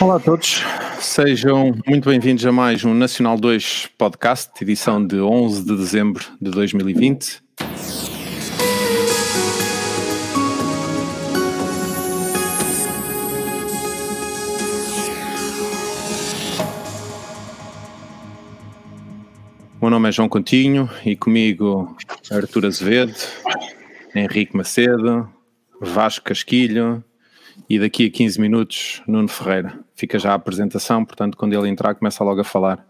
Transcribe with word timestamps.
Olá 0.00 0.14
a 0.14 0.20
todos, 0.20 0.62
sejam 1.00 1.74
muito 1.84 2.08
bem-vindos 2.08 2.46
a 2.46 2.52
mais 2.52 2.84
um 2.84 2.94
Nacional 2.94 3.36
2 3.36 3.90
Podcast, 3.98 4.52
edição 4.62 5.04
de 5.04 5.18
11 5.20 5.64
de 5.64 5.76
dezembro 5.76 6.24
de 6.40 6.52
2020. 6.52 7.42
O 19.74 19.80
meu 19.80 19.90
nome 19.90 20.08
é 20.08 20.12
João 20.12 20.28
Continho 20.28 20.88
e 21.04 21.16
comigo 21.16 21.96
Artur 22.30 22.66
Azevedo, 22.66 23.16
Henrique 24.14 24.56
Macedo, 24.56 25.28
Vasco 25.80 26.26
Casquilho 26.26 27.02
e 27.68 27.78
daqui 27.78 28.06
a 28.06 28.10
15 28.10 28.40
minutos 28.40 29.02
Nuno 29.06 29.28
Ferreira. 29.28 29.78
Fica 29.94 30.18
já 30.18 30.32
a 30.32 30.34
apresentação, 30.34 31.04
portanto, 31.04 31.36
quando 31.36 31.54
ele 31.54 31.68
entrar, 31.68 31.94
começa 31.94 32.22
logo 32.24 32.40
a 32.40 32.44
falar. 32.44 32.86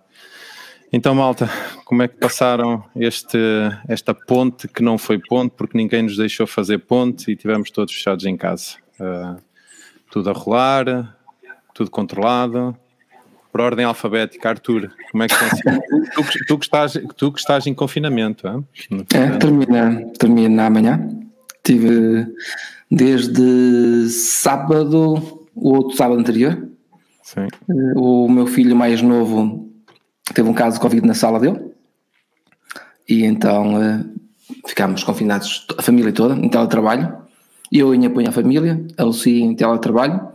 Então, 0.92 1.14
malta, 1.14 1.50
como 1.84 2.02
é 2.02 2.08
que 2.08 2.16
passaram 2.16 2.82
este, 2.96 3.38
esta 3.86 4.14
ponte 4.14 4.66
que 4.66 4.82
não 4.82 4.96
foi 4.96 5.18
ponte, 5.18 5.52
porque 5.56 5.76
ninguém 5.76 6.02
nos 6.02 6.16
deixou 6.16 6.46
fazer 6.46 6.78
ponte 6.78 7.30
e 7.30 7.36
tivemos 7.36 7.70
todos 7.70 7.92
fechados 7.92 8.24
em 8.24 8.36
casa? 8.36 8.76
Uh, 8.98 9.40
tudo 10.10 10.30
a 10.30 10.32
rolar, 10.32 11.16
tudo 11.74 11.90
controlado. 11.90 12.76
Por 13.52 13.60
ordem 13.60 13.84
alfabética, 13.84 14.50
Arthur, 14.50 14.90
como 15.10 15.22
é 15.22 15.28
que 15.28 15.34
sido? 15.34 15.80
tu, 16.14 16.22
tu, 16.22 16.38
tu, 16.46 16.58
que 16.58 16.64
estás, 16.64 17.00
tu 17.16 17.32
que 17.32 17.40
estás 17.40 17.66
em 17.66 17.74
confinamento, 17.74 18.46
hein? 18.46 18.66
É, 19.14 19.36
termina, 19.38 20.04
termina 20.18 20.66
amanhã. 20.66 21.08
Tive 21.62 22.26
desde 22.90 24.08
sábado, 24.08 25.46
o 25.54 25.74
outro 25.74 25.96
sábado 25.96 26.20
anterior. 26.20 26.68
Sim. 27.22 27.46
O 27.96 28.28
meu 28.28 28.46
filho 28.46 28.74
mais 28.74 29.02
novo 29.02 29.70
teve 30.32 30.48
um 30.48 30.54
caso 30.54 30.76
de 30.76 30.80
Covid 30.80 31.06
na 31.06 31.14
sala 31.14 31.38
dele. 31.38 31.60
E 33.08 33.24
então 33.24 33.74
uh, 33.74 34.18
ficámos 34.66 35.02
confinados, 35.02 35.66
a 35.76 35.82
família 35.82 36.12
toda, 36.12 36.34
em 36.34 36.48
teletrabalho. 36.48 37.16
Eu 37.70 37.94
em 37.94 38.06
apoio 38.06 38.28
à 38.28 38.32
família, 38.32 38.82
a 38.96 39.04
Lucia 39.04 39.44
em 39.44 39.54
teletrabalho. 39.54 40.28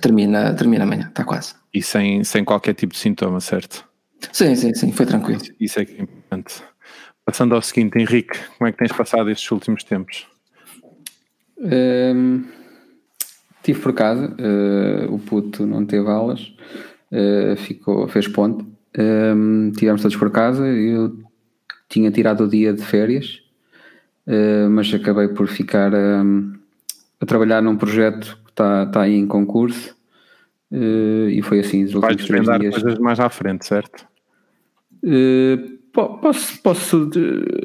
Termina, 0.00 0.54
termina 0.54 0.84
amanhã, 0.84 1.08
está 1.08 1.24
quase. 1.24 1.54
E 1.74 1.82
sem, 1.82 2.24
sem 2.24 2.44
qualquer 2.44 2.74
tipo 2.74 2.94
de 2.94 2.98
sintoma, 2.98 3.40
certo? 3.40 3.84
Sim, 4.32 4.54
sim, 4.54 4.72
sim, 4.74 4.92
foi 4.92 5.04
tranquilo. 5.04 5.40
Isso 5.58 5.80
é 5.80 5.84
que 5.84 5.92
é 5.92 6.02
importante. 6.02 6.62
Passando 7.24 7.54
ao 7.54 7.62
seguinte, 7.62 7.98
Henrique, 7.98 8.38
como 8.56 8.68
é 8.68 8.72
que 8.72 8.78
tens 8.78 8.92
passado 8.92 9.30
estes 9.30 9.50
últimos 9.50 9.84
tempos? 9.84 10.26
Um, 11.60 12.44
tive 13.62 13.80
por 13.80 13.92
casa, 13.92 14.26
uh, 14.26 15.14
o 15.14 15.18
puto 15.18 15.66
não 15.66 15.84
teve 15.84 16.08
aulas, 16.08 16.52
uh, 17.12 17.56
ficou, 17.56 18.08
fez 18.08 18.26
ponte. 18.26 18.64
Um, 18.98 19.70
tivemos 19.72 20.02
todos 20.02 20.16
por 20.16 20.30
casa, 20.30 20.66
eu 20.66 21.16
tinha 21.88 22.10
tirado 22.10 22.44
o 22.44 22.48
dia 22.48 22.72
de 22.72 22.82
férias, 22.82 23.42
uh, 24.26 24.70
mas 24.70 24.92
acabei 24.92 25.28
por 25.28 25.46
ficar 25.46 25.92
um, 25.94 26.54
a 27.20 27.26
trabalhar 27.26 27.62
num 27.62 27.76
projeto 27.76 28.38
que 28.44 28.50
está, 28.50 28.84
está 28.84 29.02
aí 29.02 29.14
em 29.14 29.26
concurso. 29.26 29.94
e 30.72 31.40
foi 31.42 31.60
assim 31.60 31.84
os 31.84 31.94
últimos 31.94 32.24
três 32.24 32.46
dias. 32.58 32.74
coisas 32.74 32.98
mais 32.98 33.20
à 33.20 33.28
frente, 33.28 33.66
certo? 33.66 34.06
Posso, 35.92 36.62
posso, 36.62 37.10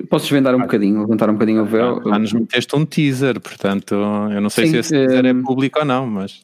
posso 0.10 0.26
desvendar 0.26 0.56
um 0.56 0.60
ah, 0.60 0.64
bocadinho, 0.64 1.00
levantar 1.02 1.30
um 1.30 1.34
bocadinho 1.34 1.62
o 1.62 1.66
véu? 1.66 2.02
Ah, 2.12 2.18
nos 2.18 2.34
meteste 2.34 2.76
um 2.76 2.84
teaser, 2.84 3.40
portanto, 3.40 3.94
eu 3.94 4.42
não 4.42 4.50
sei 4.50 4.66
Sim, 4.66 4.72
se 4.72 4.78
esse 4.78 4.90
teaser 4.90 5.26
é 5.26 5.34
hum, 5.34 5.44
público 5.44 5.80
ou 5.80 5.86
não, 5.86 6.08
mas. 6.08 6.44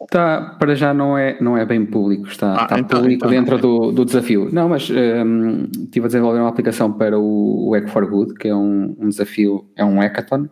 Está, 0.00 0.56
para 0.56 0.76
já 0.76 0.94
não 0.94 1.18
é, 1.18 1.36
não 1.40 1.56
é 1.56 1.66
bem 1.66 1.84
público, 1.84 2.28
está, 2.28 2.60
ah, 2.60 2.62
está 2.62 2.78
então, 2.78 3.00
público 3.00 3.26
então, 3.26 3.30
dentro 3.30 3.56
é. 3.56 3.58
do, 3.58 3.90
do 3.90 4.04
desafio. 4.04 4.48
Não, 4.52 4.68
mas 4.68 4.88
um, 4.88 5.64
estive 5.64 6.06
a 6.06 6.08
desenvolver 6.08 6.38
uma 6.38 6.48
aplicação 6.48 6.92
para 6.92 7.18
o, 7.18 7.68
o 7.68 7.74
Hack 7.74 7.88
for 7.88 8.08
Good, 8.08 8.34
que 8.34 8.46
é 8.46 8.54
um, 8.54 8.96
um 9.00 9.08
desafio, 9.08 9.68
é 9.74 9.84
um 9.84 9.98
hackathon, 9.98 10.48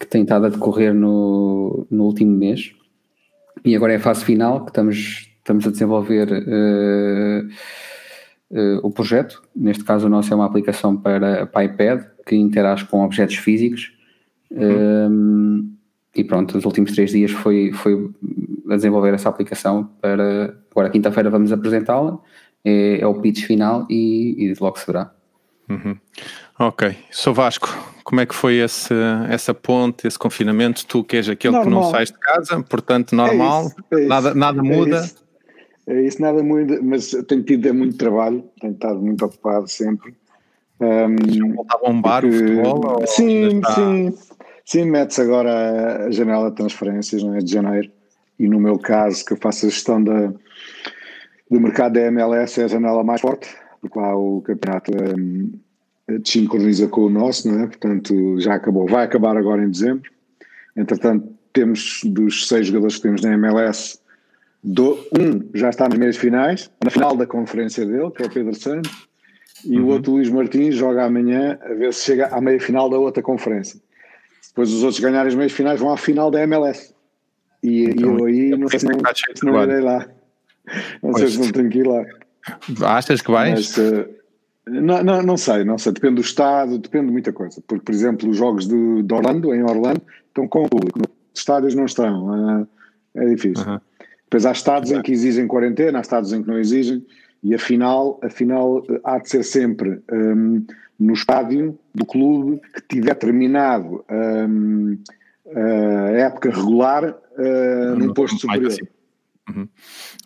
que 0.00 0.06
tem 0.06 0.22
estado 0.22 0.46
a 0.46 0.48
decorrer 0.48 0.94
no, 0.94 1.86
no 1.90 2.04
último 2.04 2.34
mês. 2.34 2.72
E 3.62 3.76
agora 3.76 3.92
é 3.92 3.96
a 3.96 4.00
fase 4.00 4.24
final, 4.24 4.64
que 4.64 4.70
estamos, 4.70 5.28
estamos 5.38 5.66
a 5.66 5.70
desenvolver. 5.70 6.28
Uh, 6.32 7.48
uh, 8.50 8.78
o 8.82 8.90
projeto. 8.90 9.42
Neste 9.54 9.84
caso, 9.84 10.06
o 10.06 10.10
nosso 10.10 10.32
é 10.32 10.36
uma 10.36 10.46
aplicação 10.46 10.96
para, 10.96 11.46
para 11.46 11.64
iPad 11.64 12.04
que 12.26 12.36
interage 12.36 12.84
com 12.84 13.04
objetos 13.04 13.36
físicos. 13.36 13.94
Uhum. 14.48 15.72
e 16.14 16.22
pronto, 16.22 16.56
os 16.56 16.64
últimos 16.64 16.92
três 16.92 17.10
dias 17.10 17.32
foi, 17.32 17.72
foi 17.72 18.08
a 18.70 18.76
desenvolver 18.76 19.12
essa 19.12 19.28
aplicação 19.28 19.90
para. 20.00 20.56
Agora, 20.70 20.90
quinta-feira, 20.90 21.30
vamos 21.30 21.52
apresentá-la. 21.52 22.18
É, 22.64 23.00
é, 23.00 23.06
o 23.06 23.14
pitch 23.20 23.44
final 23.44 23.86
e, 23.88 24.34
e 24.38 24.54
logo 24.60 24.78
se 24.78 24.86
verá. 24.86 25.12
Uhum. 25.68 25.96
Ok. 26.58 26.96
Sou 27.10 27.32
Vasco, 27.32 27.68
como 28.04 28.20
é 28.20 28.26
que 28.26 28.34
foi 28.34 28.56
esse, 28.56 28.94
essa 29.28 29.52
ponte, 29.52 30.06
esse 30.06 30.18
confinamento? 30.18 30.84
Tu 30.86 31.04
que 31.04 31.16
és 31.16 31.28
aquele 31.28 31.54
normal. 31.54 31.80
que 31.80 31.86
não 31.86 31.90
sais 31.90 32.10
de 32.10 32.18
casa, 32.18 32.62
portanto, 32.62 33.14
normal, 33.14 33.64
é 33.64 33.66
isso, 33.66 33.76
é 33.92 34.00
isso, 34.00 34.08
nada, 34.08 34.34
nada 34.34 34.62
muda. 34.62 34.98
É 34.98 35.25
isso 35.86 36.20
nada 36.20 36.42
muito, 36.42 36.82
mas 36.82 37.10
tenho 37.28 37.42
tido 37.44 37.72
muito 37.72 37.96
trabalho, 37.96 38.44
tenho 38.60 38.72
estado 38.72 39.00
muito 39.00 39.24
ocupado 39.24 39.68
sempre. 39.68 40.14
Um, 40.80 41.54
voltar 41.54 41.76
a 41.76 41.78
bombar 41.78 42.22
porque, 42.22 42.36
o 42.36 42.40
futebol? 42.40 43.06
Sim, 43.06 43.60
sim, 43.74 44.14
sim, 44.64 44.84
mete-se 44.84 45.20
agora 45.20 46.06
a 46.06 46.10
janela 46.10 46.50
de 46.50 46.56
transferências, 46.56 47.22
não 47.22 47.34
é? 47.34 47.38
De 47.38 47.52
janeiro. 47.52 47.90
E 48.38 48.48
no 48.48 48.60
meu 48.60 48.78
caso, 48.78 49.24
que 49.24 49.32
eu 49.32 49.36
faço 49.36 49.66
a 49.66 49.68
gestão 49.68 50.02
da, 50.02 50.32
do 51.50 51.60
mercado 51.60 51.94
da 51.94 52.00
MLS, 52.02 52.60
é 52.60 52.64
a 52.64 52.68
janela 52.68 53.04
mais 53.04 53.20
forte, 53.20 53.48
porque 53.80 53.98
lá 53.98 54.14
o 54.16 54.42
campeonato 54.42 54.90
um, 54.92 55.52
sincroniza 56.24 56.88
com 56.88 57.02
o 57.02 57.10
nosso, 57.10 57.50
não 57.50 57.62
é? 57.62 57.66
Portanto, 57.68 58.40
já 58.40 58.54
acabou. 58.54 58.86
Vai 58.86 59.04
acabar 59.04 59.36
agora 59.36 59.64
em 59.64 59.70
dezembro. 59.70 60.10
Entretanto, 60.76 61.32
temos 61.52 62.00
dos 62.04 62.48
seis 62.48 62.66
jogadores 62.66 62.96
que 62.96 63.02
temos 63.02 63.22
na 63.22 63.32
MLS 63.32 63.98
do, 64.62 64.98
um 65.18 65.48
já 65.54 65.70
está 65.70 65.88
nas 65.88 65.98
meias 65.98 66.16
finais, 66.16 66.70
na 66.82 66.90
final 66.90 67.16
da 67.16 67.26
conferência 67.26 67.84
dele, 67.84 68.10
que 68.10 68.22
é 68.22 68.26
o 68.26 68.30
Pedro 68.30 68.54
Santos, 68.54 69.08
e 69.64 69.78
uhum. 69.78 69.84
o 69.84 69.88
outro 69.88 70.12
Luís 70.12 70.28
Martins 70.28 70.74
joga 70.74 71.04
amanhã 71.04 71.58
a 71.62 71.74
ver 71.74 71.92
se 71.92 72.04
chega 72.04 72.28
à 72.28 72.40
meia 72.40 72.60
final 72.60 72.90
da 72.90 72.98
outra 72.98 73.22
conferência. 73.22 73.80
Depois 74.48 74.72
os 74.72 74.82
outros 74.82 75.00
ganharem 75.00 75.28
as 75.28 75.34
meias 75.34 75.52
finais 75.52 75.80
vão 75.80 75.92
à 75.92 75.96
final 75.96 76.30
da 76.30 76.40
MLS. 76.42 76.94
E, 77.62 77.84
então, 77.84 78.18
eu 78.18 78.26
aí 78.26 78.50
não 78.50 78.68
sei 78.68 78.80
se 78.80 78.86
não, 78.86 78.98
se 79.34 79.44
não 79.44 79.62
irei 79.62 79.80
lá. 79.80 80.06
Não 81.02 81.10
pois. 81.10 81.18
sei 81.18 81.28
se 81.28 81.38
não 81.38 81.52
tenho 81.52 81.68
que 81.68 81.78
ir 81.78 81.86
lá. 81.86 82.04
Achas 82.84 83.20
que 83.20 83.30
vais? 83.30 83.76
Mas, 83.76 83.76
uh, 83.76 84.08
não, 84.66 85.02
não, 85.02 85.22
não 85.22 85.36
sei, 85.36 85.64
não 85.64 85.78
sei. 85.78 85.92
Depende 85.92 86.16
do 86.16 86.20
estado, 86.20 86.78
depende 86.78 87.06
de 87.06 87.12
muita 87.12 87.32
coisa. 87.32 87.62
Porque, 87.66 87.84
por 87.84 87.92
exemplo, 87.92 88.30
os 88.30 88.36
jogos 88.36 88.66
de, 88.66 89.02
de 89.02 89.14
Orlando, 89.14 89.54
em 89.54 89.62
Orlando, 89.62 90.02
estão 90.28 90.46
com 90.48 90.64
o 90.64 90.68
público. 90.68 91.00
Os 91.00 91.40
estádios 91.40 91.74
não 91.74 91.84
estão. 91.84 92.62
Uh, 92.62 92.68
é 93.14 93.26
difícil. 93.26 93.66
Uhum. 93.66 93.80
Depois 94.26 94.44
há 94.44 94.52
estados 94.52 94.90
em 94.90 95.00
que 95.02 95.12
exigem 95.12 95.46
quarentena, 95.46 95.98
há 95.98 96.00
estados 96.00 96.32
em 96.32 96.42
que 96.42 96.48
não 96.48 96.58
exigem, 96.58 97.04
e 97.42 97.54
afinal, 97.54 98.18
afinal 98.22 98.84
há 99.04 99.18
de 99.18 99.28
ser 99.28 99.44
sempre 99.44 100.00
um, 100.10 100.64
no 100.98 101.14
estádio 101.14 101.78
do 101.94 102.04
clube 102.04 102.60
que 102.74 102.96
tiver 102.96 103.14
terminado 103.14 104.04
um, 104.10 104.98
a 105.54 106.10
época 106.10 106.50
regular 106.50 107.04
uh, 107.38 107.96
num 107.96 108.12
posto 108.12 108.38
superior. 108.38 108.72
Uhum. 109.48 109.68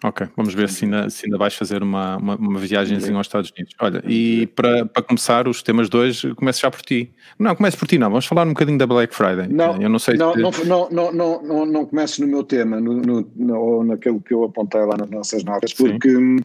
Ok, 0.03 0.27
vamos 0.35 0.55
ver 0.55 0.69
se 0.71 0.87
ainda, 0.87 1.11
se 1.11 1.27
ainda 1.27 1.37
vais 1.37 1.55
fazer 1.55 1.83
uma, 1.83 2.17
uma, 2.17 2.37
uma 2.37 2.59
viagemzinha 2.59 3.17
aos 3.17 3.27
Estados 3.27 3.53
Unidos. 3.55 3.75
Olha, 3.79 4.03
e 4.07 4.47
para, 4.47 4.87
para 4.87 5.03
começar, 5.03 5.47
os 5.47 5.63
temas 5.63 5.91
de 5.91 5.97
hoje, 5.97 6.35
começo 6.35 6.61
já 6.61 6.71
por 6.71 6.81
ti. 6.81 7.13
Não, 7.39 7.55
comece 7.55 7.77
por 7.77 7.87
ti, 7.87 7.99
não. 7.99 8.09
Vamos 8.09 8.25
falar 8.25 8.47
um 8.47 8.51
bocadinho 8.51 8.79
da 8.79 8.87
Black 8.87 9.15
Friday. 9.15 9.47
Não, 9.49 9.81
eu 9.81 9.91
não 9.91 9.99
sei 9.99 10.17
não, 10.17 10.33
se... 10.33 10.65
não, 10.67 10.89
não, 10.91 11.13
não, 11.13 11.43
não, 11.43 11.67
não 11.67 11.87
comeces 11.87 12.19
no 12.19 12.27
meu 12.27 12.43
tema, 12.43 12.81
no, 12.81 12.95
no, 12.95 13.31
no, 13.37 13.61
ou 13.61 13.85
naquilo 13.85 14.21
que 14.23 14.33
eu 14.33 14.45
apontei 14.45 14.81
lá 14.81 14.97
nas 14.97 15.11
nossas 15.11 15.45
notas, 15.45 15.75
porque 15.75 16.17
hum, 16.17 16.39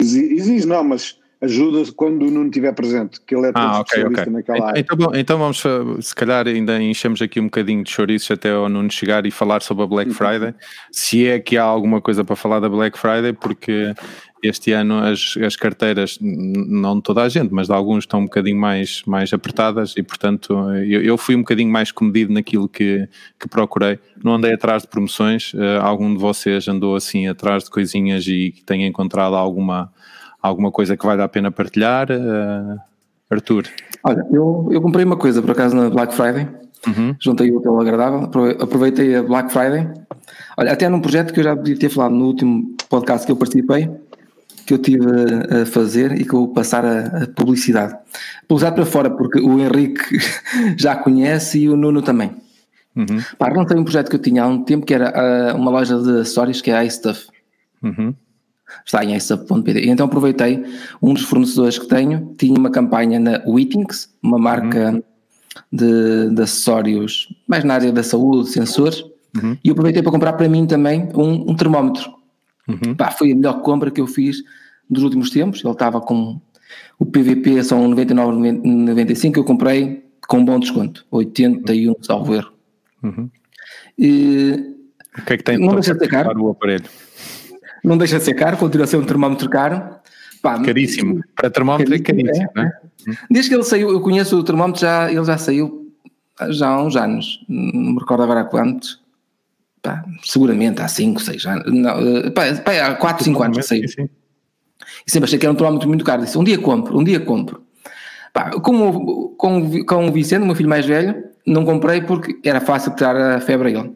exige, 0.00 0.66
não, 0.66 0.84
mas 0.84 1.18
ajuda 1.44 1.90
quando 1.94 2.26
o 2.26 2.30
Nuno 2.30 2.46
estiver 2.46 2.72
presente, 2.74 3.20
que 3.20 3.34
ele 3.34 3.46
é 3.46 3.52
ah, 3.54 3.80
okay, 3.80 4.04
okay. 4.04 4.26
naquela 4.26 4.68
área. 4.68 4.80
Então, 4.80 4.96
então 5.14 5.38
vamos, 5.38 5.62
se 6.00 6.14
calhar 6.14 6.46
ainda 6.46 6.80
enchemos 6.82 7.22
aqui 7.22 7.40
um 7.40 7.44
bocadinho 7.44 7.82
de 7.82 7.90
chouriços 7.90 8.30
até 8.30 8.50
ao 8.50 8.68
Nuno 8.68 8.90
chegar 8.90 9.24
e 9.26 9.30
falar 9.30 9.62
sobre 9.62 9.84
a 9.84 9.86
Black 9.86 10.10
uhum. 10.10 10.16
Friday, 10.16 10.54
se 10.90 11.26
é 11.26 11.38
que 11.38 11.56
há 11.56 11.64
alguma 11.64 12.00
coisa 12.00 12.24
para 12.24 12.36
falar 12.36 12.60
da 12.60 12.68
Black 12.68 12.98
Friday, 12.98 13.32
porque 13.32 13.94
este 14.46 14.72
ano 14.72 14.98
as, 14.98 15.36
as 15.38 15.56
carteiras, 15.56 16.18
não 16.20 16.96
de 16.96 17.02
toda 17.02 17.22
a 17.22 17.28
gente, 17.28 17.52
mas 17.52 17.68
de 17.68 17.72
alguns 17.72 18.04
estão 18.04 18.20
um 18.20 18.24
bocadinho 18.24 18.58
mais, 18.58 19.02
mais 19.06 19.32
apertadas 19.32 19.94
e 19.96 20.02
portanto 20.02 20.52
eu, 20.86 21.02
eu 21.02 21.16
fui 21.16 21.34
um 21.34 21.40
bocadinho 21.40 21.70
mais 21.70 21.90
comedido 21.90 22.32
naquilo 22.32 22.68
que, 22.68 23.08
que 23.40 23.48
procurei, 23.48 23.98
não 24.22 24.34
andei 24.34 24.52
atrás 24.52 24.82
de 24.82 24.88
promoções, 24.88 25.54
uh, 25.54 25.80
algum 25.80 26.12
de 26.12 26.20
vocês 26.20 26.68
andou 26.68 26.94
assim 26.94 27.26
atrás 27.26 27.64
de 27.64 27.70
coisinhas 27.70 28.26
e 28.26 28.54
tem 28.66 28.86
encontrado 28.86 29.34
alguma 29.34 29.90
alguma 30.48 30.70
coisa 30.70 30.96
que 30.96 31.06
vale 31.06 31.22
a 31.22 31.28
pena 31.28 31.50
partilhar? 31.50 32.08
Uh, 32.10 32.78
Arthur? 33.30 33.64
Olha, 34.02 34.26
eu, 34.30 34.68
eu 34.70 34.80
comprei 34.80 35.04
uma 35.04 35.16
coisa 35.16 35.40
por 35.40 35.52
acaso 35.52 35.74
na 35.74 35.88
Black 35.88 36.14
Friday, 36.14 36.46
uhum. 36.86 37.16
juntei 37.18 37.50
o 37.50 37.60
teu 37.60 37.80
agradável, 37.80 38.30
aproveitei 38.60 39.16
a 39.16 39.22
Black 39.22 39.50
Friday 39.50 39.88
Olha, 40.56 40.72
até 40.72 40.88
num 40.88 41.00
projeto 41.00 41.32
que 41.32 41.40
eu 41.40 41.44
já 41.44 41.56
podia 41.56 41.76
ter 41.76 41.88
falado 41.88 42.14
no 42.14 42.26
último 42.26 42.76
podcast 42.88 43.26
que 43.26 43.32
eu 43.32 43.36
participei, 43.36 43.90
que 44.66 44.72
eu 44.72 44.78
tive 44.78 45.06
a 45.50 45.66
fazer 45.66 46.12
e 46.12 46.24
que 46.24 46.32
eu 46.32 46.40
vou 46.40 46.48
passar 46.48 46.84
a, 46.84 47.24
a 47.24 47.26
publicidade. 47.26 47.96
Publicidade 48.46 48.76
para 48.76 48.86
fora, 48.86 49.10
porque 49.10 49.40
o 49.40 49.58
Henrique 49.58 50.18
já 50.78 50.94
conhece 50.94 51.60
e 51.60 51.68
o 51.68 51.76
Nuno 51.76 52.02
também. 52.02 52.30
Uhum. 52.94 53.20
Pá, 53.36 53.50
não 53.52 53.66
tem 53.66 53.78
um 53.78 53.84
projeto 53.84 54.08
que 54.08 54.16
eu 54.16 54.20
tinha 54.22 54.44
há 54.44 54.46
um 54.46 54.62
tempo 54.62 54.86
que 54.86 54.94
era 54.94 55.52
uh, 55.52 55.56
uma 55.56 55.70
loja 55.70 55.98
de 55.98 56.20
acessórios 56.20 56.60
que 56.60 56.70
é 56.70 56.76
a 56.76 56.84
iStuff. 56.84 57.26
Uhum. 57.82 58.14
Está 58.84 59.04
em 59.04 59.14
iStuff.pd. 59.14 59.88
Então 59.88 60.06
aproveitei, 60.06 60.64
um 61.02 61.14
dos 61.14 61.24
fornecedores 61.24 61.78
que 61.78 61.86
tenho 61.86 62.34
tinha 62.38 62.58
uma 62.58 62.70
campanha 62.70 63.18
na 63.18 63.42
Wittings, 63.46 64.08
uma 64.22 64.38
marca 64.38 64.92
uhum. 64.92 65.02
de, 65.72 66.34
de, 66.34 66.42
acessórios 66.42 67.28
mais 67.46 67.64
na 67.64 67.74
área 67.74 67.92
da 67.92 68.02
saúde, 68.02 68.50
sensores, 68.50 69.04
uhum. 69.36 69.56
e 69.62 69.70
aproveitei 69.70 70.02
para 70.02 70.12
comprar 70.12 70.32
para 70.34 70.48
mim 70.48 70.66
também 70.66 71.08
um, 71.14 71.50
um 71.50 71.56
termómetro. 71.56 72.12
Uhum. 72.68 72.94
Pá, 72.94 73.10
foi 73.10 73.32
a 73.32 73.34
melhor 73.34 73.60
compra 73.62 73.90
que 73.90 74.00
eu 74.00 74.06
fiz 74.06 74.38
dos 74.88 75.02
últimos 75.02 75.30
tempos. 75.30 75.62
Ele 75.62 75.72
estava 75.72 76.00
com 76.00 76.40
o 76.98 77.04
PVP 77.04 77.62
são 77.62 77.88
99,95, 77.90 79.36
eu 79.36 79.44
comprei 79.44 80.04
com 80.28 80.38
um 80.38 80.44
bom 80.44 80.58
desconto, 80.58 81.04
81, 81.10 81.94
salvo 82.02 82.34
erro. 82.34 82.52
Uhum. 83.02 83.30
E, 83.98 84.74
o 85.18 85.22
que 85.24 85.32
é 85.34 85.36
que 85.36 85.44
tem 85.44 85.58
não 85.58 85.78
de 85.78 86.08
caro 86.08 86.44
o 86.44 86.50
aparelho? 86.50 86.84
Não 87.84 87.98
deixa 87.98 88.18
de 88.18 88.24
ser 88.24 88.34
caro, 88.34 88.56
continua 88.56 88.84
a 88.84 88.86
ser 88.86 88.96
um 88.96 89.04
termómetro 89.04 89.48
caro. 89.50 89.82
Pá, 90.42 90.60
caríssimo. 90.60 91.22
Para 91.36 91.50
termómetro 91.50 91.94
é 91.94 91.98
caríssimo, 91.98 92.50
é, 92.56 92.60
é? 92.60 92.64
é? 92.64 93.16
Desde 93.30 93.50
que 93.50 93.56
ele 93.56 93.64
saiu, 93.64 93.90
eu 93.90 94.00
conheço 94.00 94.38
o 94.38 94.42
termómetro, 94.42 94.80
já, 94.80 95.10
ele 95.10 95.24
já 95.24 95.38
saiu 95.38 95.84
já 96.50 96.68
há 96.68 96.82
uns 96.82 96.96
anos, 96.96 97.44
não 97.48 97.92
me 97.92 98.00
recordo 98.00 98.24
agora 98.24 98.40
há 98.40 98.44
quantos. 98.44 99.02
Pá, 99.80 100.02
seguramente 100.22 100.80
há 100.80 100.88
5, 100.88 101.20
6 101.20 101.46
anos. 101.46 101.72
Não, 101.72 101.98
eh, 101.98 102.30
pá, 102.30 102.42
pá, 102.64 102.86
há 102.86 102.94
4, 102.94 103.24
5 103.24 103.42
anos 103.42 103.58
que 103.58 103.62
saiu. 103.62 103.88
Sim, 103.88 104.02
sim. 104.02 104.10
E 105.06 105.10
sempre 105.10 105.26
achei 105.26 105.38
que 105.38 105.44
era 105.44 105.52
um 105.52 105.56
termómetro 105.56 105.86
muito 105.88 106.04
caro. 106.04 106.22
Disse: 106.22 106.38
um 106.38 106.44
dia 106.44 106.58
compro, 106.58 106.98
um 106.98 107.04
dia 107.04 107.20
compro. 107.20 107.62
Pá, 108.32 108.50
como 108.60 109.34
com, 109.36 109.84
com 109.84 110.08
o 110.08 110.12
Vicente, 110.12 110.42
o 110.42 110.46
meu 110.46 110.54
filho 110.54 110.68
mais 110.68 110.86
velho, 110.86 111.24
não 111.46 111.64
comprei 111.64 112.00
porque 112.00 112.36
era 112.48 112.60
fácil 112.60 112.94
tirar 112.96 113.36
a 113.36 113.40
febre 113.40 113.68
a 113.68 113.80
ele. 113.80 113.92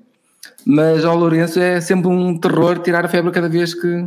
Mas 0.70 1.02
ao 1.02 1.16
Lourenço 1.16 1.58
é 1.58 1.80
sempre 1.80 2.08
um 2.08 2.38
terror 2.38 2.78
tirar 2.80 3.02
a 3.02 3.08
febre 3.08 3.30
cada 3.30 3.48
vez 3.48 3.72
que, 3.72 4.06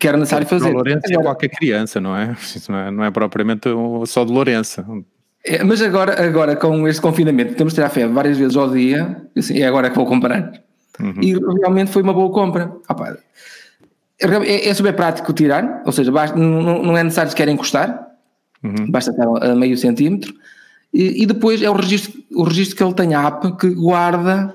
que 0.00 0.08
era 0.08 0.16
necessário 0.16 0.46
fazer. 0.46 0.68
Ao 0.68 0.72
Lourenço 0.72 1.02
é 1.10 1.22
qualquer 1.22 1.50
criança, 1.50 2.00
não 2.00 2.16
é? 2.16 2.34
Não 2.70 2.78
é, 2.78 2.90
não 2.90 3.04
é 3.04 3.10
propriamente 3.10 3.68
só 4.06 4.24
de 4.24 4.32
Lourenço. 4.32 5.04
É, 5.44 5.62
mas 5.62 5.82
agora, 5.82 6.24
agora, 6.24 6.56
com 6.56 6.88
este 6.88 7.02
confinamento, 7.02 7.54
temos 7.54 7.74
de 7.74 7.76
tirar 7.76 7.88
a 7.88 7.90
febre 7.90 8.14
várias 8.14 8.38
vezes 8.38 8.56
ao 8.56 8.70
dia, 8.70 9.28
assim, 9.36 9.60
é 9.60 9.66
agora 9.66 9.90
que 9.90 9.96
vou 9.96 10.06
comprar. 10.06 10.52
Uhum. 10.98 11.20
E 11.20 11.34
realmente 11.60 11.90
foi 11.90 12.02
uma 12.02 12.14
boa 12.14 12.32
compra. 12.32 12.72
Ah, 12.88 13.14
é, 14.20 14.68
é 14.68 14.74
super 14.74 14.94
prático 14.94 15.34
tirar, 15.34 15.82
ou 15.84 15.92
seja, 15.92 16.10
basta, 16.10 16.34
não, 16.38 16.82
não 16.82 16.96
é 16.96 17.02
necessário 17.02 17.30
sequer 17.30 17.48
encostar, 17.48 18.08
uhum. 18.64 18.90
basta 18.90 19.10
estar 19.10 19.26
a 19.26 19.54
meio 19.54 19.76
centímetro 19.76 20.32
e, 20.94 21.22
e, 21.22 21.26
depois 21.26 21.60
é 21.60 21.68
o 21.68 21.74
registro, 21.74 22.22
o 22.34 22.44
registro 22.44 22.76
que 22.76 22.82
ele 22.82 22.94
tem 22.94 23.14
a 23.14 23.26
app 23.26 23.56
que 23.56 23.68
guarda 23.70 24.54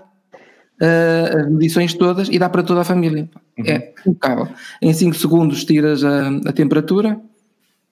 uh, 0.82 1.38
as 1.38 1.50
medições 1.50 1.94
todas 1.94 2.30
e 2.30 2.40
dá 2.40 2.50
para 2.50 2.64
toda 2.64 2.82
a 2.82 2.84
família. 2.84 3.30
Uhum. 3.58 3.66
É 3.66 3.94
impecável. 4.06 4.48
Em 4.82 4.94
5 4.94 5.16
segundos 5.16 5.66
tiras 5.66 6.04
a, 6.04 6.30
a, 6.46 6.54
temperatura 6.54 7.20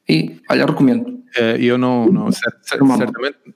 e, 0.08 0.38
olha, 0.50 0.66
recomendo. 0.66 1.24
É, 1.38 1.58
eu 1.60 1.78
não, 1.78 2.06
não 2.06 2.32
certamente, 2.32 3.12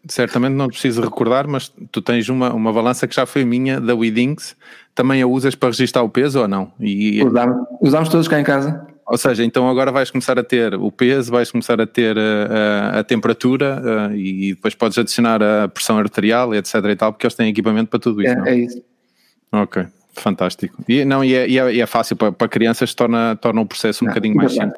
certamente 0.07 0.53
não 0.53 0.67
preciso 0.67 1.01
recordar, 1.01 1.47
mas 1.47 1.71
tu 1.91 2.01
tens 2.01 2.27
uma, 2.27 2.53
uma 2.53 2.73
balança 2.73 3.07
que 3.07 3.15
já 3.15 3.25
foi 3.25 3.45
minha 3.45 3.79
da 3.79 3.95
Widings, 3.95 4.55
também 4.93 5.21
a 5.21 5.27
usas 5.27 5.55
para 5.55 5.69
registrar 5.69 6.03
o 6.03 6.09
peso 6.09 6.41
ou 6.41 6.47
não? 6.47 6.73
E, 6.79 7.23
usamos, 7.23 7.67
usamos 7.79 8.09
todos 8.09 8.27
cá 8.27 8.39
em 8.39 8.43
casa. 8.43 8.85
Ou 9.09 9.17
seja, 9.17 9.43
então 9.43 9.67
agora 9.67 9.91
vais 9.91 10.11
começar 10.11 10.37
a 10.37 10.43
ter 10.43 10.75
o 10.75 10.91
peso, 10.91 11.31
vais 11.31 11.49
começar 11.49 11.81
a 11.81 11.87
ter 11.87 12.15
a, 12.15 12.21
eh, 12.21 12.95
a, 12.95 12.99
a 12.99 13.03
temperatura 13.03 13.81
a, 13.83 14.13
eh, 14.13 14.17
e 14.17 14.53
depois 14.53 14.75
podes 14.75 14.99
adicionar 14.99 15.41
a 15.41 15.67
pressão 15.67 15.97
arterial, 15.97 16.53
etc 16.53 16.75
e 16.75 16.95
tal, 16.95 17.11
porque 17.11 17.25
eles 17.25 17.33
têm 17.33 17.49
equipamento 17.49 17.89
para 17.89 17.99
tudo 17.99 18.21
isso. 18.21 18.31
É, 18.45 18.49
é 18.51 18.55
isso. 18.55 18.83
Ok, 19.51 19.85
fantástico. 20.13 20.77
E, 20.87 21.03
não, 21.05 21.23
e, 21.23 21.33
é, 21.33 21.47
e 21.47 21.57
é, 21.59 21.73
e 21.73 21.81
é 21.81 21.85
fácil 21.85 22.15
para, 22.15 22.31
para 22.31 22.47
crianças, 22.47 22.93
torna, 22.93 23.35
torna 23.35 23.61
o 23.61 23.65
processo 23.65 24.03
um 24.03 24.07
não, 24.07 24.13
bocadinho 24.13 24.35
mais 24.35 24.53
simples. 24.53 24.73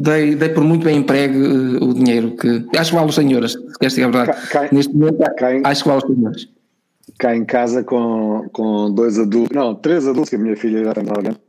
Dei, 0.00 0.34
dei 0.34 0.48
por 0.48 0.64
muito 0.64 0.84
bem 0.84 0.98
emprego 0.98 1.38
eh, 1.38 1.84
o 1.84 1.94
dinheiro 1.94 2.36
que. 2.36 2.66
Acho 2.76 2.90
que 2.90 2.96
vale 2.96 3.08
os 3.08 3.14
senhoras, 3.14 3.52
se 3.52 3.78
queres 3.78 3.94
dizer 3.94 4.04
a 4.04 4.10
verdade. 4.10 4.48
Cá, 4.48 4.60
cá, 4.60 4.68
Neste 4.72 4.94
momento, 4.94 5.18
cá 5.36 5.54
em, 5.54 5.62
acho 5.64 5.82
que 5.82 5.88
vale 5.88 6.02
os 6.04 6.14
senhoras. 6.14 6.48
Cá 7.18 7.36
em 7.36 7.44
casa 7.44 7.82
com, 7.82 8.48
com 8.52 8.92
dois 8.92 9.18
adultos, 9.18 9.56
não, 9.56 9.74
três 9.74 10.06
adultos, 10.06 10.30
que 10.30 10.36
a 10.36 10.38
minha 10.38 10.56
filha 10.56 10.84
já 10.84 10.92
tem 10.92 11.04
trabalhando 11.04 11.40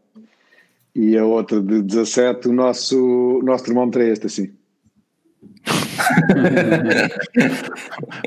e 0.96 1.18
a 1.18 1.26
outra 1.26 1.62
de 1.62 1.82
17, 1.82 2.50
o 2.50 2.54
nosso, 2.54 2.98
o 3.40 3.44
nosso 3.44 3.64
termómetro 3.64 4.02
é 4.02 4.10
este 4.10 4.28
assim. 4.28 4.52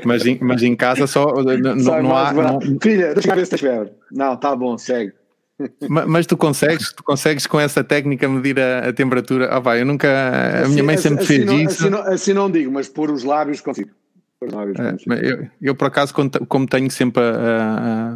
Mas, 0.05 0.25
em, 0.25 0.39
mas 0.41 0.63
em 0.63 0.75
casa 0.75 1.07
só 1.07 1.33
não, 1.43 1.75
não 1.75 2.17
há. 2.17 2.33
Não... 2.33 2.59
Filha, 2.81 3.13
deixa 3.13 3.29
eu 3.31 3.35
ver 3.35 3.45
se 3.45 3.55
estás 3.55 3.89
Não, 4.11 4.35
tá 4.37 4.55
bom, 4.55 4.77
segue. 4.77 5.13
Mas, 5.87 6.05
mas, 6.07 6.25
tu 6.25 6.35
consegues, 6.35 6.91
tu 6.91 7.03
consegues 7.03 7.45
com 7.45 7.59
essa 7.59 7.83
técnica 7.83 8.27
medir 8.27 8.59
a, 8.59 8.89
a 8.89 8.93
temperatura? 8.93 9.49
Ah, 9.49 9.59
vai, 9.59 9.81
eu 9.81 9.85
nunca. 9.85 10.09
A 10.09 10.61
assim, 10.61 10.71
minha 10.71 10.83
mãe 10.83 10.97
sempre 10.97 11.23
assim, 11.23 11.45
fez 11.45 11.51
isso. 11.51 11.83
Assim 11.83 11.89
não, 11.89 11.99
assim 12.01 12.33
não 12.33 12.49
digo, 12.49 12.71
mas 12.71 12.89
pôr 12.89 13.11
os 13.11 13.23
lábios 13.23 13.61
consigo. 13.61 13.91
É, 14.49 15.31
eu, 15.31 15.47
eu, 15.61 15.75
por 15.75 15.87
acaso, 15.87 16.13
como 16.13 16.67
tenho 16.67 16.89
sempre 16.91 17.23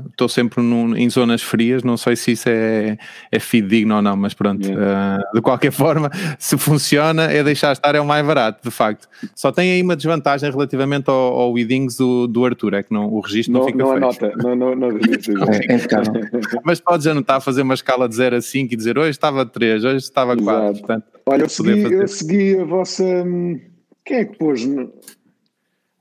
estou 0.09 0.27
sempre 0.27 0.61
num, 0.61 0.95
em 0.95 1.09
zonas 1.09 1.41
frias, 1.41 1.83
não 1.83 1.97
sei 1.97 2.15
se 2.15 2.31
isso 2.31 2.49
é, 2.49 2.97
é 3.31 3.39
fidedigno 3.39 3.95
ou 3.95 4.01
não, 4.01 4.15
mas 4.15 4.33
pronto, 4.33 4.67
yeah. 4.67 5.19
uh, 5.19 5.35
de 5.35 5.41
qualquer 5.41 5.71
forma, 5.73 6.09
se 6.37 6.57
funciona, 6.57 7.23
é 7.23 7.43
deixar 7.43 7.71
estar, 7.71 7.95
é 7.95 8.01
o 8.01 8.05
mais 8.05 8.25
barato, 8.25 8.59
de 8.63 8.71
facto. 8.71 9.07
Só 9.35 9.51
tem 9.51 9.71
aí 9.71 9.81
uma 9.81 9.95
desvantagem 9.95 10.49
relativamente 10.49 11.09
ao, 11.09 11.15
ao 11.15 11.53
Widings 11.53 11.97
do, 11.97 12.27
do 12.27 12.45
Arthur, 12.45 12.73
é 12.75 12.83
que 12.83 12.93
não, 12.93 13.07
o 13.07 13.19
registro 13.19 13.53
não, 13.53 13.61
não 13.61 13.67
fica 13.67 13.77
não 13.77 13.91
anota, 13.91 14.33
não, 14.37 14.55
não, 14.55 14.75
não, 14.75 14.89
é, 14.97 16.61
Mas 16.63 16.79
podes 16.79 17.07
anotar, 17.07 17.41
fazer 17.41 17.61
uma 17.61 17.73
escala 17.73 18.07
de 18.07 18.15
0 18.15 18.37
a 18.37 18.41
5 18.41 18.73
e 18.73 18.77
dizer 18.77 18.97
hoje 18.97 19.11
estava 19.11 19.45
3, 19.45 19.83
hoje 19.83 19.97
estava 19.97 20.35
4. 20.35 20.79
Portanto, 20.79 21.17
Olha, 21.27 21.43
eu 21.43 21.49
segui, 21.49 21.93
eu 21.93 22.07
segui 22.07 22.57
a 22.57 22.63
vossa. 22.63 23.03
Hum, 23.03 23.59
quem 24.05 24.17
é 24.17 24.25
que 24.25 24.37
pôs? 24.37 24.65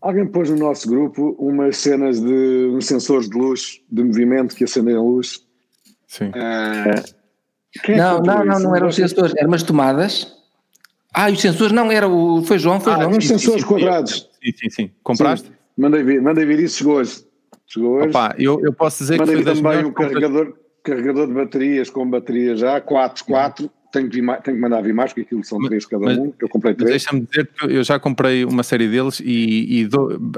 Alguém 0.06 0.24
pôs 0.24 0.48
no 0.48 0.56
nosso 0.56 0.88
grupo 0.88 1.34
umas 1.36 1.78
cenas 1.78 2.20
de 2.20 2.70
uns 2.72 2.86
sensores 2.86 3.28
de 3.28 3.36
luz, 3.36 3.82
de 3.90 4.04
movimento 4.04 4.54
que 4.54 4.62
acendem 4.62 4.94
a 4.94 5.00
luz. 5.00 5.44
Sim. 6.06 6.26
Uh, 6.28 7.96
não, 7.96 8.20
não, 8.20 8.44
não, 8.44 8.60
não 8.60 8.76
eram 8.76 8.86
os 8.86 8.94
sensores, 8.94 9.34
eram 9.36 9.48
umas 9.48 9.64
tomadas. 9.64 10.32
Ah, 11.12 11.28
os 11.28 11.40
sensores 11.40 11.72
não, 11.72 11.90
era 11.90 12.06
o. 12.06 12.40
Foi 12.44 12.56
João, 12.56 12.78
foi 12.78 12.92
ah, 12.92 13.00
João. 13.00 13.16
uns 13.16 13.26
sensores 13.26 13.62
sim, 13.62 13.66
quadrados. 13.66 14.30
Sim, 14.40 14.52
sim, 14.56 14.70
sim. 14.70 14.90
Compraste? 15.02 15.48
Sim. 15.48 15.54
Mandei 15.76 16.04
vir, 16.04 16.22
mandei 16.22 16.46
vir 16.46 16.60
isso, 16.60 16.78
chegou 16.78 16.98
hoje. 16.98 17.26
Chegou 17.66 17.96
hoje. 17.96 18.08
Opa, 18.10 18.32
eu, 18.38 18.60
eu 18.62 18.72
posso 18.72 18.98
dizer 18.98 19.18
mandei 19.18 19.38
que 19.38 19.42
foi 19.42 19.54
também 19.56 19.84
o 19.86 19.92
carregador, 19.92 20.54
carregador 20.84 21.26
de 21.26 21.34
baterias 21.34 21.90
com 21.90 22.08
baterias 22.08 22.60
já, 22.60 22.80
4, 22.80 23.25
4, 23.25 23.68
tenho 23.96 24.10
que, 24.10 24.20
vir, 24.20 24.42
tenho 24.42 24.56
que 24.56 24.62
mandar 24.62 24.82
vir 24.82 24.92
mais, 24.92 25.12
porque 25.12 25.22
aquilo 25.22 25.44
são 25.44 25.58
três 25.60 25.86
cada 25.86 26.04
mas, 26.04 26.18
um, 26.18 26.32
eu 26.38 26.48
comprei 26.48 26.74
três. 26.74 26.90
Deixa-me 26.90 27.22
dizer 27.22 27.46
que 27.46 27.64
eu 27.64 27.82
já 27.82 27.98
comprei 27.98 28.44
uma 28.44 28.62
série 28.62 28.88
deles 28.88 29.20
e, 29.20 29.82
e 29.82 29.88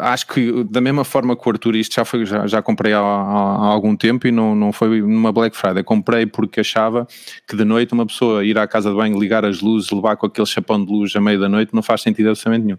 acho 0.00 0.26
que 0.28 0.64
da 0.64 0.80
mesma 0.80 1.04
forma 1.04 1.36
que 1.36 1.46
o 1.46 1.52
Arthur, 1.52 1.76
isto 1.76 1.94
já, 1.94 2.04
foi, 2.04 2.24
já, 2.24 2.46
já 2.46 2.62
comprei 2.62 2.92
há, 2.92 3.00
há, 3.00 3.02
há, 3.02 3.66
algum 3.66 3.96
tempo 3.96 4.26
e 4.26 4.30
não, 4.32 4.54
não 4.54 4.72
foi 4.72 5.00
numa 5.00 5.32
Black 5.32 5.56
Friday, 5.56 5.82
comprei 5.82 6.26
porque 6.26 6.60
achava 6.60 7.06
que 7.46 7.56
de 7.56 7.64
noite 7.64 7.92
uma 7.92 8.06
pessoa 8.06 8.44
ir 8.44 8.56
à 8.58 8.66
casa 8.66 8.90
de 8.90 8.96
banho, 8.96 9.18
ligar 9.18 9.44
as 9.44 9.60
luzes, 9.60 9.90
levar 9.90 10.16
com 10.16 10.26
aquele 10.26 10.46
chapão 10.46 10.82
de 10.82 10.90
luz 10.90 11.14
à 11.16 11.20
meia 11.20 11.38
da 11.38 11.48
noite, 11.48 11.74
não 11.74 11.82
faz 11.82 12.02
sentido 12.02 12.28
absolutamente 12.30 12.66
nenhum. 12.66 12.78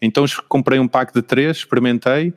Então 0.00 0.24
comprei 0.48 0.78
um 0.78 0.86
pack 0.86 1.12
de 1.14 1.22
três, 1.22 1.58
experimentei, 1.58 2.34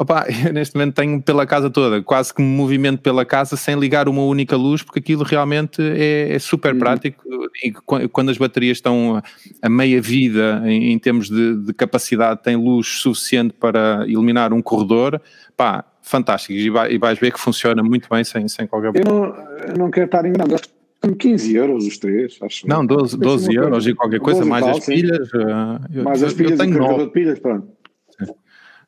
Opa, 0.00 0.26
eu 0.46 0.52
neste 0.52 0.76
momento 0.76 0.94
tenho 0.94 1.20
pela 1.20 1.44
casa 1.44 1.68
toda, 1.68 2.00
quase 2.02 2.32
que 2.32 2.40
me 2.40 2.48
movimento 2.48 3.00
pela 3.02 3.24
casa 3.24 3.56
sem 3.56 3.78
ligar 3.78 4.08
uma 4.08 4.22
única 4.22 4.56
luz, 4.56 4.82
porque 4.82 5.00
aquilo 5.00 5.24
realmente 5.24 5.82
é, 5.82 6.34
é 6.34 6.38
super 6.38 6.72
uhum. 6.72 6.78
prático 6.78 7.24
e 7.62 7.72
quando 8.08 8.30
as 8.30 8.38
baterias 8.38 8.76
estão 8.76 9.20
a 9.60 9.68
meia 9.68 10.00
vida 10.00 10.62
em, 10.64 10.92
em 10.92 10.98
termos 10.98 11.28
de, 11.28 11.56
de, 11.56 11.72
capacidade, 11.72 12.42
tem 12.42 12.54
luz 12.54 12.86
suficiente 12.86 13.52
para 13.52 14.04
iluminar 14.06 14.52
um 14.52 14.62
corredor, 14.62 15.20
pá, 15.56 15.84
fantástico, 16.00 16.52
e, 16.52 16.70
vai, 16.70 16.92
e 16.92 16.98
vais 16.98 17.18
ver 17.18 17.32
que 17.32 17.40
funciona 17.40 17.82
muito 17.82 18.08
bem 18.08 18.22
sem, 18.22 18.46
sem 18.46 18.66
qualquer 18.66 18.92
problema. 18.92 19.26
Eu 19.26 19.34
não, 19.34 19.68
eu 19.68 19.78
não 19.78 19.90
quero 19.90 20.06
estar 20.06 20.24
enganado, 20.24 20.54
acho 20.54 20.68
que 20.68 21.14
15 21.14 21.54
euros 21.54 21.86
os 21.86 21.98
três, 21.98 22.38
acho. 22.42 22.68
Não, 22.68 22.84
12, 22.84 23.16
12 23.16 23.54
euros 23.54 23.86
e 23.86 23.94
qualquer 23.94 24.20
coisa, 24.20 24.44
mais 24.44 24.64
tal, 24.64 24.76
as 24.76 24.84
pilhas. 24.84 25.32
Uh, 25.32 26.04
mais 26.04 26.22
eu, 26.22 26.28
as 26.28 26.34
pilhas 26.34 26.52
eu 26.52 26.58
tenho 26.58 26.72
e 26.72 26.74
o 26.74 26.78
carregador 26.78 27.06
de 27.06 27.12
pilhas, 27.12 27.38
pronto. 27.38 27.68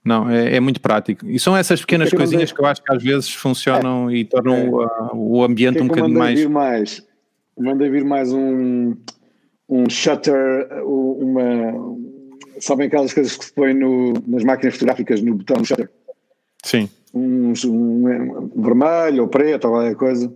Não, 0.04 0.30
é, 0.30 0.56
é, 0.56 0.60
muito 0.60 0.80
prático. 0.80 1.26
E 1.26 1.38
são 1.38 1.56
essas 1.56 1.80
pequenas 1.80 2.10
coisinhas 2.10 2.52
que 2.52 2.60
eu 2.60 2.66
acho 2.66 2.82
que 2.82 2.92
às 2.92 3.02
vezes 3.02 3.34
funcionam 3.34 4.08
é, 4.08 4.14
e 4.14 4.24
tornam 4.24 4.56
é. 4.56 4.88
o, 5.12 5.38
o 5.38 5.44
ambiente 5.44 5.76
que 5.76 5.82
um 5.82 5.88
bocadinho 5.88 6.18
mais... 6.18 6.38
Vir 6.38 6.48
mais. 6.48 7.06
Manda 7.58 7.88
vir 7.90 8.04
mais 8.04 8.32
um, 8.32 8.96
um 9.68 9.90
shutter, 9.90 10.68
uma... 10.84 11.98
Sabem 12.58 12.86
aquelas 12.86 13.12
coisas 13.12 13.36
que 13.36 13.44
se 13.44 13.52
põem 13.52 13.74
no, 13.74 14.14
nas 14.26 14.42
máquinas 14.44 14.74
fotográficas 14.74 15.20
no 15.20 15.34
botão 15.34 15.62
shutter? 15.64 15.90
Sim. 16.64 16.88
Um, 17.12 17.52
um, 17.66 18.50
um 18.54 18.62
vermelho 18.62 19.22
ou 19.22 19.28
preto 19.28 19.66
ou 19.66 19.74
qualquer 19.74 19.96
coisa. 19.96 20.32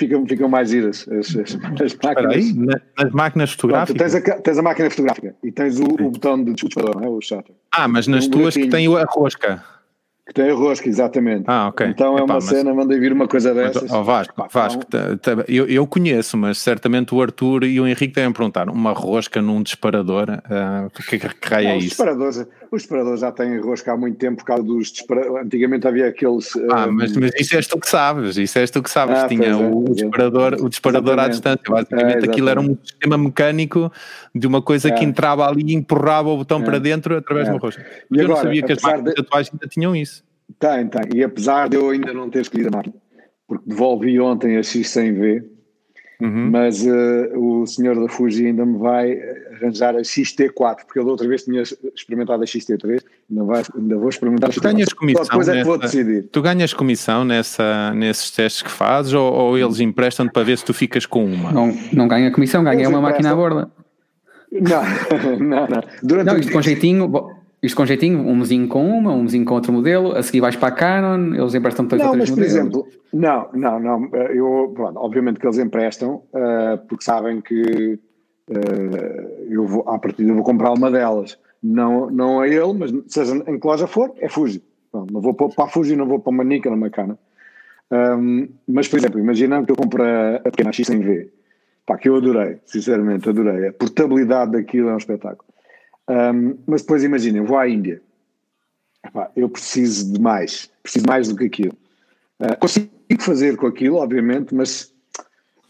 Ficam, 0.00 0.26
ficam 0.26 0.48
mais 0.48 0.70
giras 0.70 1.06
as, 1.08 1.36
as, 1.36 1.58
as 1.82 1.94
máquinas. 2.02 2.34
Aí, 2.34 2.52
nas 2.98 3.12
máquinas 3.12 3.52
fotográficas? 3.52 3.96
Pronto, 3.96 4.22
tens, 4.22 4.32
a, 4.32 4.40
tens 4.40 4.58
a 4.58 4.62
máquina 4.62 4.90
fotográfica 4.90 5.34
e 5.44 5.52
tens 5.52 5.78
o, 5.78 5.84
o 5.84 6.10
botão 6.10 6.42
de 6.42 6.54
disparador, 6.54 7.00
não 7.00 7.04
é? 7.04 7.10
o 7.10 7.20
shutter. 7.20 7.54
Ah, 7.70 7.86
mas 7.86 8.06
nas 8.06 8.26
um 8.26 8.30
tuas 8.30 8.54
que 8.54 8.68
tem 8.68 8.86
a 8.96 9.04
rosca. 9.04 9.62
Que 10.30 10.34
tem 10.34 10.48
a 10.48 10.54
rosca, 10.54 10.88
exatamente. 10.88 11.42
Ah, 11.48 11.66
ok. 11.66 11.88
Então 11.88 12.12
é 12.12 12.18
Epá, 12.18 12.24
uma 12.24 12.34
mas... 12.34 12.44
cena, 12.44 12.72
mandei 12.72 13.00
vir 13.00 13.12
uma 13.12 13.26
coisa 13.26 13.52
dessas. 13.52 13.82
Mas, 13.82 13.92
oh, 13.92 14.04
Vasco, 14.04 14.32
Epá, 14.32 14.48
Vasco 14.48 14.84
não... 14.92 15.44
eu, 15.48 15.66
eu 15.66 15.84
conheço, 15.88 16.36
mas 16.36 16.58
certamente 16.58 17.12
o 17.12 17.20
Arthur 17.20 17.64
e 17.64 17.80
o 17.80 17.86
Henrique 17.86 18.14
devem 18.14 18.32
perguntar: 18.32 18.68
uma 18.70 18.92
rosca 18.92 19.42
num 19.42 19.60
disparador, 19.60 20.28
uh, 20.30 20.88
que, 20.90 21.18
que, 21.18 21.28
que 21.34 21.48
raio 21.48 21.70
é 21.70 21.78
isso? 21.78 21.88
Disparadores, 21.88 22.46
os 22.70 22.82
disparadores 22.82 23.20
já 23.22 23.32
têm 23.32 23.58
rosca 23.58 23.92
há 23.92 23.96
muito 23.96 24.18
tempo 24.18 24.36
por 24.36 24.44
causa 24.44 24.62
dos 24.62 24.92
disparadores. 24.92 25.46
Antigamente 25.46 25.88
havia 25.88 26.06
aqueles. 26.06 26.54
Ah, 26.70 26.86
uh, 26.86 26.92
mas, 26.92 27.16
mas 27.16 27.32
isso 27.36 27.56
és 27.56 27.66
tu 27.66 27.80
que 27.80 27.88
sabes, 27.88 28.36
isso 28.36 28.56
és 28.56 28.70
tu 28.70 28.84
que 28.84 28.90
sabes. 28.90 29.18
Ah, 29.18 29.26
Tinha 29.26 29.58
o, 29.58 29.84
é, 29.88 29.94
disparador, 29.94 30.54
o 30.60 30.68
disparador 30.68 31.18
à 31.18 31.26
distância. 31.26 31.64
Basicamente 31.68 32.24
é, 32.24 32.30
aquilo 32.30 32.48
era 32.48 32.60
um 32.60 32.78
sistema 32.84 33.18
mecânico 33.18 33.90
de 34.32 34.46
uma 34.46 34.62
coisa 34.62 34.90
é. 34.90 34.92
que 34.92 35.04
entrava 35.04 35.44
ali 35.44 35.72
e 35.72 35.74
empurrava 35.74 36.28
o 36.28 36.36
botão 36.36 36.60
é. 36.60 36.64
para 36.64 36.78
dentro 36.78 37.16
através 37.16 37.46
de 37.46 37.52
uma 37.52 37.58
rosca. 37.58 37.84
E 38.08 38.16
eu 38.16 38.26
agora, 38.26 38.28
não 38.28 38.36
sabia 38.44 38.62
que 38.62 38.72
as 38.72 38.80
máquinas 38.80 39.14
de 39.14 39.14
tatuagem 39.16 39.50
ainda 39.52 39.66
tinham 39.66 39.96
isso. 39.96 40.19
Tem, 40.58 40.86
tem. 40.88 41.02
E 41.14 41.24
apesar 41.24 41.68
de 41.68 41.76
eu 41.76 41.90
ainda 41.90 42.12
não 42.12 42.28
ter 42.30 42.42
escolhido 42.42 42.68
a 42.68 42.76
máquina, 42.78 42.94
porque 43.46 43.68
devolvi 43.68 44.18
ontem 44.20 44.56
a 44.56 44.60
X100V, 44.60 45.44
uhum. 46.20 46.50
mas 46.50 46.82
uh, 46.84 47.38
o 47.38 47.66
senhor 47.66 47.98
da 47.98 48.08
Fuji 48.08 48.46
ainda 48.46 48.64
me 48.64 48.78
vai 48.78 49.18
arranjar 49.54 49.94
a 49.94 50.00
XT4, 50.00 50.84
porque 50.86 50.98
eu 50.98 51.04
da 51.04 51.10
outra 51.10 51.28
vez 51.28 51.44
tinha 51.44 51.62
experimentado 51.62 52.42
a 52.42 52.46
XT3, 52.46 53.02
ainda, 53.30 53.44
vai, 53.44 53.62
ainda 53.76 53.96
vou 53.96 54.08
experimentar 54.08 54.50
a 54.50 54.52
XT4. 54.52 54.62
Ganhas 54.62 54.92
comissão 54.92 55.24
depois 55.24 55.46
nessa, 55.46 55.58
é 55.58 55.62
que 55.62 55.68
vou 55.68 55.78
decidir. 55.78 56.28
Tu 56.30 56.42
ganhas 56.42 56.74
comissão 56.74 57.24
nessa, 57.24 57.92
nesses 57.94 58.30
testes 58.30 58.62
que 58.62 58.70
fazes 58.70 59.12
ou, 59.12 59.32
ou 59.32 59.58
eles 59.58 59.80
emprestam-te 59.80 60.32
para 60.32 60.42
ver 60.42 60.58
se 60.58 60.64
tu 60.64 60.74
ficas 60.74 61.06
com 61.06 61.24
uma? 61.24 61.52
Não, 61.52 61.76
não 61.92 62.08
ganha 62.08 62.30
comissão, 62.30 62.64
ganha 62.64 62.88
uma 62.88 63.00
máquina 63.00 63.30
à 63.32 63.34
borda. 63.34 63.70
Não, 64.52 65.38
não, 65.38 65.66
não. 65.68 65.82
Durante 66.02 66.26
não, 66.26 66.36
isto 66.38 66.52
com 66.52 66.60
jeitinho 66.60 67.39
isto 67.62 67.76
com 67.76 67.84
jeitinho, 67.84 68.20
um 68.20 68.36
mesinho 68.36 68.66
com 68.68 68.88
uma, 68.88 69.12
um 69.12 69.22
mesinho 69.22 69.44
com 69.44 69.54
outro 69.54 69.72
modelo, 69.72 70.12
a 70.12 70.22
seguir 70.22 70.40
vais 70.40 70.56
para 70.56 70.68
a 70.68 70.72
Canon, 70.72 71.34
eles 71.34 71.54
emprestam 71.54 71.84
depois 71.84 72.02
não, 72.02 72.10
outros 72.10 72.30
modelos. 72.30 72.54
Não, 72.54 72.62
mas 72.62 72.70
por 72.72 72.80
exemplo, 72.80 73.00
não, 73.12 73.48
não, 73.52 73.80
não, 73.80 74.10
eh, 74.14 74.32
eu, 74.34 74.72
pronto, 74.74 74.98
obviamente 74.98 75.38
que 75.38 75.46
eles 75.46 75.58
emprestam, 75.58 76.22
uh, 76.32 76.78
porque 76.88 77.04
sabem 77.04 77.40
que 77.42 77.98
uh, 78.48 79.46
eu 79.50 79.66
vou, 79.66 79.86
à 79.86 79.98
partida 79.98 80.32
vou 80.32 80.42
comprar 80.42 80.72
uma 80.72 80.90
delas, 80.90 81.38
não, 81.62 82.10
não 82.10 82.42
é 82.42 82.48
ele, 82.48 82.72
mas 82.72 82.92
seja 83.08 83.36
em 83.46 83.58
que 83.58 83.66
loja 83.66 83.86
for, 83.86 84.14
é 84.18 84.28
Fuji. 84.28 84.62
Pronto, 84.90 85.12
não 85.12 85.20
vou 85.20 85.34
para 85.34 85.64
a 85.64 85.68
Fuji, 85.68 85.94
não 85.94 86.06
vou 86.06 86.18
para 86.18 86.30
uma 86.30 86.42
Nikon, 86.42 86.70
uma 86.70 86.88
Canon. 86.88 87.16
Um, 87.92 88.48
mas, 88.66 88.88
por 88.88 88.98
exemplo, 88.98 89.20
imaginando 89.20 89.66
que 89.66 89.72
eu 89.72 89.76
compro 89.76 90.02
a 90.02 90.38
pequena 90.44 90.70
X100V, 90.70 91.28
pá, 91.84 91.98
que 91.98 92.08
eu 92.08 92.16
adorei, 92.16 92.58
sinceramente, 92.64 93.28
adorei. 93.28 93.68
A 93.68 93.72
portabilidade 93.72 94.52
daquilo 94.52 94.88
é 94.88 94.94
um 94.94 94.98
espetáculo. 94.98 95.49
Um, 96.10 96.58
mas 96.66 96.82
depois 96.82 97.04
imaginem, 97.04 97.44
vou 97.44 97.56
à 97.56 97.68
Índia. 97.68 98.02
Epá, 99.06 99.30
eu 99.36 99.48
preciso 99.48 100.12
de 100.12 100.20
mais, 100.20 100.68
preciso 100.82 101.06
mais 101.06 101.28
do 101.28 101.36
que 101.36 101.44
aquilo. 101.44 101.72
Uh, 102.40 102.58
consigo 102.58 102.90
fazer 103.20 103.56
com 103.56 103.68
aquilo, 103.68 103.96
obviamente, 103.96 104.52
mas 104.52 104.92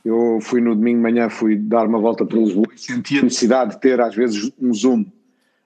eu 0.02 0.38
fui 0.40 0.62
no 0.62 0.74
domingo 0.74 0.96
de 0.96 1.02
manhã, 1.02 1.28
fui 1.28 1.56
dar 1.56 1.86
uma 1.86 1.98
volta 1.98 2.24
para 2.24 2.38
Lisboa 2.38 2.66
e 2.74 2.78
senti 2.78 3.18
a 3.18 3.22
necessidade 3.22 3.72
de 3.72 3.80
ter 3.80 4.00
às 4.00 4.14
vezes 4.14 4.50
um 4.58 4.72
zoom. 4.72 5.04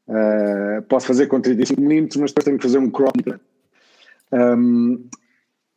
Uh, 0.09 0.83
posso 0.89 1.07
fazer 1.07 1.29
com 1.29 1.41
35mm, 1.41 2.19
mas 2.19 2.33
depois 2.33 2.45
tenho 2.45 2.57
que 2.57 2.65
fazer 2.65 2.79
um 2.79 2.91
crop. 2.91 3.15
Um, 4.33 5.07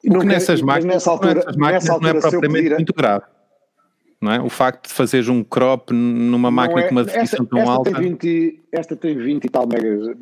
o 0.06 0.20
que 0.20 0.26
nessas 0.26 0.62
máquinas, 0.62 0.96
nessa 0.96 1.12
altura, 1.12 1.46
nessa 1.56 1.94
altura, 1.94 2.14
não 2.14 2.20
é 2.20 2.22
propriamente 2.22 2.64
pedir, 2.64 2.76
muito 2.76 2.94
grave 2.94 3.26
não 4.22 4.32
é? 4.32 4.42
O 4.42 4.50
facto 4.50 4.88
de 4.88 4.94
fazeres 4.94 5.30
um 5.30 5.44
crop 5.44 5.92
numa 5.92 6.50
máquina 6.50 6.82
é, 6.82 6.88
com 6.88 6.92
uma 6.92 7.04
definição 7.04 7.46
tão 7.46 7.60
esta 7.60 7.72
alta. 7.72 7.92
Tem 7.92 8.02
20, 8.02 8.60
esta 8.72 8.96
tem 8.96 9.18
20 9.18 9.46
e 9.46 9.50
tal 9.50 9.68
megas, 9.68 10.18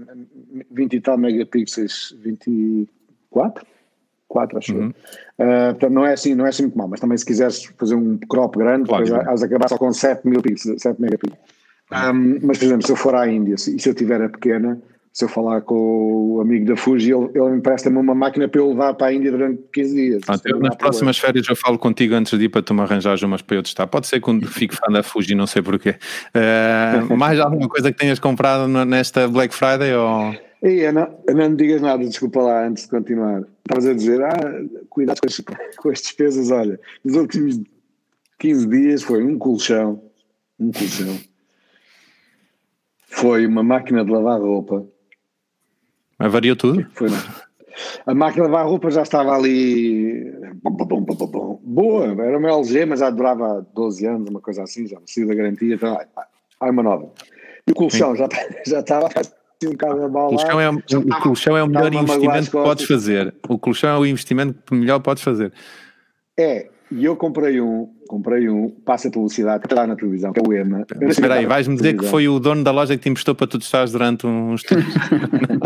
20 0.71 0.93
e 0.93 1.01
tal 1.01 1.17
megapixels, 1.17 2.15
24? 2.21 3.65
4, 4.27 4.57
acho 4.57 4.75
uhum. 4.75 4.89
Uh, 4.89 5.71
portanto, 5.71 5.93
não 5.93 6.05
é 6.05 6.13
assim, 6.13 6.35
não 6.35 6.45
é 6.45 6.49
assim 6.49 6.63
muito 6.63 6.77
mal, 6.77 6.87
mas 6.87 6.99
também 6.99 7.17
se 7.17 7.25
quiseres 7.25 7.63
fazer 7.77 7.95
um 7.95 8.17
crop 8.17 8.57
grande, 8.57 8.89
claro, 8.89 9.05
depois 9.05 9.27
has 9.27 9.43
acabar 9.43 9.69
só 9.69 9.77
com 9.77 9.93
7 9.93 10.27
mil 10.27 10.41
pixels, 10.41 10.81
7 10.81 10.99
megapixels. 10.99 11.39
Um, 11.91 12.39
mas, 12.41 12.57
por 12.57 12.65
exemplo, 12.65 12.85
se 12.85 12.91
eu 12.91 12.95
for 12.95 13.15
à 13.15 13.27
Índia 13.29 13.53
e 13.53 13.57
se 13.57 13.87
eu 13.87 13.93
tiver 13.93 14.21
a 14.21 14.27
pequena, 14.27 14.81
se 15.15 15.23
eu 15.23 15.29
falar 15.29 15.61
com 15.61 16.33
o 16.33 16.41
amigo 16.41 16.65
da 16.65 16.75
Fuji, 16.75 17.13
ele, 17.13 17.29
ele 17.33 17.55
empresta-me 17.55 17.97
uma 17.97 18.13
máquina 18.13 18.49
para 18.49 18.59
eu 18.59 18.67
levar 18.67 18.93
para 18.95 19.07
a 19.07 19.13
Índia 19.13 19.31
durante 19.31 19.63
15 19.71 19.95
dias. 19.95 20.21
Ah, 20.27 20.35
eu, 20.43 20.59
nas 20.59 20.75
próximas 20.75 21.17
férias 21.17 21.47
eu 21.47 21.55
falo 21.55 21.79
contigo 21.79 22.13
antes 22.15 22.37
de 22.37 22.43
ir 22.43 22.49
para 22.49 22.61
tu 22.61 22.73
me 22.73 22.81
arranjares 22.81 23.23
umas 23.23 23.41
para 23.41 23.55
eu 23.55 23.63
testar. 23.63 23.87
Pode 23.87 24.07
ser 24.07 24.19
quando 24.19 24.45
fico 24.45 24.75
fã 24.75 24.91
da 24.91 25.01
Fuji, 25.01 25.33
não 25.33 25.47
sei 25.47 25.61
porquê. 25.61 25.95
Uh, 26.35 27.15
mais 27.15 27.39
alguma 27.39 27.69
coisa 27.69 27.93
que 27.93 27.97
tenhas 27.97 28.19
comprado 28.19 28.67
nesta 28.67 29.25
Black 29.29 29.55
Friday? 29.55 29.93
Ou... 29.95 30.35
Ei, 30.61 30.85
Ana, 30.85 31.09
não 31.29 31.49
me 31.49 31.55
digas 31.55 31.81
nada, 31.81 32.03
desculpa 32.03 32.41
lá, 32.41 32.67
antes 32.67 32.83
de 32.83 32.89
continuar. 32.89 33.43
Estavas 33.59 33.85
a 33.85 33.93
dizer, 33.93 34.21
ah, 34.21 34.65
cuidado 34.89 35.21
com 35.21 35.27
as, 35.27 35.41
com 35.77 35.89
as 35.91 36.01
despesas, 36.01 36.51
olha, 36.51 36.77
nos 37.05 37.15
últimos 37.15 37.61
15 38.37 38.67
dias 38.67 39.01
foi 39.01 39.23
um 39.23 39.37
colchão, 39.37 40.03
um 40.59 40.73
colchão, 40.73 41.17
foi 43.07 43.47
uma 43.47 43.63
máquina 43.63 44.03
de 44.03 44.11
lavar 44.11 44.41
roupa, 44.41 44.85
mas 46.17 46.31
variou 46.31 46.55
tudo? 46.55 46.85
Foi. 46.93 47.09
A 48.05 48.13
máquina 48.13 48.45
de 48.45 48.51
lavar 48.51 48.67
roupa 48.67 48.89
já 48.89 49.01
estava 49.01 49.35
ali 49.35 50.33
boa, 51.61 52.05
era 52.23 52.37
uma 52.37 52.49
LG, 52.49 52.85
mas 52.85 52.99
já 52.99 53.09
durava 53.09 53.65
12 53.73 54.05
anos, 54.05 54.29
uma 54.29 54.39
coisa 54.39 54.63
assim, 54.63 54.87
já 54.87 54.97
saiu 55.05 55.27
da 55.27 55.35
garantia, 55.35 55.75
então, 55.75 55.99
há 56.59 56.69
uma 56.69 56.83
nova. 56.83 57.11
E 57.67 57.71
o 57.71 57.75
colchão 57.75 58.15
já, 58.15 58.27
já 58.65 58.79
estava 58.79 59.07
assim 59.07 59.67
um 59.67 59.71
bocado 59.71 60.01
a 60.03 60.07
O 60.07 60.29
colchão 60.29 60.61
é, 60.61 60.69
o 60.69 61.21
colchão 61.21 61.57
é 61.57 61.63
o 61.63 61.67
melhor 61.67 61.93
investimento 61.93 62.45
que 62.45 62.51
podes 62.51 62.85
fazer. 62.85 63.33
O 63.47 63.57
colchão 63.57 63.89
é 63.89 63.99
o 63.99 64.05
investimento 64.05 64.59
que 64.65 64.75
melhor 64.75 64.99
podes 64.99 65.23
fazer. 65.23 65.51
É, 66.37 66.67
e 66.91 67.03
eu 67.03 67.15
comprei 67.15 67.59
um, 67.59 67.89
comprei 68.07 68.47
um, 68.47 68.69
passa 68.69 69.09
publicidade, 69.09 69.63
está 69.65 69.75
lá 69.75 69.87
na 69.87 69.95
televisão, 69.95 70.31
que 70.31 70.39
é 70.39 70.43
o 70.45 70.53
EMA. 70.53 70.85
Espera 71.01 71.35
aí, 71.35 71.45
vais-me 71.45 71.75
dizer 71.75 71.97
que 71.97 72.05
foi 72.05 72.27
o 72.27 72.39
dono 72.39 72.63
da 72.63 72.71
loja 72.71 72.95
que 72.95 73.03
te 73.03 73.09
emprestou 73.09 73.33
para 73.33 73.47
tu 73.47 73.57
estares 73.57 73.91
durante 73.91 74.27
uns 74.27 74.61
tempos. 74.63 74.93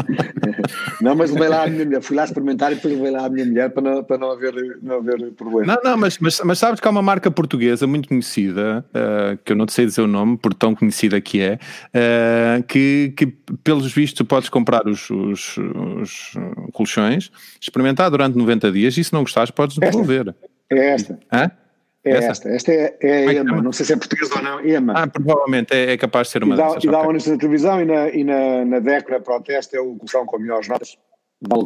não, 1.01 1.15
mas 1.15 1.31
levei 1.31 1.47
lá 1.47 1.63
a 1.63 1.67
minha 1.67 1.85
mulher, 1.85 2.01
fui 2.01 2.15
lá 2.15 2.23
experimentar 2.23 2.71
e 2.71 2.75
depois 2.75 2.93
levei 2.93 3.11
lá 3.11 3.25
a 3.25 3.29
minha 3.29 3.45
mulher 3.45 3.69
para 3.69 3.81
não, 3.81 4.03
para 4.03 4.17
não, 4.17 4.31
haver, 4.31 4.77
não 4.81 4.97
haver 4.97 5.31
problema. 5.31 5.75
Não, 5.75 5.91
não, 5.91 5.97
mas, 5.97 6.17
mas, 6.19 6.41
mas 6.43 6.59
sabes 6.59 6.79
que 6.79 6.87
há 6.87 6.91
uma 6.91 7.01
marca 7.01 7.29
portuguesa 7.29 7.87
muito 7.87 8.09
conhecida, 8.09 8.85
uh, 8.89 9.37
que 9.43 9.51
eu 9.51 9.55
não 9.55 9.67
sei 9.67 9.85
dizer 9.85 10.01
o 10.01 10.07
nome, 10.07 10.37
por 10.37 10.53
tão 10.53 10.75
conhecida 10.75 11.19
que 11.21 11.41
é, 11.41 11.59
uh, 11.93 12.63
que, 12.63 13.13
que 13.15 13.27
pelos 13.63 13.91
vistos 13.91 14.17
tu 14.17 14.25
podes 14.25 14.49
comprar 14.49 14.87
os, 14.87 15.09
os, 15.09 15.57
os 15.57 16.33
colchões, 16.73 17.31
experimentar 17.59 18.09
durante 18.09 18.37
90 18.37 18.71
dias 18.71 18.97
e 18.97 19.03
se 19.03 19.13
não 19.13 19.21
gostares 19.21 19.51
podes 19.51 19.77
devolver. 19.77 20.35
É 20.71 20.93
esta. 20.93 21.19
Hã? 21.31 21.51
É 22.09 22.17
essa? 22.17 22.31
esta. 22.31 22.49
Esta 22.49 22.71
é, 22.71 22.97
é 23.01 23.27
a 23.27 23.33
EMA. 23.33 23.61
Não 23.61 23.71
sei 23.71 23.85
se 23.85 23.93
é 23.93 23.95
português 23.95 24.31
ou 24.31 24.41
não. 24.41 24.65
EMA. 24.65 24.93
Ah, 24.95 25.07
provavelmente 25.07 25.73
é, 25.73 25.93
é 25.93 25.97
capaz 25.97 26.27
de 26.27 26.33
ser 26.33 26.43
uma 26.43 26.55
e 26.55 26.57
dá, 26.57 26.67
dessas. 26.67 26.83
E 26.83 26.87
dá 26.87 27.01
okay. 27.01 27.31
na 27.31 27.37
televisão 27.37 27.81
e 27.81 27.85
na, 27.85 28.09
e 28.09 28.23
na, 28.23 28.65
na 28.65 28.79
DEC, 28.79 29.05
para 29.23 29.37
o 29.37 29.41
teste, 29.41 29.75
é 29.75 29.81
o 29.81 29.95
colchão 29.95 30.25
com 30.25 30.39
melhores 30.39 30.67
notas. 30.67 30.97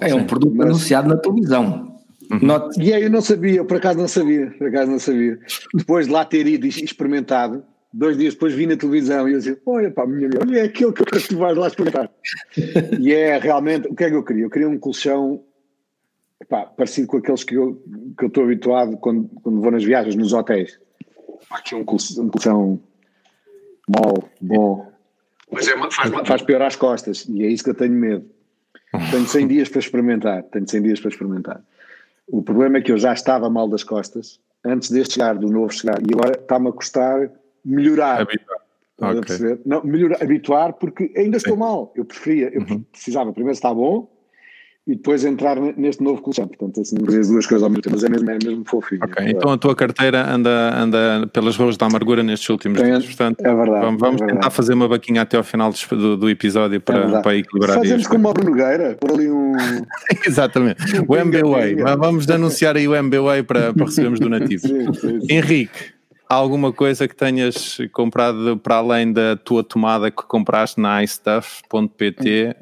É 0.01 0.13
um 0.13 0.25
produto 0.25 0.53
Mas... 0.55 0.67
anunciado 0.67 1.09
na 1.09 1.17
televisão. 1.17 1.93
Uhum. 2.31 2.69
E 2.79 2.93
aí 2.93 3.03
eu 3.03 3.09
não 3.09 3.21
sabia, 3.21 3.63
por 3.65 3.77
acaso 3.77 3.99
não 3.99 4.07
sabia, 4.07 4.53
por 4.57 4.67
acaso 4.67 4.91
não 4.91 4.99
sabia. 4.99 5.37
Depois 5.73 6.07
de 6.07 6.13
lá 6.13 6.23
ter 6.23 6.47
ido 6.47 6.65
experimentado, 6.65 7.63
dois 7.93 8.17
dias 8.17 8.33
depois 8.33 8.53
vi 8.53 8.65
na 8.65 8.77
televisão 8.77 9.27
e 9.27 9.33
eu 9.33 9.39
disse, 9.39 9.61
olha 9.65 9.91
pá, 9.91 10.05
minha 10.05 10.29
olha, 10.41 10.59
é 10.59 10.63
aquilo 10.63 10.93
eu 10.97 11.05
que 11.05 11.27
tu 11.27 11.37
vais 11.37 11.57
lá 11.57 11.67
experimentar. 11.67 12.09
e 12.99 13.13
é 13.13 13.37
realmente, 13.37 13.87
o 13.87 13.95
que 13.95 14.03
é 14.03 14.09
que 14.09 14.15
eu 14.15 14.23
queria? 14.23 14.43
Eu 14.45 14.49
queria 14.49 14.69
um 14.69 14.79
colchão 14.79 15.43
Epá, 16.43 16.65
parecido 16.65 17.07
com 17.07 17.17
aqueles 17.17 17.43
que 17.43 17.55
eu, 17.55 17.81
que 18.17 18.25
eu 18.25 18.27
estou 18.27 18.43
habituado 18.43 18.97
quando, 18.97 19.29
quando 19.41 19.61
vou 19.61 19.71
nas 19.71 19.83
viagens, 19.83 20.15
nos 20.15 20.33
hotéis. 20.33 20.77
Aqui 21.49 21.73
um 21.73 21.85
colchão, 21.85 22.25
um 22.25 22.29
colchão 22.29 22.79
mole, 23.87 24.23
bom. 24.41 24.91
Mas 25.49 25.67
é 25.69 25.77
faz, 25.89 26.11
faz 26.27 26.41
pior 26.41 26.61
às 26.61 26.75
costas 26.75 27.25
e 27.29 27.43
é 27.43 27.47
isso 27.47 27.63
que 27.63 27.69
eu 27.69 27.75
tenho 27.75 27.93
medo. 27.93 28.29
Tenho 29.09 29.25
100 29.25 29.47
dias 29.47 29.69
para 29.69 29.79
experimentar. 29.79 30.43
Tenho 30.43 30.69
100 30.69 30.81
dias 30.81 30.99
para 30.99 31.09
experimentar. 31.09 31.63
O 32.27 32.41
problema 32.41 32.77
é 32.77 32.81
que 32.81 32.91
eu 32.91 32.97
já 32.97 33.13
estava 33.13 33.49
mal 33.49 33.69
das 33.69 33.83
costas 33.83 34.39
antes 34.65 34.91
deste 34.91 35.15
chegar, 35.15 35.35
do 35.35 35.47
novo 35.47 35.73
chegar, 35.73 36.01
e 36.01 36.13
agora 36.13 36.39
está-me 36.39 36.69
a 36.69 36.71
custar 36.73 37.31
melhorar. 37.63 38.21
Habituar. 38.21 38.63
Okay. 38.99 39.59
Não, 39.65 39.83
melhorar, 39.83 40.21
habituar, 40.21 40.73
porque 40.73 41.11
ainda 41.15 41.39
Sim. 41.39 41.45
estou 41.45 41.57
mal. 41.57 41.91
Eu 41.95 42.05
preferia, 42.05 42.49
eu 42.53 42.61
uhum. 42.61 42.83
precisava 42.83 43.31
primeiro 43.31 43.55
estar 43.55 43.73
bom 43.73 44.12
e 44.85 44.95
depois 44.95 45.23
entrar 45.23 45.57
neste 45.77 46.03
novo 46.03 46.21
colchão. 46.21 46.45
Portanto, 46.45 46.81
assim, 46.81 46.97
as 46.97 47.29
duas 47.29 47.45
coisas 47.45 47.63
ao 47.63 47.69
mesmo 47.69 47.81
tempo, 47.81 47.95
mas 47.95 48.03
é 48.03 48.09
mesmo, 48.09 48.29
é 48.29 48.37
mesmo 48.43 48.63
fofinho. 48.65 48.99
Ok, 49.03 49.25
então 49.29 49.51
a 49.51 49.57
tua 49.57 49.73
carteira 49.73 50.29
anda, 50.29 50.75
anda 50.77 51.27
pelas 51.31 51.55
ruas 51.55 51.77
da 51.77 51.85
amargura 51.85 52.21
nestes 52.21 52.49
últimos 52.49 52.81
Tem, 52.81 52.91
dias. 52.91 53.05
Portanto, 53.05 53.39
é 53.39 53.55
verdade. 53.55 53.85
Vamos, 53.85 54.01
vamos 54.01 54.21
é 54.21 54.25
tentar 54.25 54.33
verdade. 54.33 54.55
fazer 54.55 54.73
uma 54.73 54.87
vaquinha 54.87 55.21
até 55.21 55.37
ao 55.37 55.43
final 55.43 55.71
do, 55.89 56.17
do 56.17 56.29
episódio 56.29 56.81
para, 56.81 57.19
é 57.19 57.21
para 57.21 57.35
equilibrar 57.37 57.77
Fazemos 57.77 58.01
isto. 58.01 58.11
como 58.11 58.27
a 58.27 58.33
Brunogueira, 58.33 58.97
por 58.99 59.11
ali 59.11 59.31
um. 59.31 59.53
Exatamente. 60.27 60.83
O 61.07 61.15
MBWay. 61.15 61.75
Vamos 61.75 62.29
anunciar 62.29 62.75
aí 62.75 62.87
o 62.87 62.93
MBWay 62.93 63.43
para, 63.43 63.73
para 63.73 63.85
recebermos 63.85 64.19
donativo. 64.19 64.61
sim, 64.67 64.93
sim, 64.93 65.21
sim. 65.21 65.33
Henrique. 65.33 65.93
Alguma 66.27 66.73
coisa 66.73 67.07
que 67.07 67.15
tenhas 67.15 67.77
comprado 67.91 68.57
para 68.57 68.77
além 68.77 69.13
da 69.13 69.35
tua 69.35 69.63
tomada 69.63 70.09
que 70.09 70.23
compraste 70.23 70.81
na 70.81 71.03
iStuff.pt? 71.03 72.55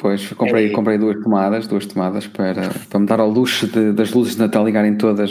Pois, 0.00 0.32
comprei, 0.32 0.68
é. 0.68 0.70
comprei 0.70 0.96
duas 0.96 1.22
tomadas, 1.22 1.66
duas 1.66 1.84
tomadas 1.84 2.26
para, 2.26 2.70
para 2.88 2.98
me 2.98 3.04
dar 3.04 3.20
ao 3.20 3.28
luxo 3.28 3.66
de, 3.66 3.92
das 3.92 4.10
luzes 4.12 4.34
de 4.34 4.40
Natal 4.40 4.64
ligarem 4.64 4.96
todas 4.96 5.30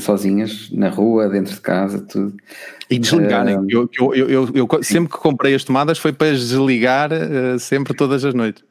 sozinhas, 0.00 0.70
na 0.72 0.88
rua, 0.88 1.28
dentro 1.28 1.54
de 1.54 1.60
casa, 1.60 2.00
tudo. 2.00 2.34
E 2.88 2.98
desligarem. 2.98 3.58
Uh, 3.58 3.66
eu, 3.68 3.90
eu, 4.14 4.28
eu, 4.30 4.48
eu, 4.54 4.82
sempre 4.82 5.12
que 5.12 5.18
comprei 5.18 5.54
as 5.54 5.62
tomadas 5.62 5.98
foi 5.98 6.10
para 6.10 6.32
desligar 6.32 7.10
uh, 7.12 7.58
sempre 7.58 7.92
todas 7.92 8.24
as 8.24 8.32
noites. 8.32 8.64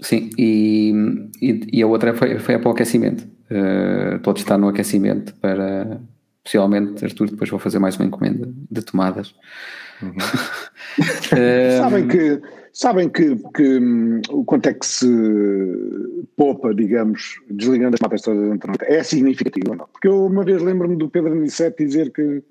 Sim, 0.00 0.30
e, 0.36 0.92
e, 1.40 1.60
e 1.74 1.82
a 1.82 1.86
outra 1.86 2.12
foi, 2.12 2.40
foi 2.40 2.58
para 2.58 2.68
o 2.68 2.72
aquecimento. 2.72 3.22
Uh, 3.48 4.16
estou 4.16 4.32
a 4.32 4.34
testar 4.34 4.58
no 4.58 4.66
aquecimento 4.66 5.32
para, 5.34 6.00
possivelmente, 6.42 7.04
Arthur, 7.04 7.30
depois 7.30 7.48
vou 7.48 7.60
fazer 7.60 7.78
mais 7.78 7.94
uma 7.96 8.06
encomenda 8.06 8.52
de 8.68 8.82
tomadas. 8.82 9.32
Uhum. 10.02 10.16
sabem 11.78 12.08
que, 12.08 12.42
sabem 12.72 13.08
que, 13.08 13.36
que 13.54 13.78
um, 13.78 14.20
quanto 14.44 14.68
é 14.68 14.74
que 14.74 14.86
se 14.86 15.06
poupa, 16.36 16.74
digamos, 16.74 17.40
desligando 17.50 17.94
as 17.94 18.00
mapas 18.00 18.22
todas 18.22 18.48
da 18.48 18.54
internet? 18.54 18.82
É 18.84 19.02
significativo 19.02 19.70
ou 19.70 19.76
não? 19.76 19.86
Porque 19.86 20.08
eu 20.08 20.26
uma 20.26 20.44
vez 20.44 20.62
lembro-me 20.62 20.96
do 20.96 21.08
Pedro 21.08 21.32
Anicete 21.32 21.84
dizer 21.84 22.12
que, 22.12 22.42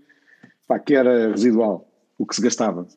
pá, 0.67 0.79
que 0.79 0.95
era 0.95 1.31
residual 1.31 1.87
o 2.17 2.25
que 2.25 2.35
se 2.35 2.41
gastava. 2.41 2.87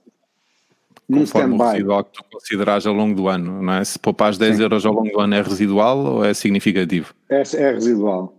Num 1.08 1.24
stand-by. 1.24 1.62
o 1.62 1.70
residual 1.70 2.04
que 2.04 2.12
tu 2.12 2.24
consideras 2.32 2.86
ao 2.86 2.94
longo 2.94 3.14
do 3.14 3.28
ano, 3.28 3.62
não 3.62 3.74
é? 3.74 3.84
Se 3.84 3.98
poupares 3.98 4.38
10 4.38 4.56
Sim. 4.56 4.62
euros 4.62 4.86
ao 4.86 4.92
longo 4.92 5.10
do 5.10 5.20
ano 5.20 5.34
é 5.34 5.42
residual 5.42 5.98
ou 5.98 6.24
é 6.24 6.32
significativo? 6.32 7.14
É, 7.28 7.42
é 7.56 7.72
residual. 7.72 8.34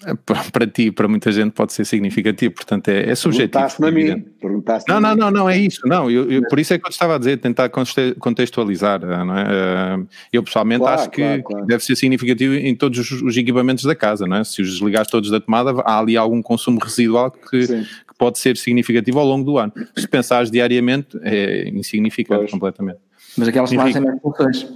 para 0.52 0.66
ti, 0.66 0.90
para 0.90 1.06
muita 1.08 1.30
gente 1.30 1.52
pode 1.52 1.72
ser 1.72 1.84
significativo, 1.84 2.54
portanto 2.54 2.88
é, 2.88 3.10
é 3.10 3.14
subjetivo. 3.14 3.52
Perguntaste-me 3.52 3.88
a 3.88 3.92
mim. 3.92 4.24
Perguntaste 4.40 4.88
não, 4.90 5.00
não, 5.00 5.14
não, 5.14 5.30
não 5.30 5.50
é 5.50 5.58
isso, 5.58 5.80
não, 5.86 6.10
eu, 6.10 6.30
eu, 6.30 6.42
por 6.48 6.58
isso 6.58 6.72
é 6.72 6.78
que 6.78 6.86
eu 6.86 6.90
estava 6.90 7.16
a 7.16 7.18
dizer, 7.18 7.38
tentar 7.38 7.70
contextualizar, 8.18 9.00
não 9.00 9.36
é? 9.36 9.42
Eh, 9.42 10.06
eu 10.32 10.42
pessoalmente 10.42 10.80
claro, 10.80 11.00
acho 11.00 11.10
que 11.10 11.22
claro, 11.22 11.42
claro. 11.42 11.66
deve 11.66 11.84
ser 11.84 11.96
significativo 11.96 12.54
em 12.54 12.74
todos 12.74 12.98
os, 12.98 13.22
os, 13.22 13.36
equipamentos 13.36 13.84
da 13.84 13.94
casa, 13.94 14.26
não 14.26 14.38
é? 14.38 14.44
Se 14.44 14.62
os 14.62 14.70
desligares 14.70 15.10
todos 15.10 15.30
da 15.30 15.40
tomada, 15.40 15.72
há 15.82 15.98
ali 15.98 16.16
algum 16.16 16.42
consumo 16.42 16.78
residual 16.78 17.30
que, 17.30 17.66
que, 17.66 17.86
pode 18.18 18.38
ser 18.38 18.56
significativo 18.56 19.18
ao 19.18 19.26
longo 19.26 19.44
do 19.44 19.58
ano. 19.58 19.72
Se 19.96 20.06
pensares 20.06 20.50
diariamente, 20.50 21.18
é 21.22 21.68
insignificante 21.70 22.40
pois. 22.40 22.50
completamente. 22.50 22.98
Mas 23.36 23.48
aquelas 23.48 23.70
tomadas 23.70 23.92
têm 23.92 24.02
mais 24.02 24.20
funções. 24.20 24.68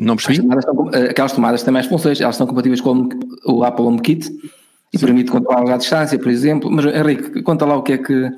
Não 0.00 0.16
percebi? 0.16 0.40
Tomadas 0.40 0.64
estão, 0.64 0.90
eh, 0.94 1.10
aquelas 1.10 1.32
tomadas 1.32 1.62
têm 1.62 1.72
mais 1.72 1.86
funções, 1.86 2.18
elas 2.20 2.34
são 2.34 2.46
compatíveis 2.46 2.80
com 2.80 3.08
o 3.44 3.62
Apple 3.62 3.84
HomeKit 3.84 4.30
e 4.92 4.98
Sim. 4.98 5.06
permite 5.06 5.30
controlar 5.30 5.74
à 5.74 5.76
distância, 5.76 6.18
por 6.18 6.28
exemplo. 6.28 6.70
Mas 6.70 6.86
Henrique, 6.86 7.42
conta 7.42 7.66
lá 7.66 7.76
o 7.76 7.82
que 7.82 7.92
é 7.92 7.98
que. 7.98 8.30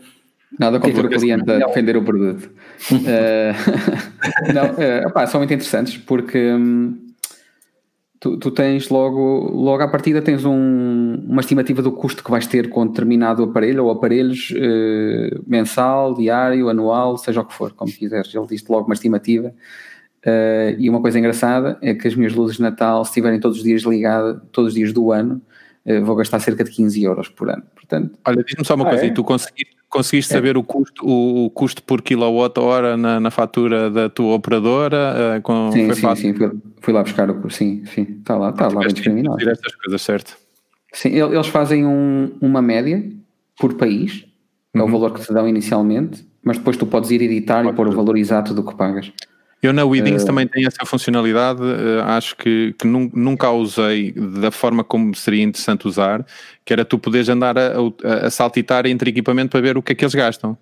Nada 0.58 0.78
contra 0.78 1.06
o 1.06 1.08
cliente 1.08 1.50
a 1.50 1.66
defender 1.66 1.96
o 1.96 2.02
produto. 2.02 2.50
uh, 2.90 2.92
não, 4.52 4.64
uh, 4.64 5.08
opá, 5.08 5.26
são 5.26 5.40
muito 5.40 5.54
interessantes 5.54 5.96
porque 5.96 6.52
hum, 6.52 6.94
tu, 8.20 8.36
tu, 8.36 8.50
tens 8.50 8.90
logo, 8.90 9.50
logo 9.50 9.82
à 9.82 9.88
partida 9.88 10.20
tens 10.20 10.44
um, 10.44 11.24
uma 11.26 11.40
estimativa 11.40 11.80
do 11.80 11.90
custo 11.90 12.22
que 12.22 12.30
vais 12.30 12.46
ter 12.46 12.68
com 12.68 12.86
determinado 12.86 13.44
aparelho 13.44 13.86
ou 13.86 13.90
aparelhos 13.92 14.50
uh, 14.50 15.42
mensal, 15.46 16.12
diário, 16.12 16.68
anual, 16.68 17.16
seja 17.16 17.40
o 17.40 17.46
que 17.46 17.54
for, 17.54 17.72
como 17.72 17.90
quiseres. 17.90 18.34
Ele 18.34 18.46
diz 18.46 18.62
logo 18.68 18.84
uma 18.84 18.94
estimativa 18.94 19.54
Uh, 20.24 20.78
e 20.78 20.88
uma 20.88 21.00
coisa 21.00 21.18
engraçada 21.18 21.76
é 21.82 21.94
que 21.94 22.06
as 22.06 22.14
minhas 22.14 22.32
luzes 22.32 22.56
de 22.56 22.62
Natal, 22.62 23.04
se 23.04 23.10
estiverem 23.10 23.40
todos 23.40 23.58
os 23.58 23.64
dias 23.64 23.82
ligadas, 23.82 24.40
todos 24.52 24.68
os 24.68 24.74
dias 24.74 24.92
do 24.92 25.10
ano, 25.10 25.42
uh, 25.84 26.04
vou 26.04 26.14
gastar 26.14 26.38
cerca 26.38 26.62
de 26.62 26.70
15 26.70 27.02
euros 27.02 27.28
por 27.28 27.50
ano. 27.50 27.62
Portanto, 27.74 28.16
Olha, 28.24 28.44
diz-me 28.44 28.64
só 28.64 28.74
uma 28.74 28.86
ah, 28.86 28.90
coisa, 28.90 29.04
é? 29.04 29.08
e 29.08 29.14
tu 29.14 29.24
conseguiste, 29.24 29.76
conseguiste 29.88 30.32
é. 30.32 30.36
saber 30.36 30.56
o 30.56 30.62
custo, 30.62 31.04
o, 31.04 31.46
o 31.46 31.50
custo 31.50 31.82
por 31.82 32.02
quilowatt-hora 32.02 32.96
na, 32.96 33.18
na, 33.18 33.30
fatura 33.32 33.90
da 33.90 34.08
tua 34.08 34.34
operadora? 34.34 35.38
Uh, 35.38 35.42
com, 35.42 35.72
sim, 35.72 35.92
sim, 35.92 36.00
fácil? 36.00 36.38
sim, 36.38 36.60
fui, 36.80 36.94
lá 36.94 37.02
buscar 37.02 37.28
o 37.28 37.34
custo, 37.34 37.58
sim, 37.58 37.84
sim, 37.86 38.02
está 38.20 38.36
lá, 38.36 38.50
está 38.50 38.68
lá 38.68 38.80
bem 38.80 38.94
discriminado. 38.94 39.50
estas 39.50 39.74
coisas, 39.74 40.02
certo? 40.02 40.38
Sim, 40.92 41.08
eles 41.08 41.46
fazem 41.48 41.84
um, 41.84 42.30
uma 42.40 42.62
média 42.62 43.02
por 43.58 43.74
país, 43.74 44.24
é 44.74 44.78
o 44.78 44.84
uhum. 44.84 44.90
valor 44.90 45.14
que 45.14 45.26
te 45.26 45.32
dão 45.32 45.48
inicialmente, 45.48 46.24
mas 46.44 46.58
depois 46.58 46.76
tu 46.76 46.86
podes 46.86 47.10
ir 47.10 47.22
editar 47.22 47.62
Pode 47.62 47.74
e 47.74 47.76
pôr 47.76 47.88
o 47.88 47.92
valor 47.92 48.16
exato 48.16 48.54
do 48.54 48.64
que 48.64 48.74
pagas. 48.74 49.12
Eu 49.62 49.72
na 49.72 49.84
Weedings 49.84 50.24
uh, 50.24 50.26
também 50.26 50.46
tenho 50.48 50.66
essa 50.66 50.84
funcionalidade, 50.84 51.62
uh, 51.62 52.02
acho 52.06 52.36
que, 52.36 52.74
que 52.76 52.84
nunca 52.84 53.46
a 53.46 53.52
usei 53.52 54.12
da 54.12 54.50
forma 54.50 54.82
como 54.82 55.14
seria 55.14 55.44
interessante 55.44 55.86
usar, 55.86 56.26
que 56.64 56.72
era 56.72 56.84
tu 56.84 56.98
poderes 56.98 57.28
andar 57.28 57.56
a, 57.56 57.74
a, 58.02 58.26
a 58.26 58.30
saltitar 58.30 58.86
entre 58.86 59.10
equipamento 59.10 59.50
para 59.50 59.60
ver 59.60 59.78
o 59.78 59.82
que 59.82 59.92
é 59.92 59.94
que 59.94 60.04
eles 60.04 60.16
gastam. 60.16 60.58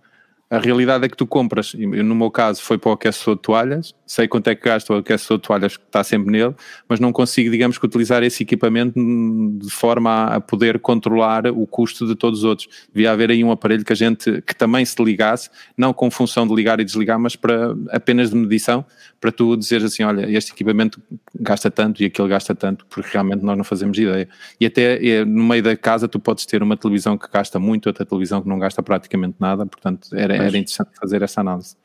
A 0.51 0.59
realidade 0.59 1.05
é 1.05 1.09
que 1.09 1.17
tu 1.17 1.29
compras, 1.29 1.75
no 1.75 2.13
meu 2.13 2.29
caso 2.29 2.61
foi 2.61 2.77
para 2.77 2.91
o 2.91 2.93
aquecedor 2.95 3.37
de 3.37 3.43
toalhas, 3.43 3.95
sei 4.05 4.27
quanto 4.27 4.49
é 4.49 4.55
que 4.57 4.65
gasta 4.65 4.93
o 4.93 4.97
aquecedor 4.97 5.39
de 5.39 5.45
toalhas 5.45 5.77
que 5.77 5.85
está 5.85 6.03
sempre 6.03 6.33
nele, 6.33 6.57
mas 6.89 6.99
não 6.99 7.13
consigo, 7.13 7.49
digamos 7.53 7.79
que, 7.79 7.87
utilizar 7.87 8.25
esse 8.25 8.43
equipamento 8.43 8.95
de 8.99 9.71
forma 9.71 10.25
a 10.25 10.41
poder 10.41 10.81
controlar 10.81 11.47
o 11.47 11.65
custo 11.69 12.05
de 12.05 12.17
todos 12.17 12.41
os 12.41 12.45
outros. 12.45 12.69
Devia 12.93 13.13
haver 13.13 13.31
aí 13.31 13.45
um 13.45 13.53
aparelho 13.53 13.85
que 13.85 13.93
a 13.93 13.97
gente, 13.97 14.43
que 14.43 14.53
também 14.53 14.85
se 14.85 15.01
ligasse, 15.01 15.49
não 15.77 15.93
com 15.93 16.11
função 16.11 16.49
de 16.49 16.53
ligar 16.53 16.81
e 16.81 16.85
desligar, 16.85 17.17
mas 17.17 17.37
para 17.37 17.73
apenas 17.91 18.31
de 18.31 18.37
medição, 18.37 18.85
para 19.21 19.31
tu 19.31 19.57
dizer 19.57 19.85
assim, 19.85 20.03
olha, 20.03 20.29
este 20.37 20.51
equipamento 20.51 21.01
gasta 21.39 21.71
tanto 21.71 22.03
e 22.03 22.07
aquele 22.07 22.27
gasta 22.27 22.57
tanto, 22.57 22.85
porque 22.87 23.11
realmente 23.13 23.45
nós 23.45 23.57
não 23.57 23.63
fazemos 23.63 23.97
ideia. 23.97 24.29
E 24.59 24.67
até 24.67 25.25
no 25.25 25.45
meio 25.45 25.63
da 25.63 25.77
casa 25.77 26.09
tu 26.09 26.19
podes 26.19 26.45
ter 26.45 26.61
uma 26.61 26.77
televisão 26.77 27.17
que 27.17 27.29
gasta 27.31 27.61
muito, 27.61 27.87
outra 27.87 28.05
televisão 28.05 28.43
que 28.43 28.49
não 28.49 28.59
gasta 28.59 28.83
praticamente 28.83 29.37
nada, 29.39 29.65
portanto 29.65 30.09
era, 30.13 30.40
era 30.41 30.57
interessante 30.57 30.91
fazer 30.99 31.23
essa 31.23 31.41
análise. 31.41 31.77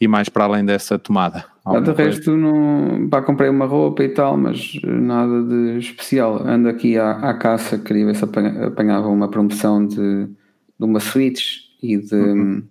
E 0.00 0.08
mais 0.08 0.28
para 0.28 0.44
além 0.44 0.64
dessa 0.64 0.98
tomada. 0.98 1.44
De 1.84 1.92
resto, 1.92 2.36
não, 2.36 3.08
pá, 3.08 3.22
comprei 3.22 3.48
uma 3.48 3.66
roupa 3.66 4.02
e 4.02 4.08
tal, 4.08 4.36
mas 4.36 4.72
nada 4.82 5.42
de 5.44 5.78
especial. 5.78 6.42
Ando 6.44 6.68
aqui 6.68 6.98
à, 6.98 7.12
à 7.12 7.34
caça, 7.34 7.78
queria 7.78 8.06
ver 8.06 8.16
se 8.16 8.24
apanhava 8.24 9.06
uma 9.08 9.28
promoção 9.28 9.86
de, 9.86 10.26
de 10.26 10.84
uma 10.84 10.98
Switch 10.98 11.58
e 11.80 11.98
de 11.98 12.16
uhum. 12.16 12.62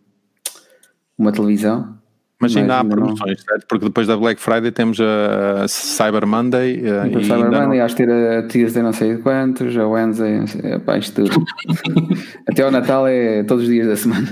uma 1.18 1.32
televisão 1.32 2.02
mas 2.42 2.58
ainda 2.58 2.80
há 2.80 2.84
promoções, 2.84 3.38
não... 3.38 3.46
certo? 3.46 3.68
Porque 3.68 3.86
depois 3.86 4.08
da 4.08 4.18
Black 4.18 4.42
Friday 4.42 4.72
temos 4.72 5.00
a 5.00 5.68
Cyber 5.68 6.26
Monday. 6.26 6.82
Eh, 6.84 7.08
e 7.08 7.24
Cyber 7.24 7.52
Monday, 7.52 7.78
não... 7.78 7.86
acho 7.86 7.96
que 7.96 8.04
ter 8.04 8.12
a 8.12 8.48
Tuesday 8.48 8.82
não 8.82 8.92
sei 8.92 9.16
de 9.16 9.22
quantos, 9.22 9.78
a 9.78 9.88
Wednesday, 9.88 10.44
é, 10.64 10.80
pá, 10.80 10.98
isto 10.98 11.24
tudo. 11.24 11.46
Até 12.50 12.64
ao 12.64 12.72
Natal 12.72 13.08
é 13.08 13.44
todos 13.44 13.66
os 13.66 13.70
dias 13.70 13.88
da 13.88 13.96
semana. 13.96 14.28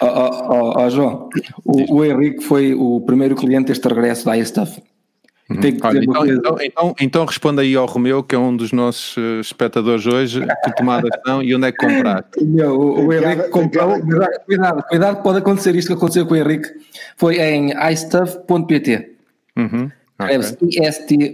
Ó 0.00 0.06
oh, 0.06 0.52
oh, 0.52 0.82
oh, 0.84 0.90
João, 0.90 1.28
o, 1.64 1.96
o, 1.96 2.04
Henrique 2.04 2.42
foi 2.42 2.74
o 2.74 3.00
primeiro 3.00 3.36
cliente 3.36 3.68
deste 3.68 3.86
regresso 3.88 4.24
da 4.24 4.36
iStuff. 4.36 4.82
Uhum. 5.50 5.58
Olha, 5.82 5.98
então, 6.02 6.26
então, 6.26 6.56
então, 6.62 6.94
então, 6.98 7.24
responda 7.26 7.60
aí 7.60 7.76
ao 7.76 7.84
Romeu, 7.84 8.22
que 8.22 8.34
é 8.34 8.38
um 8.38 8.56
dos 8.56 8.72
nossos 8.72 9.18
eh, 9.18 9.40
espectadores 9.40 10.06
hoje, 10.06 10.40
que 10.64 10.74
tomadas 10.74 11.10
são 11.24 11.42
e 11.42 11.54
onde 11.54 11.68
é 11.68 11.72
que 11.72 11.86
comprar? 11.86 12.24
o, 12.40 13.06
o 13.06 13.12
Henrique 13.12 13.50
comprou, 13.50 14.00
cuidado, 14.00 14.82
cuidado, 14.88 15.22
pode 15.22 15.38
acontecer 15.38 15.76
isto 15.76 15.88
que 15.88 15.94
aconteceu 15.94 16.24
com 16.24 16.32
o 16.32 16.36
Henrique, 16.36 16.70
foi 17.18 17.36
em 17.40 17.74
istuff.pt. 17.92 19.16
Uhum. 19.58 19.90
Okay. 20.18 20.36
I-S-T-U-F-F.pt. 20.80 21.28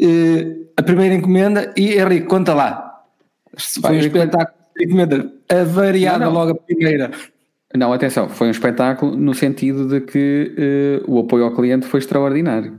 Uh, 0.00 0.66
a 0.76 0.82
primeira 0.82 1.14
encomenda 1.14 1.74
e 1.76 1.92
Henrique, 1.92 2.26
conta 2.26 2.54
lá. 2.54 3.02
Foi 3.82 3.96
um 3.96 4.00
espetáculo 4.00 4.57
encomenda 4.84 5.32
avariada 5.48 6.24
não, 6.24 6.32
não. 6.32 6.38
logo 6.40 6.52
a 6.52 6.54
primeira. 6.54 7.10
Não, 7.76 7.92
atenção, 7.92 8.28
foi 8.28 8.48
um 8.48 8.50
espetáculo 8.50 9.16
no 9.16 9.34
sentido 9.34 9.86
de 9.86 10.00
que 10.00 11.02
uh, 11.06 11.12
o 11.12 11.18
apoio 11.20 11.44
ao 11.44 11.54
cliente 11.54 11.86
foi 11.86 12.00
extraordinário. 12.00 12.78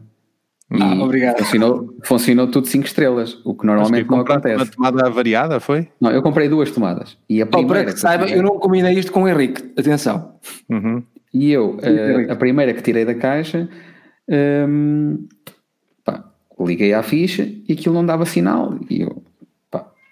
Ah, 0.72 1.04
obrigado. 1.04 1.40
Funcionou, 1.40 1.96
funcionou 2.04 2.48
tudo 2.48 2.68
5 2.68 2.86
estrelas, 2.86 3.40
o 3.44 3.56
que 3.56 3.66
normalmente 3.66 4.06
que 4.06 4.12
não 4.12 4.20
acontece. 4.20 4.56
Uma 4.56 4.66
tomada 4.68 5.10
variada, 5.10 5.60
foi? 5.60 5.88
Não, 6.00 6.12
eu 6.12 6.22
comprei 6.22 6.48
duas 6.48 6.70
tomadas. 6.70 7.18
E 7.28 7.42
a 7.42 7.46
primeira. 7.46 7.82
Oh, 7.82 7.84
para 7.84 7.94
que 7.94 8.00
saiba, 8.00 8.28
eu 8.28 8.44
não 8.44 8.60
combinei 8.60 8.94
isto 8.94 9.12
com 9.12 9.24
o 9.24 9.28
Henrique, 9.28 9.72
atenção. 9.76 10.36
Uhum. 10.70 11.04
E 11.34 11.52
eu, 11.52 11.78
uh, 11.78 12.32
a 12.32 12.36
primeira 12.36 12.74
que 12.74 12.84
tirei 12.84 13.04
da 13.04 13.16
caixa, 13.16 13.68
um, 14.68 15.28
pá, 16.06 16.24
liguei 16.60 16.94
à 16.94 17.02
ficha 17.02 17.50
e 17.68 17.74
aquilo 17.74 17.96
não 17.96 18.06
dava 18.06 18.26
sinal. 18.26 18.78
E 18.90 19.02
eu, 19.02 19.19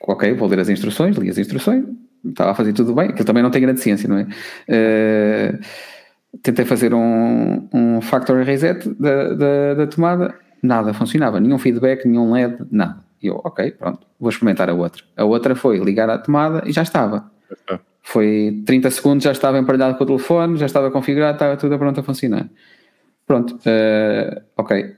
ok, 0.08 0.34
vou 0.34 0.48
ler 0.48 0.60
as 0.60 0.70
instruções, 0.70 1.16
li 1.18 1.30
as 1.30 1.38
instruções, 1.38 1.86
estava 2.26 2.52
a 2.52 2.56
fazer 2.56 2.74
tudo 2.74 2.96
bem, 2.96 3.10
aquilo 3.10 3.26
também 3.26 3.44
não 3.44 3.52
tem 3.52 3.62
grande 3.62 3.82
ciência, 3.82 4.08
não 4.08 4.18
é? 4.18 4.24
Uh, 4.24 5.60
tentei 6.42 6.66
fazer 6.66 6.94
um, 6.94 7.68
um 7.74 8.02
factory 8.02 8.44
reset 8.44 8.90
da, 9.00 9.34
da, 9.34 9.74
da, 9.76 9.88
tomada, 9.88 10.34
nada 10.64 10.94
funcionava, 10.94 11.40
nenhum 11.40 11.60
feedback, 11.60 12.06
nenhum 12.06 12.32
LED, 12.32 12.58
nada. 12.72 13.06
E 13.22 13.28
eu, 13.28 13.42
ok, 13.44 13.72
pronto, 13.72 14.08
vou 14.20 14.30
experimentar 14.30 14.70
a 14.70 14.74
outra. 14.74 15.04
A 15.16 15.26
outra 15.26 15.56
foi 15.56 15.78
ligar 15.80 16.10
a 16.10 16.18
tomada 16.18 16.64
e 16.66 16.72
já 16.72 16.84
estava. 16.84 17.30
Foi 18.02 18.64
30 18.66 18.92
segundos, 18.92 19.24
já 19.24 19.32
estava 19.32 19.58
emparelhado 19.58 19.98
com 19.98 20.04
o 20.04 20.08
telefone, 20.08 20.58
já 20.58 20.66
estava 20.66 20.90
configurado, 20.92 21.34
estava 21.34 21.58
tudo 21.58 21.78
pronto 21.78 22.00
a 22.00 22.04
funcionar. 22.04 22.48
Pronto, 23.26 23.56
uh, 23.56 24.42
ok. 24.56 24.96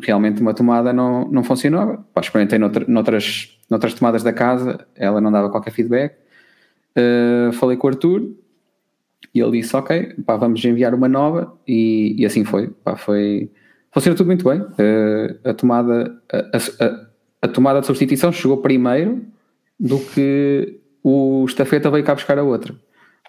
Realmente 0.00 0.40
uma 0.40 0.54
tomada 0.54 0.92
não, 0.92 1.28
não 1.30 1.42
funcionava. 1.42 2.04
Pá, 2.14 2.20
experimentei 2.20 2.58
noutra, 2.58 2.84
noutras, 2.86 3.58
noutras 3.68 3.94
tomadas 3.94 4.22
da 4.22 4.32
casa, 4.32 4.86
ela 4.94 5.20
não 5.20 5.32
dava 5.32 5.50
qualquer 5.50 5.72
feedback. 5.72 6.14
Uh, 6.96 7.52
falei 7.52 7.76
com 7.76 7.86
o 7.86 7.90
Arthur 7.90 8.30
e 9.34 9.40
ele 9.40 9.60
disse: 9.60 9.74
Ok, 9.76 10.14
pá, 10.24 10.36
vamos 10.36 10.64
enviar 10.64 10.94
uma 10.94 11.08
nova. 11.08 11.52
E, 11.66 12.14
e 12.18 12.24
assim 12.24 12.44
foi. 12.44 12.68
Pá, 12.68 12.96
foi. 12.96 13.50
Funcionou 13.90 14.16
tudo 14.16 14.26
muito 14.28 14.48
bem. 14.48 14.60
Uh, 14.60 15.38
a 15.48 15.54
tomada. 15.54 16.20
A, 16.32 16.84
a, 16.84 17.08
a 17.42 17.48
tomada 17.48 17.80
de 17.80 17.86
substituição 17.86 18.32
chegou 18.32 18.56
primeiro 18.58 19.24
do 19.78 19.98
que 19.98 20.80
o 21.02 21.44
estafeta 21.46 21.90
veio 21.90 22.04
cá 22.04 22.14
buscar 22.14 22.38
a 22.38 22.42
outra. 22.42 22.74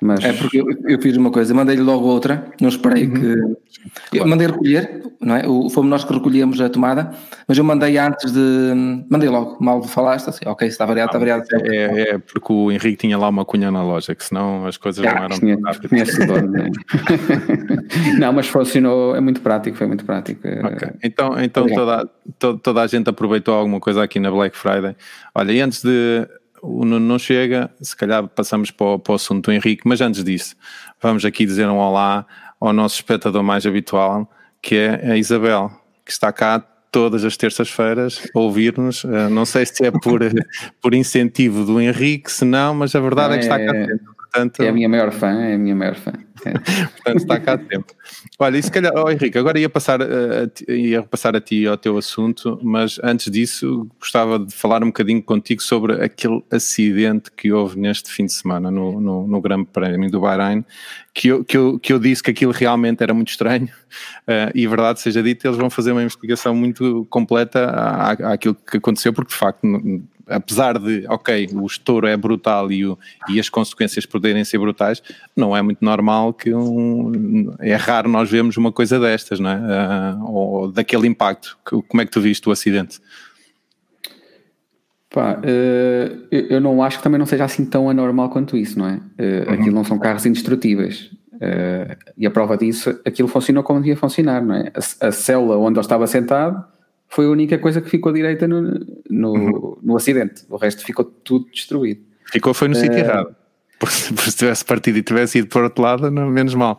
Mas... 0.01 0.23
É 0.23 0.31
porque 0.31 0.61
eu, 0.61 0.65
eu 0.87 1.01
fiz 1.01 1.17
uma 1.17 1.29
coisa, 1.29 1.53
mandei-lhe 1.53 1.81
logo 1.81 2.05
outra, 2.05 2.45
não 2.61 2.69
esperei 2.69 3.05
uhum. 3.05 3.13
que. 3.13 4.17
Eu 4.17 4.25
mandei 4.25 4.47
recolher, 4.47 5.03
não 5.19 5.35
é? 5.35 5.47
O, 5.47 5.69
fomos 5.69 5.89
nós 5.89 6.03
que 6.05 6.13
recolhemos 6.13 6.61
a 6.61 6.69
tomada, 6.69 7.11
mas 7.45 7.57
eu 7.57 7.63
mandei 7.65 7.97
antes 7.97 8.31
de. 8.31 9.05
Mandei 9.09 9.27
logo, 9.27 9.57
mal 9.61 9.83
falaste, 9.83 10.29
assim, 10.29 10.45
ok, 10.47 10.67
está 10.67 10.85
variado, 10.85 11.09
está 11.09 11.19
variado. 11.19 11.43
É, 11.65 12.01
é, 12.01 12.17
porque 12.17 12.53
o 12.53 12.71
Henrique 12.71 12.95
tinha 12.95 13.17
lá 13.17 13.27
uma 13.27 13.43
cunha 13.43 13.69
na 13.69 13.83
loja, 13.83 14.15
que 14.15 14.23
senão 14.23 14.65
as 14.65 14.77
coisas 14.77 15.05
ah, 15.05 15.13
não 15.13 15.23
eram. 15.25 15.37
Tinha, 15.37 15.57
tinha 15.57 16.27
dono, 16.27 16.49
né? 16.49 16.69
não, 18.17 18.31
mas 18.31 18.47
funcionou, 18.47 19.15
é 19.17 19.19
muito 19.19 19.41
prático, 19.41 19.75
foi 19.75 19.87
muito 19.87 20.05
prático. 20.05 20.47
É, 20.47 20.65
okay. 20.65 20.89
Então, 21.03 21.37
então 21.41 21.67
toda, 21.67 22.09
toda, 22.37 22.59
toda 22.59 22.81
a 22.81 22.87
gente 22.87 23.09
aproveitou 23.09 23.53
alguma 23.53 23.81
coisa 23.81 24.01
aqui 24.01 24.17
na 24.17 24.31
Black 24.31 24.55
Friday. 24.55 24.95
Olha, 25.35 25.51
e 25.51 25.59
antes 25.59 25.83
de 25.83 26.25
o 26.61 26.85
Nuno 26.85 27.05
não 27.05 27.19
chega, 27.19 27.69
se 27.81 27.95
calhar 27.95 28.27
passamos 28.27 28.71
para 28.71 28.87
o, 28.87 28.99
para 28.99 29.11
o 29.11 29.15
assunto 29.15 29.45
do 29.45 29.51
Henrique, 29.51 29.83
mas 29.85 30.01
antes 30.01 30.23
disso, 30.23 30.55
vamos 31.01 31.25
aqui 31.25 31.45
dizer 31.45 31.67
um 31.67 31.77
olá 31.77 32.25
ao 32.59 32.73
nosso 32.73 32.95
espectador 32.95 33.43
mais 33.43 33.65
habitual, 33.65 34.29
que 34.61 34.75
é 34.75 35.11
a 35.11 35.17
Isabel, 35.17 35.71
que 36.05 36.11
está 36.11 36.31
cá 36.31 36.59
todas 36.91 37.23
as 37.23 37.37
terças-feiras 37.37 38.27
a 38.35 38.39
ouvir-nos. 38.39 39.03
Uh, 39.03 39.29
não 39.29 39.45
sei 39.45 39.65
se 39.65 39.85
é 39.85 39.91
por, 39.91 40.19
por 40.81 40.93
incentivo 40.93 41.65
do 41.65 41.79
Henrique, 41.79 42.31
se 42.31 42.43
não, 42.45 42.73
mas 42.73 42.95
a 42.95 42.99
verdade 42.99 43.33
é, 43.33 43.37
é 43.37 43.39
que 43.39 43.45
está 43.45 43.57
cá 43.57 43.71
dentro. 43.71 44.19
Portanto, 44.31 44.61
é 44.61 44.69
a 44.69 44.71
minha 44.71 44.87
maior 44.87 45.11
fã, 45.11 45.41
é 45.41 45.55
a 45.55 45.57
minha 45.57 45.75
maior 45.75 45.95
fã. 45.95 46.13
Portanto, 46.41 47.17
está 47.17 47.39
cá 47.39 47.57
tempo. 47.57 47.93
Olha, 48.37 48.57
e 48.57 48.63
se 48.63 48.71
calhar, 48.71 48.91
oh, 48.95 49.09
Henrique, 49.09 49.37
agora 49.37 49.59
ia 49.59 49.69
passar, 49.69 50.01
a, 50.01 50.05
a, 50.05 50.71
ia 50.71 51.03
passar 51.03 51.35
a 51.35 51.41
ti 51.41 51.65
ao 51.67 51.77
teu 51.77 51.97
assunto, 51.97 52.59
mas 52.63 52.99
antes 53.03 53.31
disso 53.31 53.87
gostava 53.99 54.39
de 54.39 54.53
falar 54.53 54.83
um 54.83 54.87
bocadinho 54.87 55.21
contigo 55.21 55.61
sobre 55.61 56.03
aquele 56.03 56.43
acidente 56.51 57.31
que 57.31 57.51
houve 57.51 57.79
neste 57.79 58.11
fim 58.11 58.25
de 58.25 58.33
semana 58.33 58.71
no, 58.71 58.99
no, 58.99 59.27
no 59.27 59.41
Grande 59.41 59.65
Prémio 59.65 60.09
do 60.09 60.21
Bahrein, 60.21 60.63
que 61.13 61.29
eu, 61.29 61.43
que, 61.43 61.57
eu, 61.57 61.79
que 61.79 61.91
eu 61.91 61.99
disse 61.99 62.23
que 62.23 62.31
aquilo 62.31 62.51
realmente 62.51 63.03
era 63.03 63.13
muito 63.13 63.29
estranho, 63.29 63.67
uh, 63.67 64.51
e 64.55 64.65
verdade 64.67 64.99
seja 64.99 65.21
dita, 65.21 65.47
eles 65.47 65.57
vão 65.57 65.69
fazer 65.69 65.91
uma 65.91 66.03
investigação 66.03 66.55
muito 66.55 67.05
completa 67.09 67.65
à, 67.65 68.33
àquilo 68.33 68.55
que 68.55 68.77
aconteceu, 68.77 69.13
porque 69.13 69.31
de 69.31 69.37
facto 69.37 69.67
apesar 70.29 70.77
de, 70.77 71.05
ok, 71.07 71.49
o 71.53 71.65
estouro 71.65 72.07
é 72.07 72.15
brutal 72.15 72.71
e, 72.71 72.85
o, 72.85 72.97
e 73.27 73.39
as 73.39 73.49
consequências 73.49 74.05
poderem 74.05 74.43
ser 74.43 74.57
brutais, 74.59 75.01
não 75.35 75.55
é 75.55 75.61
muito 75.61 75.83
normal 75.83 76.33
que 76.33 76.53
um, 76.53 77.53
é 77.59 77.75
raro 77.75 78.09
nós 78.09 78.29
vermos 78.29 78.55
uma 78.57 78.71
coisa 78.71 78.99
destas, 78.99 79.39
não 79.39 79.49
é? 79.49 79.55
Uh, 79.57 80.31
ou 80.31 80.71
daquele 80.71 81.07
impacto. 81.07 81.57
Como 81.63 82.01
é 82.01 82.05
que 82.05 82.11
tu 82.11 82.21
viste 82.21 82.47
o 82.47 82.51
acidente? 82.51 82.99
Pá, 85.09 85.39
uh, 85.39 86.27
eu 86.31 86.61
não 86.61 86.83
acho 86.83 86.97
que 86.97 87.03
também 87.03 87.17
não 87.17 87.25
seja 87.25 87.45
assim 87.45 87.65
tão 87.65 87.89
anormal 87.89 88.29
quanto 88.29 88.55
isso, 88.55 88.77
não 88.77 88.87
é? 88.87 88.93
Uh, 88.93 89.47
uhum. 89.47 89.53
Aquilo 89.53 89.75
não 89.75 89.83
são 89.83 89.97
carros 89.97 90.25
indestrutíveis. 90.25 91.11
Uh, 91.33 91.95
e 92.17 92.27
a 92.27 92.31
prova 92.31 92.55
disso, 92.57 92.99
aquilo 93.05 93.27
funcionou 93.27 93.63
como 93.63 93.79
devia 93.79 93.97
funcionar, 93.97 94.43
não 94.43 94.55
é? 94.55 94.71
A, 95.01 95.07
a 95.07 95.11
célula 95.11 95.57
onde 95.57 95.79
ele 95.79 95.85
estava 95.85 96.05
sentado 96.05 96.63
foi 97.09 97.25
a 97.25 97.29
única 97.29 97.57
coisa 97.57 97.81
que 97.81 97.89
ficou 97.89 98.13
direita 98.13 98.47
no, 98.47 98.61
no, 99.09 99.31
uhum. 99.33 99.77
no 99.81 99.97
acidente. 99.97 100.45
O 100.47 100.57
resto 100.57 100.85
ficou 100.85 101.03
tudo 101.03 101.47
destruído. 101.51 102.01
Ficou 102.31 102.53
foi 102.53 102.67
no 102.67 102.75
uh, 102.75 102.79
sítio 102.79 102.99
errado. 102.99 103.35
Porque 103.79 103.95
se 103.95 104.37
tivesse 104.37 104.63
partido 104.63 104.97
e 104.97 105.03
tivesse 105.03 105.39
ido 105.39 105.47
para 105.47 105.61
o 105.61 105.63
outro 105.63 105.81
lado, 105.81 106.11
não, 106.11 106.29
menos 106.29 106.53
mal. 106.53 106.77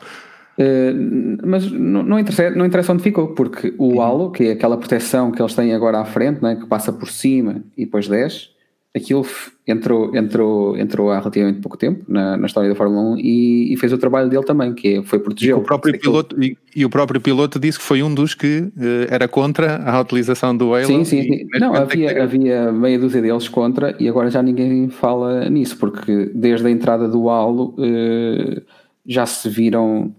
Uh, 0.58 1.38
mas 1.44 1.70
não, 1.70 2.02
não, 2.02 2.18
interessa, 2.18 2.50
não 2.50 2.66
interessa 2.66 2.92
onde 2.92 3.02
ficou, 3.02 3.28
porque 3.28 3.74
o 3.78 3.94
uhum. 3.94 4.02
halo, 4.02 4.30
que 4.30 4.44
é 4.44 4.52
aquela 4.52 4.76
proteção 4.76 5.32
que 5.32 5.40
eles 5.40 5.54
têm 5.54 5.72
agora 5.72 6.00
à 6.00 6.04
frente, 6.04 6.42
né, 6.42 6.56
que 6.56 6.66
passa 6.66 6.92
por 6.92 7.08
cima 7.08 7.64
e 7.74 7.86
depois 7.86 8.06
desce, 8.06 8.50
aquilo 8.94 9.24
entrou, 9.70 10.14
entrou, 10.16 10.76
entrou 10.76 11.10
há 11.10 11.18
relativamente 11.18 11.60
pouco 11.60 11.76
tempo 11.76 12.04
na, 12.08 12.36
na 12.36 12.46
história 12.46 12.68
da 12.68 12.74
Fórmula 12.74 13.14
1 13.14 13.18
e, 13.18 13.72
e, 13.72 13.76
fez 13.76 13.92
o 13.92 13.98
trabalho 13.98 14.28
dele 14.28 14.44
também, 14.44 14.74
que 14.74 14.96
é, 14.96 15.02
foi 15.02 15.18
proteger. 15.18 15.56
O 15.56 15.62
próprio 15.62 15.98
piloto, 15.98 16.42
e, 16.42 16.56
e, 16.74 16.84
o 16.84 16.90
próprio 16.90 17.20
piloto 17.20 17.58
disse 17.58 17.78
que 17.78 17.84
foi 17.84 18.02
um 18.02 18.12
dos 18.12 18.34
que 18.34 18.60
uh, 18.60 18.72
era 19.08 19.28
contra 19.28 19.82
a 19.82 20.00
utilização 20.00 20.56
do 20.56 20.74
Halo. 20.74 20.86
Sim, 20.86 21.04
sim, 21.04 21.22
sim. 21.22 21.46
Não, 21.58 21.74
havia, 21.74 22.12
que... 22.12 22.20
havia 22.20 22.72
meia 22.72 22.98
dúzia 22.98 23.22
deles 23.22 23.48
contra 23.48 23.94
e 23.98 24.08
agora 24.08 24.30
já 24.30 24.42
ninguém 24.42 24.88
fala 24.88 25.48
nisso, 25.48 25.76
porque 25.78 26.30
desde 26.34 26.66
a 26.66 26.70
entrada 26.70 27.08
do 27.08 27.28
Halo 27.28 27.74
uh, 27.78 28.62
já 29.06 29.26
se 29.26 29.48
viram 29.48 30.14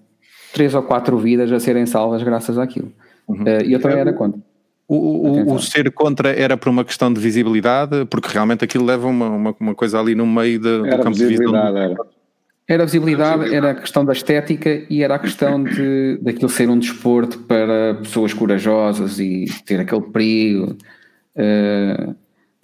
três 0.54 0.74
ou 0.74 0.84
quatro 0.84 1.18
vidas 1.18 1.52
a 1.52 1.60
serem 1.60 1.86
salvas 1.86 2.24
graças 2.24 2.58
àquilo. 2.58 2.92
Uhum. 3.28 3.44
Uh, 3.44 3.66
e 3.66 3.74
eu 3.74 3.80
também 3.80 4.00
era 4.00 4.14
contra. 4.14 4.40
O, 4.94 4.98
o, 4.98 5.54
o, 5.54 5.60
ser 5.62 5.90
contra 5.94 6.38
era 6.38 6.58
por 6.58 6.68
uma 6.68 6.84
questão 6.84 7.14
de 7.14 7.18
visibilidade, 7.18 8.04
porque 8.10 8.28
realmente 8.28 8.66
aquilo 8.66 8.84
leva 8.84 9.08
uma, 9.08 9.30
uma, 9.30 9.56
uma 9.58 9.74
coisa 9.74 9.98
ali 9.98 10.14
no 10.14 10.28
meio 10.28 10.60
de, 10.60 10.80
do 10.80 10.98
campo 11.02 11.18
de 11.18 11.28
visão. 11.28 11.56
Era. 11.56 11.96
era 12.68 12.84
visibilidade, 12.84 13.56
era 13.56 13.72
a 13.72 13.76
questão 13.76 14.04
da 14.04 14.12
estética 14.12 14.86
e 14.90 15.02
era 15.02 15.16
a 15.16 15.20
questão 15.20 15.64
de 15.64 16.20
daquilo 16.22 16.50
ser 16.50 16.70
um 16.70 16.78
desporto 16.78 17.40
para 17.40 17.94
pessoas 18.02 18.34
corajosas 18.34 19.18
e 19.18 19.46
ter 19.66 19.80
aquele 19.80 20.02
perigo. 20.02 20.76
Uh, 21.38 22.14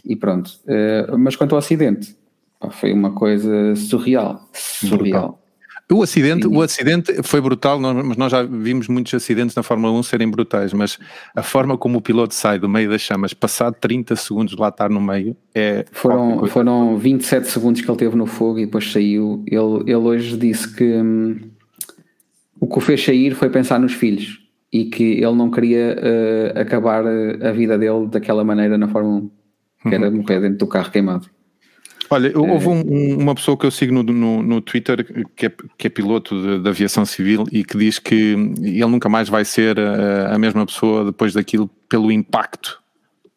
e 0.04 0.14
pronto. 0.14 0.52
Uh, 0.66 1.18
mas 1.18 1.38
quanto 1.38 1.54
ao 1.54 1.60
acidente, 1.60 2.14
foi 2.72 2.92
uma 2.92 3.14
coisa 3.14 3.74
surreal. 3.78 4.50
Surreal. 4.52 5.42
O 5.90 6.04
acidente, 6.04 6.46
o 6.46 6.62
acidente 6.62 7.24
foi 7.24 7.40
brutal, 7.40 7.80
mas 7.80 8.18
nós 8.18 8.30
já 8.30 8.44
vimos 8.44 8.90
muitos 8.90 9.14
acidentes 9.14 9.56
na 9.56 9.64
Fórmula 9.64 9.94
1 9.94 10.04
serem 10.04 10.30
brutais, 10.30 10.74
mas 10.74 11.00
a 11.34 11.42
forma 11.42 11.78
como 11.78 12.00
o 12.00 12.02
piloto 12.02 12.34
sai 12.34 12.60
do 12.60 12.68
meio 12.68 12.90
das 12.90 13.00
chamas, 13.00 13.34
passado 13.34 13.74
30 13.80 14.14
segundos 14.18 14.58
lá 14.58 14.68
estar 14.68 14.90
no 14.90 15.00
meio, 15.00 15.34
é. 15.56 15.86
Foram, 15.94 16.46
foram 16.48 16.98
27 16.98 17.48
segundos 17.48 17.82
que 17.82 17.90
ele 17.90 17.98
teve 17.98 18.18
no 18.18 18.26
fogo 18.26 18.60
e 18.60 18.66
depois 18.66 18.92
saiu. 18.92 19.44
Ele, 19.48 19.84
ele 19.86 19.96
hoje 19.96 20.36
disse 20.36 20.76
que 20.76 20.84
hum, 20.84 21.40
o 22.60 22.68
que 22.68 22.78
o 22.78 22.82
fez 22.82 23.04
sair 23.04 23.34
foi 23.34 23.50
pensar 23.50 23.80
nos 23.80 23.94
filhos 23.94 24.40
e 24.74 24.86
que 24.86 25.04
ele 25.04 25.36
não 25.36 25.50
queria 25.50 25.96
uh, 25.98 26.60
acabar 26.60 27.06
a 27.08 27.52
vida 27.54 27.78
dele 27.78 28.08
daquela 28.08 28.44
maneira 28.44 28.78
na 28.78 28.90
Fórmula 28.90 29.24
1, 29.86 29.90
que 29.90 29.96
era 29.96 30.10
uhum. 30.10 30.18
morrer 30.18 30.42
dentro 30.42 30.58
do 30.58 30.68
carro 30.68 30.92
queimado. 30.92 31.30
Olha, 32.10 32.28
é. 32.30 32.38
houve 32.38 32.68
um, 32.68 33.18
uma 33.20 33.36
pessoa 33.36 33.58
que 33.58 33.66
eu 33.66 33.72
sigo 33.72 33.94
no, 33.94 34.04
no, 34.04 34.42
no 34.42 34.62
Twitter 34.62 35.06
que 35.36 35.46
é, 35.48 35.52
que 35.78 35.88
é 35.88 35.90
piloto 35.90 36.60
da 36.60 36.70
aviação 36.70 37.06
civil 37.06 37.46
e 37.52 37.64
que 37.64 37.78
diz 37.78 38.00
que 38.00 38.36
ele 38.62 38.86
nunca 38.86 39.10
mais 39.10 39.30
vai 39.30 39.44
ser 39.44 39.80
a, 39.80 40.36
a 40.36 40.38
mesma 40.38 40.66
pessoa 40.66 41.06
depois 41.06 41.34
daquilo 41.34 41.70
pelo 41.90 42.12
impacto 42.12 42.82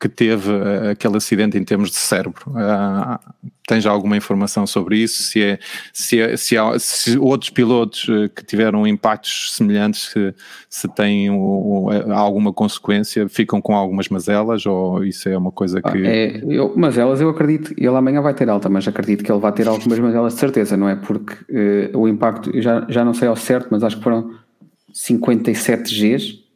que 0.01 0.09
teve 0.09 0.51
uh, 0.51 0.91
aquele 0.93 1.19
acidente 1.19 1.59
em 1.59 1.63
termos 1.63 1.91
de 1.91 1.97
cérebro. 1.97 2.43
Uh, 2.49 3.19
tens 3.69 3.85
alguma 3.85 4.17
informação 4.17 4.67
sobre 4.67 4.97
isso? 4.97 5.23
Se, 5.23 5.43
é, 5.43 5.59
se, 5.93 6.19
é, 6.19 6.37
se, 6.39 6.57
há, 6.57 6.79
se 6.79 7.19
outros 7.19 7.51
pilotos 7.51 8.09
uh, 8.09 8.31
que 8.35 8.43
tiveram 8.43 8.87
impactos 8.87 9.55
semelhantes, 9.55 10.11
se, 10.11 10.35
se 10.71 10.89
têm 10.89 11.29
alguma 12.15 12.51
consequência, 12.51 13.29
ficam 13.29 13.61
com 13.61 13.77
algumas 13.77 14.09
mazelas 14.09 14.65
ou 14.65 15.05
isso 15.05 15.29
é 15.29 15.37
uma 15.37 15.53
coisa 15.53 15.83
que. 15.83 16.07
É, 16.07 16.41
eu, 16.49 16.75
mazelas 16.75 17.21
eu 17.21 17.29
acredito, 17.29 17.75
ele 17.77 17.89
amanhã 17.89 18.23
vai 18.23 18.33
ter 18.33 18.49
alta, 18.49 18.71
mas 18.71 18.89
acredito 18.89 19.23
que 19.23 19.31
ele 19.31 19.41
vai 19.41 19.53
ter 19.53 19.69
algumas 19.69 19.99
mazelas 19.99 20.33
de 20.33 20.41
certeza, 20.41 20.79
não 20.79 20.89
é? 20.89 20.97
Porque 20.97 21.91
o 21.93 22.09
impacto, 22.09 22.51
já, 22.59 22.87
já 22.89 23.05
não 23.05 23.13
sei 23.13 23.29
ao 23.29 23.37
certo, 23.37 23.69
mas 23.71 23.85
acho 23.85 23.99
que 23.99 24.03
foram 24.03 24.31
57 24.95 25.95
Gs 25.95 26.50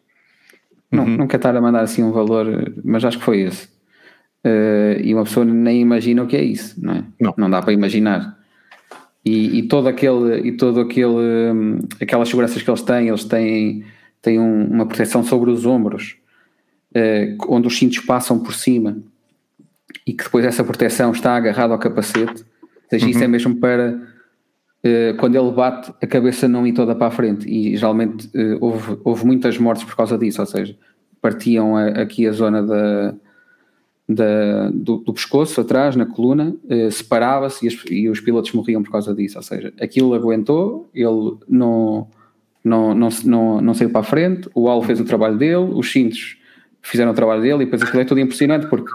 não, 0.90 1.05
uhum. 1.05 1.16
não 1.16 1.27
quero 1.27 1.40
estar 1.40 1.57
a 1.57 1.61
mandar 1.61 1.81
assim 1.81 2.03
um 2.03 2.12
valor, 2.12 2.73
mas 2.85 3.05
acho 3.05 3.18
que 3.18 3.25
foi 3.25 3.40
esse. 3.40 3.68
Uh, 4.47 5.01
e 5.03 5.14
uma 5.14 5.25
pessoa 5.25 5.44
nem 5.44 5.81
imagina 5.81 6.23
o 6.23 6.27
que 6.27 6.37
é 6.37 6.44
isso, 6.44 6.75
não 6.83 6.92
é? 6.92 7.05
Não, 7.20 7.35
não 7.37 7.51
dá 7.51 7.62
para 7.62 7.73
imaginar. 7.73 8.38
E, 9.25 9.59
e, 9.59 9.62
todo 9.62 9.88
aquele, 9.88 10.49
e 10.49 10.53
todo 10.53 10.81
aquele, 10.81 11.53
um, 11.53 11.79
aquelas 12.01 12.29
seguranças 12.29 12.61
que 12.61 12.68
eles 12.68 12.83
têm, 12.83 13.09
eles 13.09 13.25
têm, 13.25 13.85
têm 14.20 14.38
um, 14.38 14.66
uma 14.66 14.87
proteção 14.87 15.25
sobre 15.25 15.51
os 15.51 15.64
ombros, 15.64 16.16
uh, 16.94 17.47
onde 17.49 17.66
os 17.66 17.79
cintos 17.79 18.01
passam 18.01 18.38
por 18.38 18.53
cima 18.53 18.99
e 20.07 20.12
que 20.12 20.25
depois 20.25 20.44
essa 20.44 20.62
proteção 20.62 21.11
está 21.12 21.35
agarrada 21.35 21.73
ao 21.73 21.79
capacete. 21.79 22.44
Ou 22.62 22.90
seja, 22.90 23.07
uhum. 23.07 23.11
isso 23.11 23.25
é 23.25 23.29
mesmo 23.29 23.57
para 23.57 23.99
quando 25.18 25.35
ele 25.37 25.51
bate 25.51 25.92
a 26.03 26.07
cabeça 26.07 26.47
não 26.47 26.66
ir 26.66 26.73
toda 26.73 26.94
para 26.94 27.07
a 27.07 27.11
frente. 27.11 27.49
E 27.49 27.77
geralmente 27.77 28.31
houve, 28.61 28.99
houve 29.03 29.25
muitas 29.25 29.57
mortes 29.59 29.85
por 29.85 29.97
causa 29.97 30.18
disso, 30.18 30.40
ou 30.40 30.47
seja, 30.47 30.77
partiam 31.25 31.75
a, 31.75 31.87
aqui 32.03 32.27
a 32.27 32.33
zona 32.33 32.62
da, 32.62 33.14
da, 34.07 34.70
do, 34.70 34.99
do, 34.99 35.14
pescoço 35.14 35.59
atrás, 35.61 35.97
na 35.97 36.05
coluna, 36.05 36.55
eh, 36.68 36.90
separava-se 36.90 37.66
e, 37.66 37.94
e, 38.03 38.09
os 38.11 38.20
pilotos 38.20 38.53
morriam 38.53 38.83
por 38.83 38.92
causa 38.92 39.14
disso. 39.14 39.38
Ou 39.38 39.42
seja, 39.42 39.73
aquilo 39.81 40.12
aguentou, 40.12 40.90
ele 40.94 41.38
não, 41.49 42.07
não, 42.62 42.94
não, 42.94 43.09
não, 43.25 43.61
não 43.62 43.75
saiu 43.75 43.88
para 43.88 44.03
a 44.03 44.05
frente, 44.05 44.51
o 44.55 44.68
Al 44.68 44.83
fez 44.83 45.01
o 45.01 45.05
trabalho 45.05 45.38
dele, 45.38 45.70
os 45.73 45.90
cintos 45.90 46.37
fizeram 46.83 47.12
o 47.12 47.14
trabalho 47.14 47.40
dele 47.40 47.62
e 47.62 47.64
depois 47.64 47.83
aquilo 47.83 48.03
é 48.03 48.05
tudo 48.05 48.20
impressionante 48.20 48.66
porque 48.66 48.90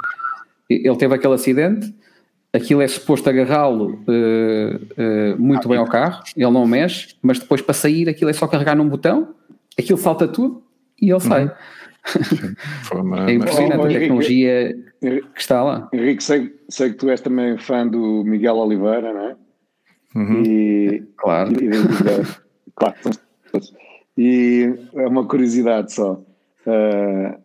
ele 0.70 0.96
teve 0.96 1.16
aquele 1.16 1.34
acidente, 1.34 1.92
aquilo 2.54 2.82
é 2.82 2.88
suposto 2.88 3.30
agarrá-lo 3.30 4.04
uh, 4.08 4.76
uh, 4.76 5.40
muito 5.40 5.68
bem 5.70 5.78
ao 5.78 5.86
carro, 5.86 6.24
ele 6.36 6.52
não 6.52 6.66
mexe, 6.66 7.16
mas 7.22 7.40
depois 7.40 7.62
para 7.62 7.74
sair 7.74 8.10
aquilo 8.10 8.30
é 8.30 8.34
só 8.34 8.48
carregar 8.48 8.76
num 8.76 8.88
botão, 8.88 9.36
aquilo 9.78 9.98
salta 9.98 10.28
tudo 10.28 10.64
e 11.02 11.12
ele 11.12 11.20
sai. 11.20 11.52
Uma, 12.92 13.30
é 13.30 13.34
impressionante 13.34 13.86
a 13.86 14.00
tecnologia 14.00 14.76
Henrique, 15.02 15.28
que 15.34 15.42
está 15.42 15.64
lá. 15.64 15.90
Henrique, 15.94 16.24
sei, 16.24 16.56
sei 16.68 16.90
que 16.90 16.96
tu 16.96 17.10
és 17.10 17.22
também 17.22 17.58
fã 17.58 17.88
do 17.88 18.24
Miguel 18.24 18.56
Oliveira, 18.56 19.14
não 19.14 19.30
é? 19.30 19.36
Uhum. 20.16 20.44
E, 20.44 21.04
claro. 21.18 21.52
E, 21.54 21.70
claro. 22.76 22.96
E 24.18 24.76
é 24.96 25.08
uma 25.08 25.26
curiosidade 25.26 25.94
só. 25.94 26.14
Uh, 26.66 27.40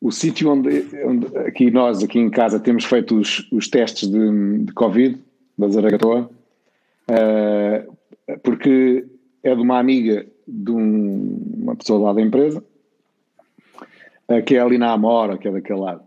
o 0.00 0.12
sítio 0.12 0.50
onde, 0.50 0.84
onde, 1.04 1.26
aqui 1.38 1.70
nós, 1.70 2.02
aqui 2.02 2.18
em 2.18 2.30
casa, 2.30 2.60
temos 2.60 2.84
feito 2.84 3.16
os, 3.16 3.48
os 3.50 3.68
testes 3.68 4.08
de, 4.08 4.58
de 4.64 4.72
Covid, 4.72 5.18
da 5.56 5.68
Zaragatoa, 5.68 6.30
uh, 7.10 8.38
porque 8.42 9.04
é 9.42 9.54
de 9.54 9.60
uma 9.60 9.78
amiga 9.78 10.24
de 10.46 10.70
um, 10.70 11.42
uma 11.62 11.76
pessoa 11.76 12.06
lá 12.06 12.12
da 12.12 12.22
empresa, 12.22 12.62
uh, 14.28 14.42
que 14.44 14.54
é 14.54 14.60
ali 14.60 14.78
na 14.78 14.92
Amora, 14.92 15.36
que 15.36 15.48
é 15.48 15.50
daquele 15.50 15.80
lado. 15.80 16.02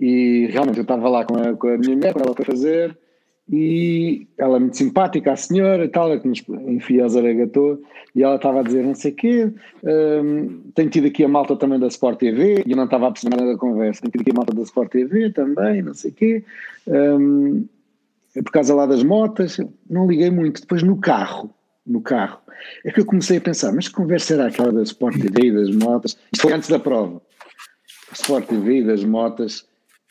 E 0.00 0.46
realmente 0.50 0.78
eu 0.78 0.82
estava 0.82 1.08
lá 1.08 1.24
com 1.24 1.36
a, 1.36 1.54
com 1.54 1.68
a 1.68 1.78
minha 1.78 1.96
mulher, 1.96 2.14
ela 2.16 2.34
foi 2.34 2.44
fazer, 2.44 2.96
e 3.50 4.26
ela 4.36 4.56
é 4.56 4.60
muito 4.60 4.76
simpática, 4.76 5.32
a 5.32 5.36
senhora 5.36 5.84
e 5.84 5.88
tal, 5.88 6.12
é 6.12 6.18
que 6.18 6.28
nos 6.28 6.42
enfia 6.66 7.04
a 7.04 7.08
Zaragatou, 7.08 7.82
e 8.14 8.22
ela 8.22 8.36
estava 8.36 8.60
a 8.60 8.62
dizer 8.62 8.84
não 8.84 8.94
sei 8.94 9.12
o 9.12 9.14
quê, 9.14 9.52
um, 9.82 10.60
tem 10.74 10.88
tido 10.88 11.06
aqui 11.06 11.24
a 11.24 11.28
malta 11.28 11.56
também 11.56 11.78
da 11.78 11.86
Sport 11.86 12.18
TV, 12.18 12.62
e 12.66 12.70
eu 12.70 12.76
não 12.76 12.84
estava 12.84 13.08
a 13.08 13.10
perceber 13.10 13.36
nada 13.36 13.52
da 13.52 13.58
conversa, 13.58 14.02
tem 14.02 14.10
tido 14.10 14.20
aqui 14.22 14.30
a 14.30 14.34
malta 14.34 14.54
da 14.54 14.62
Sport 14.62 14.90
TV 14.90 15.30
também, 15.30 15.82
não 15.82 15.94
sei 15.94 16.10
o 16.10 16.14
quê, 16.14 16.44
um, 16.86 17.66
é 18.36 18.42
por 18.42 18.52
causa 18.52 18.74
lá 18.74 18.86
das 18.86 19.02
motas, 19.02 19.58
não 19.88 20.06
liguei 20.06 20.30
muito, 20.30 20.60
depois 20.60 20.82
no 20.82 20.96
carro, 20.96 21.50
no 21.86 22.00
carro, 22.02 22.40
é 22.84 22.92
que 22.92 23.00
eu 23.00 23.06
comecei 23.06 23.38
a 23.38 23.40
pensar, 23.40 23.72
mas 23.72 23.88
que 23.88 23.94
conversa 23.94 24.34
era 24.34 24.48
aquela 24.48 24.72
da 24.72 24.82
Sport 24.82 25.18
TV 25.20 25.46
e 25.46 25.52
das 25.52 25.70
motas? 25.70 26.18
Isto 26.32 26.42
foi 26.42 26.52
antes 26.52 26.68
da 26.68 26.78
prova. 26.78 27.22
Sport 28.12 28.46
TV 28.46 28.78
e 28.78 28.84
das 28.84 29.04
motas, 29.04 29.66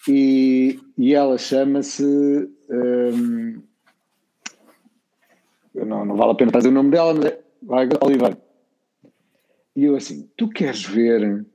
e, 0.08 0.80
e 0.98 1.14
ela 1.14 1.38
chama-se. 1.38 2.50
Um, 2.70 3.62
não, 5.74 6.06
não 6.06 6.16
vale 6.16 6.32
a 6.32 6.36
pena 6.36 6.52
trazer 6.52 6.70
o 6.70 6.72
nome 6.72 6.92
dela, 6.92 7.14
mas 7.62 7.90
é 7.90 8.06
Oliveira. 8.06 8.38
E 9.76 9.86
eu 9.86 9.96
assim, 9.96 10.30
tu 10.36 10.50
queres 10.50 10.84
ver, 10.84 11.46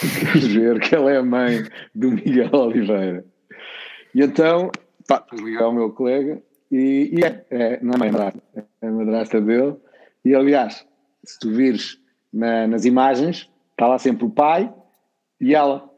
tu 0.00 0.06
queres 0.20 0.46
ver 0.46 0.80
que 0.80 0.94
ela 0.94 1.12
é 1.12 1.18
a 1.18 1.22
mãe 1.22 1.62
do 1.94 2.10
Miguel 2.10 2.50
Oliveira. 2.52 3.24
E 4.14 4.22
então, 4.22 4.70
pá, 5.06 5.24
liguei 5.32 5.58
ao 5.58 5.72
meu 5.72 5.90
colega 5.92 6.42
e, 6.70 7.10
e 7.12 7.24
é, 7.24 7.46
é, 7.50 7.80
não 7.82 7.94
é 7.94 7.98
mãe 7.98 8.10
madrasta, 8.10 8.42
é 8.82 8.86
a 8.86 8.90
madrasta 8.90 9.40
dele. 9.40 9.76
E 10.24 10.34
aliás, 10.34 10.86
se 11.24 11.38
tu 11.38 11.50
vires 11.50 11.98
na, 12.32 12.66
nas 12.66 12.84
imagens, 12.84 13.50
está 13.70 13.86
lá 13.86 13.98
sempre 13.98 14.24
o 14.24 14.30
pai 14.30 14.72
e 15.40 15.54
ela. 15.54 15.88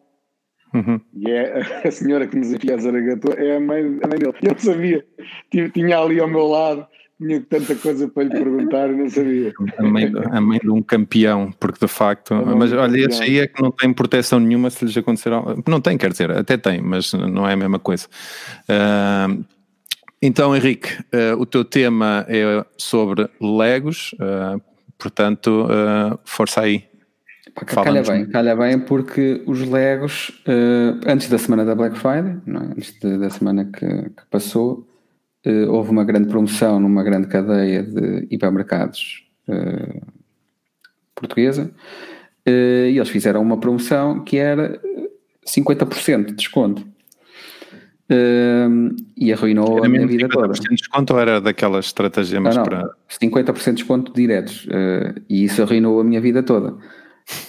Uhum. 0.72 1.00
E 1.14 1.30
é 1.30 1.60
a 1.86 1.90
senhora 1.90 2.26
que 2.26 2.36
nos 2.36 2.52
envia 2.52 2.74
a 2.74 2.78
Zaragatua, 2.78 3.34
é 3.34 3.56
a 3.56 3.60
mãe, 3.60 3.80
a 4.02 4.08
mãe 4.08 4.18
dele. 4.18 4.34
Eu 4.42 4.52
não 4.52 4.58
sabia, 4.58 5.04
tinha 5.50 5.98
ali 5.98 6.20
ao 6.20 6.28
meu 6.28 6.46
lado, 6.46 6.86
tinha 7.20 7.40
tanta 7.40 7.74
coisa 7.74 8.08
para 8.08 8.22
lhe 8.22 8.30
perguntar 8.30 8.88
e 8.90 8.96
não 8.96 9.10
sabia. 9.10 9.52
A 9.76 9.82
mãe, 9.82 10.12
a 10.30 10.40
mãe 10.40 10.58
de 10.58 10.70
um 10.70 10.82
campeão, 10.82 11.52
porque 11.60 11.84
de 11.84 11.92
facto, 11.92 12.34
mas 12.34 12.72
olha, 12.72 12.98
esse 12.98 13.22
aí 13.22 13.38
é 13.40 13.46
que 13.46 13.62
não 13.62 13.70
tem 13.70 13.92
proteção 13.92 14.40
nenhuma 14.40 14.70
se 14.70 14.84
lhes 14.84 14.96
acontecer. 14.96 15.30
Não 15.66 15.80
tem, 15.80 15.98
quer 15.98 16.10
dizer, 16.10 16.30
até 16.30 16.56
tem, 16.56 16.80
mas 16.80 17.12
não 17.12 17.46
é 17.46 17.52
a 17.52 17.56
mesma 17.56 17.78
coisa. 17.78 18.06
Uh, 18.68 19.44
então, 20.22 20.54
Henrique, 20.56 20.92
uh, 21.14 21.38
o 21.38 21.44
teu 21.44 21.64
tema 21.64 22.24
é 22.28 22.64
sobre 22.76 23.28
Legos, 23.40 24.14
uh, 24.14 24.60
portanto, 24.98 25.68
força 26.24 26.62
aí. 26.62 26.89
Calha 27.54 28.02
bem, 28.02 28.26
calha 28.26 28.56
bem, 28.56 28.78
porque 28.78 29.42
os 29.46 29.66
Legos, 29.66 30.30
uh, 30.46 31.00
antes 31.06 31.28
da 31.28 31.38
semana 31.38 31.64
da 31.64 31.74
Black 31.74 31.98
Friday, 31.98 32.36
é? 32.46 32.56
antes 32.56 32.98
de, 33.00 33.18
da 33.18 33.30
semana 33.30 33.64
que, 33.64 33.86
que 33.86 34.26
passou, 34.30 34.86
uh, 35.46 35.70
houve 35.70 35.90
uma 35.90 36.04
grande 36.04 36.28
promoção 36.28 36.80
numa 36.80 37.02
grande 37.02 37.28
cadeia 37.28 37.82
de 37.82 38.26
hipermercados 38.30 39.26
uh, 39.48 40.06
portuguesa 41.14 41.70
e 42.46 42.96
eles 42.96 43.10
fizeram 43.10 43.42
uma 43.42 43.60
promoção 43.60 44.24
que 44.24 44.38
era 44.38 44.80
50% 45.46 46.24
de 46.24 46.32
desconto. 46.32 46.84
e 49.16 49.32
arruinou 49.32 49.76
era 49.76 49.86
a 49.86 49.88
minha 49.88 50.06
vida 50.06 50.28
toda. 50.28 50.54
50% 50.54 50.60
de 50.62 50.74
desconto 50.76 51.12
ou 51.12 51.20
era 51.20 51.40
daquelas 51.40 51.84
estratagemas 51.84 52.56
não, 52.56 52.64
não, 52.64 52.68
para. 52.68 52.90
50% 53.08 53.64
de 53.64 53.72
desconto 53.72 54.12
diretos. 54.14 54.66
e 55.28 55.44
isso 55.44 55.62
arruinou 55.62 56.00
a 56.00 56.04
minha 56.04 56.20
vida 56.20 56.42
toda 56.42 56.78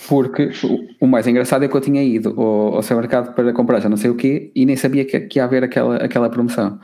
porque 0.08 0.52
o, 1.00 1.08
mais 1.08 1.28
engraçado 1.28 1.63
é 1.63 1.67
que 1.67 1.76
eu 1.76 1.82
tinha 1.82 2.04
ido 2.04 2.34
ao, 2.38 2.76
ao 2.76 2.82
supermercado 2.82 3.34
para 3.34 3.54
comprar 3.54 3.80
já 3.80 3.89
não 3.89 3.98
sei 3.98 4.10
o 4.10 4.15
quê 4.15 4.52
e 4.56 4.65
nem 4.65 4.76
sabia 4.76 5.06
que, 5.06 5.20
que 5.22 5.39
ia 5.39 5.46
haver 5.46 5.63
aquela, 5.63 5.98
aquela 5.98 6.30
promoção. 6.30 6.80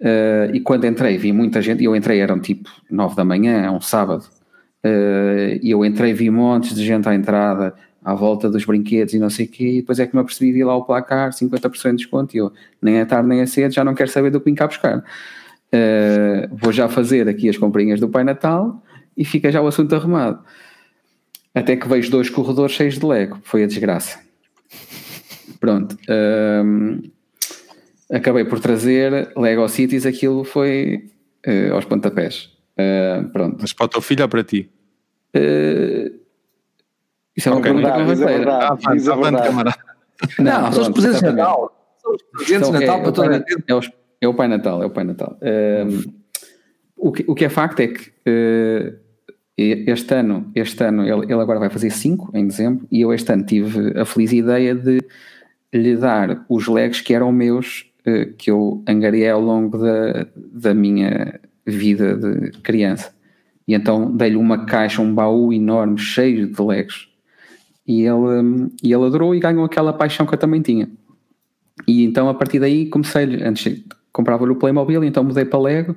Uh, 0.00 0.54
e 0.54 0.60
quando 0.60 0.86
entrei, 0.86 1.18
vi 1.18 1.30
muita 1.30 1.60
gente, 1.60 1.82
e 1.82 1.84
eu 1.84 1.94
entrei, 1.94 2.20
eram 2.20 2.40
tipo 2.40 2.70
9 2.90 3.14
da 3.14 3.24
manhã, 3.24 3.60
é 3.60 3.70
um 3.70 3.82
sábado, 3.82 4.24
uh, 4.84 5.60
e 5.62 5.70
eu 5.70 5.84
entrei, 5.84 6.14
vi 6.14 6.30
montes 6.30 6.74
de 6.74 6.84
gente 6.84 7.06
à 7.06 7.14
entrada, 7.14 7.74
à 8.02 8.14
volta 8.14 8.48
dos 8.48 8.64
brinquedos 8.64 9.12
e 9.12 9.18
não 9.18 9.28
sei 9.28 9.44
o 9.44 9.48
quê, 9.50 9.68
e 9.68 9.80
depois 9.80 10.00
é 10.00 10.06
que 10.06 10.14
me 10.14 10.22
apercebi, 10.22 10.52
vi 10.52 10.64
lá 10.64 10.74
o 10.74 10.84
placar, 10.84 11.32
50% 11.32 11.90
de 11.90 11.96
desconto, 11.96 12.34
e 12.34 12.38
eu, 12.38 12.50
nem 12.80 12.96
é 12.96 13.04
tarde 13.04 13.28
nem 13.28 13.40
é 13.40 13.46
cedo, 13.46 13.74
já 13.74 13.84
não 13.84 13.94
quero 13.94 14.10
saber 14.10 14.30
do 14.30 14.40
que 14.40 14.48
vim 14.48 14.54
cá 14.54 14.66
buscar. 14.66 15.04
Uh, 15.72 16.48
vou 16.50 16.72
já 16.72 16.88
fazer 16.88 17.28
aqui 17.28 17.48
as 17.48 17.58
comprinhas 17.58 18.00
do 18.00 18.08
Pai 18.08 18.24
Natal 18.24 18.82
e 19.14 19.24
fica 19.24 19.52
já 19.52 19.60
o 19.60 19.66
assunto 19.66 19.94
arrumado. 19.94 20.42
Até 21.54 21.76
que 21.76 21.88
vejo 21.88 22.10
dois 22.10 22.30
corredores 22.30 22.74
cheios 22.74 22.98
de 22.98 23.04
Lego. 23.04 23.38
Foi 23.42 23.64
a 23.64 23.66
desgraça. 23.66 24.20
Pronto. 25.58 25.96
Um, 26.08 27.02
acabei 28.10 28.44
por 28.44 28.60
trazer 28.60 29.32
Lego 29.36 29.68
Cities, 29.68 30.06
aquilo 30.06 30.44
foi 30.44 31.10
uh, 31.46 31.74
aos 31.74 31.84
pontapés. 31.84 32.50
Uh, 32.78 33.28
pronto. 33.30 33.58
Mas 33.60 33.72
para 33.72 33.86
o 33.86 33.88
teu 33.88 34.00
filho 34.00 34.22
ou 34.22 34.28
para 34.28 34.44
ti? 34.44 34.70
Uh, 35.36 36.18
isso 37.36 37.48
é 37.48 37.52
uma 37.52 37.60
okay. 37.60 37.72
pergunta 37.72 38.04
verdadeira. 38.04 38.58
Ah, 38.58 38.76
é 40.38 40.42
não, 40.42 40.62
não 40.62 40.72
são 40.72 40.82
os 40.82 40.88
presentes 40.88 41.20
de 41.20 41.26
Natal. 41.26 41.96
São 41.98 42.12
os 42.12 42.22
presentes 42.22 42.70
de 42.70 42.72
Natal 42.72 42.98
é, 42.98 43.02
para 43.02 43.12
toda 43.12 43.28
a 43.28 43.32
gente. 43.32 43.54
É, 43.68 43.90
é, 44.22 44.28
o 44.28 44.34
Pai 44.34 44.48
Natal, 44.48 44.82
é 44.82 44.86
o 44.86 44.90
Pai 44.90 45.04
Natal. 45.04 45.38
Um, 45.42 46.12
o, 46.96 47.12
que, 47.12 47.24
o 47.26 47.34
que 47.34 47.44
é 47.44 47.48
facto 47.48 47.80
é 47.80 47.88
que 47.88 48.12
este 49.60 50.14
ano, 50.14 50.50
este 50.54 50.82
ano 50.84 51.02
ele, 51.02 51.24
ele 51.24 51.40
agora 51.40 51.58
vai 51.58 51.70
fazer 51.70 51.90
5 51.90 52.30
em 52.34 52.46
dezembro 52.46 52.86
e 52.90 53.02
eu 53.02 53.12
este 53.12 53.30
ano 53.32 53.44
tive 53.44 53.98
a 53.98 54.04
feliz 54.04 54.32
ideia 54.32 54.74
de 54.74 55.00
lhe 55.72 55.96
dar 55.96 56.44
os 56.48 56.66
legs 56.66 57.00
que 57.00 57.14
eram 57.14 57.30
meus, 57.30 57.86
eh, 58.04 58.30
que 58.38 58.50
eu 58.50 58.82
angariei 58.88 59.28
ao 59.28 59.40
longo 59.40 59.78
da, 59.78 60.26
da 60.34 60.74
minha 60.74 61.38
vida 61.66 62.16
de 62.16 62.58
criança. 62.62 63.12
E 63.68 63.74
então 63.74 64.16
dei-lhe 64.16 64.36
uma 64.36 64.64
caixa, 64.64 65.02
um 65.02 65.14
baú 65.14 65.52
enorme, 65.52 65.98
cheio 65.98 66.48
de 66.48 66.62
legos. 66.62 67.08
E 67.86 68.02
ele, 68.02 68.70
e 68.82 68.92
ele 68.92 69.04
adorou 69.04 69.34
e 69.34 69.40
ganhou 69.40 69.64
aquela 69.64 69.92
paixão 69.92 70.26
que 70.26 70.34
eu 70.34 70.38
também 70.38 70.62
tinha. 70.62 70.88
E 71.86 72.04
então 72.04 72.28
a 72.28 72.34
partir 72.34 72.58
daí 72.58 72.86
comecei, 72.86 73.42
antes 73.42 73.84
comprava-lhe 74.12 74.52
o 74.52 74.56
Playmobil, 74.56 75.04
então 75.04 75.22
mudei 75.22 75.44
para 75.44 75.60
Lego 75.60 75.96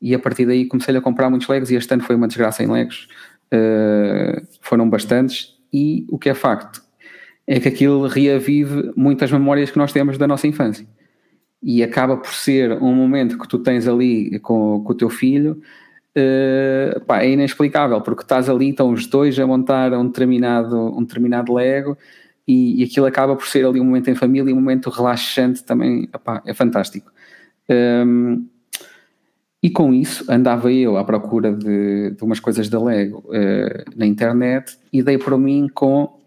e 0.00 0.14
a 0.14 0.18
partir 0.18 0.46
daí 0.46 0.66
comecei 0.66 0.96
a 0.96 1.00
comprar 1.00 1.30
muitos 1.30 1.48
Legos 1.48 1.70
e 1.70 1.76
este 1.76 1.92
ano 1.92 2.02
foi 2.02 2.16
uma 2.16 2.28
desgraça 2.28 2.62
em 2.62 2.66
Legos. 2.66 3.08
Uh, 3.52 4.46
foram 4.60 4.88
bastantes. 4.88 5.54
E 5.72 6.06
o 6.10 6.18
que 6.18 6.28
é 6.28 6.34
facto 6.34 6.82
é 7.46 7.60
que 7.60 7.68
aquilo 7.68 8.06
reavive 8.06 8.92
muitas 8.96 9.30
memórias 9.30 9.70
que 9.70 9.78
nós 9.78 9.92
temos 9.92 10.18
da 10.18 10.26
nossa 10.26 10.46
infância. 10.46 10.86
E 11.62 11.82
acaba 11.82 12.16
por 12.16 12.32
ser 12.32 12.72
um 12.82 12.94
momento 12.94 13.38
que 13.38 13.48
tu 13.48 13.58
tens 13.58 13.88
ali 13.88 14.38
com, 14.40 14.82
com 14.84 14.92
o 14.92 14.94
teu 14.94 15.08
filho 15.08 15.60
uh, 16.16 17.00
pá, 17.04 17.22
é 17.22 17.30
inexplicável 17.30 18.00
porque 18.00 18.22
estás 18.22 18.48
ali, 18.48 18.70
estão 18.70 18.90
os 18.90 19.06
dois 19.06 19.38
a 19.38 19.46
montar 19.46 19.92
um 19.92 20.06
determinado, 20.06 20.96
um 20.96 21.02
determinado 21.02 21.52
Lego 21.54 21.96
e, 22.46 22.80
e 22.80 22.84
aquilo 22.84 23.06
acaba 23.06 23.34
por 23.36 23.46
ser 23.46 23.66
ali 23.66 23.80
um 23.80 23.84
momento 23.84 24.08
em 24.08 24.14
família 24.14 24.52
um 24.52 24.56
momento 24.56 24.90
relaxante 24.90 25.64
também, 25.64 26.08
é 26.44 26.54
fantástico. 26.54 27.10
Um, 27.68 28.46
e 29.66 29.70
com 29.70 29.92
isso 29.92 30.24
andava 30.30 30.70
eu 30.70 30.96
à 30.96 31.02
procura 31.02 31.52
de, 31.52 32.12
de 32.12 32.22
umas 32.22 32.38
coisas 32.38 32.68
da 32.68 32.80
Lego 32.80 33.24
uh, 33.26 33.84
na 33.96 34.06
internet 34.06 34.78
e 34.92 35.02
dei 35.02 35.18
para 35.18 35.36
mim 35.36 35.66
com 35.74 36.20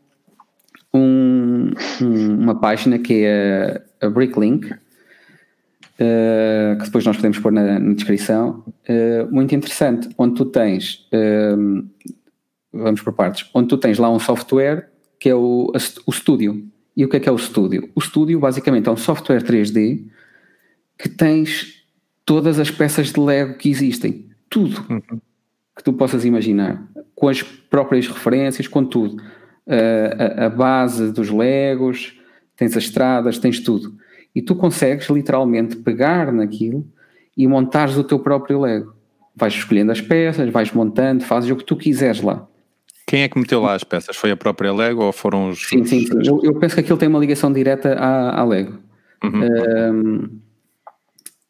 um, 0.94 1.72
um, 2.02 2.34
uma 2.38 2.60
página 2.60 3.00
que 3.00 3.24
é 3.24 3.82
a, 4.02 4.08
a 4.08 4.10
Bricklink, 4.10 4.70
uh, 4.74 4.78
que 6.80 6.84
depois 6.84 7.06
nós 7.06 7.16
podemos 7.16 7.40
pôr 7.40 7.54
na, 7.54 7.80
na 7.80 7.94
descrição, 7.94 8.62
uh, 8.68 9.34
muito 9.34 9.56
interessante, 9.56 10.10
onde 10.18 10.36
tu 10.36 10.44
tens, 10.44 11.08
vamos 12.74 13.02
por 13.02 13.14
partes, 13.14 13.50
onde 13.54 13.70
tu 13.70 13.78
tens 13.78 13.98
lá 13.98 14.10
um 14.12 14.20
software 14.20 14.90
que 15.18 15.30
é 15.30 15.36
o, 15.36 15.72
o 16.06 16.12
Studio. 16.12 16.68
E 16.94 17.06
o 17.06 17.08
que 17.08 17.16
é 17.16 17.22
que 17.22 17.30
é 17.30 17.32
o 17.32 17.38
Studio? 17.38 17.90
O 17.96 18.02
Studio 18.02 18.38
basicamente 18.38 18.90
é 18.90 18.92
um 18.92 18.98
software 18.98 19.42
3D 19.42 20.04
que 20.98 21.08
tens 21.08 21.79
todas 22.30 22.60
as 22.60 22.70
peças 22.70 23.12
de 23.12 23.20
Lego 23.20 23.56
que 23.56 23.72
existem, 23.72 24.28
tudo 24.48 24.86
uhum. 24.88 25.20
que 25.76 25.84
tu 25.84 25.92
possas 25.94 26.24
imaginar, 26.26 26.88
com 27.16 27.28
as 27.28 27.42
próprias 27.42 28.08
referências, 28.08 28.68
com 28.68 28.86
tudo. 28.86 29.20
a, 29.68 30.46
a 30.46 30.50
base 30.50 31.12
dos 31.12 31.32
Legos, 31.32 32.14
tens 32.56 32.78
as 32.78 32.84
estradas, 32.84 33.40
tens 33.40 33.60
tudo 33.60 33.98
e 34.36 34.44
tu 34.44 34.54
consegues 34.54 35.10
literalmente 35.10 35.76
pegar 35.78 36.32
naquilo 36.32 36.86
e 37.36 37.48
montares 37.48 37.98
o 37.98 38.04
teu 38.04 38.20
próprio 38.20 38.62
Lego. 38.62 38.94
Vais 39.36 39.56
escolhendo 39.56 39.92
as 39.92 40.00
peças, 40.00 40.52
vais 40.52 40.72
montando, 40.72 41.24
fazes 41.24 41.50
o 41.50 41.56
que 41.56 41.64
tu 41.64 41.76
quiseres 41.76 42.22
lá. 42.22 42.48
Quem 43.08 43.24
é 43.24 43.28
que 43.28 43.40
meteu 43.40 43.60
lá 43.60 43.74
as 43.74 43.84
peças? 43.84 44.16
Foi 44.16 44.30
a 44.30 44.38
própria 44.38 44.72
Lego 44.72 45.02
ou 45.02 45.12
foram 45.12 45.50
os. 45.50 45.68
Sim, 45.68 45.84
sim, 45.84 46.06
sim. 46.06 46.20
Eu, 46.24 46.42
eu 46.44 46.60
penso 46.60 46.76
que 46.76 46.82
aquilo 46.82 47.00
tem 47.00 47.10
uma 47.10 47.18
ligação 47.18 47.52
direta 47.52 47.96
à, 47.96 48.40
à 48.40 48.46
Lego. 48.46 48.78
Uhum. 49.24 49.42
Um, 49.42 50.40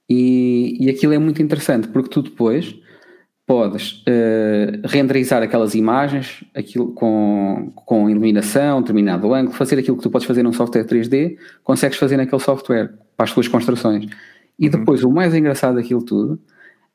e, 0.09 0.77
e 0.79 0.89
aquilo 0.89 1.13
é 1.13 1.17
muito 1.17 1.41
interessante 1.41 1.87
porque 1.87 2.09
tu 2.09 2.21
depois 2.21 2.75
podes 3.49 4.03
uh, 4.07 4.85
renderizar 4.85 5.41
aquelas 5.41 5.73
imagens 5.73 6.43
aquilo 6.53 6.91
com, 6.93 7.71
com 7.75 8.07
iluminação, 8.09 8.79
determinado 8.79 9.33
ângulo, 9.33 9.55
fazer 9.55 9.79
aquilo 9.79 9.97
que 9.97 10.03
tu 10.03 10.11
podes 10.11 10.27
fazer 10.27 10.43
num 10.43 10.53
software 10.53 10.85
3D, 10.85 11.35
consegues 11.63 11.97
fazer 11.97 12.15
naquele 12.17 12.41
software 12.41 12.93
para 13.17 13.23
as 13.23 13.33
tuas 13.33 13.47
construções. 13.47 14.05
E 14.59 14.65
uhum. 14.65 14.71
depois, 14.71 15.03
o 15.03 15.09
mais 15.09 15.33
engraçado 15.33 15.75
daquilo 15.75 16.03
tudo 16.03 16.39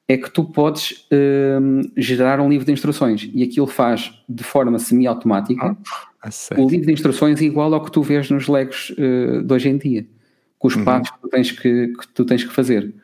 é 0.07 0.17
que 0.17 0.31
tu 0.31 0.45
podes 0.45 1.09
uh, 1.11 1.91
gerar 1.97 2.39
um 2.39 2.49
livro 2.49 2.65
de 2.65 2.73
instruções 2.73 3.29
e 3.35 3.43
aquilo 3.43 3.67
faz 3.67 4.13
de 4.29 4.45
forma 4.45 4.79
semi-automática 4.79 5.77
ah, 6.23 6.29
o 6.57 6.69
livro 6.69 6.87
de 6.87 6.93
instruções 6.93 7.41
igual 7.41 7.75
ao 7.75 7.83
que 7.83 7.91
tu 7.91 8.03
vês 8.03 8.31
nos 8.31 8.47
Legos 8.47 8.91
uh, 8.91 9.43
de 9.43 9.53
hoje 9.53 9.69
em 9.69 9.77
dia, 9.77 10.07
com 10.57 10.69
os 10.69 10.77
uhum. 10.77 10.85
passos 10.85 11.11
que 11.11 11.21
tu 11.21 11.29
tens 11.29 11.51
que, 11.51 11.89
que, 11.89 12.09
tu 12.15 12.25
tens 12.25 12.45
que 12.45 12.53
fazer. 12.53 12.95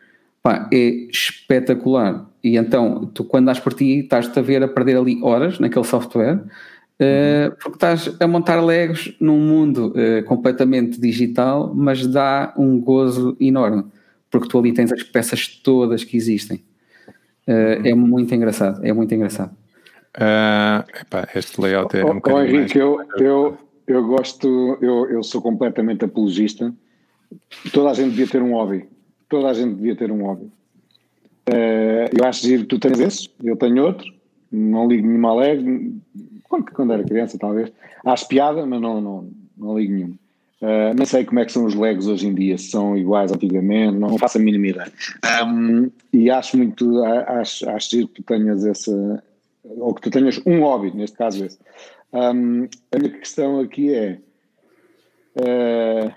Pá, 0.42 0.68
é 0.72 1.08
espetacular. 1.10 2.26
E 2.42 2.56
então, 2.56 3.06
tu 3.12 3.24
quando 3.24 3.46
dás 3.46 3.60
por 3.60 3.74
ti, 3.74 4.00
estás-te 4.00 4.38
a 4.38 4.42
ver 4.42 4.62
a 4.62 4.68
perder 4.68 4.96
ali 4.96 5.20
horas 5.22 5.58
naquele 5.58 5.84
software, 5.84 6.36
uh, 6.36 7.54
porque 7.60 7.76
estás 7.76 8.16
a 8.18 8.26
montar 8.26 8.60
Legos 8.64 9.14
num 9.20 9.38
mundo 9.38 9.92
uh, 9.92 10.24
completamente 10.24 10.98
digital, 10.98 11.72
mas 11.74 12.06
dá 12.06 12.54
um 12.56 12.80
gozo 12.80 13.36
enorme, 13.38 13.84
porque 14.30 14.48
tu 14.48 14.58
ali 14.58 14.72
tens 14.72 14.90
as 14.90 15.02
peças 15.02 15.46
todas 15.46 16.04
que 16.04 16.16
existem. 16.16 16.62
Uh, 17.46 17.86
é 17.86 17.94
muito 17.94 18.34
engraçado, 18.34 18.82
é 18.82 18.92
muito 18.92 19.14
engraçado. 19.14 19.54
Epá, 21.00 21.28
este 21.34 21.60
layout 21.60 21.96
é 21.96 22.04
um 22.04 22.16
oh, 22.16 22.32
oh 22.32 22.42
Henrique, 22.42 22.78
eu, 22.78 22.98
eu, 23.18 23.58
eu 23.86 24.06
gosto, 24.06 24.78
eu, 24.80 25.08
eu 25.10 25.22
sou 25.22 25.42
completamente 25.42 26.04
apologista. 26.04 26.72
Toda 27.72 27.90
a 27.90 27.94
gente 27.94 28.10
devia 28.10 28.26
ter 28.26 28.42
um 28.42 28.54
hobby 28.54 28.88
toda 29.30 29.48
a 29.48 29.54
gente 29.54 29.76
devia 29.76 29.96
ter 29.96 30.12
um 30.12 30.22
hobby. 30.22 30.50
Uh, 31.48 32.10
eu 32.18 32.24
acho 32.26 32.42
que 32.42 32.64
tu 32.64 32.78
tens 32.78 33.00
esse, 33.00 33.30
eu 33.42 33.56
tenho 33.56 33.82
outro, 33.82 34.12
não 34.52 34.86
ligo 34.86 35.06
nenhuma 35.06 35.30
alegre, 35.30 35.94
quando, 36.44 36.70
quando 36.72 36.92
era 36.92 37.04
criança 37.04 37.38
talvez. 37.38 37.72
Acho 38.04 38.28
piada, 38.28 38.66
mas 38.66 38.80
não, 38.80 39.00
não, 39.00 39.30
não 39.56 39.78
ligo 39.78 39.94
nenhuma. 39.94 40.14
Uh, 40.60 40.92
não 40.94 41.06
sei 41.06 41.24
como 41.24 41.40
é 41.40 41.46
que 41.46 41.52
são 41.52 41.64
os 41.64 41.74
Legos 41.74 42.06
hoje 42.06 42.26
em 42.26 42.34
dia, 42.34 42.58
se 42.58 42.68
são 42.68 42.94
iguais 42.94 43.32
antigamente, 43.32 43.96
não 43.96 44.18
faço 44.18 44.36
a 44.36 44.40
mínima 44.42 44.66
ideia. 44.66 44.92
Um, 45.46 45.90
e 46.12 46.28
acho 46.28 46.58
muito, 46.58 47.02
acho, 47.02 47.70
acho 47.70 47.90
que 47.90 48.06
tu 48.06 48.22
tenhas 48.24 48.66
essa, 48.66 49.22
ou 49.64 49.94
que 49.94 50.02
tu 50.02 50.10
tenhas 50.10 50.38
um 50.44 50.60
hobby, 50.60 50.94
neste 50.94 51.16
caso 51.16 51.46
esse. 51.46 51.58
Um, 52.12 52.68
a 52.92 52.98
minha 52.98 53.10
questão 53.10 53.60
aqui 53.60 53.94
é, 53.94 54.18
uh, 55.36 56.12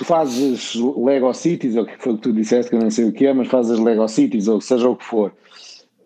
tu 0.00 0.04
fazes 0.06 0.74
Lego 0.96 1.30
Cities, 1.34 1.76
ou 1.76 1.82
o 1.82 1.86
que 1.86 1.92
foi 1.98 2.14
que 2.14 2.22
tu 2.22 2.32
disseste, 2.32 2.70
que 2.70 2.76
eu 2.76 2.80
não 2.80 2.90
sei 2.90 3.04
o 3.04 3.12
que 3.12 3.26
é, 3.26 3.34
mas 3.34 3.48
fazes 3.48 3.78
Lego 3.78 4.08
Cities, 4.08 4.48
ou 4.48 4.58
seja 4.58 4.88
o 4.88 4.96
que 4.96 5.04
for. 5.04 5.30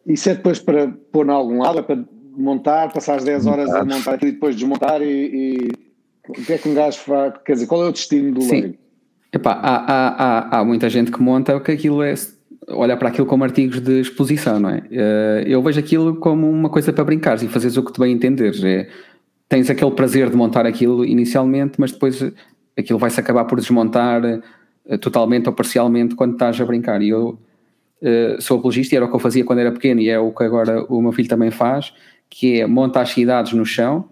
Isso 0.04 0.28
é 0.30 0.34
depois 0.34 0.58
para 0.58 0.88
pôr 1.12 1.24
em 1.24 1.30
algum 1.30 1.62
lado, 1.62 1.78
é 1.78 1.82
para 1.82 2.04
montar, 2.36 2.92
passar 2.92 3.14
as 3.14 3.24
10 3.24 3.46
horas 3.46 3.72
a 3.72 3.84
montar 3.84 4.20
e 4.20 4.32
depois 4.32 4.56
desmontar 4.56 5.00
e, 5.00 5.06
e, 5.06 5.68
o 6.28 6.32
que 6.32 6.54
é 6.54 6.58
que 6.58 6.68
um 6.68 6.74
gajo 6.74 6.98
faz? 6.98 7.34
Quer 7.46 7.52
dizer, 7.52 7.66
qual 7.68 7.84
é 7.84 7.88
o 7.88 7.92
destino 7.92 8.34
do 8.34 8.42
Sim. 8.42 8.62
Lego? 8.62 8.74
Epá, 9.32 9.52
há, 9.52 9.76
há, 9.76 10.08
há, 10.08 10.58
há 10.58 10.64
muita 10.64 10.90
gente 10.90 11.12
que 11.12 11.22
monta 11.22 11.60
que 11.60 11.70
aquilo 11.70 12.02
é 12.02 12.14
olha 12.70 12.96
para 12.96 13.10
aquilo 13.10 13.28
como 13.28 13.44
artigos 13.44 13.78
de 13.78 14.00
exposição, 14.00 14.58
não 14.58 14.70
é? 14.70 14.82
Eh, 14.90 15.44
eu 15.46 15.62
vejo 15.62 15.78
aquilo 15.78 16.16
como 16.16 16.50
uma 16.50 16.68
coisa 16.68 16.92
para 16.92 17.04
brincares 17.04 17.42
e 17.42 17.48
fazeres 17.48 17.76
o 17.76 17.82
que 17.84 17.92
te 17.92 18.00
bem 18.00 18.12
entenderes. 18.12 18.64
É, 18.64 18.88
tens 19.48 19.70
aquele 19.70 19.90
prazer 19.90 20.30
de 20.30 20.36
montar 20.36 20.66
aquilo 20.66 21.04
inicialmente, 21.04 21.74
mas 21.78 21.92
depois 21.92 22.24
aquilo 22.76 22.98
vai-se 22.98 23.18
acabar 23.18 23.44
por 23.44 23.60
desmontar 23.60 24.22
uh, 24.24 24.98
totalmente 24.98 25.48
ou 25.48 25.52
parcialmente 25.52 26.14
quando 26.14 26.34
estás 26.34 26.60
a 26.60 26.64
brincar. 26.64 27.02
E 27.02 27.08
eu 27.08 27.38
uh, 28.02 28.40
sou 28.40 28.58
apologista 28.58 28.94
e 28.94 28.96
era 28.96 29.06
o 29.06 29.08
que 29.08 29.16
eu 29.16 29.20
fazia 29.20 29.44
quando 29.44 29.60
era 29.60 29.72
pequeno 29.72 30.00
e 30.00 30.08
é 30.08 30.18
o 30.18 30.32
que 30.32 30.44
agora 30.44 30.84
o 30.84 31.00
meu 31.00 31.12
filho 31.12 31.28
também 31.28 31.50
faz, 31.50 31.92
que 32.28 32.60
é 32.60 32.66
monta 32.66 33.00
as 33.00 33.10
cidades 33.10 33.52
no 33.52 33.64
chão 33.64 34.08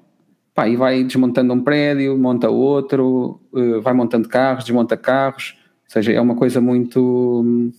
pá, 0.54 0.68
e 0.68 0.76
vai 0.76 1.02
desmontando 1.02 1.52
um 1.54 1.62
prédio, 1.62 2.16
monta 2.18 2.50
outro, 2.50 3.40
uh, 3.52 3.80
vai 3.80 3.94
montando 3.94 4.28
carros, 4.28 4.64
desmonta 4.64 4.96
carros, 4.96 5.56
ou 5.84 5.90
seja, 5.92 6.12
é 6.12 6.20
uma 6.20 6.34
coisa 6.34 6.60
muito 6.60 7.72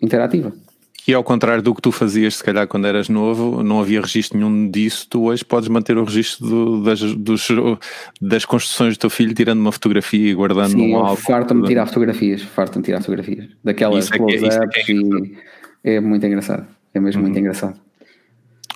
interativa. 0.00 0.52
E 1.06 1.14
ao 1.14 1.22
contrário 1.22 1.62
do 1.62 1.72
que 1.74 1.80
tu 1.80 1.92
fazias, 1.92 2.36
se 2.36 2.44
calhar, 2.44 2.66
quando 2.66 2.86
eras 2.86 3.08
novo, 3.08 3.62
não 3.62 3.80
havia 3.80 4.00
registro 4.00 4.36
nenhum 4.38 4.68
disso, 4.68 5.06
tu 5.08 5.24
hoje 5.24 5.44
podes 5.44 5.68
manter 5.68 5.96
o 5.96 6.04
registro 6.04 6.48
do, 6.48 6.82
das, 6.82 7.00
dos, 7.00 7.48
das 8.20 8.44
construções 8.44 8.96
do 8.96 9.00
teu 9.00 9.10
filho, 9.10 9.32
tirando 9.32 9.60
uma 9.60 9.70
fotografia 9.70 10.30
e 10.30 10.34
guardando 10.34 10.72
Sim, 10.72 10.94
um 10.94 10.96
álbum. 10.96 11.16
farta-me 11.16 11.64
tirar 11.64 11.86
fotografias, 11.86 12.42
farta-me 12.42 12.84
tirar 12.84 13.00
fotografias. 13.00 13.46
Daquelas 13.62 14.10
é 14.10 14.16
close-ups 14.16 14.56
é, 14.56 14.58
é, 14.58 15.92
é, 15.92 15.96
é, 15.96 16.00
muito 16.00 16.26
engraçado. 16.26 16.66
É 16.92 16.98
mesmo 16.98 17.20
uhum. 17.20 17.26
muito 17.28 17.38
engraçado. 17.38 17.85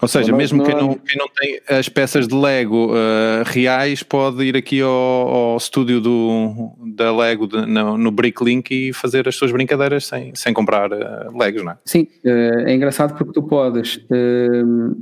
Ou 0.01 0.09
seja, 0.09 0.35
mesmo 0.35 0.65
quem 0.65 0.75
não, 0.75 0.95
quem 0.95 1.19
não 1.19 1.29
tem 1.29 1.61
as 1.69 1.89
peças 1.89 2.27
de 2.27 2.35
Lego 2.35 2.93
uh, 2.93 3.43
reais 3.45 4.03
pode 4.03 4.43
ir 4.45 4.57
aqui 4.57 4.81
ao, 4.81 4.91
ao 4.91 5.57
estúdio 5.57 6.01
do, 6.01 6.73
da 6.97 7.15
Lego 7.15 7.47
de, 7.47 7.67
no, 7.67 7.99
no 7.99 8.11
Bricklink 8.11 8.73
e 8.73 8.93
fazer 8.93 9.29
as 9.29 9.37
suas 9.37 9.53
brincadeiras 9.53 10.07
sem, 10.07 10.35
sem 10.35 10.55
comprar 10.55 10.91
uh, 10.91 11.39
Legos, 11.39 11.63
não 11.63 11.73
é? 11.73 11.79
Sim, 11.85 12.07
uh, 12.25 12.61
é 12.67 12.75
engraçado 12.75 13.17
porque 13.17 13.33
tu 13.33 13.43
podes, 13.43 14.01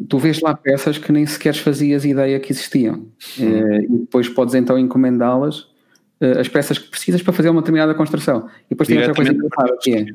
tu 0.09 0.19
vês 0.19 0.41
lá 0.41 0.55
peças 0.55 0.99
que 0.99 1.13
nem 1.13 1.27
sequer 1.27 1.55
fazias 1.55 2.05
ideia 2.05 2.39
que 2.41 2.53
existiam 2.53 3.07
e 3.39 3.87
depois 3.89 4.29
podes 4.29 4.55
então 4.55 4.79
encomendá-las, 4.79 5.67
as 6.39 6.49
peças 6.49 6.79
que 6.79 6.91
precisas 6.91 7.23
para 7.23 7.33
fazer 7.33 7.51
uma 7.51 7.61
determinada 7.61 7.95
construção. 7.95 8.49
E 8.67 8.71
depois 8.71 8.89
tem 8.89 8.99
outra 8.99 9.15
coisa 9.15 9.33
engraçada 9.33 9.77
que 9.81 9.95
é 9.95 10.07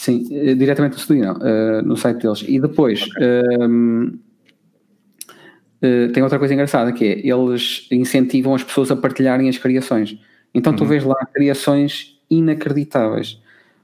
Sim, 0.00 0.26
eh, 0.30 0.54
diretamente 0.54 0.94
do 0.94 0.98
estúdio, 0.98 1.26
não, 1.26 1.34
uh, 1.34 1.82
no 1.82 1.94
site 1.94 2.22
deles. 2.22 2.42
E 2.48 2.58
depois 2.58 3.02
okay. 3.02 3.26
uh, 3.66 4.06
uh, 5.84 6.12
tem 6.14 6.22
outra 6.22 6.38
coisa 6.38 6.54
engraçada 6.54 6.90
que 6.90 7.04
é 7.04 7.18
eles 7.18 7.86
incentivam 7.90 8.54
as 8.54 8.64
pessoas 8.64 8.90
a 8.90 8.96
partilharem 8.96 9.46
as 9.46 9.58
criações. 9.58 10.18
Então 10.54 10.72
uhum. 10.72 10.78
tu 10.78 10.86
vês 10.86 11.04
lá 11.04 11.16
criações 11.34 12.18
inacreditáveis. 12.30 13.34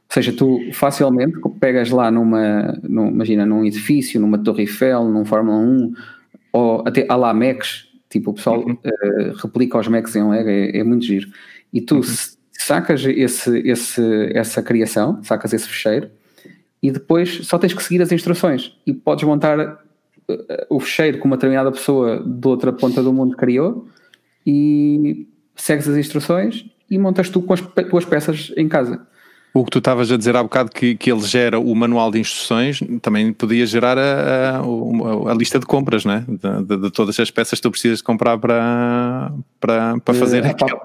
Ou 0.09 0.15
seja, 0.15 0.33
tu 0.33 0.59
facilmente 0.73 1.39
pegas 1.61 1.91
lá 1.91 2.11
numa, 2.11 2.81
num, 2.83 3.09
imagina, 3.09 3.45
num 3.45 3.63
edifício, 3.67 4.19
numa 4.19 4.39
Torre 4.39 4.63
Eiffel, 4.63 5.05
num 5.11 5.27
Fórmula 5.27 5.59
1, 5.59 5.93
ou 6.51 6.83
até 6.87 7.05
a 7.11 7.15
lá 7.15 7.35
Macs, 7.35 7.91
tipo 8.09 8.31
o 8.31 8.35
pessoal 8.35 8.65
uhum. 8.65 8.79
replica 9.37 9.79
os 9.79 9.87
Macs 9.87 10.17
em 10.17 10.27
Lego, 10.27 10.49
é, 10.49 10.79
é 10.79 10.83
muito 10.83 11.05
giro. 11.05 11.29
E 11.75 11.83
tu, 11.83 11.97
uhum 11.97 12.03
sacas 12.63 13.05
esse, 13.05 13.59
esse, 13.61 14.03
essa 14.35 14.63
criação, 14.63 15.23
sacas 15.23 15.53
esse 15.53 15.69
fecheiro 15.69 16.11
e 16.83 16.91
depois 16.91 17.47
só 17.47 17.59
tens 17.59 17.75
que 17.75 17.83
seguir 17.83 18.03
as 18.03 18.13
instruções 18.13 18.77
e 18.87 18.93
podes 18.93 19.25
montar 19.25 19.79
eh, 20.29 20.67
o 20.69 20.79
fecheiro 20.81 21.19
que 21.19 21.25
uma 21.25 21.37
determinada 21.37 21.73
pessoa 21.73 22.23
de 22.25 22.49
outra 22.49 22.73
ponta 22.73 23.03
do 23.03 23.13
mundo 23.13 23.37
criou 23.37 23.89
e 24.47 25.27
segues 25.55 25.89
as 25.89 25.97
instruções 25.97 26.65
e 26.91 26.99
montas 26.99 27.29
tu 27.29 27.43
com 27.43 27.53
as 27.53 27.61
tuas 27.61 28.05
peças 28.05 28.53
em 28.57 28.69
casa. 28.69 29.01
O 29.53 29.65
que 29.65 29.71
tu 29.71 29.79
estavas 29.79 30.13
a 30.13 30.19
dizer 30.19 30.37
há 30.37 30.43
bocado 30.43 30.71
que, 30.71 30.95
que 30.97 31.11
ele 31.11 31.23
gera 31.23 31.59
o 31.59 31.75
manual 31.75 32.11
de 32.11 32.21
instruções, 32.21 32.79
também 33.01 33.33
podia 33.33 33.65
gerar 33.65 33.97
a, 33.97 34.59
a, 34.59 35.31
a 35.31 35.35
lista 35.35 35.59
de 35.59 35.65
compras, 35.65 36.05
né? 36.05 36.27
De, 36.29 36.63
de, 36.63 36.83
de, 36.83 36.91
todas 36.91 37.19
as 37.19 37.31
peças 37.31 37.59
que 37.59 37.63
tu 37.63 37.71
precisas 37.71 38.03
comprar 38.03 38.37
para, 38.37 39.33
para, 39.59 39.99
para 39.99 40.15
fazer 40.15 40.45
uh, 40.45 40.49
aquilo. 40.49 40.79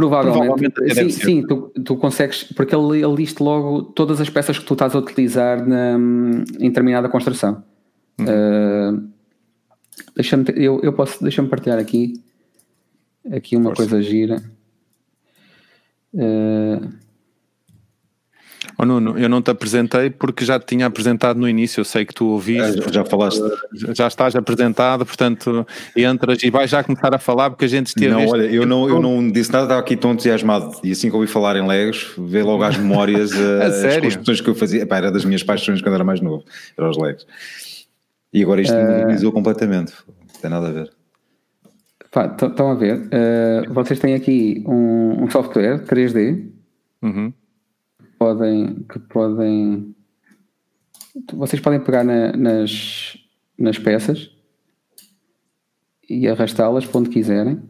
Provavelmente, 0.00 0.70
Provavelmente 0.70 1.12
sim, 1.12 1.24
sim 1.24 1.46
tu, 1.46 1.72
tu, 1.84 1.96
consegues, 1.96 2.44
porque 2.44 2.74
ele, 2.74 3.02
ele 3.02 3.14
liste 3.14 3.42
logo 3.42 3.82
todas 3.82 4.20
as 4.20 4.30
peças 4.30 4.58
que 4.58 4.64
tu 4.64 4.72
estás 4.72 4.94
a 4.94 4.98
utilizar 4.98 5.66
na, 5.66 5.96
em 6.58 6.68
determinada 6.68 7.08
construção. 7.08 7.62
Uhum. 8.18 8.26
Uh, 8.26 9.08
deixa-me, 10.14 10.44
eu, 10.56 10.80
eu 10.82 10.92
posso, 10.92 11.22
deixa-me 11.22 11.48
partilhar 11.48 11.78
aqui. 11.78 12.14
aqui 13.30 13.56
uma 13.56 13.74
Força. 13.74 13.90
coisa 13.90 14.02
gira. 14.02 14.42
Uh, 16.14 16.88
Oh, 18.82 18.86
Nuno, 18.86 19.18
eu 19.18 19.28
não 19.28 19.42
te 19.42 19.50
apresentei 19.50 20.08
porque 20.08 20.42
já 20.42 20.58
te 20.58 20.64
tinha 20.64 20.86
apresentado 20.86 21.38
no 21.38 21.46
início, 21.46 21.80
eu 21.80 21.84
sei 21.84 22.06
que 22.06 22.14
tu 22.14 22.28
ouviste. 22.28 22.80
É, 22.88 22.92
já 22.92 23.04
falaste. 23.04 23.42
Já 23.94 24.06
estás 24.06 24.34
apresentado, 24.34 25.04
portanto, 25.04 25.66
entras 25.94 26.42
e 26.42 26.48
vais 26.48 26.70
já 26.70 26.82
começar 26.82 27.14
a 27.14 27.18
falar 27.18 27.50
porque 27.50 27.66
a 27.66 27.68
gente 27.68 27.88
esteve. 27.88 28.08
Não, 28.08 28.26
olha, 28.26 28.44
eu 28.44 28.64
não, 28.64 28.88
eu 28.88 29.02
não 29.02 29.30
disse 29.30 29.52
nada, 29.52 29.64
estava 29.64 29.80
aqui 29.80 29.98
tão 29.98 30.12
entusiasmado 30.12 30.80
e 30.82 30.92
assim 30.92 31.10
que 31.10 31.14
ouvi 31.14 31.26
falar 31.26 31.56
em 31.56 31.66
Legos, 31.66 32.14
vê 32.16 32.42
logo 32.42 32.62
as 32.62 32.78
memórias, 32.78 33.32
a 33.60 33.66
as 33.66 33.98
construções 33.98 34.40
que 34.40 34.48
eu 34.48 34.54
fazia. 34.54 34.82
Epá, 34.82 34.96
era 34.96 35.12
das 35.12 35.26
minhas 35.26 35.42
paixões 35.42 35.82
quando 35.82 35.96
era 35.96 36.04
mais 36.04 36.22
novo, 36.22 36.42
eram 36.78 36.88
os 36.88 36.96
Legos. 36.96 37.26
E 38.32 38.42
agora 38.42 38.62
isto 38.62 38.74
uh... 38.74 38.80
modernizou 38.80 39.30
completamente, 39.30 39.92
não 40.08 40.40
tem 40.40 40.50
nada 40.50 40.68
a 40.68 40.70
ver. 40.70 40.90
Estão 42.06 42.70
a 42.70 42.74
ver, 42.74 42.96
uh, 42.96 43.74
vocês 43.74 43.98
têm 43.98 44.14
aqui 44.14 44.64
um, 44.66 45.24
um 45.24 45.30
software 45.30 45.84
3D. 45.84 46.48
Uhum 47.02 47.30
podem, 48.20 48.84
que 48.86 48.98
podem 48.98 49.94
vocês 51.32 51.60
podem 51.60 51.80
pegar 51.80 52.04
na, 52.04 52.32
nas, 52.36 53.16
nas 53.58 53.78
peças 53.78 54.30
e 56.08 56.28
arrastá-las 56.28 56.84
para 56.84 57.00
onde 57.00 57.10
quiserem. 57.10 57.60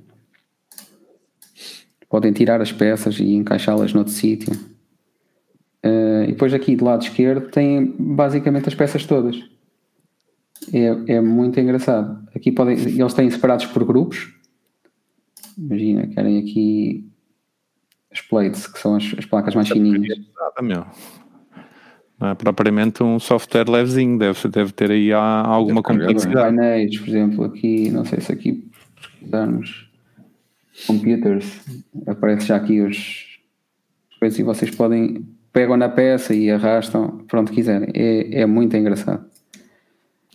Podem 2.09 2.33
tirar 2.33 2.61
as 2.61 2.73
peças 2.73 3.21
e 3.21 3.35
encaixá-las 3.35 3.95
noutro 3.95 4.13
sítio. 4.13 4.53
Uh, 5.85 6.25
e 6.25 6.33
depois 6.33 6.53
aqui 6.53 6.75
do 6.75 6.85
lado 6.85 7.03
esquerdo 7.03 7.49
tem 7.51 7.95
basicamente 7.99 8.69
as 8.69 8.75
peças 8.75 9.07
todas. 9.07 9.41
É, 10.73 11.15
é 11.15 11.21
muito 11.21 11.61
engraçado. 11.61 12.29
Aqui 12.35 12.51
podem, 12.51 12.77
eles 12.77 13.15
têm 13.15 13.31
separados 13.31 13.67
por 13.67 13.85
grupos. 13.85 14.35
Imagina, 15.57 16.09
querem 16.09 16.39
aqui 16.39 17.10
as 18.13 18.21
plates, 18.21 18.67
que 18.67 18.79
são 18.79 18.97
as, 18.97 19.15
as 19.19 19.25
placas 19.25 19.55
mais 19.55 19.69
fininhas. 19.69 20.19
Nada, 20.37 20.63
meu. 20.63 20.85
Não 22.19 22.29
é 22.29 22.35
propriamente 22.35 23.03
um 23.03 23.19
software 23.19 23.69
levezinho, 23.69 24.19
deve, 24.19 24.49
deve 24.49 24.73
ter 24.73 24.91
aí 24.91 25.11
alguma 25.13 25.83
complexidade. 25.83 26.57
Painéis, 26.57 26.99
por 26.99 27.09
exemplo, 27.09 27.45
aqui, 27.45 27.91
não 27.91 28.05
sei 28.05 28.21
se 28.21 28.31
aqui 28.31 28.71
pesquisarmos 28.95 29.89
computers, 30.87 31.61
aparece 32.07 32.47
já 32.47 32.57
aqui 32.57 32.83
os 32.83 33.41
coisas 34.19 34.39
e 34.39 34.43
vocês 34.43 34.71
podem 34.71 35.27
pegam 35.53 35.77
na 35.77 35.89
peça 35.89 36.35
e 36.35 36.51
arrastam 36.51 37.25
para 37.27 37.41
onde 37.41 37.53
quiserem. 37.53 37.89
É, 37.95 38.43
é 38.43 38.47
muito 38.47 38.77
engraçado. 38.77 39.30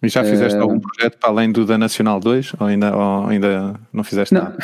E 0.06 0.10
já 0.10 0.24
fizeste 0.24 0.58
uh, 0.58 0.62
algum 0.62 0.80
projeto 0.80 1.18
para 1.18 1.30
além 1.30 1.51
do 1.51 1.66
da 1.66 1.78
Nacional 1.78 2.20
2 2.20 2.53
ou 2.60 2.68
ainda, 2.68 2.95
ou 2.95 3.28
ainda 3.28 3.76
não 3.91 4.03
fizeste 4.03 4.34
não, 4.34 4.43
nada? 4.43 4.58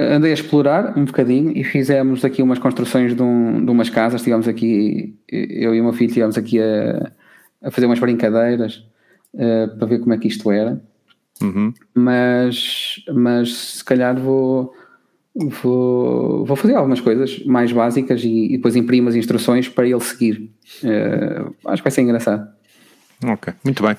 Andei 0.00 0.30
a 0.30 0.34
explorar 0.34 0.98
um 0.98 1.04
bocadinho 1.04 1.56
e 1.56 1.64
fizemos 1.64 2.24
aqui 2.24 2.42
umas 2.42 2.58
construções 2.58 3.14
de, 3.14 3.22
um, 3.22 3.64
de 3.64 3.70
umas 3.70 3.88
casas. 3.88 4.20
Estivemos 4.20 4.46
aqui, 4.46 5.16
eu 5.28 5.74
e 5.74 5.80
o 5.80 5.84
meu 5.84 5.92
filho 5.92 6.08
estivemos 6.08 6.36
aqui 6.36 6.60
a, 6.60 7.10
a 7.62 7.70
fazer 7.70 7.86
umas 7.86 7.98
brincadeiras 7.98 8.84
uh, 9.34 9.76
para 9.78 9.86
ver 9.86 10.00
como 10.00 10.14
é 10.14 10.18
que 10.18 10.28
isto 10.28 10.50
era. 10.50 10.80
Uhum. 11.42 11.72
Mas, 11.94 13.02
mas 13.12 13.54
se 13.54 13.84
calhar 13.84 14.18
vou, 14.18 14.72
vou, 15.34 16.44
vou 16.44 16.56
fazer 16.56 16.74
algumas 16.74 17.00
coisas 17.00 17.44
mais 17.44 17.72
básicas 17.72 18.22
e, 18.22 18.46
e 18.46 18.56
depois 18.56 18.76
imprimo 18.76 19.08
as 19.08 19.16
instruções 19.16 19.68
para 19.68 19.86
ele 19.86 20.00
seguir. 20.00 20.50
Uh, 20.82 21.54
acho 21.66 21.82
que 21.82 21.88
vai 21.88 21.90
ser 21.90 22.02
engraçado. 22.02 22.53
Ok, 23.32 23.54
muito 23.64 23.82
bem. 23.82 23.96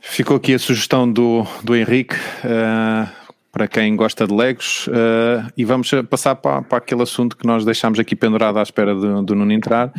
Ficou 0.00 0.36
aqui 0.36 0.54
a 0.54 0.58
sugestão 0.58 1.10
do, 1.10 1.46
do 1.62 1.76
Henrique. 1.76 2.14
Uh, 2.44 3.27
para 3.58 3.66
quem 3.66 3.96
gosta 3.96 4.24
de 4.24 4.32
Legos, 4.32 4.86
uh, 4.86 5.52
e 5.56 5.64
vamos 5.64 5.90
passar 6.08 6.36
para, 6.36 6.62
para 6.62 6.78
aquele 6.78 7.02
assunto 7.02 7.36
que 7.36 7.44
nós 7.44 7.64
deixámos 7.64 7.98
aqui 7.98 8.14
pendurado 8.14 8.56
à 8.56 8.62
espera 8.62 8.94
do, 8.94 9.20
do 9.20 9.34
Nuno 9.34 9.52
entrar, 9.52 9.92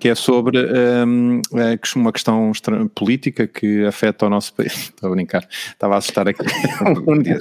que 0.00 0.08
é 0.08 0.14
sobre 0.14 0.58
um, 0.58 1.42
eh, 1.54 1.78
uma 1.96 2.10
questão 2.10 2.50
política 2.94 3.46
que 3.46 3.84
afeta 3.84 4.24
o 4.24 4.30
nosso 4.30 4.54
país. 4.54 4.84
Estou 4.96 5.10
a 5.10 5.14
brincar, 5.14 5.46
estava 5.50 5.96
a 5.96 5.98
assustar 5.98 6.28
aqui. 6.28 6.46
onde, 7.06 7.30
é, 7.30 7.38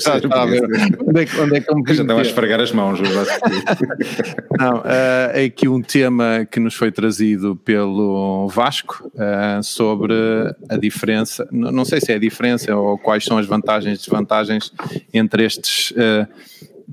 onde 1.40 1.56
é 1.56 1.62
que 1.62 1.72
eu 1.72 1.76
me 1.78 1.84
Já 1.94 2.02
estava 2.02 2.20
a 2.20 2.24
esfregar 2.24 2.60
as 2.60 2.74
mãos. 2.74 3.00
Não, 4.60 4.80
uh, 4.80 5.32
é 5.34 5.46
aqui 5.46 5.70
um 5.70 5.82
tema 5.82 6.46
que 6.52 6.60
nos 6.60 6.74
foi 6.74 6.92
trazido 6.92 7.56
pelo 7.56 8.50
Vasco 8.50 9.10
uh, 9.16 9.64
sobre 9.64 10.14
a 10.68 10.76
diferença, 10.76 11.48
não 11.50 11.86
sei 11.86 12.02
se 12.02 12.12
é 12.12 12.16
a 12.16 12.20
diferença 12.20 12.76
ou 12.76 12.98
quais 12.98 13.24
são 13.24 13.38
as 13.38 13.46
vantagens 13.46 13.96
e 13.96 14.02
desvantagens 14.02 14.74
entre 15.14 15.53
estes, 15.58 15.92
uh, 15.92 16.28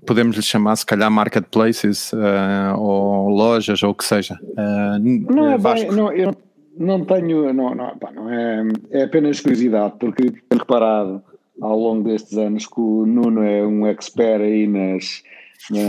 podemos 0.06 0.36
lhe 0.36 0.42
chamar 0.42 0.76
se 0.76 0.86
calhar 0.86 1.10
marketplaces 1.10 2.12
uh, 2.12 2.78
ou 2.78 3.28
lojas 3.28 3.82
ou 3.82 3.90
o 3.90 3.94
que 3.94 4.04
seja. 4.04 4.38
Uh, 4.42 5.32
não 5.32 5.50
é 5.50 5.58
bem, 5.58 5.90
não, 5.90 6.12
eu 6.12 6.34
não 6.76 7.04
tenho, 7.04 7.52
não, 7.52 7.74
não, 7.74 7.98
pá, 7.98 8.10
não 8.12 8.30
é, 8.32 8.62
é 8.90 9.02
apenas 9.04 9.40
curiosidade, 9.40 9.94
porque 9.98 10.30
tenho 10.30 10.60
reparado 10.60 11.22
ao 11.60 11.78
longo 11.78 12.08
destes 12.08 12.38
anos 12.38 12.66
que 12.66 12.80
o 12.80 13.04
Nuno 13.04 13.42
é 13.42 13.66
um 13.66 13.86
expert 13.86 14.42
aí 14.42 14.66
nas, 14.66 15.22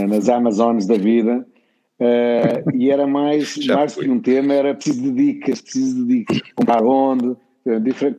nas 0.08 0.28
Amazones 0.28 0.86
da 0.86 0.96
vida. 0.96 1.46
Uh, 1.98 2.76
e 2.76 2.90
era 2.90 3.06
mais, 3.06 3.56
mais 3.66 3.94
que 3.94 4.08
um 4.08 4.20
tema, 4.20 4.52
era 4.52 4.74
preciso 4.74 5.02
de 5.02 5.12
dicas, 5.12 5.60
preciso 5.60 6.04
de 6.04 6.18
dicas. 6.18 6.40
Comprar 6.54 6.82
onde, 6.82 7.36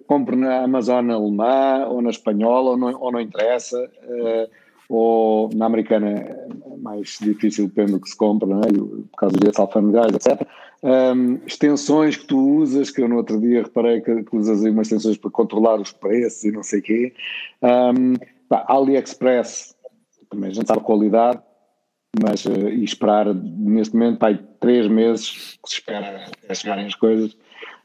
compre 0.07 0.35
na 0.35 0.63
Amazon 0.63 1.09
alemã 1.09 1.85
ou 1.87 2.01
na 2.01 2.09
espanhola, 2.09 2.71
ou 2.71 2.77
não, 2.77 3.01
ou 3.01 3.11
não 3.11 3.21
interessa, 3.21 3.77
uh, 3.79 4.49
ou 4.89 5.49
na 5.53 5.65
americana 5.65 6.09
é 6.09 6.47
mais 6.81 7.17
difícil, 7.21 7.67
depende 7.67 7.93
do 7.93 7.99
que 7.99 8.09
se 8.09 8.17
compra, 8.17 8.49
é? 8.49 8.71
por 8.71 9.17
causa 9.17 9.35
dos 9.37 9.59
alfandegários, 9.59 10.15
etc. 10.15 10.47
Um, 10.83 11.39
extensões 11.45 12.17
que 12.17 12.25
tu 12.25 12.57
usas, 12.57 12.91
que 12.91 13.01
eu 13.01 13.07
no 13.07 13.15
outro 13.15 13.39
dia 13.39 13.63
reparei 13.63 14.01
que, 14.01 14.23
que 14.23 14.35
usas 14.35 14.63
aí 14.63 14.69
umas 14.69 14.87
extensões 14.87 15.17
para 15.17 15.31
controlar 15.31 15.79
os 15.79 15.91
preços 15.91 16.43
e 16.43 16.51
não 16.51 16.61
sei 16.61 16.79
o 16.79 16.83
quê. 16.83 17.13
Um, 17.61 18.15
pá, 18.49 18.65
AliExpress, 18.67 19.75
também 20.29 20.49
a 20.49 20.53
gente 20.53 20.67
sabe 20.67 20.79
a 20.79 20.83
qualidade, 20.83 21.41
mas 22.21 22.45
uh, 22.45 22.69
e 22.69 22.83
esperar 22.83 23.33
neste 23.33 23.95
momento, 23.95 24.19
pá, 24.19 24.37
três 24.59 24.87
meses 24.87 25.57
que 25.63 25.69
se 25.69 25.75
espera 25.75 26.29
a 26.49 26.53
chegarem 26.53 26.85
as 26.85 26.95
coisas, 26.95 27.35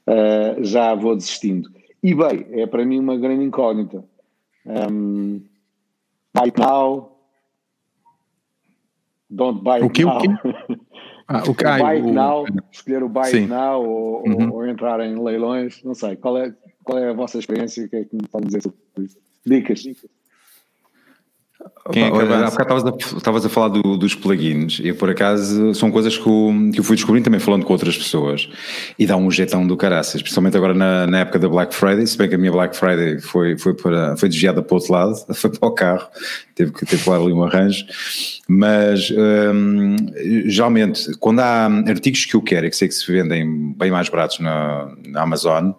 uh, 0.09 0.65
já 0.65 0.95
vou 0.95 1.15
desistindo. 1.15 1.71
eBay 2.03 2.47
é 2.51 2.67
para 2.67 2.85
mim 2.85 2.99
uma 2.99 3.17
grande 3.17 3.45
incógnita. 3.45 4.05
Um, 4.65 5.43
buy 6.35 6.53
now, 6.59 7.17
don't 9.29 9.63
buy 9.63 9.81
o 9.83 9.91
que, 9.91 10.05
now. 10.05 10.19
O 10.19 10.21
que? 10.23 10.29
Ah, 11.29 11.43
o 11.47 11.55
que? 11.55 11.67
o 11.67 11.79
buy 11.79 12.01
o, 12.01 12.13
now, 12.13 12.47
escolher 12.73 13.03
o 13.03 13.09
buy 13.09 13.27
sim. 13.27 13.47
now 13.47 13.83
ou, 13.83 14.27
uhum. 14.27 14.53
ou, 14.53 14.67
entrar 14.67 15.01
em 15.01 15.23
leilões, 15.23 15.83
não 15.85 15.95
sei. 15.95 16.17
Qual 16.17 16.39
é, 16.39 16.55
qual 16.85 16.99
é 16.99 17.11
a 17.11 17.13
vossa 17.13 17.39
experiência? 17.39 17.85
O 17.85 17.89
que 17.89 17.97
é 17.97 18.05
que 18.05 18.17
me 18.17 18.27
pode 18.29 18.47
dizer 18.47 18.63
sobre 18.63 18.79
isso? 18.99 19.19
Dicas. 19.45 19.81
Dicas. 19.81 20.18
Quem 21.91 22.05
é 22.05 22.11
que 22.11 23.17
estavas 23.17 23.45
a, 23.45 23.49
falar 23.49 23.69
do, 23.69 23.97
dos 23.97 24.15
plugins 24.15 24.79
e 24.83 24.93
por 24.93 25.11
acaso 25.11 25.75
são 25.75 25.91
coisas 25.91 26.17
que, 26.17 26.29
eu, 26.29 26.53
que 26.73 26.81
eu 26.81 26.85
fui 26.85 26.95
descobrindo 26.95 27.25
também 27.25 27.41
falando 27.41 27.65
com 27.65 27.73
outras 27.73 27.97
pessoas. 27.97 28.49
E 28.99 29.07
dá 29.07 29.17
um 29.17 29.31
jetão 29.31 29.67
do 29.67 29.77
caraças, 29.77 30.17
especialmente 30.17 30.57
agora 30.57 30.75
na, 30.75 31.07
na, 31.07 31.21
época 31.21 31.39
da 31.39 31.49
Black 31.49 31.75
Friday, 31.75 32.07
se 32.07 32.17
bem 32.17 32.29
que 32.29 32.35
a 32.35 32.39
minha 32.39 32.53
Black 32.53 32.77
Friday 32.77 33.21
foi, 33.21 33.59
foi, 33.59 33.75
para, 33.75 34.17
foi 34.17 34.29
desviada 34.29 34.63
para 34.63 34.73
o 34.73 34.77
outro 34.77 34.93
lado, 34.93 35.17
foi 35.35 35.51
para 35.51 35.69
o 35.69 35.73
carro, 35.73 36.07
teve 36.55 36.73
que 36.73 36.85
ter 36.85 37.11
ali 37.11 37.33
um 37.33 37.43
arranjo, 37.43 37.85
mas 38.47 39.11
um, 39.11 39.97
geralmente 40.47 41.17
quando 41.19 41.41
há 41.41 41.67
artigos 41.89 42.25
que 42.25 42.37
eu 42.37 42.43
quero 42.43 42.67
e 42.67 42.71
que 42.71 42.77
sei 42.77 42.87
que 42.87 42.95
se 42.95 43.11
vendem 43.11 43.73
bem 43.73 43.91
mais 43.91 44.09
baratos 44.09 44.39
na, 44.41 44.93
na 45.07 45.23
Amazon, 45.23 45.73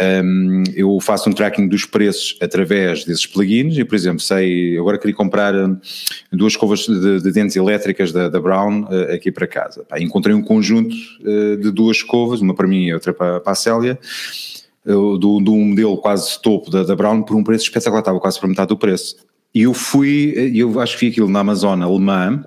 um, 0.00 0.62
eu 0.74 0.98
faço 1.00 1.28
um 1.28 1.32
tracking 1.32 1.68
dos 1.68 1.84
preços 1.84 2.36
através 2.40 3.04
desses 3.04 3.26
plugins. 3.26 3.76
E, 3.76 3.84
por 3.84 3.94
exemplo, 3.94 4.20
sei, 4.20 4.78
agora 4.78 4.98
queria 4.98 5.09
comprar 5.12 5.54
hum, 5.54 5.78
duas 6.32 6.52
escovas 6.52 6.80
de, 6.80 7.20
de 7.20 7.32
dentes 7.32 7.56
elétricas 7.56 8.12
da, 8.12 8.28
da 8.28 8.40
Brown 8.40 8.82
uh, 8.82 9.14
aqui 9.14 9.30
para 9.30 9.46
casa. 9.46 9.84
Pá, 9.84 10.00
encontrei 10.00 10.34
um 10.34 10.42
conjunto 10.42 10.94
uh, 11.20 11.56
de 11.56 11.70
duas 11.70 11.98
escovas, 11.98 12.40
uma 12.40 12.54
para 12.54 12.66
mim 12.66 12.86
e 12.86 12.94
outra 12.94 13.12
para, 13.12 13.40
para 13.40 13.52
a 13.52 13.54
Célia, 13.54 13.98
uh, 14.86 15.18
do, 15.18 15.40
do 15.40 15.54
modelo 15.54 15.96
quase 15.98 16.40
topo 16.40 16.70
da, 16.70 16.82
da 16.82 16.96
Brown 16.96 17.22
por 17.22 17.36
um 17.36 17.44
preço 17.44 17.64
espetacular, 17.64 18.00
estava 18.00 18.20
quase 18.20 18.38
para 18.38 18.48
metade 18.48 18.68
do 18.68 18.76
preço. 18.76 19.16
E 19.54 19.62
eu 19.62 19.74
fui, 19.74 20.52
eu 20.54 20.78
acho 20.78 20.96
que 20.96 21.06
vi 21.06 21.10
aquilo 21.10 21.28
na 21.28 21.40
Amazon 21.40 21.82
alemã, 21.82 22.44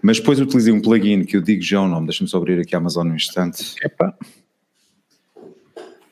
mas 0.00 0.18
depois 0.18 0.40
utilizei 0.40 0.72
um 0.72 0.80
plugin 0.80 1.22
que 1.24 1.36
eu 1.36 1.42
digo 1.42 1.62
já 1.62 1.82
o 1.82 1.88
nome, 1.88 2.06
deixa-me 2.06 2.30
só 2.30 2.38
abrir 2.38 2.58
aqui 2.58 2.74
a 2.74 2.78
Amazon 2.78 3.08
um 3.08 3.14
instante. 3.14 3.74
Epa. 3.82 4.14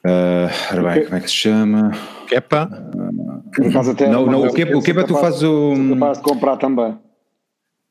Uh, 0.05 0.49
ora 0.71 0.95
bem, 0.95 1.05
como 1.05 1.17
é 1.17 1.21
que 1.21 1.29
se 1.29 1.37
chama? 1.37 2.18
Kepa? 2.29 2.69
Uh, 2.95 4.11
não, 4.11 4.27
não, 4.27 4.47
o 4.47 4.53
Kepa, 4.53 4.77
o 4.77 4.83
Kepa 4.83 5.05
tu 5.05 5.15
fazes 5.15 5.43
o. 5.43 5.73
Capaz 5.95 6.19
de 6.19 6.25
comprar 6.25 6.57
também. 6.57 6.97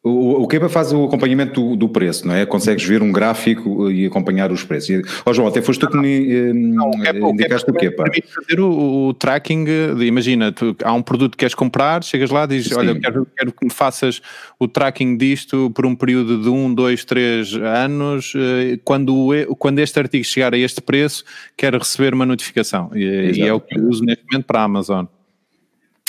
O, 0.08 0.44
o 0.44 0.48
Kepa 0.48 0.70
faz 0.70 0.94
o 0.94 1.06
acompanhamento 1.06 1.62
do, 1.62 1.76
do, 1.76 1.90
preço, 1.90 2.28
não 2.28 2.34
é? 2.34 2.46
Consegues 2.46 2.84
ver 2.84 3.02
um 3.02 3.12
gráfico 3.12 3.92
e 3.92 4.06
acompanhar 4.06 4.52
os 4.52 4.64
preços. 4.64 5.02
Ó 5.26 5.30
oh, 5.30 5.34
João, 5.34 5.48
até 5.48 5.62
foste 5.62 5.82
tu 5.82 5.90
que 5.90 5.98
me 5.98 6.32
eh, 6.32 6.54
não, 6.54 6.90
o 6.90 7.02
Kepa, 7.02 7.20
indicaste 7.20 7.70
o 7.70 7.74
Kepa. 7.74 8.04
Permite 8.04 8.28
fazer 8.34 8.60
o, 8.60 9.08
o 9.08 9.14
tracking, 9.14 9.64
de, 9.64 10.06
imagina, 10.06 10.52
tu, 10.52 10.76
há 10.84 10.94
um 10.94 11.02
produto 11.02 11.32
que 11.32 11.40
queres 11.40 11.56
comprar, 11.56 12.04
chegas 12.04 12.30
lá 12.30 12.46
e 12.46 12.48
dizes, 12.48 12.70
Sim. 12.70 12.80
olha, 12.80 13.00
quero, 13.00 13.28
quero 13.38 13.52
que 13.52 13.66
me 13.66 13.72
faças 13.72 14.22
o 14.60 14.68
tracking 14.68 15.18
disto 15.18 15.72
por 15.72 15.86
um 15.86 15.96
período 15.96 16.42
de 16.42 16.50
um, 16.50 16.74
dois, 16.74 17.04
três 17.04 17.54
anos, 17.54 18.34
eh, 18.36 18.80
quando, 18.84 19.30
quando 19.58 19.80
este 19.80 20.00
artigo 20.00 20.24
chegar 20.24 20.54
a 20.54 20.58
este 20.58 20.82
preço, 20.82 21.24
quero 21.56 21.78
receber 21.78 22.14
uma 22.14 22.26
notificação. 22.26 22.92
E, 22.96 23.34
e 23.36 23.42
é 23.42 23.54
o 23.54 23.60
que 23.60 23.78
eu 23.78 23.88
uso 23.88 24.04
neste 24.04 24.24
momento 24.32 24.46
para 24.46 24.62
a 24.62 24.64
Amazon. 24.64 25.06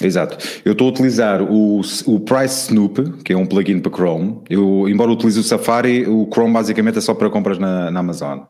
Exato. 0.01 0.39
Eu 0.65 0.73
estou 0.73 0.87
a 0.87 0.91
utilizar 0.91 1.43
o, 1.43 1.81
o 2.07 2.21
Price 2.21 2.69
Snoop, 2.69 3.23
que 3.25 3.33
é 3.33 3.37
um 3.37 3.45
plugin 3.45 3.81
para 3.81 3.91
Chrome. 3.91 4.39
Eu, 4.49 4.89
embora 4.89 5.11
utilize 5.11 5.41
o 5.41 5.43
Safari, 5.43 6.07
o 6.07 6.29
Chrome 6.33 6.53
basicamente 6.53 6.99
é 6.99 7.01
só 7.01 7.15
para 7.15 7.29
compras 7.29 7.59
na, 7.59 7.91
na 7.91 7.99
Amazon. 7.99 8.41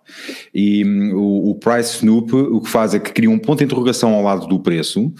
E 0.54 0.84
um, 0.84 1.16
o, 1.16 1.50
o, 1.50 1.54
Price 1.54 1.96
Snoop 1.96 2.34
o 2.34 2.60
que 2.60 2.68
faz 2.68 2.92
é 2.92 2.98
que 2.98 3.12
cria 3.12 3.30
um 3.30 3.38
ponto 3.38 3.60
de 3.60 3.64
interrogação 3.64 4.12
ao 4.12 4.22
lado 4.22 4.46
do 4.46 4.60
preço 4.60 5.10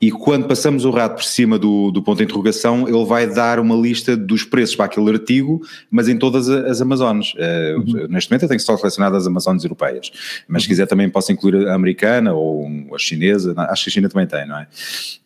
e 0.00 0.12
quando 0.12 0.46
passamos 0.46 0.84
o 0.84 0.90
rato 0.90 1.16
por 1.16 1.24
cima 1.24 1.58
do, 1.58 1.90
do 1.90 2.00
ponto 2.00 2.18
de 2.18 2.24
interrogação, 2.24 2.86
ele 2.88 3.04
vai 3.04 3.26
dar 3.26 3.58
uma 3.58 3.74
lista 3.74 4.16
dos 4.16 4.44
preços 4.44 4.76
para 4.76 4.84
aquele 4.84 5.10
artigo, 5.10 5.60
mas 5.90 6.08
em 6.08 6.16
todas 6.16 6.48
as 6.48 6.80
Amazonas. 6.80 7.32
Uh, 7.34 7.78
uhum. 7.78 8.06
Neste 8.08 8.30
momento 8.30 8.44
eu 8.44 8.48
tenho 8.48 8.60
só 8.60 8.76
selecionado 8.76 9.16
as 9.16 9.26
Amazonas 9.26 9.64
europeias, 9.64 10.12
mas 10.46 10.62
se 10.62 10.68
quiser 10.68 10.86
também 10.86 11.08
posso 11.08 11.32
incluir 11.32 11.66
a 11.66 11.74
americana 11.74 12.32
ou 12.32 12.68
a 12.94 12.98
chinesa, 12.98 13.52
acho 13.56 13.84
que 13.84 13.90
a 13.90 13.92
China 13.92 14.08
também 14.08 14.28
tem, 14.28 14.46
não 14.46 14.58
é? 14.58 14.66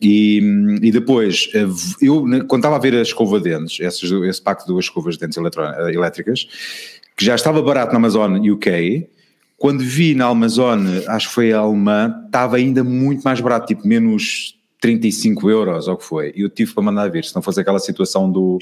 E 0.01 0.46
e 0.81 0.91
depois, 0.91 1.49
eh, 1.53 1.65
eu 2.01 2.25
quando 2.47 2.61
estava 2.61 2.75
a 2.75 2.79
ver 2.79 2.93
a 2.93 3.01
escova 3.01 3.39
de 3.39 3.49
dentes, 3.49 3.79
esse, 3.79 4.41
pacto 4.41 4.65
de 4.65 4.73
duas 4.73 4.85
escovas 4.85 5.15
de 5.15 5.21
dentes 5.21 5.37
eh, 5.37 5.93
elétricas, 5.93 6.47
que 7.15 7.25
já 7.25 7.35
estava 7.35 7.61
barato 7.61 7.91
na 7.91 7.97
Amazon 7.97 8.37
UK, 8.37 9.07
quando 9.57 9.79
vi 9.83 10.13
na 10.13 10.27
Amazon, 10.27 10.85
acho 11.07 11.27
que 11.29 11.33
foi 11.33 11.51
a 11.53 11.59
alemã, 11.59 12.13
estava 12.25 12.57
ainda 12.57 12.83
muito 12.83 13.23
mais 13.23 13.41
barato, 13.41 13.67
tipo 13.67 13.87
menos 13.87 14.56
35 14.79 15.49
euros, 15.49 15.87
ou 15.87 15.95
o 15.95 15.97
que 15.97 16.03
foi, 16.03 16.33
e 16.35 16.41
eu 16.41 16.49
tive 16.49 16.73
para 16.73 16.83
mandar 16.83 17.09
vir, 17.09 17.25
se 17.25 17.35
não 17.35 17.41
fosse 17.41 17.59
aquela 17.59 17.79
situação 17.79 18.29
do, 18.29 18.59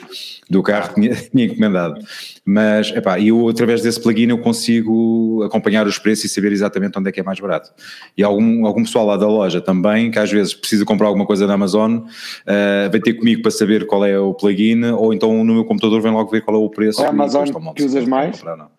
do 0.49 0.63
carro 0.63 0.93
que 0.93 0.95
tinha, 1.01 1.15
tinha 1.15 1.45
encomendado. 1.45 1.99
Mas, 2.45 2.89
epá, 2.89 3.19
eu 3.19 3.49
através 3.49 3.81
desse 3.81 3.99
plugin 3.99 4.29
eu 4.29 4.37
consigo 4.37 5.43
acompanhar 5.43 5.85
os 5.85 5.99
preços 5.99 6.25
e 6.25 6.29
saber 6.29 6.51
exatamente 6.53 6.97
onde 6.97 7.09
é 7.09 7.11
que 7.11 7.19
é 7.19 7.23
mais 7.23 7.39
barato. 7.39 7.71
E 8.17 8.23
algum, 8.23 8.65
algum 8.65 8.83
pessoal 8.83 9.05
lá 9.05 9.17
da 9.17 9.27
loja 9.27 9.59
também, 9.59 10.09
que 10.09 10.17
às 10.17 10.31
vezes 10.31 10.53
precisa 10.53 10.85
comprar 10.85 11.07
alguma 11.07 11.25
coisa 11.25 11.45
na 11.45 11.53
Amazon, 11.53 11.97
uh, 11.97 12.89
vem 12.91 13.01
ter 13.01 13.13
comigo 13.15 13.41
para 13.41 13.51
saber 13.51 13.85
qual 13.85 14.05
é 14.05 14.17
o 14.17 14.33
plugin, 14.33 14.85
ou 14.85 15.13
então 15.13 15.43
no 15.43 15.53
meu 15.53 15.65
computador 15.65 16.01
vem 16.01 16.11
logo 16.11 16.31
ver 16.31 16.41
qual 16.41 16.55
é 16.55 16.59
o 16.59 16.69
preço. 16.69 17.01
É 17.01 17.07
a 17.07 17.09
Amazon 17.09 17.45
que 17.75 17.83
usas 17.83 18.05
mais? 18.05 18.37
Comprar. 18.37 18.69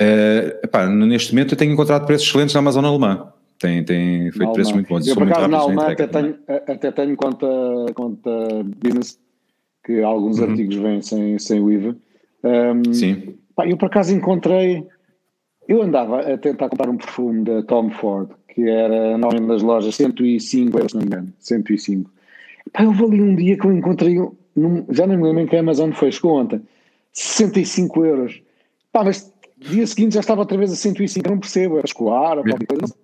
Uh, 0.00 0.64
epá, 0.64 0.86
neste 0.86 1.34
momento 1.34 1.52
eu 1.52 1.58
tenho 1.58 1.72
encontrado 1.72 2.06
preços 2.06 2.26
excelentes 2.26 2.54
na 2.54 2.60
Amazon 2.60 2.84
alemã. 2.84 3.32
Tem, 3.60 3.84
tem 3.84 4.32
feito 4.32 4.52
preços 4.54 4.72
muito 4.72 4.88
bons. 4.88 5.06
Eu, 5.06 5.14
por 5.14 5.24
acaso, 5.24 5.48
na 5.48 5.58
Alemanha 5.58 5.92
até 5.92 6.06
tenho, 6.06 6.38
até 6.66 6.90
tenho 6.90 7.14
conta, 7.14 7.46
conta 7.94 8.30
business, 8.82 9.20
que 9.84 10.02
alguns 10.02 10.38
uhum. 10.38 10.48
artigos 10.48 10.76
vêm 10.76 11.02
sem, 11.02 11.38
sem 11.38 11.60
o 11.60 11.70
IVA. 11.70 11.96
Um, 12.42 12.94
Sim. 12.94 13.34
Pá, 13.54 13.68
eu, 13.68 13.76
por 13.76 13.86
acaso, 13.86 14.14
encontrei... 14.14 14.86
Eu 15.68 15.82
andava 15.82 16.20
a 16.20 16.38
tentar 16.38 16.70
comprar 16.70 16.88
um 16.88 16.96
perfume 16.96 17.44
da 17.44 17.62
Tom 17.62 17.90
Ford, 17.90 18.30
que 18.48 18.66
era 18.66 19.18
normalmente 19.18 19.46
nas 19.46 19.62
lojas 19.62 19.94
105 19.94 20.78
euros, 20.78 20.92
se 20.92 20.96
não 20.96 21.02
me 21.02 21.06
engano. 21.06 21.32
105. 21.38 22.10
Pá, 22.72 22.82
eu 22.82 22.92
vou 22.92 23.08
ali 23.08 23.20
um 23.20 23.36
dia 23.36 23.58
que 23.58 23.66
eu 23.66 23.72
encontrei, 23.72 24.16
num, 24.56 24.86
já 24.88 25.06
não 25.06 25.16
me 25.18 25.22
lembro 25.22 25.42
em 25.42 25.46
que 25.46 25.54
a 25.54 25.60
Amazon 25.60 25.92
foi, 25.92 26.10
chegou 26.10 26.40
ontem, 26.40 26.62
65 27.12 28.06
euros. 28.06 28.42
Pá, 28.90 29.04
mas 29.04 29.32
dia 29.60 29.86
seguinte 29.86 30.14
já 30.14 30.20
estava 30.20 30.40
outra 30.40 30.56
vez 30.56 30.72
a 30.72 30.76
105, 30.76 31.26
eu 31.26 31.30
não 31.32 31.38
percebo, 31.38 31.78
é 31.78 31.82
escoar 31.84 32.38
ou 32.38 32.44
qualquer 32.44 32.66
coisa. 32.66 32.94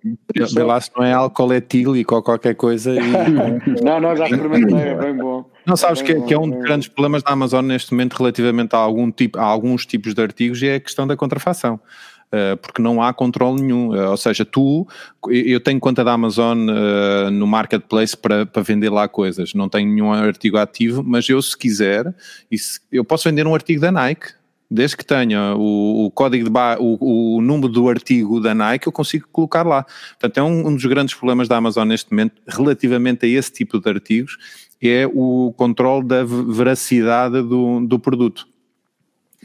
Vê 0.55 0.63
lá 0.63 0.81
se 0.81 0.89
não 0.95 1.05
é 1.05 1.13
álcool 1.13 1.53
etílico 1.53 2.15
ou 2.15 2.23
qualquer 2.23 2.55
coisa. 2.55 2.93
E... 2.95 2.99
não, 3.83 3.99
não, 3.99 4.15
já 4.15 4.25
experimentei, 4.25 4.77
é 4.77 4.95
bem 4.95 5.15
bom. 5.15 5.45
Não, 5.65 5.75
sabes 5.75 6.01
é 6.01 6.03
que, 6.03 6.15
bom, 6.15 6.25
que, 6.25 6.33
é 6.33 6.39
um 6.39 6.49
dos 6.49 6.63
grandes 6.63 6.87
problemas 6.87 7.21
da 7.21 7.31
Amazon 7.31 7.65
neste 7.65 7.91
momento 7.91 8.15
relativamente 8.15 8.75
a, 8.75 8.79
algum 8.79 9.11
tipo, 9.11 9.37
a 9.37 9.43
alguns 9.43 9.85
tipos 9.85 10.13
de 10.13 10.21
artigos 10.21 10.61
e 10.61 10.67
é 10.67 10.75
a 10.75 10.79
questão 10.79 11.05
da 11.05 11.15
contrafação. 11.15 11.79
Uh, 12.27 12.57
porque 12.57 12.81
não 12.81 13.01
há 13.01 13.13
controle 13.13 13.61
nenhum. 13.61 13.91
Uh, 13.91 14.09
ou 14.09 14.17
seja, 14.17 14.43
tu, 14.43 14.85
eu 15.29 15.61
tenho 15.61 15.79
conta 15.79 16.03
da 16.03 16.11
Amazon 16.11 16.67
uh, 16.69 17.31
no 17.31 17.47
marketplace 17.47 18.17
para, 18.17 18.45
para 18.45 18.61
vender 18.63 18.89
lá 18.89 19.07
coisas, 19.07 19.53
não 19.53 19.69
tenho 19.69 19.89
nenhum 19.89 20.11
artigo 20.11 20.57
ativo, 20.57 21.01
mas 21.05 21.29
eu, 21.29 21.41
se 21.41 21.57
quiser, 21.57 22.13
se, 22.53 22.81
eu 22.91 23.05
posso 23.05 23.29
vender 23.29 23.47
um 23.47 23.53
artigo 23.53 23.79
da 23.79 23.93
Nike 23.93 24.33
desde 24.69 24.97
que 24.97 25.05
tenha 25.05 25.55
o, 25.55 26.05
o 26.05 26.11
código 26.11 26.43
de 26.43 26.49
bar, 26.49 26.77
o, 26.79 26.97
o, 27.37 27.41
número 27.41 27.69
do 27.69 27.87
artigo 27.87 28.39
da 28.39 28.53
Nike, 28.53 28.87
eu 28.87 28.91
consigo 28.91 29.27
colocar 29.31 29.65
lá. 29.65 29.85
Portanto, 30.19 30.37
é 30.37 30.43
um, 30.43 30.67
um, 30.67 30.75
dos 30.75 30.85
grandes 30.85 31.15
problemas 31.15 31.47
da 31.47 31.57
Amazon 31.57 31.87
neste 31.87 32.11
momento, 32.11 32.41
relativamente 32.47 33.25
a 33.25 33.29
esse 33.29 33.51
tipo 33.51 33.79
de 33.79 33.89
artigos, 33.89 34.37
é 34.81 35.07
o 35.07 35.53
controle 35.55 36.05
da 36.05 36.23
veracidade 36.23 37.41
do, 37.41 37.79
do 37.85 37.97
produto. 37.97 38.47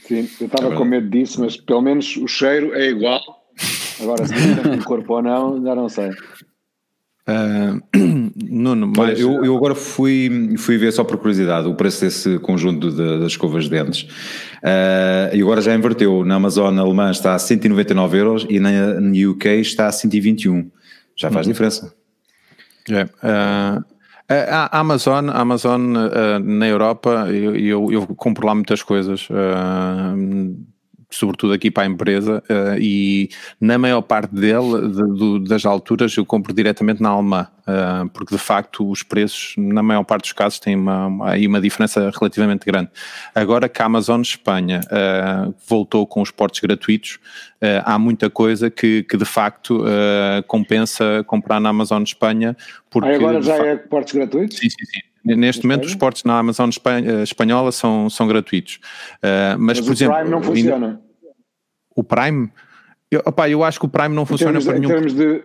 Sim, 0.06 0.28
eu 0.40 0.46
estava 0.46 0.74
é 0.74 0.76
com 0.76 0.84
medo 0.84 1.08
disso, 1.08 1.40
mas 1.40 1.56
pelo 1.56 1.80
menos 1.80 2.16
o 2.16 2.26
cheiro 2.26 2.74
é 2.74 2.88
igual. 2.88 3.20
Agora, 4.00 4.26
se 4.26 4.34
tem 4.34 4.80
corpo 4.82 5.14
ou 5.14 5.22
não, 5.22 5.62
já 5.62 5.74
não 5.74 5.88
sei. 5.88 6.10
Uh, 7.28 7.80
Nuno, 8.34 8.92
mas 8.96 9.20
eu, 9.20 9.44
eu, 9.44 9.56
agora 9.56 9.76
fui, 9.76 10.56
fui 10.58 10.76
ver 10.76 10.92
só 10.92 11.04
por 11.04 11.18
curiosidade 11.18 11.68
o 11.68 11.74
preço 11.74 12.00
desse 12.00 12.36
conjunto 12.40 12.90
de, 12.90 13.20
das 13.20 13.32
escovas 13.32 13.64
de 13.64 13.70
dentes 13.70 14.02
uh, 14.02 15.34
e 15.34 15.40
agora 15.40 15.60
já 15.60 15.72
inverteu. 15.72 16.24
Na 16.24 16.34
Amazon 16.34 16.76
alemã 16.76 17.10
está 17.12 17.34
a 17.34 17.38
199 17.38 18.18
euros 18.18 18.46
e 18.50 18.58
na, 18.58 18.70
UK 19.30 19.60
está 19.60 19.86
a 19.86 19.92
121. 19.92 20.68
Já 21.14 21.30
faz 21.30 21.46
uhum. 21.46 21.52
diferença. 21.52 21.94
É, 22.90 23.04
uh, 23.04 23.84
a 24.28 24.80
Amazon, 24.80 25.28
a 25.28 25.40
Amazon 25.40 25.94
na 26.42 26.66
Europa, 26.66 27.28
eu, 27.28 27.54
eu, 27.54 27.92
eu, 27.92 28.06
compro 28.16 28.46
lá 28.46 28.54
muitas 28.54 28.82
coisas. 28.82 29.28
Sobretudo 31.14 31.52
aqui 31.52 31.70
para 31.70 31.84
a 31.84 31.86
empresa, 31.86 32.42
uh, 32.48 32.78
e 32.80 33.28
na 33.60 33.78
maior 33.78 34.02
parte 34.02 34.34
dele, 34.34 34.88
de, 34.88 35.48
das 35.48 35.64
alturas, 35.66 36.16
eu 36.16 36.24
compro 36.24 36.52
diretamente 36.52 37.02
na 37.02 37.10
Alma, 37.10 37.52
uh, 37.62 38.08
porque 38.10 38.34
de 38.34 38.40
facto 38.40 38.88
os 38.88 39.02
preços, 39.02 39.54
na 39.56 39.82
maior 39.82 40.04
parte 40.04 40.22
dos 40.22 40.32
casos, 40.32 40.58
têm 40.58 40.74
uma, 40.74 41.30
aí 41.30 41.46
uma 41.46 41.60
diferença 41.60 42.10
relativamente 42.18 42.64
grande. 42.64 42.90
Agora 43.34 43.68
que 43.68 43.82
a 43.82 43.84
Amazon 43.84 44.20
Espanha 44.22 44.80
uh, 44.86 45.54
voltou 45.68 46.06
com 46.06 46.22
os 46.22 46.30
portos 46.30 46.60
gratuitos, 46.60 47.18
há 47.84 47.96
muita 47.96 48.28
coisa 48.28 48.68
que, 48.68 49.04
que 49.04 49.16
de 49.16 49.24
facto 49.24 49.84
compensa 50.48 51.22
comprar 51.28 51.60
na 51.60 51.68
Amazon 51.68 52.02
Espanha. 52.02 52.56
Porque, 52.90 53.08
ah, 53.08 53.14
agora 53.14 53.40
já 53.40 53.54
é 53.54 53.76
portos 53.76 54.12
gratuitos? 54.12 54.58
Sim, 54.58 54.68
sim, 54.68 54.84
sim. 54.84 55.11
Neste 55.24 55.64
momento, 55.64 55.84
os 55.84 55.94
portos 55.94 56.24
na 56.24 56.38
Amazon 56.38 56.68
espanhola 57.22 57.70
são, 57.70 58.10
são 58.10 58.26
gratuitos. 58.26 58.80
Uh, 59.18 59.58
mas, 59.58 59.78
mas, 59.78 59.80
por 59.80 59.90
o 59.90 59.92
exemplo. 59.92 60.14
O 60.14 60.18
Prime 60.18 60.30
não 60.30 60.42
funciona. 60.42 61.00
O 61.94 62.04
Prime? 62.04 62.50
Eu, 63.10 63.22
opa, 63.24 63.48
eu 63.48 63.62
acho 63.62 63.78
que 63.78 63.86
o 63.86 63.88
Prime 63.88 64.14
não 64.14 64.26
funciona 64.26 64.60
para 64.60 64.78
nenhum. 64.78 64.90
Em 64.90 64.94
termos 64.94 65.14
de. 65.14 65.44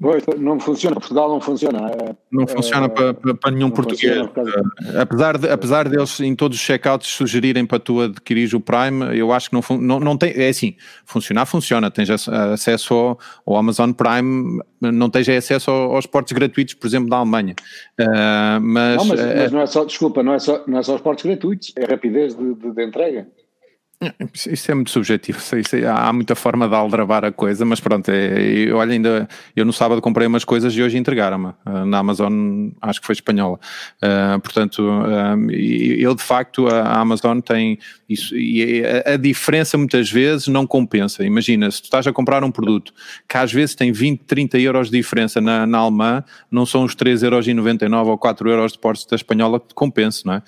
Pois, 0.00 0.24
não 0.38 0.58
funciona, 0.58 0.96
Portugal 0.96 1.28
não 1.28 1.40
funciona. 1.40 1.88
É, 1.88 2.16
não 2.30 2.48
funciona 2.48 2.86
é, 2.86 2.88
para, 2.88 3.14
para, 3.14 3.50
nenhum 3.52 3.70
português. 3.70 4.22
Uh, 4.22 4.98
apesar, 5.00 5.38
de, 5.38 5.48
apesar 5.48 5.88
deles 5.88 6.18
em 6.18 6.34
todos 6.34 6.58
os 6.58 6.64
checkouts 6.64 7.08
sugerirem 7.08 7.64
para 7.64 7.78
tu 7.78 8.00
adquirir 8.00 8.52
o 8.56 8.60
Prime, 8.60 9.16
eu 9.16 9.32
acho 9.32 9.50
que 9.50 9.54
não, 9.54 9.78
não, 9.78 10.00
não 10.00 10.18
tem. 10.18 10.32
É 10.34 10.48
assim, 10.48 10.74
funcionar, 11.04 11.46
funciona. 11.46 11.92
Tens 11.92 12.10
acesso 12.10 12.92
ao, 12.92 13.18
ao 13.46 13.56
Amazon 13.56 13.92
Prime, 13.92 14.60
não 14.80 15.08
tens 15.08 15.28
acesso 15.28 15.70
aos 15.70 16.06
portos 16.06 16.32
gratuitos, 16.32 16.74
por 16.74 16.88
exemplo, 16.88 17.08
da 17.08 17.18
Alemanha. 17.18 17.54
Uh, 18.00 18.60
mas, 18.60 18.96
não, 18.96 19.04
mas, 19.04 19.20
mas, 19.20 19.52
não 19.52 19.60
é 19.60 19.66
só, 19.66 19.84
desculpa, 19.84 20.24
não 20.24 20.34
é 20.34 20.40
só, 20.40 20.64
não 20.66 20.78
é 20.78 20.82
só 20.82 20.96
os 20.96 21.02
portos 21.02 21.24
gratuitos, 21.24 21.72
é 21.76 21.84
a 21.84 21.88
rapidez 21.88 22.34
de, 22.34 22.52
de, 22.54 22.72
de 22.72 22.84
entrega. 22.84 23.28
Isso 24.34 24.70
é 24.70 24.74
muito 24.74 24.90
subjetivo, 24.90 25.38
isso, 25.38 25.76
há 25.86 26.12
muita 26.12 26.34
forma 26.34 26.68
de 26.68 26.74
aldrabar 26.74 27.24
a 27.24 27.32
coisa, 27.32 27.64
mas 27.64 27.80
pronto, 27.80 28.08
é, 28.10 28.40
eu, 28.40 28.76
olha, 28.76 28.92
ainda 28.92 29.28
eu 29.54 29.64
no 29.64 29.72
sábado 29.72 30.00
comprei 30.00 30.26
umas 30.26 30.44
coisas 30.44 30.74
e 30.74 30.82
hoje 30.82 30.98
entregaram-me 30.98 31.48
uh, 31.66 31.84
na 31.86 31.98
Amazon, 31.98 32.68
acho 32.80 33.00
que 33.00 33.06
foi 33.06 33.14
espanhola. 33.14 33.58
Uh, 34.02 34.40
portanto, 34.40 34.80
uh, 34.80 35.50
eu 35.50 36.14
de 36.14 36.22
facto, 36.22 36.66
a 36.68 37.00
Amazon 37.00 37.40
tem 37.40 37.78
isso, 38.08 38.36
e 38.36 38.84
a, 38.84 39.14
a, 39.14 39.16
diferença 39.16 39.78
muitas 39.78 40.10
vezes 40.10 40.46
não 40.46 40.66
compensa. 40.66 41.24
Imagina, 41.24 41.70
se 41.70 41.80
tu 41.80 41.84
estás 41.84 42.06
a 42.06 42.12
comprar 42.12 42.44
um 42.44 42.50
produto 42.50 42.92
que 43.28 43.36
às 43.36 43.52
vezes 43.52 43.74
tem 43.74 43.92
20, 43.92 44.20
30 44.24 44.58
euros 44.58 44.90
de 44.90 44.96
diferença 44.98 45.40
na, 45.40 45.66
na 45.66 45.78
alemã, 45.78 46.24
não 46.50 46.66
são 46.66 46.84
os 46.84 46.94
3,99€ 46.94 48.06
ou 48.06 48.18
4 48.18 48.50
euros 48.50 48.72
de 48.72 48.78
portos 48.78 49.06
da 49.06 49.16
espanhola 49.16 49.58
que 49.58 49.68
te 49.68 49.74
compensa, 49.74 50.22
não 50.24 50.34
é? 50.34 50.42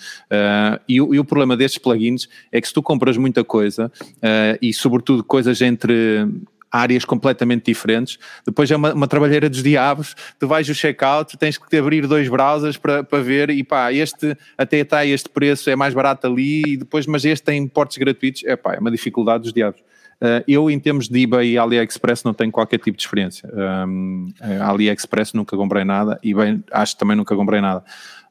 e, 0.88 0.96
e 0.96 1.00
o 1.00 1.24
problema 1.24 1.56
destes 1.56 1.78
plugins 1.78 2.28
é 2.52 2.60
que 2.60 2.68
se 2.68 2.74
tu 2.74 2.82
compras 2.82 3.16
muita 3.16 3.42
coisa 3.42 3.90
uh, 4.16 4.58
e, 4.60 4.72
sobretudo, 4.72 5.24
coisas 5.24 5.60
entre 5.62 6.26
áreas 6.70 7.04
completamente 7.04 7.64
diferentes. 7.66 8.18
Depois 8.44 8.70
é 8.70 8.76
uma, 8.76 8.92
uma 8.92 9.08
trabalheira 9.08 9.48
dos 9.48 9.62
diabos, 9.62 10.14
tu 10.38 10.46
vais 10.46 10.68
o 10.68 10.74
checkout, 10.74 11.36
tens 11.36 11.58
que 11.58 11.76
abrir 11.76 12.06
dois 12.06 12.28
browsers 12.28 12.76
para, 12.76 13.02
para 13.02 13.22
ver 13.22 13.50
e 13.50 13.62
pá, 13.62 13.92
este 13.92 14.36
até 14.56 14.78
está 14.78 15.04
este 15.04 15.28
preço, 15.28 15.70
é 15.70 15.76
mais 15.76 15.94
barato 15.94 16.26
ali, 16.26 16.62
e 16.66 16.76
depois, 16.76 17.06
mas 17.06 17.24
este 17.24 17.44
tem 17.44 17.66
portes 17.66 17.96
gratuitos, 17.98 18.42
é 18.44 18.56
pá, 18.56 18.74
é 18.74 18.78
uma 18.78 18.90
dificuldade 18.90 19.44
dos 19.44 19.52
diabos. 19.52 19.80
Uh, 20.20 20.42
eu, 20.48 20.70
em 20.70 20.78
termos 20.78 21.08
de 21.08 21.22
eBay 21.22 21.52
e 21.52 21.58
AliExpress, 21.58 22.24
não 22.24 22.32
tenho 22.32 22.50
qualquer 22.50 22.78
tipo 22.78 22.96
de 22.96 23.02
experiência. 23.02 23.50
Um, 23.86 24.32
AliExpress 24.62 25.34
nunca 25.34 25.56
comprei 25.56 25.84
nada 25.84 26.18
e 26.22 26.32
bem, 26.32 26.64
acho 26.72 26.94
que 26.94 26.98
também 26.98 27.16
nunca 27.16 27.36
comprei 27.36 27.60
nada. 27.60 27.84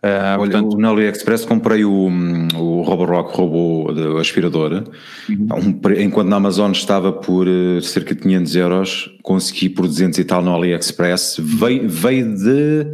Uh, 0.05 0.39
Olha, 0.39 0.51
portanto, 0.51 0.77
no 0.77 0.89
AliExpress 0.89 1.45
comprei 1.45 1.83
o, 1.83 2.09
o 2.55 2.81
Roborock 2.83 3.35
robô 3.35 3.91
de 3.91 4.19
aspirador, 4.19 4.83
uhum. 5.27 5.47
um, 5.51 5.99
enquanto 5.99 6.27
na 6.27 6.35
Amazon 6.35 6.71
estava 6.71 7.11
por 7.11 7.47
uh, 7.47 7.81
cerca 7.81 8.13
de 8.13 8.21
500 8.21 8.55
euros, 8.55 9.17
consegui 9.23 9.69
por 9.69 9.87
200 9.87 10.19
e 10.19 10.23
tal 10.23 10.43
no 10.43 10.53
AliExpress, 10.53 11.37
veio, 11.39 11.89
veio 11.89 12.35
de, 12.35 12.85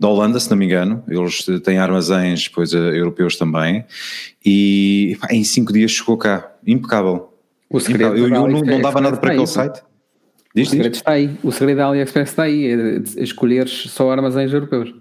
da 0.00 0.08
Holanda, 0.08 0.40
se 0.40 0.50
não 0.50 0.56
me 0.56 0.64
engano, 0.64 1.04
eles 1.08 1.44
têm 1.62 1.78
armazéns 1.78 2.48
pois, 2.48 2.72
europeus 2.72 3.36
também, 3.36 3.84
e 4.44 5.16
pá, 5.20 5.28
em 5.30 5.44
5 5.44 5.72
dias 5.72 5.92
chegou 5.92 6.16
cá, 6.16 6.50
impecável. 6.66 7.27
O 7.70 7.80
segredo 7.80 8.16
impecável. 8.16 8.36
Eu, 8.36 8.46
eu 8.46 8.48
não, 8.48 8.60
não, 8.60 8.80
dava 8.80 9.00
nada 9.00 9.16
para 9.16 9.30
aquele 9.30 9.46
site. 9.46 9.82
Diz, 10.54 10.68
o 10.68 10.70
segredo 10.70 10.92
diz? 10.92 11.00
está 11.00 11.12
aí, 11.12 11.36
o 11.42 11.52
segredo 11.52 11.76
da 11.76 11.86
AliExpress 11.86 12.30
está 12.30 12.42
aí, 12.44 12.66
é 12.66 13.22
escolheres 13.22 13.90
só 13.90 14.10
armazéns 14.10 14.52
europeus. 14.52 14.94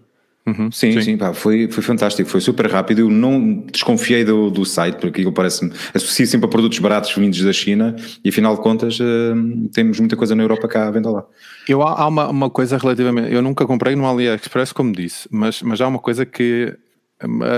Uhum, 0.47 0.71
sim, 0.71 0.93
sim, 0.93 1.01
sim 1.01 1.17
pá, 1.17 1.33
foi, 1.33 1.67
foi 1.69 1.83
fantástico, 1.83 2.29
foi 2.29 2.39
super 2.39 2.71
rápido. 2.71 2.99
Eu 2.99 3.09
não 3.09 3.65
desconfiei 3.69 4.23
do, 4.23 4.49
do 4.49 4.63
site, 4.65 4.95
porque 4.95 5.19
aquilo 5.19 5.33
parece-me. 5.33 5.73
Associo 5.93 6.25
sempre 6.25 6.45
a 6.45 6.49
produtos 6.49 6.79
baratos 6.79 7.13
vindos 7.13 7.41
da 7.41 7.51
China 7.51 7.93
e 8.23 8.29
afinal 8.29 8.55
de 8.55 8.61
contas 8.61 8.97
uh, 8.97 9.69
temos 9.73 9.99
muita 9.99 10.15
coisa 10.15 10.35
na 10.35 10.43
Europa 10.43 10.67
cá 10.69 10.87
à 10.87 10.91
venda 10.91 11.09
lá. 11.09 11.25
Eu, 11.67 11.81
há 11.81 12.07
uma, 12.07 12.29
uma 12.29 12.49
coisa 12.49 12.77
relativamente. 12.77 13.33
Eu 13.33 13.41
nunca 13.41 13.65
comprei 13.65 13.93
no 13.93 14.05
AliExpress, 14.07 14.71
como 14.71 14.93
disse, 14.93 15.27
mas, 15.29 15.61
mas 15.61 15.81
há 15.81 15.87
uma 15.87 15.99
coisa 15.99 16.25
que 16.25 16.73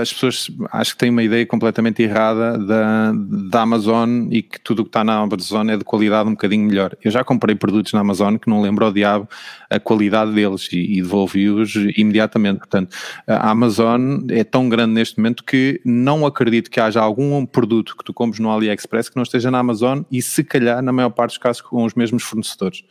as 0.00 0.10
pessoas 0.10 0.50
acho 0.72 0.92
que 0.92 0.98
têm 0.98 1.10
uma 1.10 1.22
ideia 1.22 1.44
completamente 1.44 2.02
errada 2.02 2.56
da, 2.56 3.12
da 3.12 3.60
Amazon 3.60 4.28
e 4.30 4.42
que 4.42 4.58
tudo 4.58 4.80
o 4.80 4.84
que 4.84 4.88
está 4.88 5.04
na 5.04 5.18
Amazon 5.18 5.68
é 5.68 5.76
de 5.76 5.84
qualidade 5.84 6.28
um 6.28 6.32
bocadinho 6.32 6.66
melhor. 6.66 6.96
Eu 7.04 7.10
já 7.10 7.22
comprei 7.22 7.54
produtos 7.54 7.92
na 7.92 8.00
Amazon 8.00 8.36
que 8.36 8.48
não 8.48 8.62
lembro 8.62 8.86
ao 8.86 8.92
diabo 8.92 9.28
a 9.68 9.78
qualidade 9.78 10.32
deles 10.32 10.66
e, 10.72 10.98
e 10.98 11.02
devolvi-os 11.02 11.74
imediatamente. 11.94 12.58
Portanto, 12.58 12.96
a 13.26 13.50
Amazon 13.50 14.20
é 14.30 14.42
tão 14.44 14.66
grande 14.66 14.94
neste 14.94 15.18
momento 15.18 15.44
que 15.44 15.78
não 15.84 16.24
acredito 16.24 16.70
que 16.70 16.80
haja 16.80 17.00
algum 17.00 17.44
produto 17.44 17.94
que 17.98 18.04
tu 18.04 18.14
compres 18.14 18.40
no 18.40 18.50
AliExpress 18.50 19.10
que 19.10 19.16
não 19.16 19.24
esteja 19.24 19.50
na 19.50 19.58
Amazon 19.58 20.02
e 20.10 20.22
se 20.22 20.42
calhar, 20.42 20.80
na 20.80 20.92
maior 20.92 21.10
parte 21.10 21.32
dos 21.32 21.38
casos, 21.38 21.60
com 21.60 21.84
os 21.84 21.92
mesmos 21.92 22.22
fornecedores. 22.22 22.82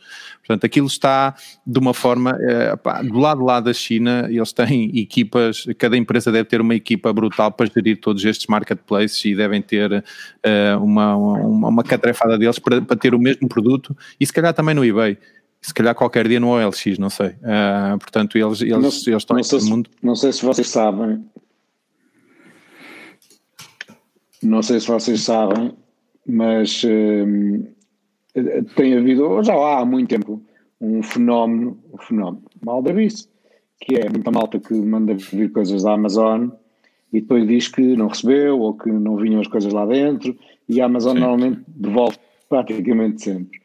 Portanto, 0.50 0.64
aquilo 0.64 0.88
está 0.88 1.36
de 1.64 1.78
uma 1.78 1.94
forma, 1.94 2.36
é, 2.40 2.74
pá, 2.74 3.02
do 3.02 3.20
lado 3.20 3.44
lá 3.44 3.60
da 3.60 3.72
China, 3.72 4.26
eles 4.28 4.52
têm 4.52 4.90
equipas, 4.98 5.64
cada 5.78 5.96
empresa 5.96 6.32
deve 6.32 6.48
ter 6.48 6.60
uma 6.60 6.74
equipa 6.74 7.12
brutal 7.12 7.52
para 7.52 7.66
gerir 7.66 8.00
todos 8.00 8.24
estes 8.24 8.48
marketplaces 8.48 9.24
e 9.24 9.36
devem 9.36 9.62
ter 9.62 9.92
uh, 9.92 10.82
uma, 10.82 11.14
uma, 11.14 11.68
uma 11.68 11.84
catrefada 11.84 12.36
deles 12.36 12.58
para, 12.58 12.82
para 12.82 12.96
ter 12.96 13.14
o 13.14 13.18
mesmo 13.20 13.48
produto 13.48 13.96
e 14.18 14.26
se 14.26 14.32
calhar 14.32 14.52
também 14.52 14.74
no 14.74 14.84
eBay 14.84 15.16
se 15.62 15.72
calhar 15.72 15.94
qualquer 15.94 16.26
dia 16.26 16.40
no 16.40 16.48
OLX, 16.48 16.98
não 16.98 17.10
sei. 17.10 17.28
Uh, 17.28 17.96
portanto, 18.00 18.36
eles, 18.36 18.62
eles, 18.62 18.72
não, 18.72 18.78
eles 18.80 19.06
estão 19.06 19.36
não 19.36 19.58
em 19.58 19.64
mundo. 19.70 19.90
Não 20.02 20.16
sei 20.16 20.32
se 20.32 20.44
vocês 20.44 20.68
sabem. 20.68 21.24
Não 24.42 24.62
sei 24.62 24.80
se 24.80 24.88
vocês 24.88 25.20
sabem, 25.20 25.76
mas 26.26 26.82
uh, 26.82 27.68
tem 28.76 28.96
havido, 28.96 29.42
já 29.42 29.54
há, 29.54 29.84
muito 29.84 30.08
tempo, 30.08 30.42
um 30.80 31.02
fenómeno, 31.02 31.78
um 31.92 31.98
fenómeno, 31.98 32.42
mal 32.64 32.82
da 32.82 32.92
vice, 32.92 33.28
que 33.80 33.96
é 33.96 34.08
muita 34.08 34.30
malta 34.30 34.58
que 34.58 34.74
manda 34.74 35.14
vir 35.14 35.50
coisas 35.52 35.82
da 35.82 35.92
Amazon 35.92 36.50
e 37.12 37.20
depois 37.20 37.46
diz 37.46 37.68
que 37.68 37.96
não 37.96 38.08
recebeu 38.08 38.60
ou 38.60 38.74
que 38.74 38.90
não 38.90 39.16
vinham 39.16 39.40
as 39.40 39.48
coisas 39.48 39.72
lá 39.72 39.84
dentro 39.86 40.36
e 40.68 40.80
a 40.80 40.86
Amazon 40.86 41.14
Sim. 41.14 41.20
normalmente 41.20 41.62
devolve 41.66 42.16
praticamente 42.48 43.22
sempre. 43.22 43.60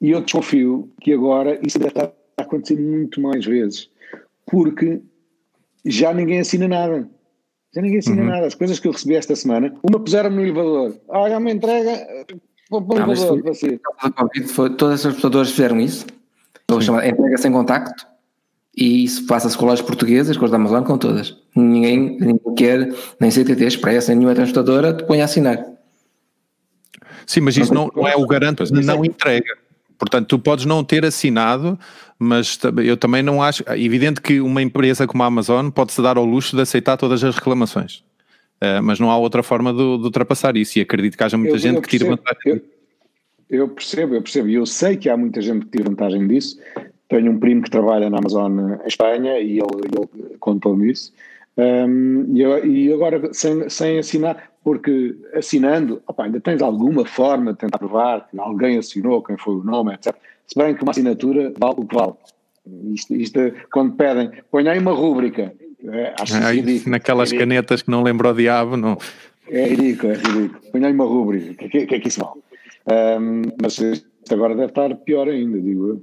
E 0.00 0.10
eu 0.10 0.20
desconfio 0.20 0.90
que 1.00 1.12
agora 1.12 1.58
isso 1.66 1.78
deve 1.78 1.90
estar 1.90 2.12
a 2.36 2.42
acontecer 2.42 2.78
muito 2.78 3.20
mais 3.20 3.44
vezes, 3.44 3.90
porque 4.44 5.00
já 5.84 6.12
ninguém 6.12 6.40
assina 6.40 6.68
nada. 6.68 7.08
Já 7.74 7.80
ninguém 7.80 7.98
assina 7.98 8.22
uhum. 8.22 8.28
nada. 8.28 8.46
As 8.46 8.54
coisas 8.54 8.78
que 8.78 8.88
eu 8.88 8.92
recebi 8.92 9.14
esta 9.14 9.34
semana, 9.34 9.74
uma 9.82 9.98
puseram-me 9.98 10.36
no 10.36 10.42
elevador. 10.42 10.96
Ah, 11.10 11.28
já 11.28 11.40
me 11.40 11.52
entrega, 12.70 12.70
vou 12.70 12.82
para 12.82 13.06
o 13.06 13.12
elevador. 13.12 14.48
Foi, 14.48 14.70
todas 14.70 15.06
as 15.06 15.12
computadoras 15.12 15.50
fizeram 15.50 15.80
isso. 15.80 16.06
Ou 16.70 16.80
chamada 16.80 17.08
entrega 17.08 17.38
sem 17.38 17.52
contacto. 17.52 18.06
E 18.76 19.04
isso 19.04 19.26
passa-se 19.26 19.56
com 19.56 19.64
lojas 19.64 19.84
portuguesas, 19.84 20.36
com 20.36 20.44
as 20.44 20.50
da 20.50 20.58
Amazon, 20.58 20.84
com 20.84 20.98
todas. 20.98 21.34
Ninguém, 21.54 22.18
ninguém 22.20 22.54
quer, 22.54 22.92
nem 23.18 23.30
CTT 23.30 23.64
Express, 23.64 24.08
nem 24.08 24.18
nenhuma 24.18 24.34
transportadora, 24.34 24.92
te 24.92 25.04
põe 25.04 25.22
a 25.22 25.24
assinar. 25.24 25.64
Sim, 27.26 27.40
mas 27.40 27.56
isso 27.56 27.72
não, 27.72 27.90
não 27.96 28.06
é 28.06 28.14
o 28.14 28.26
garante 28.26 28.64
de 28.64 28.84
não 28.84 29.04
entrega. 29.04 29.56
Portanto, 29.98 30.28
tu 30.28 30.38
podes 30.38 30.66
não 30.66 30.84
ter 30.84 31.06
assinado, 31.06 31.78
mas 32.18 32.58
eu 32.84 32.98
também 32.98 33.22
não 33.22 33.42
acho. 33.42 33.64
É 33.66 33.80
evidente 33.80 34.20
que 34.20 34.40
uma 34.40 34.60
empresa 34.60 35.06
como 35.06 35.22
a 35.22 35.26
Amazon 35.26 35.70
pode-se 35.70 36.02
dar 36.02 36.18
ao 36.18 36.24
luxo 36.24 36.54
de 36.54 36.62
aceitar 36.62 36.98
todas 36.98 37.24
as 37.24 37.34
reclamações. 37.34 38.04
Uh, 38.56 38.82
mas 38.82 38.98
não 38.98 39.10
há 39.10 39.18
outra 39.18 39.42
forma 39.42 39.72
de, 39.72 39.78
de, 39.78 40.04
ultrapassar 40.04 40.56
isso 40.56 40.78
e 40.78 40.82
acredito 40.82 41.16
que 41.16 41.22
haja 41.22 41.36
muita 41.36 41.56
eu, 41.56 41.58
gente 41.58 41.76
eu 41.76 41.82
que 41.82 41.88
tire 41.88 42.04
vantagem. 42.04 42.40
Eu, 42.46 42.60
eu, 43.50 43.68
percebo, 43.68 44.14
eu 44.14 44.22
percebo, 44.22 44.48
e 44.48 44.54
eu 44.54 44.64
sei 44.64 44.96
que 44.96 45.08
há 45.10 45.16
muita 45.16 45.42
gente 45.42 45.66
que 45.66 45.72
tira 45.72 45.90
vantagem 45.90 46.26
disso. 46.26 46.58
Tenho 47.08 47.32
um 47.32 47.38
primo 47.38 47.62
que 47.62 47.70
trabalha 47.70 48.08
na 48.08 48.18
Amazon 48.18 48.58
em 48.82 48.86
Espanha 48.86 49.38
e 49.38 49.58
ele, 49.58 49.60
ele 49.60 50.36
contou-me 50.38 50.90
isso. 50.90 51.12
Um, 51.56 52.36
e, 52.36 52.42
e, 52.42 52.92
agora, 52.92 53.32
sem, 53.32 53.68
sem 53.68 53.98
assinar, 53.98 54.50
porque 54.62 55.16
assinando, 55.34 56.02
opa, 56.06 56.24
ainda 56.24 56.40
tens 56.40 56.60
alguma 56.60 57.04
forma 57.04 57.52
de 57.52 57.58
tentar 57.58 57.78
provar 57.78 58.28
que 58.28 58.38
alguém 58.38 58.76
assinou, 58.78 59.22
quem 59.22 59.36
foi 59.38 59.54
o 59.54 59.64
nome, 59.64 59.94
etc. 59.94 60.14
Se 60.46 60.58
bem 60.58 60.74
que 60.74 60.82
uma 60.82 60.90
assinatura 60.90 61.52
vale 61.58 61.76
o 61.78 61.86
que 61.86 61.94
vale. 61.94 62.14
Isto, 62.92 63.14
isto 63.14 63.38
quando 63.72 63.94
pedem, 63.94 64.30
põe 64.50 64.68
aí 64.68 64.78
uma 64.78 64.92
rúbrica. 64.92 65.52
É, 65.92 66.14
acho 66.20 66.36
é, 66.36 66.52
ridículo, 66.52 66.90
naquelas 66.90 67.32
é 67.32 67.38
canetas 67.38 67.82
que 67.82 67.90
não 67.90 68.02
lembro 68.02 68.28
o 68.28 68.34
diabo, 68.34 68.76
não. 68.76 68.98
É 69.48 69.68
ridículo, 69.68 70.12
é 70.12 70.16
ridículo. 70.16 70.60
Aí 70.74 70.92
uma 70.92 71.04
rúbrica. 71.04 71.52
O 71.52 71.54
que, 71.54 71.68
que, 71.68 71.86
que, 71.86 71.94
é 71.94 72.00
que 72.00 72.08
isso 72.08 72.20
vale? 72.20 72.40
Um, 73.20 73.42
mas 73.60 73.78
isto 73.78 74.06
agora 74.32 74.54
deve 74.54 74.68
estar 74.68 74.94
pior 74.96 75.28
ainda, 75.28 75.60
digo 75.60 75.88
eu. 75.88 76.02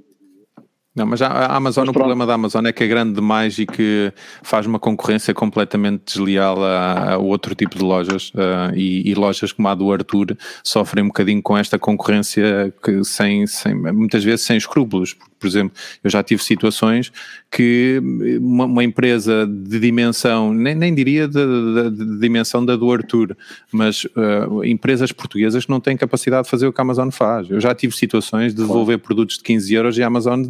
Não, 0.95 1.07
mas 1.07 1.23
a 1.23 1.47
Amazon, 1.55 1.85
mas 1.85 1.89
o 1.89 1.93
problema 1.93 2.23
da 2.23 2.35
Amazon 2.35 2.67
é 2.67 2.71
que 2.71 2.83
é 2.83 2.87
grande 2.87 3.15
demais 3.15 3.57
e 3.57 3.65
que 3.65 4.13
faz 4.43 4.67
uma 4.67 4.77
concorrência 4.77 5.33
completamente 5.33 6.03
desleal 6.05 6.63
a, 6.63 7.13
a 7.13 7.17
outro 7.17 7.55
tipo 7.55 7.75
de 7.75 7.83
lojas 7.83 8.29
uh, 8.35 8.75
e, 8.75 9.09
e, 9.09 9.15
lojas 9.15 9.51
como 9.51 9.67
a 9.69 9.73
do 9.73 9.91
Arthur 9.91 10.37
sofrem 10.63 11.03
um 11.03 11.07
bocadinho 11.07 11.41
com 11.41 11.57
esta 11.57 11.79
concorrência 11.79 12.71
que 12.83 13.03
sem, 13.03 13.47
sem 13.47 13.73
muitas 13.73 14.23
vezes 14.23 14.45
sem 14.45 14.55
escrúpulos. 14.55 15.15
Por 15.43 15.49
exemplo, 15.49 15.77
eu 16.01 16.09
já 16.09 16.23
tive 16.23 16.41
situações 16.41 17.11
que 17.51 18.01
uma, 18.39 18.63
uma 18.63 18.81
empresa 18.81 19.45
de 19.45 19.77
dimensão, 19.77 20.53
nem, 20.53 20.73
nem 20.73 20.95
diria 20.95 21.27
de, 21.27 21.33
de, 21.33 21.89
de, 21.89 22.19
dimensão 22.21 22.65
da 22.65 22.77
do 22.77 22.89
Arthur, 22.89 23.35
mas 23.69 24.05
uh, 24.05 24.63
empresas 24.63 25.11
portuguesas 25.11 25.65
que 25.65 25.69
não 25.69 25.81
têm 25.81 25.97
capacidade 25.97 26.45
de 26.45 26.49
fazer 26.49 26.65
o 26.65 26.71
que 26.71 26.79
a 26.79 26.83
Amazon 26.83 27.09
faz. 27.09 27.49
Eu 27.49 27.59
já 27.59 27.75
tive 27.75 27.93
situações 27.93 28.55
de 28.55 28.61
devolver 28.61 28.99
produtos 28.99 29.37
de 29.37 29.43
15 29.43 29.73
euros 29.73 29.97
e 29.97 30.03
a 30.03 30.07
Amazon 30.07 30.45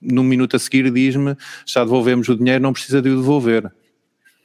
num 0.00 0.22
minuto 0.22 0.54
a 0.54 0.58
seguir 0.60 0.88
diz-me 0.92 1.36
já 1.66 1.82
devolvemos 1.82 2.28
o 2.28 2.36
dinheiro, 2.36 2.62
não 2.62 2.72
precisa 2.72 3.02
de 3.02 3.10
o 3.10 3.16
devolver. 3.16 3.72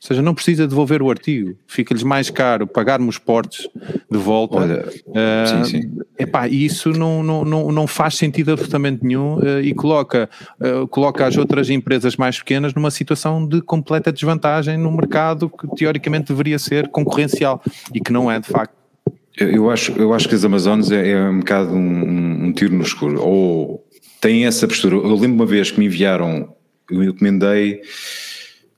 Ou 0.03 0.07
seja, 0.07 0.21
não 0.21 0.35
precisa 0.35 0.67
devolver 0.67 1.01
o 1.01 1.09
artigo, 1.09 1.55
fica-lhes 1.65 2.03
mais 2.03 2.29
caro 2.29 2.67
pagarmos 2.67 3.17
portes 3.17 3.69
de 4.11 4.17
volta. 4.17 4.57
Olha, 4.57 4.85
uh, 5.07 5.65
sim, 5.65 5.81
sim. 5.81 5.97
Epá, 6.19 6.45
isso 6.45 6.89
não, 6.91 7.23
não, 7.23 7.45
não, 7.45 7.71
não 7.71 7.87
faz 7.87 8.15
sentido 8.15 8.51
absolutamente 8.51 9.01
nenhum 9.01 9.37
uh, 9.37 9.61
e 9.61 9.73
coloca, 9.73 10.29
uh, 10.59 10.85
coloca 10.89 11.25
as 11.25 11.37
outras 11.37 11.69
empresas 11.69 12.17
mais 12.17 12.37
pequenas 12.37 12.73
numa 12.73 12.91
situação 12.91 13.47
de 13.47 13.61
completa 13.61 14.11
desvantagem 14.11 14.77
no 14.77 14.91
mercado 14.91 15.49
que 15.49 15.73
teoricamente 15.73 16.33
deveria 16.33 16.59
ser 16.59 16.89
concorrencial 16.89 17.63
e 17.93 18.01
que 18.01 18.11
não 18.11 18.29
é 18.29 18.41
de 18.41 18.47
facto. 18.47 18.75
Eu 19.37 19.69
acho, 19.69 19.93
eu 19.93 20.13
acho 20.13 20.27
que 20.27 20.35
as 20.35 20.43
Amazonas 20.43 20.91
é, 20.91 21.11
é 21.11 21.29
um 21.29 21.39
bocado 21.39 21.73
um, 21.73 22.47
um 22.47 22.51
tiro 22.51 22.75
no 22.75 22.83
escuro. 22.83 23.21
Ou 23.21 23.87
têm 24.19 24.45
essa 24.45 24.67
postura. 24.67 24.95
Eu 24.95 25.15
lembro 25.15 25.35
uma 25.35 25.45
vez 25.45 25.71
que 25.71 25.79
me 25.79 25.85
enviaram, 25.85 26.53
eu 26.91 27.03
encomendei 27.05 27.81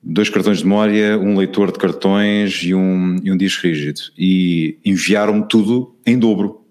dois 0.06 0.30
cartões 0.30 0.60
de 0.60 0.66
memória, 0.66 1.18
um 1.18 1.36
leitor 1.36 1.72
de 1.72 1.80
cartões 1.80 2.62
e 2.64 2.76
um, 2.76 3.18
e 3.24 3.32
um 3.32 3.38
disco 3.38 3.66
rígido. 3.66 4.02
E 4.16 4.78
enviaram 4.86 5.42
tudo 5.42 5.96
em 6.06 6.18
dobro. 6.18 6.62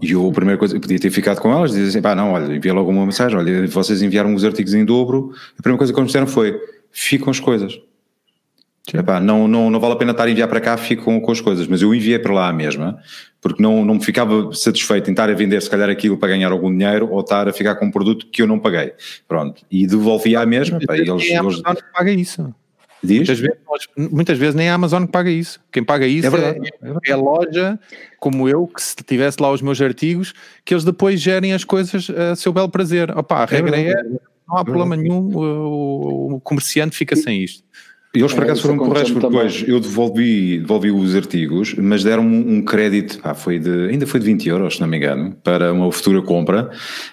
E 0.00 0.12
eu, 0.12 0.28
a 0.28 0.32
primeira 0.32 0.58
coisa, 0.58 0.76
eu 0.76 0.80
podia 0.80 0.98
ter 0.98 1.10
ficado 1.10 1.40
com 1.40 1.50
elas, 1.50 1.72
dizer 1.72 1.88
assim, 1.88 2.02
pá, 2.02 2.14
não, 2.14 2.32
olha, 2.32 2.54
envia 2.54 2.72
logo 2.72 2.90
uma 2.90 3.04
mensagem, 3.04 3.36
olha, 3.36 3.66
vocês 3.66 4.02
enviaram 4.02 4.34
os 4.34 4.44
artigos 4.44 4.74
em 4.74 4.84
dobro, 4.84 5.32
a 5.58 5.62
primeira 5.62 5.78
coisa 5.78 5.92
que 5.92 5.98
eles 5.98 6.08
disseram 6.08 6.26
foi, 6.26 6.58
ficam 6.90 7.30
as 7.30 7.40
coisas. 7.40 7.78
Epá, 8.94 9.20
não, 9.20 9.46
não, 9.46 9.70
não 9.70 9.80
vale 9.80 9.94
a 9.94 9.96
pena 9.96 10.12
estar 10.12 10.24
a 10.24 10.30
enviar 10.30 10.48
para 10.48 10.60
cá, 10.60 10.76
fico 10.76 11.04
com, 11.04 11.20
com 11.20 11.32
as 11.32 11.40
coisas, 11.40 11.66
mas 11.66 11.82
eu 11.82 11.94
enviei 11.94 12.18
para 12.18 12.32
lá 12.32 12.48
a 12.48 12.52
mesma, 12.52 12.98
porque 13.40 13.62
não, 13.62 13.84
não 13.84 13.94
me 13.94 14.04
ficava 14.04 14.52
satisfeito 14.52 15.08
em 15.08 15.12
estar 15.12 15.28
a 15.30 15.34
vender 15.34 15.60
se 15.60 15.70
calhar 15.70 15.88
aquilo 15.88 16.16
para 16.16 16.30
ganhar 16.30 16.50
algum 16.52 16.70
dinheiro 16.70 17.08
ou 17.10 17.20
estar 17.20 17.48
a 17.48 17.52
ficar 17.52 17.76
com 17.76 17.86
um 17.86 17.90
produto 17.90 18.26
que 18.26 18.42
eu 18.42 18.46
não 18.46 18.58
paguei. 18.58 18.92
Pronto, 19.28 19.62
e 19.70 19.86
devolvi 19.86 20.36
à 20.36 20.44
mesma. 20.44 20.78
Pá, 20.86 20.96
eles, 20.96 21.30
é 21.30 21.36
a 21.36 21.40
Amazon 21.40 21.74
que 21.74 21.92
paga 21.92 22.10
isso. 22.10 22.54
Diz? 23.02 23.16
Muitas, 23.16 23.38
vezes, 23.38 23.58
muitas 23.96 24.38
vezes 24.38 24.54
nem 24.54 24.68
a 24.68 24.74
Amazon 24.74 25.06
que 25.06 25.12
paga 25.12 25.30
isso. 25.30 25.58
Quem 25.72 25.82
paga 25.82 26.06
isso 26.06 26.36
é, 26.36 26.50
é, 26.50 27.10
é, 27.10 27.12
a 27.12 27.16
loja, 27.16 27.78
como 28.18 28.46
eu, 28.46 28.66
que 28.66 28.82
se 28.82 28.94
tivesse 28.96 29.40
lá 29.40 29.50
os 29.50 29.62
meus 29.62 29.80
artigos, 29.80 30.34
que 30.64 30.74
eles 30.74 30.84
depois 30.84 31.18
gerem 31.18 31.54
as 31.54 31.64
coisas 31.64 32.10
a 32.10 32.36
seu 32.36 32.52
belo 32.52 32.68
prazer. 32.68 33.10
Opa, 33.16 33.40
a 33.40 33.42
é 33.44 33.46
regra 33.46 33.80
é, 33.80 34.02
não 34.46 34.58
há 34.58 34.64
problema 34.64 34.96
nenhum, 34.96 35.30
o, 35.34 36.34
o 36.34 36.40
comerciante 36.40 36.94
fica 36.94 37.16
sem 37.16 37.42
isto. 37.42 37.64
Eles 38.12 38.32
por 38.32 38.42
é, 38.42 38.44
acaso 38.44 38.62
foram 38.62 38.76
corretos 38.76 39.12
porque 39.12 39.28
depois 39.28 39.64
eu 39.68 39.78
devolvi, 39.78 40.58
devolvi 40.58 40.90
os 40.90 41.14
artigos, 41.14 41.74
mas 41.74 42.02
deram 42.02 42.24
um, 42.24 42.56
um 42.56 42.62
crédito, 42.62 43.20
ah, 43.22 43.34
foi 43.34 43.60
de, 43.60 43.88
ainda 43.88 44.04
foi 44.04 44.18
de 44.18 44.26
20 44.26 44.48
euros, 44.48 44.74
se 44.74 44.80
não 44.80 44.88
me 44.88 44.96
engano, 44.96 45.36
para 45.44 45.72
uma 45.72 45.92
futura 45.92 46.20
compra, 46.20 46.70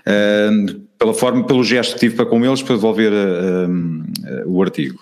uh, 0.07 0.87
pela 0.97 1.13
forma, 1.13 1.45
pelo 1.45 1.63
gesto 1.63 1.93
que 1.93 1.99
tive 1.99 2.15
para 2.15 2.25
com 2.25 2.43
eles 2.43 2.63
para 2.63 2.73
devolver 2.73 3.11
uh, 3.13 3.69
uh, 3.69 4.51
o 4.51 4.59
artigo. 4.59 4.99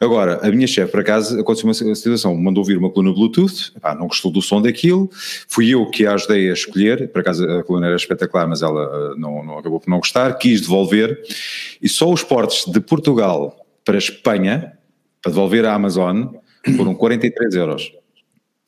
Agora, 0.00 0.40
a 0.42 0.50
minha 0.50 0.66
chefe, 0.66 0.90
por 0.90 1.00
acaso, 1.00 1.38
aconteceu 1.38 1.68
uma 1.68 1.74
situação, 1.74 2.34
mandou 2.34 2.64
vir 2.64 2.78
uma 2.78 2.88
coluna 2.88 3.14
Bluetooth, 3.14 3.70
ah, 3.82 3.94
não 3.94 4.06
gostou 4.06 4.32
do 4.32 4.40
som 4.40 4.62
daquilo, 4.62 5.10
fui 5.46 5.68
eu 5.68 5.84
que 5.90 6.06
a 6.06 6.14
ajudei 6.14 6.48
a 6.48 6.54
escolher, 6.54 7.08
por 7.08 7.20
acaso 7.20 7.44
a 7.44 7.62
coluna 7.62 7.88
era 7.88 7.96
espetacular, 7.96 8.48
mas 8.48 8.62
ela 8.62 9.14
não, 9.18 9.44
não 9.44 9.58
acabou 9.58 9.78
por 9.78 9.90
não 9.90 9.98
gostar, 9.98 10.32
quis 10.38 10.62
devolver, 10.62 11.20
e 11.82 11.88
só 11.88 12.10
os 12.10 12.22
portes 12.22 12.64
de 12.72 12.80
Portugal 12.80 13.54
para 13.84 13.98
Espanha, 13.98 14.72
para 15.24 15.32
devolver 15.32 15.64
à 15.64 15.74
Amazon 15.74 16.26
foram 16.76 16.94
43 16.94 17.54
euros. 17.54 17.92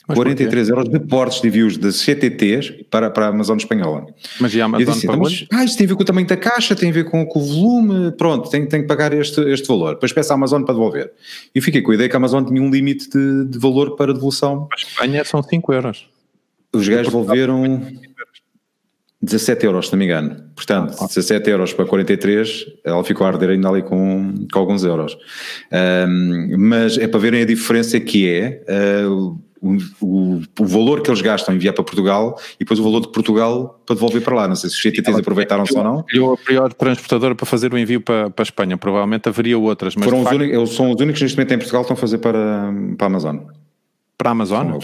Mas 0.09 0.17
43 0.17 0.69
euros 0.69 0.89
de 0.89 1.01
portes 1.01 1.41
de 1.41 1.49
envios 1.49 1.77
de 1.77 1.93
CTTs 1.93 2.85
para, 2.89 3.11
para 3.11 3.27
a 3.27 3.29
Amazon 3.29 3.57
espanhola. 3.57 4.07
Mas 4.41 4.55
e 4.55 4.61
a 4.61 4.65
Amazon 4.65 4.95
disse, 4.95 5.07
então, 5.07 5.19
mas, 5.19 5.45
ah, 5.53 5.65
isto 5.65 5.77
tem 5.77 5.85
a 5.85 5.89
ver 5.89 5.97
com 5.97 6.03
o 6.03 6.07
tamanho 6.07 6.27
da 6.29 6.37
caixa, 6.37 6.77
tem 6.77 6.91
a 6.91 6.93
ver 6.93 7.11
com, 7.11 7.27
com 7.27 7.41
o 7.41 7.43
volume, 7.43 8.13
pronto, 8.13 8.49
tem, 8.49 8.67
tem 8.67 8.83
que 8.83 8.87
pagar 8.87 9.13
este, 9.13 9.41
este 9.51 9.67
valor. 9.67 9.95
Depois 9.95 10.13
peço 10.13 10.33
à 10.33 10.37
Amazon 10.37 10.63
para 10.63 10.75
devolver. 10.75 11.13
E 11.53 11.61
fiquei 11.61 11.83
com 11.83 11.91
a 11.91 11.95
ideia 11.95 12.09
que 12.09 12.15
a 12.15 12.19
Amazon 12.19 12.45
tinha 12.45 12.63
um 12.63 12.71
limite 12.71 13.11
de, 13.11 13.47
de 13.47 13.59
valor 13.59 13.97
para 13.97 14.15
devolução. 14.15 14.69
A 14.73 14.77
Espanha 14.77 15.25
são 15.25 15.43
5 15.43 15.73
euros. 15.73 16.09
Os 16.73 16.89
gajos 16.89 17.07
devolveram 17.07 17.81
17 19.23 19.65
euros, 19.65 19.87
se 19.87 19.93
não 19.93 19.99
me 19.99 20.05
engano. 20.05 20.37
Portanto, 20.55 20.97
ah, 21.01 21.07
17 21.07 21.51
euros 21.51 21.73
para 21.73 21.87
43, 21.87 22.67
ela 22.85 23.03
ficou 23.03 23.27
a 23.27 23.31
arder 23.31 23.51
ainda 23.51 23.69
ali 23.69 23.83
com, 23.83 24.35
com 24.53 24.59
alguns 24.59 24.85
euros. 24.85 25.17
Um, 25.73 26.57
mas 26.59 26.99
é 26.99 27.09
para 27.09 27.19
verem 27.21 27.43
a 27.43 27.47
diferença 27.47 27.99
que 27.99 28.29
é 28.29 28.63
uh, 29.09 29.41
o, 29.61 29.77
o, 30.01 30.43
o, 30.61 30.67
valor 30.67 31.01
que 31.01 31.11
eles 31.11 31.23
gastam 31.23 31.55
em 31.55 31.57
enviar 31.57 31.75
para 31.75 31.83
Portugal 31.83 32.39
e 32.57 32.59
depois 32.61 32.79
o 32.79 32.83
valor 32.83 33.01
de 33.01 33.09
Portugal 33.09 33.81
para 33.87 33.95
devolver 33.95 34.23
para 34.23 34.35
lá. 34.35 34.49
Não 34.49 34.55
sei 34.55 34.69
se 34.69 34.77
os 34.77 34.83
CTTs 34.83 35.19
aproveitaram-se 35.19 35.77
ou 35.77 35.83
não. 35.83 36.05
Eu 36.13 36.35
a 36.35 36.37
priori 36.37 36.75
transportadora 36.75 37.35
para 37.35 37.47
fazer 37.47 37.73
o 37.73 37.79
envio 37.79 38.03
para, 38.03 38.29
para 38.29 38.43
a 38.43 38.45
Espanha, 38.45 38.77
provavelmente 38.77 39.29
haveria 39.29 39.59
outras. 39.59 39.97
Mas 39.97 40.05
Foram 40.05 40.19
os 40.19 40.25
facto... 40.25 40.37
únicos, 40.37 40.57
eles 40.57 40.71
são 40.71 40.91
os 40.91 41.01
únicos 41.01 41.23
neste 41.23 41.37
momento 41.37 41.55
em 41.55 41.59
Portugal 41.59 41.83
que 41.83 41.93
estão 41.93 41.97
a 41.97 42.01
fazer 42.01 42.19
para, 42.19 42.73
para 42.99 43.07
a 43.07 43.09
Amazon. 43.09 43.39
Para 44.19 44.31
a 44.31 44.33
Amazon? 44.33 44.79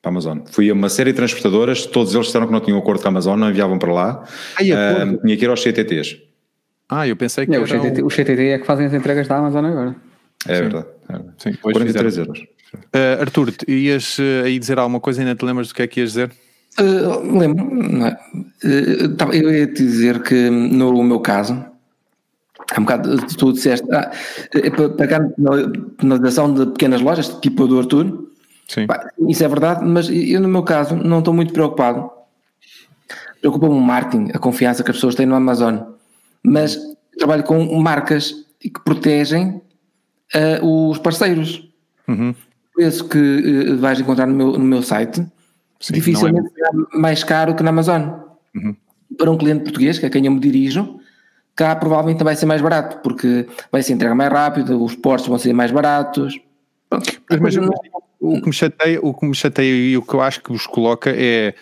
Para 0.00 0.10
a 0.10 0.12
Amazon. 0.12 0.38
Fui 0.50 0.70
a 0.70 0.72
uma 0.72 0.88
série 0.88 1.12
de 1.12 1.16
transportadoras, 1.16 1.86
todos 1.86 2.14
eles 2.14 2.26
disseram 2.26 2.46
que 2.46 2.52
não 2.52 2.60
tinham 2.60 2.78
acordo 2.78 3.02
com 3.02 3.08
a 3.08 3.10
Amazon, 3.10 3.38
não 3.38 3.50
enviavam 3.50 3.78
para 3.78 3.92
lá. 3.92 4.24
Ah, 4.56 4.62
uh, 4.62 5.18
tinha 5.20 5.36
que 5.36 5.44
ir 5.44 5.48
aos 5.48 5.62
CTTs. 5.62 6.18
Ah, 6.88 7.06
eu 7.06 7.16
pensei 7.16 7.46
que. 7.46 7.54
É, 7.54 7.60
o, 7.60 7.66
CTT, 7.66 8.02
o 8.02 8.08
CTT 8.08 8.48
é 8.48 8.58
que 8.58 8.66
fazem 8.66 8.86
as 8.86 8.94
entregas 8.94 9.28
da 9.28 9.36
Amazon 9.36 9.64
agora. 9.64 9.96
É 10.48 10.54
Sim. 10.56 10.60
verdade. 10.62 10.86
É 11.08 11.12
verdade. 11.12 11.34
Sim, 11.38 11.52
43 11.60 12.18
euros. 12.18 12.40
Uh, 12.40 13.20
Arthur, 13.20 13.52
ias 13.68 14.18
uh, 14.18 14.44
aí 14.44 14.58
dizer 14.58 14.78
alguma 14.78 15.00
coisa? 15.00 15.20
Ainda 15.20 15.34
te 15.34 15.44
lembras 15.44 15.68
do 15.68 15.74
que 15.74 15.82
é 15.82 15.86
que 15.86 16.00
ias 16.00 16.10
dizer? 16.10 16.30
Uh, 16.78 17.38
lembro, 17.38 17.64
não 17.64 18.06
é? 18.06 18.18
Uh, 18.64 19.32
eu 19.32 19.52
ia 19.52 19.66
te 19.66 19.84
dizer 19.84 20.22
que 20.22 20.50
no 20.50 21.02
meu 21.02 21.20
caso, 21.20 21.64
há 22.70 22.80
um 22.80 22.84
bocado 22.84 23.26
tu 23.36 23.52
disseste, 23.52 23.86
ah, 23.92 24.10
para 24.94 25.16
a 25.16 25.20
penalização 25.98 26.54
de 26.54 26.66
pequenas 26.66 27.00
lojas, 27.00 27.28
tipo 27.40 27.64
a 27.64 27.66
do 27.66 27.78
Arthur, 27.78 28.29
Sim. 28.70 28.86
Isso 29.28 29.42
é 29.42 29.48
verdade, 29.48 29.84
mas 29.84 30.08
eu 30.08 30.40
no 30.40 30.46
meu 30.46 30.62
caso 30.62 30.94
não 30.94 31.18
estou 31.18 31.34
muito 31.34 31.52
preocupado. 31.52 32.08
Preocupa-me 33.40 33.74
o 33.74 33.80
marketing, 33.80 34.30
a 34.32 34.38
confiança 34.38 34.84
que 34.84 34.92
as 34.92 34.96
pessoas 34.96 35.16
têm 35.16 35.26
no 35.26 35.34
Amazon. 35.34 35.78
Mas 36.40 36.78
trabalho 37.18 37.42
com 37.42 37.64
marcas 37.80 38.32
que 38.60 38.70
protegem 38.84 39.60
uh, 40.62 40.88
os 40.90 40.98
parceiros. 40.98 41.68
Uhum. 42.06 42.32
Preço 42.72 43.08
que 43.08 43.18
uh, 43.18 43.78
vais 43.78 43.98
encontrar 43.98 44.28
no 44.28 44.36
meu, 44.36 44.52
no 44.52 44.64
meu 44.64 44.82
site 44.84 45.26
Sim, 45.80 45.92
dificilmente 45.92 46.46
é... 46.46 46.54
será 46.54 46.70
mais 46.94 47.24
caro 47.24 47.56
que 47.56 47.64
na 47.64 47.70
Amazon. 47.70 48.02
Uhum. 48.54 48.76
Para 49.18 49.32
um 49.32 49.36
cliente 49.36 49.64
português, 49.64 49.98
que 49.98 50.06
é 50.06 50.10
quem 50.10 50.24
eu 50.24 50.30
me 50.30 50.38
dirijo, 50.38 51.00
cá 51.56 51.74
provavelmente 51.74 52.22
vai 52.22 52.36
ser 52.36 52.46
mais 52.46 52.62
barato, 52.62 52.98
porque 52.98 53.48
vai 53.72 53.82
ser 53.82 53.94
entrega 53.94 54.14
mais 54.14 54.32
rápido, 54.32 54.80
os 54.80 54.94
portos 54.94 55.26
vão 55.26 55.38
ser 55.38 55.52
mais 55.52 55.72
baratos. 55.72 56.40
Pronto, 56.88 57.20
mas, 57.28 57.56
mas, 57.56 57.68
o 58.20 58.40
que 58.40 58.46
me 58.48 58.52
chateia, 58.52 59.00
o 59.02 59.14
que 59.14 59.26
me 59.26 59.34
chateia 59.34 59.70
e 59.92 59.96
o 59.96 60.02
que 60.02 60.14
eu 60.14 60.20
acho 60.20 60.42
que 60.42 60.52
vos 60.52 60.66
coloca 60.66 61.10
é 61.16 61.54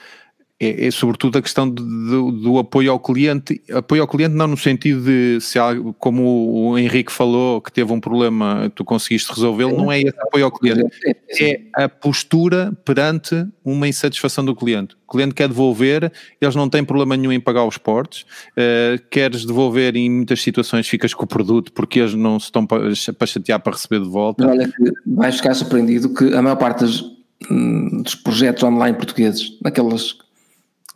é, 0.60 0.86
é, 0.86 0.90
sobretudo 0.90 1.38
a 1.38 1.42
questão 1.42 1.68
do, 1.68 2.32
do, 2.32 2.58
apoio 2.58 2.90
ao 2.90 2.98
cliente, 2.98 3.62
apoio 3.72 4.02
ao 4.02 4.08
cliente 4.08 4.34
não 4.34 4.48
no 4.48 4.56
sentido 4.56 5.02
de 5.02 5.40
se 5.40 5.56
há, 5.56 5.68
como 5.98 6.70
o 6.70 6.76
Henrique 6.76 7.12
falou 7.12 7.60
que 7.60 7.70
teve 7.70 7.92
um 7.92 8.00
problema, 8.00 8.70
tu 8.74 8.84
conseguiste 8.84 9.30
resolvê-lo, 9.30 9.76
não 9.76 9.92
é 9.92 10.00
esse 10.00 10.20
apoio 10.20 10.46
ao 10.46 10.50
cliente, 10.50 10.90
é 11.40 11.60
a 11.74 11.88
postura 11.88 12.76
perante 12.84 13.46
uma 13.64 13.86
insatisfação 13.86 14.44
do 14.44 14.54
cliente. 14.54 14.96
O 15.06 15.12
cliente 15.12 15.32
quer 15.32 15.46
devolver, 15.46 16.12
eles 16.40 16.56
não 16.56 16.68
têm 16.68 16.84
problema 16.84 17.16
nenhum 17.16 17.30
em 17.30 17.38
pagar 17.38 17.64
os 17.64 17.78
portos, 17.78 18.26
uh, 18.52 19.00
queres 19.10 19.44
devolver 19.44 19.94
em 19.94 20.10
muitas 20.10 20.42
situações 20.42 20.88
ficas 20.88 21.14
com 21.14 21.24
o 21.24 21.28
produto 21.28 21.72
porque 21.72 22.00
eles 22.00 22.14
não 22.14 22.38
se 22.40 22.46
estão 22.46 22.66
para, 22.66 22.90
para 23.16 23.26
chatear 23.28 23.60
para 23.60 23.74
receber 23.74 24.00
de 24.00 24.08
volta. 24.08 24.44
Olha, 24.44 24.68
vais 25.06 25.36
ficar 25.36 25.54
surpreendido 25.54 26.12
que 26.12 26.34
a 26.34 26.42
maior 26.42 26.56
parte 26.56 26.80
dos, 26.80 27.04
hum, 27.48 28.02
dos 28.02 28.16
projetos 28.16 28.64
online 28.64 28.96
portugueses, 28.96 29.56
daquelas 29.62 30.16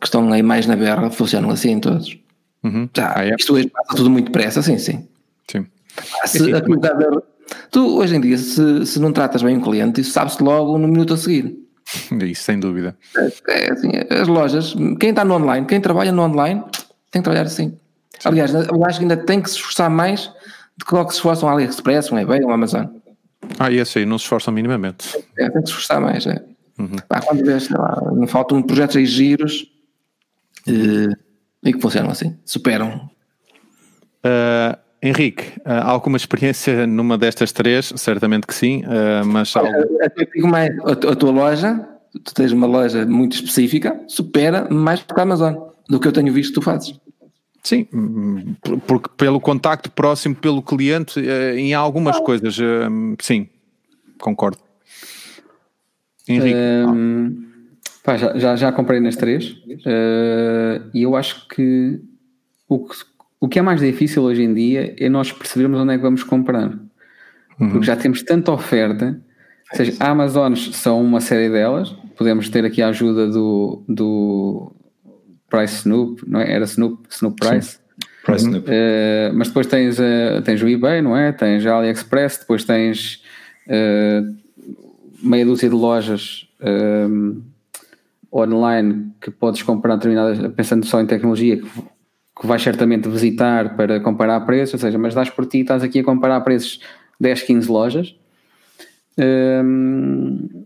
que 0.03 0.07
estão 0.07 0.31
aí 0.33 0.43
mais 0.43 0.67
na 0.67 0.75
berra 0.75 1.09
funcionam 1.09 1.49
assim 1.49 1.79
todos. 1.79 2.17
Uhum. 2.63 2.89
Já, 2.95 3.13
ah, 3.15 3.25
é. 3.25 3.35
Isto 3.39 3.53
hoje 3.53 3.69
passa 3.69 3.95
tudo 3.95 4.09
muito 4.09 4.25
depressa, 4.25 4.61
sim, 4.61 4.77
sim. 4.77 5.07
Sim. 5.49 5.65
Se, 6.25 6.53
a, 6.53 6.61
tu 7.71 7.97
hoje 7.97 8.15
em 8.15 8.21
dia, 8.21 8.37
se, 8.37 8.85
se 8.85 8.99
não 8.99 9.13
tratas 9.13 9.41
bem 9.41 9.57
um 9.57 9.61
cliente, 9.61 10.01
isso 10.01 10.11
sabe-se 10.11 10.43
logo 10.43 10.77
no 10.77 10.87
minuto 10.87 11.13
a 11.13 11.17
seguir. 11.17 11.57
Isso, 12.23 12.43
sem 12.43 12.59
dúvida. 12.59 12.95
É, 13.17 13.31
é 13.49 13.71
assim, 13.71 13.91
as 14.09 14.27
lojas, 14.27 14.73
quem 14.99 15.09
está 15.09 15.25
no 15.25 15.35
online, 15.35 15.67
quem 15.67 15.81
trabalha 15.81 16.13
no 16.13 16.23
online, 16.23 16.63
tem 17.11 17.21
que 17.21 17.23
trabalhar 17.23 17.43
assim. 17.43 17.77
Sim. 18.17 18.29
Aliás, 18.29 18.53
eu 18.53 18.85
acho 18.85 18.99
que 18.99 19.03
ainda 19.03 19.17
tem 19.17 19.41
que 19.41 19.49
se 19.49 19.57
esforçar 19.57 19.89
mais 19.89 20.31
do 20.77 20.85
que 20.85 20.95
o 20.95 21.05
que 21.05 21.11
se 21.11 21.17
esforçam 21.17 21.49
um 21.49 21.51
AliExpress, 21.51 22.11
um 22.11 22.17
eBay, 22.17 22.43
um 22.43 22.51
Amazon. 22.51 22.85
Ah, 23.59 23.69
e 23.69 23.77
esse 23.77 23.99
aí 23.99 24.05
não 24.05 24.17
se 24.17 24.23
esforçam 24.23 24.53
minimamente. 24.53 25.09
É, 25.37 25.49
tem 25.49 25.61
que 25.61 25.67
se 25.67 25.75
esforçar 25.75 25.99
mais, 25.99 26.25
é. 26.25 26.41
Uhum. 26.79 26.95
Pá, 27.07 27.21
quando 27.21 27.45
vês, 27.45 27.63
sei 27.63 27.77
lá, 27.77 28.01
não 28.15 28.27
faltam 28.27 28.61
projetos 28.61 28.95
aí 28.95 29.05
giros 29.05 29.67
uh, 30.67 31.23
e 31.63 31.73
que 31.73 31.81
funcionam 31.81 32.11
assim, 32.11 32.37
superam. 32.45 33.09
Uh, 34.25 34.77
Henrique, 35.01 35.59
uh, 35.59 35.83
alguma 35.83 36.17
experiência 36.17 36.87
numa 36.87 37.17
destas 37.17 37.51
três? 37.51 37.91
Certamente 37.95 38.47
que 38.47 38.53
sim, 38.53 38.83
uh, 38.85 39.25
mas. 39.25 39.53
Digo 40.33 40.47
mais, 40.47 40.71
a, 40.79 41.15
tua 41.15 41.31
loja, 41.31 41.87
tu 42.23 42.33
tens 42.33 42.51
uma 42.51 42.67
loja 42.67 43.05
muito 43.05 43.35
específica, 43.35 43.99
supera 44.07 44.67
mais 44.69 45.01
do 45.01 45.13
que 45.13 45.19
a 45.19 45.23
Amazon, 45.23 45.55
do 45.89 45.99
que 45.99 46.07
eu 46.07 46.11
tenho 46.11 46.31
visto 46.31 46.49
que 46.49 46.55
tu 46.55 46.61
fazes. 46.61 46.99
Sim, 47.61 47.87
porque 48.85 49.09
pelo 49.15 49.39
contacto 49.39 49.89
próximo 49.89 50.35
pelo 50.35 50.61
cliente, 50.61 51.17
em 51.55 51.73
algumas 51.73 52.19
coisas, 52.19 52.57
sim, 53.21 53.47
concordo. 54.19 54.57
Henrique. 56.27 56.57
Um... 56.57 57.52
Pá, 58.03 58.17
já, 58.17 58.37
já, 58.37 58.55
já, 58.57 58.71
comprei 58.71 58.99
nas 58.99 59.15
três 59.15 59.51
uh, 59.51 60.89
e 60.93 61.03
eu 61.03 61.15
acho 61.15 61.47
que 61.47 62.01
o, 62.67 62.79
que 62.79 62.95
o 63.39 63.47
que 63.47 63.59
é 63.59 63.61
mais 63.61 63.79
difícil 63.79 64.23
hoje 64.23 64.43
em 64.43 64.53
dia 64.53 64.93
é 64.99 65.07
nós 65.07 65.31
percebermos 65.31 65.79
onde 65.79 65.93
é 65.93 65.97
que 65.97 66.03
vamos 66.03 66.23
comprar. 66.23 66.69
Uhum. 67.59 67.69
Porque 67.69 67.85
já 67.85 67.95
temos 67.95 68.23
tanta 68.23 68.51
oferta, 68.51 69.19
ou 69.71 69.77
seja, 69.77 69.93
a 69.99 70.09
Amazon 70.09 70.53
são 70.55 71.01
uma 71.01 71.21
série 71.21 71.49
delas, 71.49 71.95
podemos 72.17 72.49
ter 72.49 72.65
aqui 72.65 72.81
a 72.81 72.87
ajuda 72.87 73.27
do, 73.27 73.83
do 73.87 74.71
Price 75.49 75.75
Snoop, 75.75 76.23
não 76.27 76.39
é? 76.39 76.53
Era 76.53 76.65
Snoop, 76.65 77.05
Snoop 77.09 77.37
Price. 77.37 77.79
Price 78.25 78.45
Snoop. 78.45 78.69
Uh, 78.69 79.33
mas 79.33 79.47
depois 79.49 79.67
tens, 79.67 79.99
uh, 79.99 80.41
tens 80.43 80.61
o 80.61 80.67
eBay, 80.67 81.01
não 81.01 81.15
é? 81.15 81.31
Tens 81.31 81.65
a 81.65 81.75
AliExpress, 81.75 82.39
depois 82.39 82.63
tens 82.63 83.21
meia 85.21 85.45
dúzia 85.45 85.69
de 85.69 85.75
lojas 85.75 86.49
online 88.33 89.11
que 89.21 89.29
podes 89.29 89.61
comprar 89.61 89.95
determinadas, 89.95 90.39
pensando 90.53 90.85
só 90.85 90.99
em 90.99 91.05
tecnologia, 91.05 91.57
que, 91.57 91.63
que 91.65 92.47
vais 92.47 92.61
certamente 92.61 93.07
visitar 93.07 93.75
para 93.75 93.99
comparar 93.99 94.41
preços, 94.41 94.75
ou 94.75 94.79
seja, 94.79 94.97
mas 94.97 95.13
dás 95.13 95.29
por 95.29 95.45
ti, 95.45 95.59
estás 95.59 95.83
aqui 95.83 95.99
a 95.99 96.03
comparar 96.03 96.41
preços 96.41 96.79
10, 97.19 97.43
15 97.43 97.71
lojas. 97.71 98.15
Um, 99.17 100.65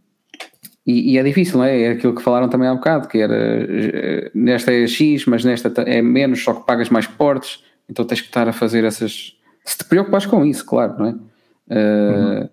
e, 0.85 1.13
e, 1.13 1.17
é 1.17 1.23
difícil, 1.23 1.57
não 1.57 1.65
é? 1.65 1.81
É 1.81 1.91
aquilo 1.91 2.15
que 2.15 2.21
falaram 2.21 2.47
também 2.47 2.69
há 2.69 2.73
bocado, 2.73 3.09
que 3.09 3.17
era 3.17 3.35
eh, 3.35 4.31
nesta 4.33 4.71
é 4.71 4.87
X, 4.87 5.25
mas 5.25 5.43
nesta 5.43 5.69
é 5.81 6.01
menos, 6.01 6.41
só 6.41 6.53
que 6.53 6.65
pagas 6.65 6.89
mais 6.89 7.05
portes, 7.05 7.61
então 7.89 8.05
tens 8.05 8.21
que 8.21 8.27
estar 8.27 8.47
a 8.47 8.53
fazer 8.53 8.85
essas. 8.85 9.35
Se 9.65 9.77
te 9.77 9.83
preocupas 9.83 10.25
com 10.25 10.45
isso, 10.45 10.65
claro, 10.65 10.95
não 10.97 11.05
é? 11.07 11.11
Uh, 11.69 12.49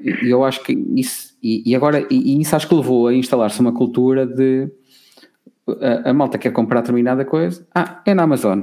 E 0.00 0.30
eu 0.30 0.44
acho 0.44 0.62
que 0.62 0.72
isso. 0.96 1.31
E, 1.42 1.70
e 1.70 1.74
agora, 1.74 2.06
e, 2.10 2.36
e, 2.36 2.40
isso 2.40 2.54
acho 2.54 2.68
que 2.68 2.74
levou 2.74 3.08
a 3.08 3.14
instalar-se 3.14 3.60
uma 3.60 3.72
cultura 3.72 4.26
de. 4.26 4.70
A, 5.80 6.10
a, 6.10 6.12
malta 6.12 6.38
quer 6.38 6.52
comprar 6.52 6.80
determinada 6.80 7.24
coisa, 7.24 7.66
ah, 7.74 8.00
é 8.04 8.14
na 8.14 8.24
Amazon. 8.24 8.62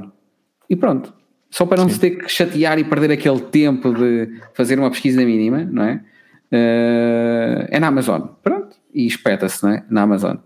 E 0.68 0.76
pronto. 0.76 1.12
Só 1.50 1.66
para 1.66 1.78
não 1.78 1.88
Sim. 1.88 1.94
se 1.94 2.00
ter 2.00 2.10
que 2.10 2.28
chatear 2.28 2.78
e 2.78 2.84
perder 2.84 3.10
aquele 3.10 3.40
tempo 3.40 3.92
de 3.92 4.40
fazer 4.54 4.78
uma 4.78 4.90
pesquisa 4.90 5.24
mínima, 5.24 5.64
não 5.64 5.82
é? 5.82 6.04
Uh, 6.52 7.66
é 7.68 7.80
na 7.80 7.88
Amazon. 7.88 8.22
Pronto 8.42 8.60
e 8.94 9.06
espeta-se 9.06 9.66
é? 9.66 9.82
na 9.88 10.02
Amazon. 10.02 10.36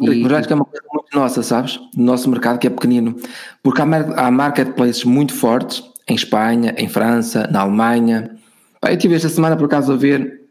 E, 0.00 0.22
mas 0.22 0.32
acho 0.32 0.46
que 0.48 0.52
é 0.52 0.56
uma 0.56 0.64
coisa 0.64 0.84
muito 0.92 1.16
nossa, 1.16 1.42
sabes? 1.42 1.78
No 1.96 2.04
nosso 2.04 2.28
mercado 2.28 2.58
que 2.58 2.66
é 2.66 2.70
pequenino. 2.70 3.16
Porque 3.62 3.80
há, 3.80 3.84
há 3.84 4.30
marketplaces 4.30 5.04
muito 5.04 5.32
fortes 5.32 5.84
em 6.08 6.14
Espanha, 6.14 6.74
em 6.76 6.88
França, 6.88 7.48
na 7.50 7.60
Alemanha. 7.60 8.36
Eu 8.82 8.96
tive 8.98 9.14
esta 9.14 9.28
semana 9.28 9.56
por 9.56 9.66
acaso 9.66 9.92
a 9.92 9.96
ver 9.96 10.42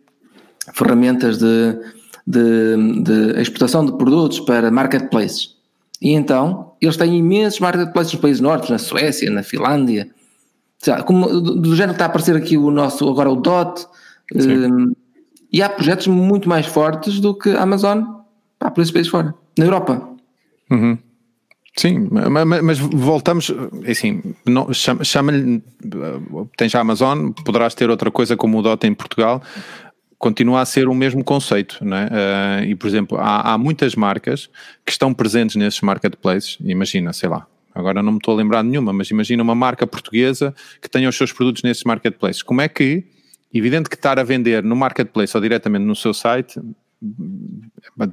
ferramentas 0.73 1.37
de, 1.37 1.77
de, 2.27 3.01
de 3.03 3.41
exportação 3.41 3.85
de 3.85 3.93
produtos 3.93 4.39
para 4.41 4.69
marketplaces. 4.69 5.55
E 6.01 6.11
então, 6.11 6.73
eles 6.81 6.97
têm 6.97 7.17
imensos 7.17 7.59
marketplaces 7.59 8.13
nos 8.13 8.21
países 8.21 8.41
nórdicos, 8.41 8.71
na 8.71 8.77
Suécia, 8.77 9.31
na 9.31 9.43
Finlândia. 9.43 10.09
Como, 11.05 11.27
do, 11.27 11.55
do 11.55 11.75
género 11.75 11.93
que 11.93 11.95
está 11.95 12.05
a 12.05 12.07
aparecer 12.07 12.35
aqui 12.35 12.57
o 12.57 12.69
nosso, 12.69 13.09
agora 13.09 13.29
o 13.29 13.37
DOT. 13.37 13.87
Um, 14.35 14.93
e 15.51 15.61
há 15.61 15.69
projetos 15.69 16.07
muito 16.07 16.49
mais 16.49 16.65
fortes 16.65 17.19
do 17.19 17.33
que 17.33 17.51
a 17.51 17.61
Amazon 17.61 18.03
pá, 18.59 18.71
por 18.71 18.81
esses 18.81 18.91
países 18.91 19.11
fora, 19.11 19.33
na 19.57 19.65
Europa. 19.65 20.09
Uhum. 20.71 20.97
Sim, 21.75 22.07
mas, 22.11 22.61
mas, 22.61 22.79
voltamos, 22.79 23.51
assim, 23.89 24.21
chama-lhe, 25.01 25.63
tens 26.55 26.75
a 26.75 26.79
Amazon, 26.79 27.31
poderás 27.31 27.73
ter 27.73 27.89
outra 27.89 28.11
coisa 28.11 28.37
como 28.37 28.59
o 28.59 28.61
Dota 28.61 28.85
em 28.85 28.93
Portugal, 28.93 29.41
continua 30.23 30.61
a 30.61 30.65
ser 30.65 30.87
o 30.87 30.95
mesmo 30.95 31.21
conceito, 31.21 31.79
não 31.81 31.97
é? 31.97 32.05
Uh, 32.05 32.63
e, 32.69 32.75
por 32.75 32.87
exemplo, 32.87 33.17
há, 33.19 33.51
há, 33.51 33.57
muitas 33.57 33.93
marcas 33.93 34.49
que 34.85 34.91
estão 34.93 35.13
presentes 35.13 35.57
nesses 35.57 35.81
marketplaces, 35.81 36.57
imagina, 36.61 37.11
sei 37.11 37.27
lá, 37.27 37.45
agora 37.75 38.01
não 38.01 38.13
me 38.13 38.19
estou 38.19 38.33
a 38.33 38.37
lembrar 38.37 38.61
de 38.61 38.69
nenhuma, 38.69 38.93
mas 38.93 39.11
imagina 39.11 39.43
uma 39.43 39.53
marca 39.53 39.85
portuguesa 39.85 40.55
que 40.81 40.89
tenha 40.89 41.09
os 41.09 41.17
seus 41.17 41.33
produtos 41.33 41.61
nesses 41.61 41.83
marketplaces. 41.83 42.41
Como 42.41 42.61
é 42.61 42.69
que 42.69 43.03
Evidente 43.53 43.87
que 43.87 43.95
estar 43.95 44.17
a 44.17 44.23
vender 44.23 44.63
no 44.63 44.75
marketplace 44.75 45.37
ou 45.37 45.41
diretamente 45.41 45.85
no 45.85 45.95
seu 45.95 46.11
site 46.11 46.59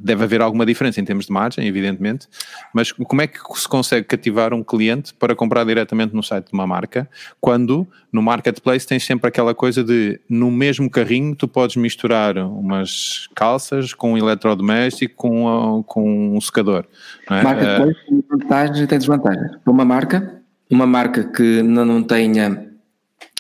deve 0.03 0.25
haver 0.25 0.41
alguma 0.41 0.67
diferença 0.67 1.01
em 1.01 1.05
termos 1.05 1.27
de 1.27 1.33
margem, 1.33 1.67
evidentemente, 1.67 2.27
mas 2.75 2.93
como 2.93 3.23
é 3.23 3.27
que 3.27 3.39
se 3.55 3.69
consegue 3.69 4.07
cativar 4.07 4.53
um 4.53 4.63
cliente 4.63 5.15
para 5.15 5.35
comprar 5.35 5.65
diretamente 5.65 6.15
no 6.15 6.23
site 6.23 6.47
de 6.47 6.53
uma 6.53 6.67
marca, 6.67 7.09
quando 7.41 7.87
no 8.13 8.21
marketplace 8.21 8.87
tens 8.87 9.05
sempre 9.05 9.29
aquela 9.29 9.55
coisa 9.55 9.85
de 9.85 10.21
no 10.29 10.51
mesmo 10.51 10.91
carrinho 10.91 11.35
tu 11.37 11.47
podes 11.47 11.77
misturar 11.77 12.37
umas 12.39 13.29
calças 13.35 13.95
com 13.95 14.15
um 14.15 14.19
eletrodoméstico 14.19 15.15
com, 15.15 15.85
com 15.87 16.37
um 16.37 16.41
secador. 16.41 16.85
É? 17.31 17.43
Marketplace 17.43 18.07
tem 18.07 18.25
vantagens 18.29 18.81
e 18.81 18.87
tem 18.87 18.99
desvantagens. 18.99 19.53
Uma 19.67 19.85
marca, 19.85 20.43
uma 20.69 20.87
marca 20.87 21.25
que 21.25 21.63
não 21.63 22.03
tenha 22.03 22.71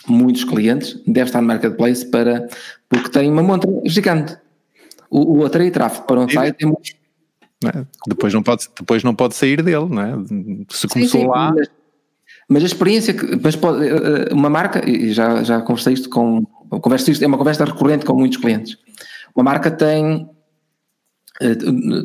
muitos 0.06 0.44
clientes, 0.44 1.00
deve 1.06 1.28
estar 1.28 1.40
no 1.40 1.48
marketplace 1.48 2.06
para, 2.06 2.48
porque 2.88 3.10
tem 3.10 3.30
uma 3.30 3.42
montra 3.42 3.70
gigante. 3.84 4.36
O, 5.10 5.38
o 5.38 5.44
atrair 5.44 5.72
tráfego 5.72 6.06
para 6.06 6.20
um 6.20 6.26
e, 6.26 6.32
site 6.32 6.62
é 6.62 6.66
muito. 6.66 7.00
É, 7.64 7.84
depois, 8.06 8.32
não 8.32 8.42
pode, 8.42 8.68
depois 8.78 9.04
não 9.04 9.14
pode 9.14 9.34
sair 9.34 9.62
dele, 9.62 9.86
não 9.86 10.02
é? 10.02 10.12
Se 10.70 10.88
começou 10.88 11.20
sim, 11.20 11.26
sim, 11.26 11.26
lá. 11.26 11.52
Mas, 11.54 11.68
mas, 12.48 12.62
a 12.62 12.66
experiência 12.66 13.12
que. 13.12 13.38
Mas 13.42 13.54
pode, 13.56 13.86
eh, 13.86 13.90
eh, 13.90 14.34
uma 14.34 14.48
marca, 14.48 14.88
e 14.88 15.12
já, 15.12 15.42
já 15.42 15.60
conversei 15.60 15.94
isto 15.94 16.08
com. 16.08 16.44
Converso 16.80 17.10
isto, 17.10 17.22
é 17.22 17.26
uma 17.26 17.36
conversa 17.36 17.64
recorrente 17.64 18.06
com 18.06 18.14
muitos 18.14 18.38
clientes. 18.38 18.78
Uma 19.34 19.44
marca 19.44 19.70
tem 19.70 20.30
eh, 21.40 21.54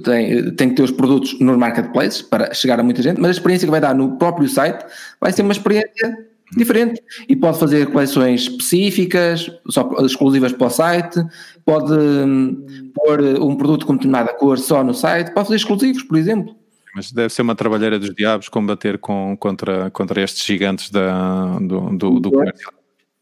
tem, 0.04 0.52
tem 0.56 0.70
que 0.70 0.76
ter 0.76 0.84
os 0.84 0.92
produtos 0.92 1.38
nos 1.40 1.58
marketplaces 1.58 2.22
para 2.22 2.54
chegar 2.54 2.80
a 2.80 2.84
muita 2.84 3.02
gente, 3.02 3.20
mas 3.20 3.30
a 3.30 3.32
experiência 3.32 3.68
que 3.68 3.72
vai 3.72 3.82
dar 3.82 3.94
no 3.94 4.18
próprio 4.18 4.48
site 4.48 4.86
vai 5.20 5.32
ser 5.34 5.42
uma 5.42 5.52
experiência 5.52 6.28
diferente 6.56 7.02
e 7.28 7.36
pode 7.36 7.60
fazer 7.60 7.88
coleções 7.92 8.42
específicas, 8.42 9.50
só 9.70 9.90
exclusivas 10.06 10.52
para 10.54 10.68
o 10.68 10.70
site, 10.70 11.24
pode 11.66 11.94
hum, 11.94 12.92
pôr 12.94 13.22
um 13.42 13.56
produto 13.56 13.86
com 13.86 13.94
determinada 13.94 14.34
cor 14.34 14.58
só 14.58 14.84
no 14.84 14.94
site, 14.94 15.34
pode 15.34 15.48
fazer 15.48 15.58
exclusivos, 15.58 16.04
por 16.04 16.18
exemplo. 16.18 16.56
Mas 16.96 17.12
deve 17.12 17.34
ser 17.34 17.42
uma 17.42 17.56
trabalheira 17.56 18.00
dos 18.00 18.16
diabos 18.16 18.48
combater 18.48 18.98
com, 18.98 19.36
contra, 19.38 19.90
contra 19.92 20.22
estes 20.22 20.46
gigantes 20.46 20.90
da, 20.90 21.60
do, 21.60 21.90
do, 21.98 22.20
do 22.22 22.32
comércio. 22.32 22.70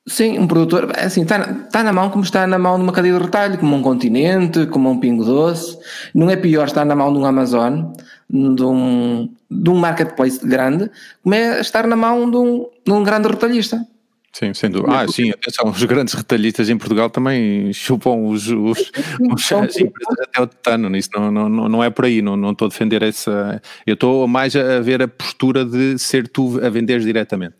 Sim, 0.05 0.37
um 0.37 0.45
produtor, 0.45 0.91
é 0.97 1.05
assim, 1.05 1.21
está, 1.21 1.39
está 1.39 1.81
na 1.81 1.93
mão 1.93 2.09
como 2.09 2.25
está 2.25 2.45
na 2.45 2.59
mão 2.59 2.75
de 2.75 2.83
uma 2.83 2.91
cadeia 2.91 3.17
de 3.17 3.23
retalho, 3.23 3.57
como 3.57 3.73
um 3.73 3.81
continente, 3.81 4.65
como 4.67 4.89
um 4.89 4.99
pingo 4.99 5.23
doce. 5.23 5.77
Não 6.13 6.29
é 6.29 6.35
pior 6.35 6.67
estar 6.67 6.83
na 6.83 6.93
mão 6.93 7.11
de 7.13 7.19
um 7.19 7.25
Amazon, 7.25 7.93
de 8.33 8.63
um, 8.63 9.29
de 9.49 9.69
um 9.69 9.75
marketplace 9.75 10.45
grande, 10.45 10.89
como 11.21 11.35
é 11.35 11.61
estar 11.61 11.85
na 11.85 11.95
mão 11.95 12.29
de 12.29 12.35
um, 12.35 12.67
de 12.83 12.91
um 12.91 13.03
grande 13.03 13.27
retalhista. 13.27 13.85
Sim, 14.33 14.51
sem 14.55 14.71
dúvida. 14.71 15.01
Ah, 15.01 15.07
sim, 15.07 15.29
atenção, 15.29 15.69
os 15.69 15.83
grandes 15.83 16.15
retalhistas 16.15 16.67
em 16.67 16.75
Portugal 16.75 17.07
também 17.07 17.71
chupam 17.71 18.15
os, 18.15 18.47
os, 18.47 18.91
os 19.19 19.51
as 19.51 19.77
empresas 19.77 20.19
até 20.21 20.41
o 20.41 20.47
tetano, 20.47 20.97
isso 20.97 21.09
não, 21.13 21.31
não, 21.31 21.69
não 21.69 21.83
é 21.83 21.91
por 21.91 22.05
aí, 22.05 22.19
não, 22.19 22.35
não 22.35 22.51
estou 22.51 22.65
a 22.65 22.69
defender 22.69 23.03
essa. 23.03 23.61
Eu 23.85 23.93
estou 23.93 24.27
mais 24.27 24.55
a 24.55 24.79
ver 24.79 25.03
a 25.03 25.07
postura 25.07 25.63
de 25.63 25.99
ser 25.99 26.27
tu 26.27 26.59
a 26.65 26.69
venderes 26.69 27.05
diretamente. 27.05 27.53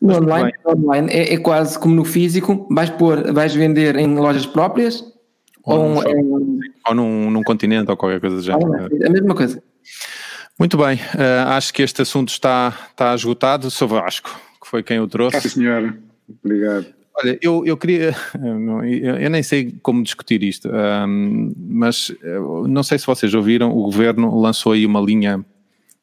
No 0.00 0.18
online, 0.18 0.52
online 0.64 1.10
é, 1.10 1.34
é, 1.34 1.36
quase 1.38 1.76
como 1.76 1.96
no 1.96 2.04
físico, 2.04 2.68
vais, 2.70 2.90
pôr, 2.90 3.32
vais 3.32 3.52
vender 3.52 3.96
em 3.96 4.14
lojas 4.14 4.46
próprias 4.46 5.04
ou, 5.64 5.80
ou, 5.80 5.92
num, 5.92 6.60
ou 6.88 6.94
num, 6.94 7.30
num, 7.30 7.42
continente 7.42 7.90
ou 7.90 7.96
qualquer 7.96 8.20
coisa 8.20 8.36
do 8.36 8.42
género. 8.42 8.88
É 9.02 9.06
a 9.06 9.10
mesma 9.10 9.34
coisa. 9.34 9.60
Muito 10.58 10.76
bem, 10.76 10.96
uh, 10.96 11.48
acho 11.50 11.72
que 11.72 11.82
este 11.82 12.02
assunto 12.02 12.30
está, 12.30 12.76
está 12.90 13.14
esgotado. 13.14 13.70
Sou 13.70 13.86
Vasco, 13.86 14.40
que 14.60 14.68
foi 14.68 14.82
quem 14.82 14.98
o 15.00 15.06
trouxe. 15.06 15.40
Sim, 15.42 15.48
senhor. 15.48 15.96
Obrigado. 16.42 16.86
Olha, 17.14 17.38
eu, 17.42 17.66
eu 17.66 17.76
queria. 17.76 18.14
Eu 19.20 19.30
nem 19.30 19.42
sei 19.42 19.74
como 19.82 20.02
discutir 20.02 20.42
isto, 20.42 20.68
um, 20.68 21.52
mas 21.56 22.12
não 22.68 22.84
sei 22.84 22.96
se 22.96 23.06
vocês 23.06 23.34
ouviram, 23.34 23.70
o 23.70 23.82
governo 23.82 24.38
lançou 24.38 24.72
aí 24.72 24.86
uma 24.86 25.00
linha 25.00 25.44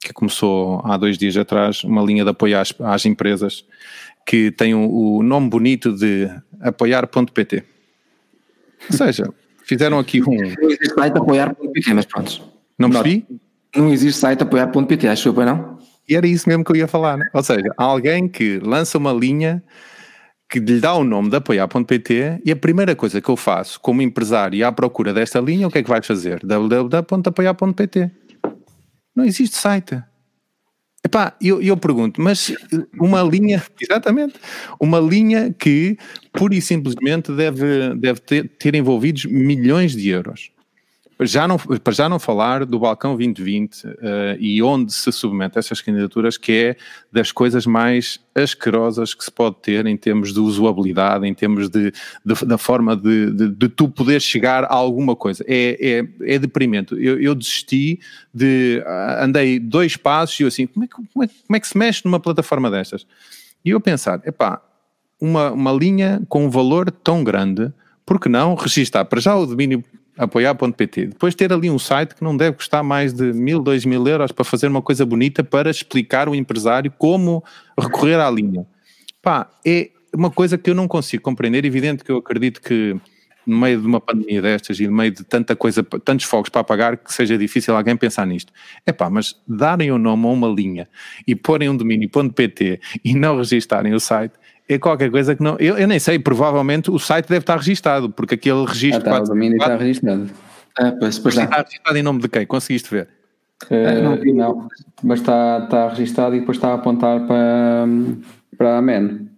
que 0.02 0.12
começou 0.14 0.82
há 0.84 0.98
dois 0.98 1.18
dias 1.18 1.38
atrás, 1.38 1.84
uma 1.84 2.04
linha 2.04 2.24
de 2.24 2.30
apoio 2.30 2.60
às, 2.60 2.74
às 2.80 3.06
empresas 3.06 3.66
que 4.26 4.52
tem 4.52 4.74
o, 4.74 5.18
o 5.18 5.24
nome 5.24 5.50
bonito 5.50 5.92
de 5.96 6.30
apoiar.pt. 6.60 7.64
Ou 8.92 8.98
seja, 8.98 9.34
fizeram 9.64 10.00
aqui 10.00 10.22
um. 10.22 10.36
Não 10.36 10.70
existe 10.70 10.94
site 10.94 11.18
apoiar.pt, 11.18 11.94
mas 11.94 12.06
pronto. 12.06 12.42
Não 12.78 12.90
percebi? 12.90 13.26
Não 13.76 13.92
existe 13.92 14.20
site 14.20 14.42
apoiar.pt, 14.42 15.08
acho 15.08 15.34
que 15.34 15.46
não? 15.46 15.78
E 16.08 16.16
era 16.16 16.26
isso 16.26 16.48
mesmo 16.48 16.64
que 16.64 16.72
eu 16.72 16.76
ia 16.76 16.88
falar? 16.88 17.20
Ou 17.34 17.44
seja, 17.44 17.68
alguém 17.78 18.28
que 18.28 18.60
lança 18.60 18.98
uma 18.98 19.12
linha 19.12 19.62
que 20.50 20.60
lhe 20.60 20.80
dá 20.80 20.94
o 20.94 21.04
nome 21.04 21.30
de 21.30 21.36
apoiar.pt 21.36 22.42
e 22.46 22.52
a 22.52 22.56
primeira 22.56 22.96
coisa 22.96 23.20
que 23.20 23.30
eu 23.30 23.36
faço 23.36 23.80
como 23.82 24.02
empresário 24.02 24.66
à 24.66 24.72
procura 24.72 25.14
desta 25.14 25.40
linha, 25.40 25.68
o 25.68 25.72
que 25.72 25.80
é 25.80 25.84
que 25.84 25.90
vais 25.90 26.06
fazer? 26.06 26.40
www.apoiar.pt 26.46 28.12
Não 29.16 29.26
existe 29.26 29.58
site. 29.58 30.02
Epá, 31.04 31.36
eu, 31.42 31.62
eu 31.62 31.76
pergunto, 31.76 32.22
mas 32.22 32.56
uma 33.00 33.22
linha, 33.22 33.62
exatamente, 33.82 34.36
uma 34.80 35.00
linha 35.00 35.54
que 35.54 35.98
pura 36.32 36.56
e 36.56 36.62
simplesmente 36.62 37.32
deve, 37.32 37.96
deve 37.96 38.20
ter, 38.22 38.48
ter 38.58 38.76
envolvidos 38.76 39.26
milhões 39.26 39.96
de 39.96 40.10
euros 40.10 40.55
já 41.22 41.48
não, 41.48 41.58
para 41.58 41.94
já 41.94 42.10
não 42.10 42.20
falar 42.20 42.66
do 42.66 42.78
balcão 42.78 43.16
2020 43.16 43.86
uh, 43.86 43.90
eh, 44.02 44.38
e 44.38 44.62
onde 44.62 44.92
se 44.92 45.10
submete 45.14 45.58
essas 45.58 45.80
candidaturas, 45.80 46.38
que 46.38 46.52
é 46.52 46.76
das 47.10 47.32
coisas 47.32 47.66
mais 47.66 48.20
asquerosas 48.36 49.14
que 49.14 49.24
se 49.24 49.32
pode 49.32 49.56
ter 49.62 49.86
em 49.86 49.96
termos 49.96 50.34
de 50.34 50.40
usabilidade, 50.42 51.26
em 51.26 51.34
termos 51.34 51.70
de, 51.70 51.92
de 52.26 52.46
da 52.46 52.58
forma 52.58 52.98
de, 52.98 53.32
de, 53.32 53.50
de, 53.50 53.70
tu 53.70 53.88
poder 53.88 54.22
chegar 54.22 54.66
a 54.66 54.74
alguma 54.74 55.16
coisa. 55.16 55.46
É, 55.48 55.78
é, 55.80 56.34
é 56.36 56.40
deprimente. 56.40 56.94
Eu, 56.94 57.22
eu 57.22 57.34
desisti 57.34 58.00
de. 58.34 58.84
Ah, 58.86 59.24
andei 59.24 59.58
dois 59.58 59.96
passos 59.96 60.38
e 60.40 60.44
eu 60.44 60.48
assim, 60.50 60.68
como 60.68 60.84
é, 60.84 60.88
que, 60.88 60.96
como, 60.96 61.24
é, 61.24 61.28
como 61.28 61.56
é 61.56 61.60
que 61.62 61.68
se 61.68 61.78
mexe 61.78 62.02
numa 62.04 62.20
plataforma 62.20 62.70
destas? 62.70 63.08
E 63.64 63.70
eu 63.70 63.80
pensar, 63.80 64.22
epá, 64.26 64.62
uma, 65.20 65.52
uma 65.52 65.72
linha 65.72 66.22
com 66.28 66.46
um 66.46 66.50
valor 66.50 66.92
tão 66.92 67.24
grande, 67.24 67.72
por 68.06 68.20
que 68.20 68.28
não 68.28 68.54
registar 68.54 69.06
para 69.06 69.22
já 69.22 69.34
o 69.34 69.46
domínio 69.46 69.82
apoiar.pt. 70.18 71.08
Depois 71.08 71.36
ter 71.36 71.52
ali 71.52 71.70
um 71.70 71.80
site 71.80 72.16
que 72.16 72.24
não 72.24 72.36
deve 72.36 72.58
custar 72.58 72.84
mais 72.84 73.14
de 73.14 73.34
mil, 73.34 73.62
dois 73.62 73.86
mil 73.86 74.06
euros 74.08 74.32
para 74.32 74.46
fazer 74.46 74.68
uma 74.68 74.82
coisa 74.82 75.06
bonita 75.06 75.44
para 75.44 75.70
explicar 75.70 76.28
ao 76.28 76.36
empresário 76.36 76.92
como 76.98 77.44
recorrer 77.78 78.20
à 78.20 78.30
linha. 78.30 78.66
Pá, 79.22 79.50
é 79.66 79.90
uma 80.14 80.32
coisa 80.32 80.58
que 80.58 80.70
eu 80.70 80.76
não 80.76 80.88
consigo 80.88 81.24
compreender. 81.24 81.66
Evidente 81.66 82.04
que 82.04 82.12
eu 82.12 82.18
acredito 82.18 82.62
que 82.62 82.96
no 83.46 83.58
meio 83.58 83.80
de 83.80 83.86
uma 83.86 84.02
pandemia 84.02 84.42
destas 84.42 84.80
e 84.80 84.88
no 84.88 84.94
meio 84.94 85.12
de 85.12 85.24
tanta 85.24 85.56
coisa, 85.56 85.84
tantos 85.84 86.26
fogos 86.26 86.50
para 86.50 86.62
apagar, 86.62 86.98
que 86.98 87.14
seja 87.14 87.38
difícil 87.38 87.76
alguém 87.76 87.96
pensar 87.96 88.26
nisto. 88.26 88.52
É 88.86 88.92
pá, 88.92 89.10
mas 89.10 89.40
darem 89.48 89.92
o 89.92 89.98
nome 89.98 90.26
a 90.26 90.30
uma 90.30 90.48
linha 90.48 90.90
e 91.28 91.36
porem 91.36 91.70
um 91.70 91.78
domínio.pt 91.78 92.80
e 93.04 93.14
não 93.14 93.38
registarem 93.38 93.94
o 93.94 94.00
site 94.00 94.34
é 94.68 94.78
qualquer 94.80 95.12
coisa 95.12 95.36
que 95.36 95.44
não. 95.44 95.58
Eu, 95.60 95.78
eu, 95.78 95.88
nem 95.88 96.00
sei, 96.00 96.18
provavelmente 96.18 96.90
o 96.90 96.98
site 96.98 97.28
deve 97.28 97.44
estar 97.44 97.58
registado, 97.58 98.10
porque 98.10 98.36
aquele 98.36 98.66
registro. 98.66 99.10
Ah, 99.10 99.14
tá, 99.18 99.22
o 99.22 99.26
domínio 99.26 99.58
está 99.58 99.76
registado. 99.76 100.30
Ah, 100.78 100.94
pois, 101.00 101.20
pois 101.20 101.38
está 101.38 101.62
registado 101.62 101.98
em 101.98 102.04
nome 102.04 102.22
de 102.22 102.28
quem? 102.28 102.46
Conseguiste 102.46 102.90
ver? 102.90 103.08
Uh, 103.70 104.04
não, 104.04 104.34
não, 104.34 104.68
mas 105.02 105.20
está, 105.20 105.62
está 105.64 105.90
registado 105.90 106.36
e 106.36 106.40
depois 106.40 106.58
está 106.58 106.70
a 106.70 106.74
apontar 106.74 107.26
para, 107.26 107.86
para 108.58 108.78
a 108.78 108.82
MEN. 108.82 109.30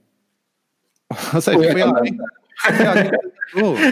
Ou 1.33 1.41
seja, 1.41 1.57
foi, 1.57 1.71
foi 1.71 1.81
alguém. 1.81 2.17
Foi 2.59 2.85
alguém 2.85 3.11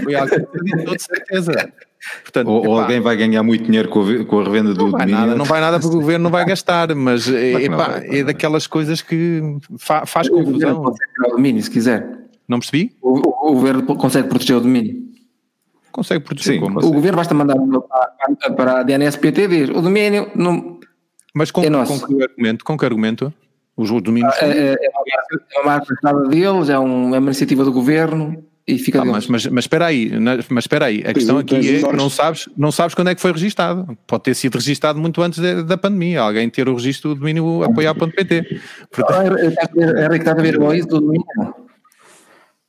foi 0.03 0.15
alguém 0.15 0.39
que 0.39 0.45
acreditou 0.45 0.95
de 0.95 1.01
certeza. 1.01 1.73
Portanto, 2.21 2.47
ou, 2.49 2.67
ou, 2.67 2.79
alguém 2.79 2.99
vai 2.99 3.15
ganhar 3.15 3.41
muito 3.43 3.65
dinheiro 3.65 3.89
com 3.89 4.01
a, 4.01 4.25
com 4.25 4.39
a 4.39 4.43
revenda 4.43 4.73
do 4.73 4.83
não 4.83 4.91
vai 4.91 5.01
domínio. 5.01 5.19
Nada, 5.19 5.35
não 5.35 5.45
vai 5.45 5.61
nada 5.61 5.79
porque 5.79 5.95
o 5.95 5.99
governo 5.99 6.23
não 6.23 6.31
vai 6.31 6.45
gastar, 6.45 6.93
mas 6.93 7.27
é, 7.29 7.63
epá, 7.63 8.01
é 8.03 8.23
daquelas 8.23 8.67
coisas 8.67 9.01
que 9.01 9.41
fa, 9.77 10.05
faz 10.05 10.27
o 10.27 10.31
confusão. 10.31 10.83
O 10.83 11.29
domínio, 11.31 11.61
se 11.61 11.69
quiser. 11.69 12.25
Não 12.47 12.59
percebi? 12.59 12.95
O, 13.01 13.17
o, 13.17 13.51
o, 13.51 13.53
governo 13.53 13.83
consegue 13.83 14.27
proteger 14.27 14.57
o 14.57 14.61
domínio. 14.61 15.03
Consegue 15.91 16.23
proteger 16.23 16.55
Sim, 16.55 16.59
como? 16.59 16.79
O 16.79 16.91
governo 16.91 17.17
basta 17.17 17.33
mandar 17.33 17.55
para, 17.55 18.53
para 18.53 18.79
a 18.79 18.83
DNSPT 18.83 19.47
diz 19.47 19.69
o 19.69 19.81
domínio 19.81 20.29
não. 20.35 20.79
Mas 21.33 21.51
com, 21.51 21.61
é 21.61 21.69
com 21.69 21.99
que 21.99 22.23
argumento? 22.23 22.65
Com 22.65 22.77
que 22.77 22.85
argumento? 22.85 23.33
Os 23.75 23.89
domínios. 24.01 24.33
Ah, 24.41 24.45
é, 24.45 24.73
é, 24.73 24.89
uma 25.59 25.65
marca, 25.65 25.95
é 26.03 26.09
uma 26.09 26.27
deles, 26.29 26.69
é, 26.69 26.79
um, 26.79 27.15
é 27.15 27.19
uma 27.19 27.27
iniciativa 27.27 27.63
do 27.65 27.73
governo 27.73 28.45
e 28.67 28.79
fica 28.79 29.01
ah, 29.01 29.05
mas, 29.05 29.27
mas, 29.27 29.45
mas 29.45 29.63
espera 29.65 29.85
aí, 29.85 30.11
mas 30.49 30.63
espera 30.63 30.85
aí, 30.85 31.03
a 31.05 31.13
questão 31.13 31.37
aqui 31.37 31.55
é 31.55 31.83
que 31.83 31.95
não 31.95 32.09
sabes, 32.09 32.49
não 32.57 32.71
sabes 32.71 32.95
quando 32.95 33.09
é 33.09 33.15
que 33.15 33.21
foi 33.21 33.31
registado. 33.31 33.95
Pode 34.07 34.23
ter 34.23 34.33
sido 34.33 34.55
registado 34.55 34.99
muito 34.99 35.21
antes 35.21 35.39
de, 35.39 35.61
da 35.61 35.77
pandemia, 35.77 36.21
alguém 36.21 36.49
ter 36.49 36.67
o 36.67 36.73
registro 36.73 37.13
do 37.13 37.19
domínio 37.19 37.63
apoiar.pt. 37.63 38.59
Portanto... 38.91 39.37
Era 39.77 40.09
que 40.09 40.15
estava 40.17 40.39
a 40.39 40.43
ver 40.43 40.77
isso 40.77 40.87
do 40.87 40.99
domínio. 40.99 41.25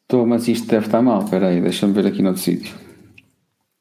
Estou, 0.03 0.27
mas 0.27 0.47
isto 0.47 0.69
deve 0.69 0.85
estar 0.85 1.01
mal, 1.01 1.23
espera 1.25 1.49
aí, 1.49 1.63
deixa-me 1.63 1.95
ver 1.95 2.07
aqui 2.07 2.21
no 2.21 2.29
outro 2.29 2.43
sítio. 2.43 2.75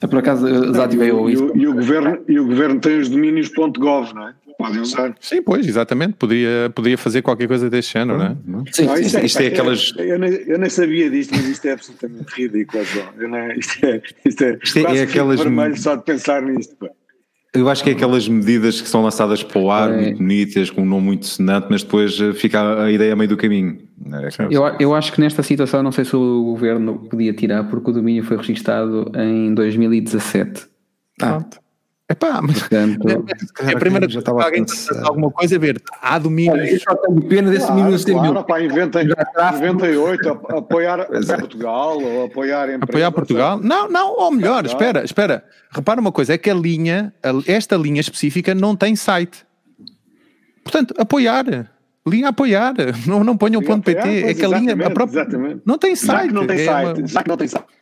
Eu, 0.01 0.07
por 0.07 0.19
acaso 0.19 0.71
desativei 0.71 1.11
o. 1.11 1.29
E, 1.29 1.33
e, 1.33 1.67
o 1.67 1.73
governo, 1.73 2.19
e 2.27 2.39
o 2.39 2.45
governo 2.45 2.79
tem 2.79 2.99
os 2.99 3.09
domínios.gov, 3.09 4.13
não 4.13 4.29
é? 4.29 4.33
Podem 4.57 4.81
usar. 4.81 5.15
Sim, 5.19 5.41
pois, 5.41 5.67
exatamente. 5.67 6.13
Podia, 6.13 6.71
podia 6.73 6.97
fazer 6.97 7.21
qualquer 7.21 7.47
coisa 7.47 7.69
deste 7.69 7.93
género, 7.93 8.17
não 8.17 8.25
é? 8.25 8.63
Sim, 8.71 8.85
não, 8.85 8.97
isto, 8.97 9.17
é, 9.17 9.25
isto 9.25 9.39
é, 9.39 9.45
é 9.45 9.47
aquelas. 9.47 9.93
Eu 9.97 10.19
nem, 10.19 10.31
eu 10.31 10.57
nem 10.57 10.69
sabia 10.69 11.09
disto, 11.09 11.35
mas 11.35 11.45
isto 11.45 11.65
é 11.65 11.71
absolutamente 11.71 12.33
ridículo. 12.33 12.83
Eu 13.17 13.27
não, 13.27 13.51
isto 13.51 13.85
é, 13.85 14.01
isto 14.25 14.43
é, 14.43 14.59
isto 14.63 14.79
é, 14.79 14.97
é 14.97 15.01
aquelas. 15.01 15.39
vermelho 15.39 15.77
só 15.77 15.95
de 15.95 16.03
pensar 16.03 16.41
nisto. 16.41 16.75
Pá. 16.77 16.87
Eu 17.55 17.69
acho 17.69 17.83
que 17.83 17.89
é 17.89 17.93
aquelas 17.93 18.27
medidas 18.27 18.81
que 18.81 18.87
são 18.87 19.01
lançadas 19.01 19.41
para 19.41 19.59
o 19.59 19.71
ar, 19.71 19.89
é. 19.89 20.01
muito 20.01 20.17
bonitas, 20.17 20.69
com 20.69 20.81
um 20.81 20.85
nome 20.85 21.05
muito 21.05 21.25
sonante, 21.25 21.67
mas 21.69 21.83
depois 21.83 22.19
eh, 22.19 22.33
fica 22.33 22.83
a 22.83 22.91
ideia 22.91 23.15
meio 23.15 23.29
do 23.29 23.37
caminho. 23.37 23.79
É 24.11 24.47
eu, 24.51 24.63
eu 24.77 24.93
acho 24.93 25.13
que 25.13 25.21
nesta 25.21 25.41
situação, 25.41 25.81
não 25.81 25.91
sei 25.91 26.03
se 26.03 26.15
o 26.15 26.43
governo 26.43 27.07
podia 27.09 27.33
tirar, 27.33 27.63
porque 27.63 27.89
o 27.89 27.93
domínio 27.93 28.23
foi 28.25 28.35
registado 28.35 29.09
em 29.15 29.53
2017. 29.53 30.67
Ah. 31.21 31.39
Epá, 32.07 32.39
mas 32.39 32.59
Portanto, 32.59 33.07
é, 33.65 33.73
a 33.73 33.79
primeira 33.79 34.05
coisa 34.05 34.21
que 34.21 34.29
alguém 34.29 34.63
está 34.63 35.07
alguma 35.07 35.31
coisa 35.31 35.55
a 35.55 35.59
ver. 35.59 35.81
Há 36.01 36.19
domínio. 36.19 36.55
Eu 36.55 36.79
só 36.79 36.95
tenho 36.95 37.21
pena 37.23 37.49
desse 37.49 37.65
claro, 37.65 37.81
domínio 37.81 38.31
claro, 38.31 38.45
pá, 38.45 38.61
inventem, 38.61 39.07
98, 39.07 40.29
apoiar, 40.29 41.01
apoiar 41.09 41.39
Portugal 41.39 41.97
ou 41.99 42.25
apoiar 42.25 42.63
empresas. 42.65 42.89
Apoiar 42.89 43.11
Portugal? 43.11 43.59
Não, 43.59 43.89
não, 43.89 44.13
ou 44.13 44.31
melhor, 44.31 44.65
espera, 44.65 45.03
espera. 45.03 45.43
Repara 45.71 45.99
uma 45.99 46.11
coisa, 46.11 46.33
é 46.33 46.37
que 46.37 46.49
a 46.49 46.53
linha, 46.53 47.11
esta 47.47 47.75
linha 47.75 48.01
específica 48.01 48.53
não 48.53 48.75
tem 48.75 48.95
site. 48.95 49.43
Portanto, 50.63 50.93
apoiar. 50.97 51.74
Linha 52.07 52.29
apoiar, 52.29 52.73
não, 53.07 53.23
não 53.23 53.35
ponham 53.35 53.61
o 53.61 53.65
ponto 53.65 53.83
PT, 53.83 54.23
é 54.23 54.33
que 54.33 54.45
a 54.45 54.49
linha 54.49 54.73
a 54.73 54.89
própria, 54.91 55.21
exatamente. 55.21 55.61
não 55.65 55.77
tem 55.77 55.95
site. 55.95 56.21
Já 56.21 56.27
que 56.27 56.33
não 56.33 56.47
tem 56.47 56.57
é 56.57 56.65
site, 56.65 56.99
uma... 56.99 57.07
já 57.07 57.23
que 57.23 57.29
não 57.29 57.37
tem 57.37 57.47
site 57.47 57.75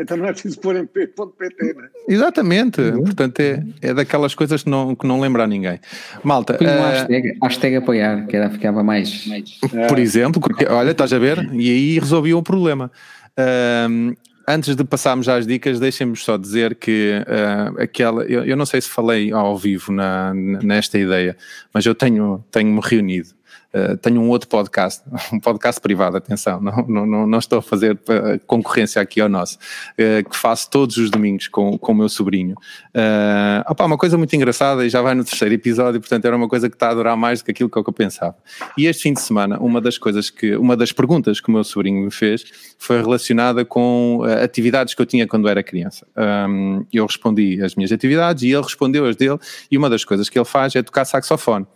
então 0.00 0.16
não 0.16 0.26
é 0.26 0.32
preciso 0.32 0.58
pôr 0.60 0.76
em 0.76 0.86
.pt, 0.86 1.74
né? 1.76 1.88
Exatamente, 2.08 2.80
uhum. 2.80 3.04
portanto 3.04 3.40
é, 3.40 3.62
é 3.82 3.94
daquelas 3.94 4.34
coisas 4.34 4.62
que 4.62 4.70
não, 4.70 4.94
que 4.94 5.06
não 5.06 5.20
lembra 5.20 5.44
a 5.44 5.46
ninguém. 5.46 5.78
Malta. 6.22 6.54
Põe 6.54 6.66
uh, 6.66 6.70
hashtag, 6.70 7.38
hashtag 7.42 7.76
apoiar, 7.76 8.26
que 8.26 8.36
era, 8.36 8.50
ficava 8.50 8.82
mais. 8.82 9.26
mais... 9.26 9.58
Por 9.88 9.98
exemplo, 9.98 10.40
porque, 10.40 10.66
olha, 10.66 10.90
estás 10.90 11.12
a 11.12 11.18
ver? 11.18 11.48
E 11.52 11.70
aí 11.70 11.98
resolvi 11.98 12.34
o 12.34 12.42
problema. 12.42 12.90
Uh, 13.38 14.16
antes 14.48 14.74
de 14.74 14.84
passarmos 14.84 15.28
às 15.28 15.46
dicas, 15.46 15.78
deixem-me 15.78 16.16
só 16.16 16.36
dizer 16.36 16.74
que 16.74 17.12
uh, 17.20 17.80
aquela. 17.82 18.24
Eu, 18.24 18.44
eu, 18.44 18.56
não 18.56 18.66
sei 18.66 18.80
se 18.80 18.88
falei 18.88 19.30
ao 19.30 19.56
vivo 19.56 19.92
na, 19.92 20.32
nesta 20.34 20.98
ideia, 20.98 21.36
mas 21.72 21.84
eu 21.86 21.94
tenho, 21.94 22.44
tenho-me 22.50 22.80
reunido 22.82 23.39
Uh, 23.72 23.96
tenho 23.98 24.20
um 24.20 24.28
outro 24.28 24.48
podcast, 24.48 25.02
um 25.32 25.38
podcast 25.38 25.80
privado, 25.80 26.16
atenção, 26.16 26.60
não, 26.60 27.06
não, 27.06 27.26
não, 27.26 27.38
estou 27.38 27.60
a 27.60 27.62
fazer 27.62 27.94
uh, 27.94 28.40
concorrência 28.46 29.00
aqui 29.00 29.20
ao 29.20 29.28
nosso, 29.28 29.58
uh, 29.92 30.28
que 30.28 30.36
faço 30.36 30.68
todos 30.68 30.96
os 30.96 31.08
domingos 31.08 31.46
com, 31.46 31.78
com 31.78 31.92
o 31.92 31.94
meu 31.94 32.08
sobrinho. 32.08 32.56
Uh, 32.94 33.62
opa, 33.68 33.84
uma 33.84 33.96
coisa 33.96 34.18
muito 34.18 34.34
engraçada 34.34 34.84
e 34.84 34.90
já 34.90 35.00
vai 35.00 35.14
no 35.14 35.24
terceiro 35.24 35.54
episódio, 35.54 36.00
portanto 36.00 36.24
era 36.24 36.36
uma 36.36 36.48
coisa 36.48 36.68
que 36.68 36.74
está 36.74 36.90
a 36.90 36.94
durar 36.94 37.16
mais 37.16 37.40
do 37.40 37.44
que 37.44 37.52
aquilo 37.52 37.70
que 37.70 37.78
eu 37.78 37.92
pensava. 37.92 38.36
E 38.76 38.86
este 38.86 39.04
fim 39.04 39.12
de 39.12 39.20
semana, 39.20 39.58
uma 39.60 39.80
das 39.80 39.96
coisas 39.96 40.30
que, 40.30 40.56
uma 40.56 40.76
das 40.76 40.90
perguntas 40.90 41.40
que 41.40 41.48
o 41.48 41.52
meu 41.52 41.62
sobrinho 41.62 42.04
me 42.04 42.10
fez 42.10 42.44
foi 42.76 43.00
relacionada 43.00 43.64
com 43.64 44.22
atividades 44.42 44.94
que 44.94 45.02
eu 45.02 45.06
tinha 45.06 45.26
quando 45.26 45.48
era 45.48 45.62
criança. 45.62 46.06
Um, 46.16 46.84
eu 46.92 47.06
respondi 47.06 47.62
as 47.62 47.74
minhas 47.74 47.92
atividades 47.92 48.42
e 48.42 48.48
ele 48.50 48.62
respondeu 48.62 49.06
as 49.06 49.16
dele, 49.16 49.38
e 49.70 49.76
uma 49.76 49.88
das 49.88 50.04
coisas 50.04 50.28
que 50.28 50.38
ele 50.38 50.44
faz 50.44 50.74
é 50.74 50.82
tocar 50.82 51.04
saxofone. 51.04 51.66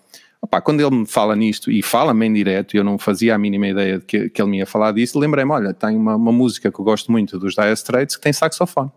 Opa, 0.45 0.61
quando 0.61 0.79
ele 0.83 0.95
me 0.95 1.07
fala 1.07 1.35
nisto 1.35 1.71
e 1.71 1.81
fala-me 1.81 2.27
em 2.27 2.33
direto, 2.35 2.77
eu 2.77 2.85
não 2.85 2.99
fazia 2.99 3.35
a 3.35 3.39
mínima 3.39 3.69
ideia 3.69 3.99
de 3.99 4.05
que, 4.05 4.29
que 4.29 4.43
ele 4.43 4.51
me 4.51 4.59
ia 4.59 4.67
falar 4.67 4.93
disso, 4.93 5.19
lembrei-me, 5.19 5.51
olha, 5.51 5.73
tem 5.73 5.97
uma, 5.97 6.17
uma, 6.17 6.31
música 6.31 6.71
que 6.71 6.79
eu 6.79 6.85
gosto 6.85 7.11
muito 7.11 7.39
dos 7.39 7.55
Dire 7.55 7.73
Straits 7.73 8.15
que 8.15 8.21
tem 8.21 8.31
saxofone. 8.31 8.91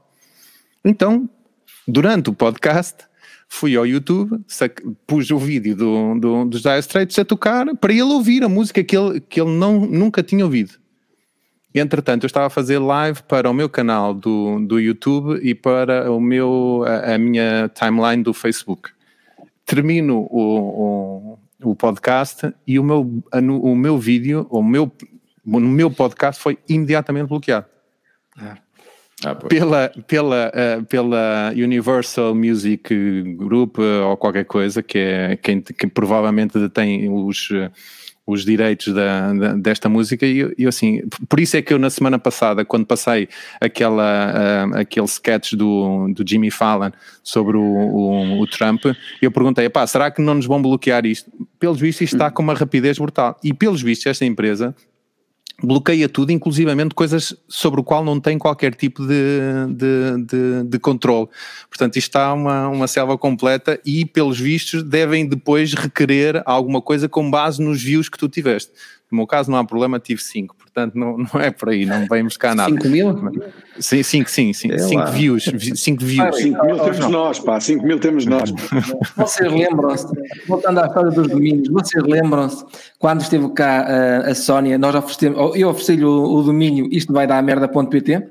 Então, 0.84 1.30
durante 1.88 2.30
o 2.30 2.34
podcast, 2.34 3.06
fui 3.48 3.78
ao 3.78 3.88
YouTube, 3.88 4.44
pus 5.08 5.32
o 5.32 5.38
vídeo 5.38 5.74
do, 5.74 6.20
do, 6.20 6.44
dos 6.44 6.62
Dire 6.62 6.80
Straits 6.80 7.18
a 7.18 7.24
tocar 7.24 7.66
para 7.78 7.94
ele 7.94 8.02
ouvir 8.02 8.44
a 8.44 8.50
música 8.50 8.84
que 8.84 8.98
ele, 8.98 9.22
que 9.22 9.40
ele 9.40 9.52
não, 9.52 9.80
nunca 9.80 10.22
tinha 10.22 10.44
ouvido. 10.44 10.74
Entretanto, 11.74 12.26
eu 12.26 12.28
estava 12.28 12.48
a 12.48 12.50
fazer 12.50 12.78
live 12.78 13.24
para 13.24 13.50
o 13.50 13.54
meu 13.54 13.70
canal 13.70 14.14
do, 14.14 14.60
do 14.68 14.82
YouTube 14.82 15.40
e 15.42 15.56
para 15.56 16.12
o 16.12 16.20
meu, 16.20 16.84
a, 16.86 17.16
a 17.16 17.18
minha 17.18 17.72
timeline 17.74 18.22
do 18.22 18.34
Facebook 18.34 18.97
termino 19.68 20.26
o, 20.32 21.38
o, 21.62 21.70
o 21.72 21.76
podcast 21.76 22.52
e 22.66 22.80
o 22.80 22.84
meu, 22.84 23.22
o 23.62 23.76
meu 23.76 23.98
vídeo, 24.00 24.48
o 24.50 24.64
meu, 24.64 24.92
o 25.46 25.60
meu 25.60 25.92
podcast 25.92 26.42
foi 26.42 26.58
imediatamente 26.68 27.28
bloqueado. 27.28 27.68
Ah. 28.40 28.58
Ah, 29.26 29.34
pela, 29.34 29.90
pela, 30.06 30.52
uh, 30.52 30.86
pela 30.86 31.52
Universal 31.56 32.36
Music 32.36 32.88
Group 33.36 33.80
uh, 33.80 34.10
ou 34.10 34.18
qualquer 34.18 34.46
coisa 34.46 34.84
que 34.84 35.00
é 35.00 35.36
quem 35.36 35.60
que 35.60 35.88
provavelmente 35.88 36.60
detém 36.60 37.10
os, 37.10 37.50
uh, 37.50 37.72
os 38.28 38.44
direitos 38.44 38.94
da, 38.94 39.34
da, 39.34 39.54
desta 39.54 39.88
música 39.88 40.26
e 40.26 40.40
eu, 40.58 40.68
assim, 40.68 41.02
por 41.30 41.40
isso 41.40 41.56
é 41.56 41.62
que 41.62 41.74
eu 41.74 41.80
na 41.80 41.90
semana 41.90 42.20
passada, 42.20 42.66
quando 42.66 42.86
passei 42.86 43.30
aquela, 43.62 44.68
uh, 44.68 44.78
aquele 44.78 45.06
sketch 45.06 45.54
do, 45.54 46.10
do 46.10 46.28
Jimmy 46.28 46.52
Fallon 46.52 46.92
sobre 47.24 47.56
o, 47.56 47.64
o, 47.64 48.42
o 48.42 48.48
Trump, 48.48 48.84
eu 49.22 49.32
perguntei, 49.32 49.70
pá, 49.70 49.88
será 49.88 50.12
que 50.12 50.22
não 50.22 50.36
nos 50.36 50.46
vão 50.46 50.62
bloquear 50.62 51.06
isto? 51.06 51.32
Pelos 51.58 51.80
vistos 51.80 52.02
isto 52.02 52.16
está 52.16 52.30
com 52.30 52.44
uma 52.44 52.54
rapidez 52.54 53.00
brutal 53.00 53.40
e 53.42 53.54
pelos 53.54 53.82
vistos 53.82 54.08
esta 54.08 54.26
empresa 54.26 54.76
bloqueia 55.62 56.08
tudo, 56.08 56.32
inclusivamente 56.32 56.94
coisas 56.94 57.36
sobre 57.48 57.80
o 57.80 57.84
qual 57.84 58.06
não 58.06 58.20
tem 58.20 58.38
qualquer 58.38 58.76
tipo 58.76 59.06
de, 59.06 59.40
de, 59.70 60.24
de, 60.26 60.64
de 60.70 60.80
controle. 60.80 61.28
Portanto, 61.68 61.98
isto 61.98 62.10
está 62.10 62.32
uma, 62.34 62.68
uma 62.68 62.88
selva 62.88 63.18
completa 63.18 63.80
e, 63.84 64.06
pelos 64.06 64.40
vistos, 64.40 64.84
devem 64.84 65.28
depois 65.28 65.74
requerer 65.74 66.44
alguma 66.46 66.82
coisa 66.82 67.10
com 67.10 67.30
base 67.30 67.62
nos 67.62 67.82
views 67.82 68.08
que 68.08 68.18
tu 68.18 68.30
tiveste. 68.30 68.72
No 69.10 69.18
meu 69.20 69.28
caso 69.28 69.50
não 69.50 69.58
há 69.58 69.64
problema, 69.64 70.00
tive 70.00 70.22
5, 70.22 70.54
portanto 70.56 70.96
não, 70.96 71.18
não 71.18 71.42
é 71.42 71.50
por 71.50 71.70
aí, 71.70 71.86
não 71.86 72.06
vem 72.08 72.24
buscar 72.24 72.54
nada. 72.54 72.72
5 72.72 72.88
mil? 72.90 73.32
Sim, 73.80 74.04
5, 74.04 74.30
sim, 74.30 74.54
5 74.54 74.78
views. 75.12 75.46
5 75.46 76.06
views. 76.06 76.36
5 76.36 76.66
mil 76.66 76.80
temos 76.80 77.10
nós, 77.10 77.40
pá, 77.40 77.60
5 77.60 77.86
mil 77.86 78.00
temos 78.00 78.26
nós. 78.26 78.52
Vocês 79.16 79.52
lembram-se, 79.52 80.08
voltando 80.46 80.80
à 80.80 80.88
história 80.88 81.12
dos 81.12 81.28
domínios, 81.30 81.70
vocês 81.70 82.04
lembram-se 82.04 82.66
quando 83.00 83.22
esteve 83.22 83.50
cá 83.54 83.86
a, 83.88 84.32
a 84.32 84.36
Sónia, 84.36 84.78
nós 84.78 84.94
oferecemos, 84.94 85.56
eu 85.56 85.70
ofereci-lhe 85.70 86.04
o, 86.04 86.24
o, 86.24 86.44
domínio 86.44 86.90
isto 86.92 87.14
vai 87.14 87.26
dar 87.26 87.42
merda.pt, 87.42 88.30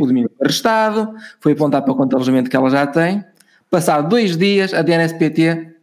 o 0.00 0.06
domínio 0.06 0.30
foi 0.36 0.46
arrestado, 0.46 1.14
foi 1.40 1.52
apontado 1.52 1.84
para 1.84 1.92
o 1.92 1.96
conta 1.96 2.10
de 2.10 2.16
alojamento 2.16 2.50
que 2.50 2.56
ela 2.56 2.68
já 2.68 2.86
tem, 2.86 3.24
passado 3.70 4.08
dois 4.08 4.36
dias 4.36 4.74
a 4.74 4.82
DNSPT 4.82 5.50
uh, 5.50 5.78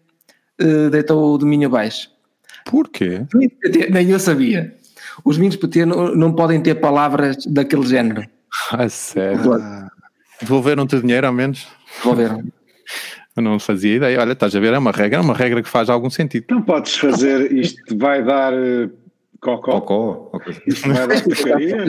eh, 0.60 0.90
deitou 0.90 1.34
o 1.34 1.38
domínio 1.38 1.70
Porquê? 2.66 3.22
Nem 3.90 4.10
eu 4.10 4.20
sabia. 4.20 4.76
Os 5.24 5.38
domínios 5.38 5.56
PT 5.56 5.86
não, 5.86 6.14
não 6.16 6.34
podem 6.34 6.62
ter 6.62 6.76
palavras 6.76 7.38
daquele 7.46 7.86
género. 7.86 8.28
Ah, 8.72 8.90
sério? 8.90 9.60
Devolveram-te 10.42 11.00
dinheiro 11.00 11.28
ao 11.28 11.34
menos? 11.34 11.68
Devolveram. 11.98 12.44
Eu 13.36 13.44
não 13.44 13.60
fazia 13.60 13.96
ideia. 13.96 14.20
Olha, 14.20 14.34
estás 14.34 14.56
a 14.56 14.60
ver, 14.60 14.74
é 14.74 14.78
uma 14.78 14.92
regra, 14.92 15.20
é 15.20 15.22
uma 15.22 15.34
regra 15.34 15.62
que 15.62 15.70
faz 15.70 15.90
algum 15.90 16.10
sentido. 16.10 16.46
Não 16.50 16.62
podes 16.62 16.96
fazer, 16.98 17.52
isto 17.52 17.98
vai 17.98 18.24
dar 18.24 18.54
uh, 18.54 18.90
cocó. 19.40 19.82
Cocó. 19.82 20.40
Isto 20.66 20.92
vai 20.92 21.08
dar 21.08 21.24
porcaria. 21.24 21.78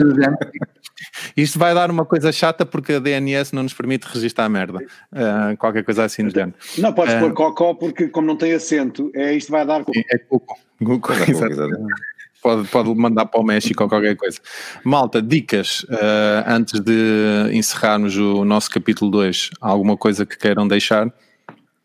Isto 1.35 1.59
vai 1.59 1.73
dar 1.73 1.91
uma 1.91 2.05
coisa 2.05 2.31
chata 2.31 2.65
porque 2.65 2.93
a 2.93 2.99
DNS 2.99 3.53
não 3.53 3.63
nos 3.63 3.73
permite 3.73 4.05
registrar 4.05 4.45
a 4.45 4.49
merda. 4.49 4.79
Uh, 5.11 5.55
qualquer 5.57 5.83
coisa 5.83 6.03
assim 6.03 6.23
no 6.23 6.31
género. 6.31 6.55
Não 6.79 6.91
podes 6.91 7.13
uh, 7.13 7.19
pôr 7.19 7.33
cocó 7.33 7.73
porque, 7.75 8.07
como 8.07 8.27
não 8.27 8.35
tem 8.35 8.53
acento, 8.53 9.11
é 9.13 9.33
isto 9.33 9.51
vai 9.51 9.65
dar. 9.65 9.83
É 10.11 10.17
cuco. 10.17 10.57
Cuco 10.83 11.13
pode, 12.41 12.67
pode 12.69 12.95
mandar 12.95 13.25
para 13.25 13.39
o 13.39 13.43
México 13.43 13.83
ou 13.83 13.89
qualquer 13.89 14.15
coisa. 14.15 14.39
Malta, 14.83 15.21
dicas 15.21 15.83
uh, 15.83 16.43
antes 16.47 16.79
de 16.79 17.49
encerrarmos 17.53 18.17
o 18.17 18.45
nosso 18.45 18.69
capítulo 18.69 19.11
2. 19.11 19.51
Alguma 19.59 19.97
coisa 19.97 20.25
que 20.25 20.37
queiram 20.37 20.67
deixar? 20.67 21.13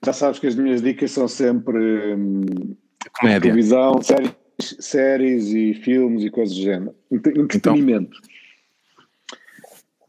Já 0.05 0.13
sabes 0.13 0.39
que 0.39 0.47
as 0.47 0.55
minhas 0.55 0.83
dicas 0.83 1.11
são 1.11 1.29
sempre 1.29 2.15
hum, 2.15 2.77
comédia, 3.21 3.41
televisão, 3.41 4.03
séries, 4.03 4.35
séries 4.81 5.49
e 5.49 5.75
filmes 5.75 6.25
e 6.25 6.31
coisas 6.31 6.57
do 6.57 6.63
género. 6.63 6.95
Entretenimento. 7.11 8.17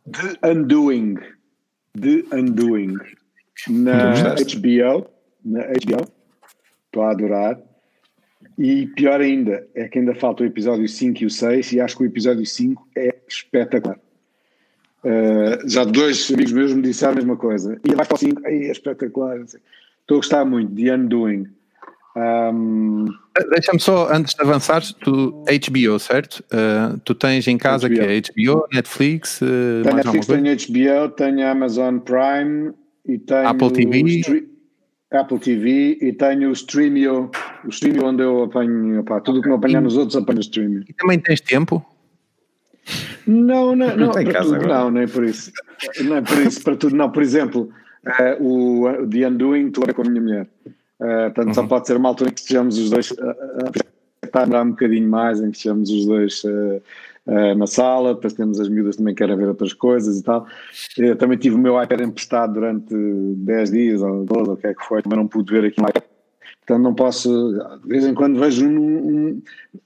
Então. 0.07 0.33
The 0.41 0.51
Undoing. 0.51 1.15
The 1.99 2.25
Undoing. 2.35 2.97
Na 3.69 4.13
HBO. 4.35 5.09
Na 5.45 5.61
HBO. 5.61 6.11
Estou 6.85 7.03
a 7.03 7.11
adorar. 7.11 7.59
E 8.57 8.87
pior 8.87 9.19
ainda, 9.19 9.67
é 9.73 9.87
que 9.87 9.99
ainda 9.99 10.13
falta 10.13 10.43
o 10.43 10.45
episódio 10.45 10.87
5 10.87 11.23
e 11.23 11.25
o 11.25 11.29
6, 11.29 11.73
e 11.73 11.81
acho 11.81 11.97
que 11.97 12.03
o 12.03 12.05
episódio 12.05 12.45
5 12.45 12.87
é 12.95 13.15
espetacular. 13.27 13.99
Uh, 15.03 15.67
já 15.67 15.83
dois 15.83 16.31
amigos 16.31 16.53
meus 16.53 16.73
me 16.73 16.81
disseram 16.81 17.13
a 17.13 17.15
mesma 17.15 17.35
coisa. 17.35 17.79
E 17.83 17.95
vai 17.95 18.05
para 18.05 18.15
o 18.15 18.17
5, 18.17 18.41
é 18.45 18.71
espetacular. 18.71 19.37
Estou 19.39 19.59
a 20.11 20.15
gostar 20.15 20.45
muito 20.45 20.73
de 20.73 20.91
Undoing. 20.91 21.47
Um... 22.15 23.05
Deixa-me 23.51 23.79
só, 23.79 24.13
antes 24.13 24.35
de 24.35 24.41
avançar, 24.43 24.83
tu, 25.01 25.43
HBO, 25.43 25.99
certo? 25.99 26.43
Uh, 26.53 26.99
tu 26.99 27.15
tens 27.15 27.47
em 27.47 27.57
casa 27.57 27.89
HBO. 27.89 27.95
que 27.95 28.01
é 28.01 28.21
HBO, 28.21 28.67
Netflix? 28.71 29.41
Uh, 29.41 29.81
tenho 29.83 29.95
Netflix, 29.95 30.27
tenho 30.27 30.43
HBO, 30.43 31.09
tenho 31.09 31.47
Amazon 31.47 31.97
Prime 31.97 32.73
e 33.05 33.17
tenho 33.17 33.47
Apple 33.47 33.71
TV. 33.71 34.47
Apple 35.11 35.39
TV 35.39 35.97
e 36.01 36.13
tenho 36.13 36.49
o 36.49 36.53
Streamio, 36.53 37.29
o 37.65 37.69
Streamio 37.69 38.05
onde 38.05 38.23
eu 38.23 38.43
apanho, 38.43 38.99
opá, 38.99 39.19
tudo 39.21 39.41
que 39.41 39.47
não 39.47 39.55
apanhar 39.55 39.81
nos 39.81 39.97
outros 39.97 40.15
apanho 40.15 40.39
o 40.39 40.41
Streamio. 40.41 40.83
E 40.87 40.93
também 40.93 41.19
tens 41.19 41.41
tempo? 41.41 41.85
Não, 43.25 43.75
não, 43.75 43.95
não, 43.95 43.95
não, 43.97 44.11
tudo, 44.11 44.67
não, 44.67 44.91
nem 44.91 45.07
por 45.07 45.23
isso. 45.23 45.51
Não 46.03 46.17
é 46.17 46.21
por 46.21 46.37
isso, 46.39 46.63
para 46.63 46.75
tudo, 46.75 46.95
não. 46.95 47.09
Por 47.11 47.23
exemplo, 47.23 47.69
uh, 48.05 48.43
o, 48.43 48.87
o 48.87 49.09
The 49.09 49.27
Undoing, 49.27 49.67
estou 49.67 49.83
a 49.87 49.93
com 49.93 50.01
a 50.01 50.09
minha 50.09 50.21
mulher. 50.21 50.47
Uh, 50.99 51.31
portanto, 51.33 51.47
uhum. 51.47 51.53
só 51.53 51.67
pode 51.67 51.87
ser 51.87 51.97
uma 51.97 52.09
altura 52.09 52.29
em 52.29 52.33
que 52.33 52.39
estejamos 52.41 52.77
os 52.77 52.89
dois 52.89 53.13
a, 53.19 54.39
a, 54.39 54.57
a 54.57 54.61
um 54.61 54.69
bocadinho 54.71 55.09
mais, 55.09 55.39
em 55.39 55.51
que 55.51 55.57
estejamos 55.57 55.89
os 55.89 56.05
dois 56.05 56.43
uh, 56.43 56.81
uh, 57.27 57.55
na 57.55 57.67
sala, 57.67 58.15
depois 58.15 58.33
temos 58.33 58.59
as 58.59 58.69
miúdas 58.69 58.95
também 58.95 59.15
querem 59.15 59.35
ver 59.35 59.47
outras 59.47 59.73
coisas 59.73 60.19
e 60.19 60.23
tal. 60.23 60.45
Eu 60.97 61.15
também 61.15 61.37
tive 61.37 61.55
o 61.55 61.59
meu 61.59 61.81
iPad 61.81 62.01
emprestado 62.01 62.53
durante 62.53 62.93
10 62.93 63.71
dias 63.71 64.01
ou 64.01 64.25
12, 64.25 64.49
ou 64.49 64.55
o 64.55 64.57
que 64.57 64.67
é 64.67 64.73
que 64.73 64.83
foi, 64.85 65.01
também 65.01 65.17
não 65.17 65.27
pude 65.27 65.51
ver 65.51 65.65
aqui 65.65 65.81
no 65.81 65.89
iPad. 65.89 66.03
Portanto, 66.65 66.83
não 66.83 66.93
posso, 66.93 67.53
de 67.83 67.89
vez 67.89 68.05
em 68.05 68.13
quando 68.13 68.39
vejo 68.39 68.65
um. 68.65 69.07
um 69.07 69.41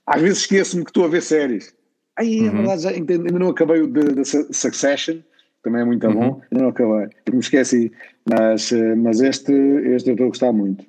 às 0.05 0.21
vezes 0.21 0.39
esqueço-me 0.39 0.83
que 0.83 0.91
estou 0.91 1.05
a 1.05 1.07
ver 1.07 1.21
séries. 1.21 1.73
Aí, 2.15 2.41
uhum. 2.41 2.57
verdade, 2.57 2.81
já, 2.83 2.89
ainda 2.89 3.17
não 3.17 3.49
acabei 3.49 3.81
o 3.81 3.87
de, 3.87 4.13
de 4.13 4.25
Succession, 4.25 5.17
também 5.63 5.81
é 5.81 5.85
muito 5.85 6.05
uhum. 6.07 6.13
bom, 6.13 6.41
ainda 6.51 6.63
não 6.63 6.69
acabei, 6.69 7.07
me 7.31 7.39
esqueci, 7.39 7.91
mas, 8.27 8.71
eh, 8.71 8.95
mas 8.95 9.21
este, 9.21 9.51
este 9.51 10.09
eu 10.09 10.13
estou 10.13 10.25
a 10.25 10.29
gostar 10.29 10.51
muito. 10.51 10.85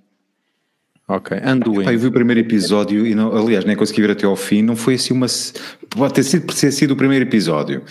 Ok, 1.07 1.39
Anduin. 1.43 1.91
Eu 1.91 1.99
vi 1.99 2.07
o 2.07 2.13
primeiro 2.13 2.41
episódio 2.41 3.07
e, 3.07 3.15
não, 3.15 3.35
aliás, 3.35 3.65
nem 3.65 3.75
consegui 3.75 4.03
ver 4.03 4.11
até 4.11 4.27
ao 4.27 4.37
fim. 4.37 4.61
Não 4.61 4.77
foi 4.77 4.95
assim 4.95 5.15
uma. 5.15 5.27
Pode 5.89 6.13
ter 6.13 6.23
sido, 6.23 6.55
ter 6.55 6.71
sido 6.71 6.91
o 6.91 6.97
primeiro 6.97 7.25
episódio. 7.25 7.83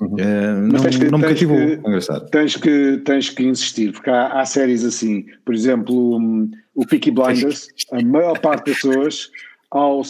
Uhum. 0.00 0.14
Uh, 0.14 0.72
não, 0.72 0.82
que, 0.82 1.10
não 1.10 1.18
me 1.18 1.24
cativou. 1.24 1.56
Que, 1.56 1.74
Engraçado. 1.74 2.28
Tens 2.30 2.56
que, 2.56 2.98
tens 2.98 3.30
que 3.30 3.44
insistir, 3.44 3.92
porque 3.92 4.10
há, 4.10 4.40
há 4.40 4.44
séries 4.44 4.84
assim. 4.84 5.26
Por 5.44 5.54
exemplo, 5.54 6.16
um, 6.16 6.50
o 6.74 6.86
Peaky 6.86 7.10
Blinders, 7.10 7.68
a 7.92 8.02
maior 8.02 8.38
parte 8.38 8.66
das 8.66 8.76
pessoas, 8.76 9.30
ao, 9.70 10.02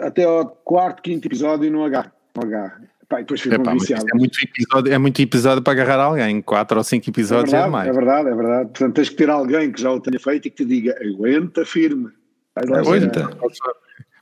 até 0.00 0.24
ao 0.24 0.46
quarto, 0.46 1.02
quinto 1.02 1.26
episódio, 1.26 1.70
não 1.70 1.84
agarra. 1.84 2.12
Não 2.36 2.44
agarra. 2.44 2.82
Pá, 3.08 3.18
depois 3.18 3.40
ficam 3.40 3.60
Epá, 3.60 3.74
viciados. 3.74 4.06
É 4.10 4.16
muito, 4.16 4.38
episódio, 4.42 4.92
é 4.92 4.98
muito 4.98 5.20
episódio 5.20 5.62
para 5.62 5.72
agarrar 5.72 6.02
alguém, 6.02 6.40
quatro 6.40 6.78
ou 6.78 6.84
cinco 6.84 7.10
episódios 7.10 7.52
é, 7.52 7.56
verdade, 7.56 7.68
é 7.68 7.70
mais. 7.70 7.88
É 7.88 7.92
verdade, 7.92 8.28
é 8.28 8.34
verdade. 8.34 8.64
Portanto, 8.70 8.94
tens 8.94 9.08
que 9.10 9.16
ter 9.16 9.30
alguém 9.30 9.70
que 9.70 9.80
já 9.80 9.92
o 9.92 10.00
tenha 10.00 10.18
feito 10.18 10.48
e 10.48 10.50
que 10.50 10.56
te 10.56 10.64
diga, 10.64 10.96
aguenta 11.02 11.64
firme. 11.64 12.08
Aguenta. 12.56 13.30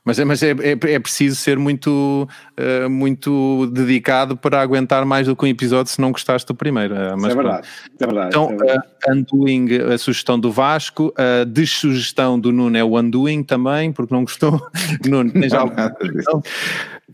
Mas, 0.03 0.17
é, 0.17 0.25
mas 0.25 0.41
é, 0.41 0.49
é, 0.51 0.93
é, 0.93 0.99
preciso 0.99 1.35
ser 1.35 1.59
muito, 1.59 2.27
uh, 2.59 2.89
muito 2.89 3.67
dedicado 3.67 4.35
para 4.35 4.59
aguentar 4.59 5.05
mais 5.05 5.27
do 5.27 5.35
que 5.35 5.45
um 5.45 5.47
episódio 5.47 5.91
se 5.91 6.01
não 6.01 6.11
gostaste 6.11 6.47
do 6.47 6.55
primeiro. 6.55 6.95
Uh, 6.95 7.15
mas, 7.19 7.31
é, 7.31 7.35
verdade, 7.35 7.67
é 7.99 8.05
verdade. 8.05 8.27
Então, 8.29 8.49
é 8.51 8.55
verdade. 8.55 8.87
Uh, 9.07 9.11
Undoing, 9.11 9.67
a 9.93 9.97
sugestão 9.99 10.39
do 10.39 10.51
Vasco, 10.51 11.13
a 11.15 11.43
dessugestão 11.43 12.39
do 12.39 12.51
Nuno 12.51 12.75
é 12.75 12.83
o 12.83 12.97
Undoing 12.97 13.43
também, 13.43 13.91
porque 13.91 14.13
não 14.13 14.23
gostou. 14.23 14.59
Nuno, 15.07 15.31
tens 15.31 15.53
algo? 15.53 15.75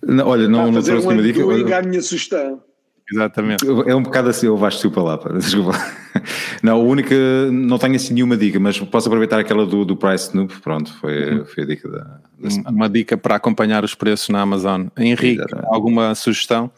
Não, 0.02 0.26
olha, 0.26 0.48
não, 0.48 0.72
não 0.72 0.82
trouxe 0.82 1.06
um 1.06 1.12
nenhuma 1.12 1.28
dica. 1.28 1.46
Olha, 1.46 1.80
a 1.80 1.82
minha 1.82 2.02
sugestão. 2.02 2.62
Exatamente. 3.12 3.66
É 3.86 3.96
um 3.96 4.04
bocado 4.04 4.30
assim, 4.30 4.48
eu 4.48 4.58
vais 4.58 4.74
desculpa 4.74 5.02
lá, 5.02 5.18
desculpa. 5.38 5.72
Não, 6.62 6.78
a 6.78 6.84
única, 6.84 7.16
não 7.52 7.78
tenho 7.78 7.96
assim 7.96 8.14
nenhuma 8.14 8.36
dica, 8.36 8.60
mas 8.60 8.80
posso 8.80 9.08
aproveitar 9.08 9.40
aquela 9.40 9.66
do, 9.66 9.86
do 9.86 9.96
Price 9.96 10.28
Snoop, 10.28 10.60
pronto, 10.62 10.94
foi, 10.96 11.38
uhum. 11.38 11.46
foi 11.46 11.64
a 11.64 11.68
dica 11.68 11.90
da, 11.90 12.00
da 12.00 12.70
Uma 12.70 12.90
dica 12.90 13.16
para 13.16 13.36
acompanhar 13.36 13.84
os 13.84 13.94
preços 13.94 14.30
na 14.30 14.42
Amazon. 14.42 14.88
Henrique, 14.98 15.40
Exatamente. 15.40 15.68
alguma 15.74 16.16
sugestão? 16.16 16.72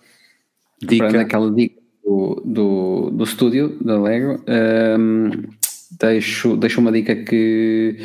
Dica? 0.82 1.22
aquela 1.22 1.52
dica 1.52 1.80
do, 2.04 2.42
do, 2.46 3.10
do 3.12 3.24
estúdio 3.24 3.78
da 3.82 4.00
Lego, 4.00 4.44
um, 5.00 5.32
deixo, 6.00 6.56
deixo 6.58 6.80
uma 6.80 6.92
dica 6.92 7.16
que 7.16 7.98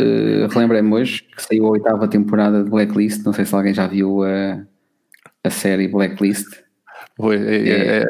uh, 0.00 0.46
relembrei-me 0.52 0.92
hoje, 0.92 1.22
que 1.22 1.42
saiu 1.42 1.66
a 1.66 1.70
oitava 1.70 2.08
temporada 2.08 2.62
de 2.62 2.70
Blacklist, 2.70 3.24
não 3.24 3.32
sei 3.32 3.44
se 3.44 3.54
alguém 3.54 3.74
já 3.74 3.86
viu 3.86 4.22
a, 4.22 4.64
a 5.44 5.50
série 5.50 5.88
Blacklist. 5.88 6.65
É, 7.18 7.34
é, 7.36 8.04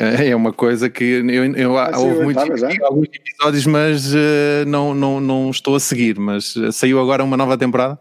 é, 0.00 0.28
é, 0.30 0.36
uma 0.36 0.52
coisa 0.52 0.88
que 0.88 1.04
eu, 1.04 1.44
eu 1.54 1.78
ah, 1.78 1.90
houve 1.96 2.24
muitos, 2.24 2.62
alguns 2.82 3.08
episódios, 3.12 3.66
mas 3.66 4.14
uh, 4.14 4.64
não, 4.66 4.94
não, 4.94 5.20
não 5.20 5.50
estou 5.50 5.74
a 5.74 5.80
seguir. 5.80 6.18
Mas 6.18 6.54
uh, 6.56 6.72
saiu 6.72 7.00
agora 7.00 7.22
uma 7.22 7.36
nova 7.36 7.56
temporada? 7.58 7.98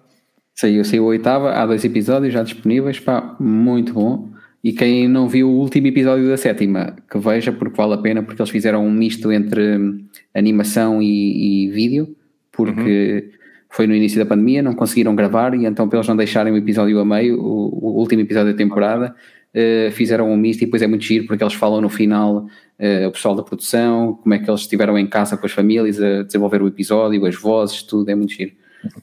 Saiu, 0.56 0.84
saiu 0.84 1.04
a 1.04 1.08
oitava, 1.08 1.52
há 1.52 1.66
dois 1.66 1.86
episódios 1.86 2.34
já 2.34 2.42
disponíveis, 2.42 3.00
pá, 3.00 3.36
muito 3.40 3.94
bom. 3.94 4.30
E 4.64 4.74
quem 4.74 5.08
não 5.08 5.30
viu 5.30 5.48
o 5.50 5.60
último 5.60 5.88
episódio 5.88 6.28
da 6.28 6.36
sétima, 6.36 6.96
que 7.10 7.18
veja, 7.18 7.52
porque 7.52 7.78
vale 7.78 7.94
a 7.94 7.98
pena, 7.98 8.24
porque 8.24 8.42
eles 8.42 8.50
fizeram 8.50 8.86
um 8.86 8.92
misto 8.92 9.32
entre 9.32 9.78
hum, 9.78 10.04
animação 10.34 11.02
e, 11.02 11.68
e 11.68 11.70
vídeo, 11.70 12.16
porque 12.52 13.24
uhum. 13.24 13.40
foi 13.70 13.88
no 13.88 13.94
início 13.94 14.18
da 14.18 14.26
pandemia, 14.26 14.64
não 14.64 14.74
conseguiram 14.74 15.16
gravar, 15.16 15.54
e 15.54 15.66
então, 15.66 15.88
para 15.88 16.00
eles 16.00 16.08
não 16.08 16.18
deixarem 16.18 16.52
o 16.52 16.58
episódio 16.58 17.00
a 17.00 17.06
meio, 17.06 17.40
o, 17.40 17.96
o 17.96 18.00
último 18.00 18.24
episódio 18.24 18.52
da 18.52 18.58
temporada, 18.58 19.16
uh, 19.56 19.92
fizeram 19.92 20.32
um 20.32 20.38
misto 20.38 20.62
e 20.62 20.66
depois 20.66 20.82
é 20.82 20.88
muito 20.88 21.04
giro 21.04 21.26
porque 21.26 21.44
eles 21.44 21.54
falam 21.54 21.82
no 21.82 21.90
final 21.90 22.46
uh, 22.80 23.08
o 23.08 23.12
pessoal 23.12 23.36
da 23.36 23.44
produção, 23.44 24.16
como 24.16 24.34
é 24.34 24.40
que 24.40 24.50
eles 24.50 24.62
estiveram 24.62 24.98
em 24.98 25.08
casa 25.08 25.38
com 25.38 25.46
as 25.46 25.52
famílias 25.52 26.02
a 26.02 26.24
desenvolver 26.24 26.62
o 26.62 26.68
episódio, 26.68 27.26
as 27.26 27.36
vozes, 27.36 27.84
tudo, 27.84 28.10
é 28.10 28.16
muito 28.16 28.34
giro. 28.34 28.52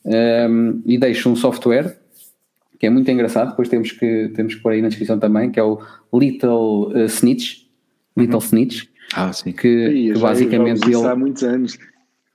Um, 0.05 0.11
ehm, 0.13 0.83
e 0.87 0.97
deixo 0.97 1.29
um 1.29 1.37
software 1.37 1.99
que 2.79 2.87
é 2.87 2.91
muito 2.91 3.11
engraçado, 3.11 3.51
depois 3.51 3.69
temos 3.69 3.93
que, 3.93 4.31
temos 4.35 4.55
que 4.55 4.61
pôr 4.61 4.73
aí 4.73 4.83
na 4.83 4.89
descrição 4.89 5.19
também, 5.19 5.51
que 5.51 5.59
é 5.59 5.63
o 5.63 5.81
Little 6.13 6.93
uh, 6.93 7.07
Snitch, 7.07 7.63
Little 8.17 8.35
uhum. 8.35 8.45
Snitch, 8.45 8.85
ah, 9.15 9.33
sim. 9.33 9.53
que, 9.53 10.13
que 10.13 10.19
basicamente 10.19 10.85
ele, 10.85 11.07
há 11.07 11.17
muitos 11.17 11.43
anos 11.45 11.79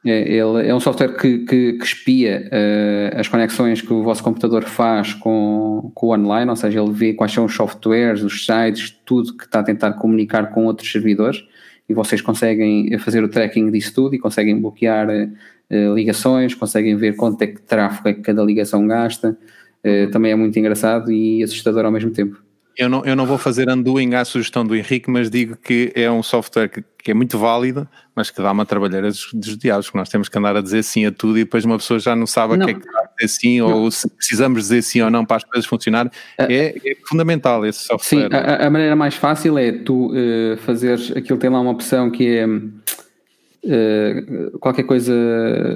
ele 0.05 0.67
é 0.67 0.73
um 0.73 0.79
software 0.79 1.17
que, 1.17 1.39
que, 1.39 1.73
que 1.73 1.83
espia 1.83 2.47
uh, 2.47 3.19
as 3.19 3.27
conexões 3.27 3.81
que 3.81 3.91
o 3.91 4.01
vosso 4.01 4.23
computador 4.23 4.63
faz 4.63 5.13
com, 5.13 5.91
com 5.93 6.07
o 6.07 6.13
online, 6.13 6.49
ou 6.49 6.55
seja, 6.55 6.81
ele 6.81 6.91
vê 6.93 7.13
quais 7.13 7.33
são 7.33 7.45
os 7.45 7.53
softwares, 7.53 8.23
os 8.23 8.45
sites, 8.45 8.97
tudo 9.05 9.35
que 9.35 9.43
está 9.43 9.59
a 9.59 9.63
tentar 9.63 9.93
comunicar 9.93 10.51
com 10.51 10.65
outros 10.65 10.89
servidores 10.89 11.43
e 11.89 11.93
vocês 11.93 12.21
conseguem 12.21 12.97
fazer 12.99 13.23
o 13.23 13.27
tracking 13.27 13.71
disso 13.71 13.93
tudo 13.93 14.15
e 14.15 14.19
conseguem 14.19 14.61
bloquear 14.61 15.07
uh, 15.09 15.93
ligações, 15.93 16.55
conseguem 16.55 16.95
ver 16.95 17.15
quanto 17.15 17.41
é 17.41 17.47
que 17.47 17.61
tráfego 17.61 18.09
é 18.09 18.13
que 18.13 18.21
cada 18.21 18.43
ligação 18.43 18.87
gasta. 18.87 19.37
Uh, 19.83 20.09
também 20.11 20.31
é 20.31 20.35
muito 20.35 20.57
engraçado 20.57 21.11
e 21.11 21.43
assustador 21.43 21.85
ao 21.85 21.91
mesmo 21.91 22.11
tempo. 22.11 22.48
Eu 22.79 22.87
não, 22.87 23.03
eu 23.03 23.13
não 23.13 23.25
vou 23.25 23.37
fazer 23.37 23.69
undoing 23.69 24.15
à 24.15 24.23
sugestão 24.23 24.65
do 24.65 24.73
Henrique, 24.73 25.11
mas 25.11 25.29
digo 25.29 25.57
que 25.57 25.91
é 25.93 26.09
um 26.09 26.23
software 26.23 26.69
que, 26.69 26.81
que 27.03 27.11
é 27.11 27.13
muito 27.13 27.37
válido, 27.37 27.85
mas 28.15 28.31
que 28.31 28.41
dá 28.41 28.53
uma 28.53 28.65
trabalheira 28.65 29.09
dos, 29.09 29.33
dos 29.33 29.57
diabos, 29.57 29.89
que 29.89 29.97
nós 29.97 30.07
temos 30.07 30.29
que 30.29 30.37
andar 30.37 30.55
a 30.55 30.61
dizer 30.61 30.81
sim 30.83 31.05
a 31.05 31.11
tudo 31.11 31.37
e 31.37 31.43
depois 31.43 31.65
uma 31.65 31.75
pessoa 31.75 31.99
já 31.99 32.15
não 32.15 32.25
sabe 32.25 32.55
não. 32.55 32.63
a 32.63 32.69
que 32.69 32.71
é 32.71 32.75
que 32.79 32.89
vai 32.89 33.03
dizer 33.19 33.27
sim 33.27 33.59
não. 33.59 33.83
ou 33.83 33.91
se 33.91 34.09
precisamos 34.09 34.61
dizer 34.61 34.81
sim 34.81 35.01
ou 35.01 35.11
não 35.11 35.25
para 35.25 35.35
as 35.35 35.43
coisas 35.43 35.65
funcionarem. 35.65 36.09
É, 36.37 36.73
é 36.73 36.95
fundamental 37.05 37.65
esse 37.65 37.79
software. 37.79 38.29
Sim, 38.29 38.33
a, 38.33 38.67
a, 38.67 38.69
maneira 38.69 38.95
mais 38.95 39.15
fácil 39.15 39.57
é 39.57 39.73
tu 39.73 40.13
uh, 40.13 40.55
fazeres, 40.59 41.11
aquilo 41.11 41.37
tem 41.37 41.49
lá 41.49 41.59
uma 41.59 41.71
opção 41.71 42.09
que 42.09 42.37
é 42.37 42.47
uh, 42.47 44.57
qualquer 44.59 44.83
coisa, 44.83 45.13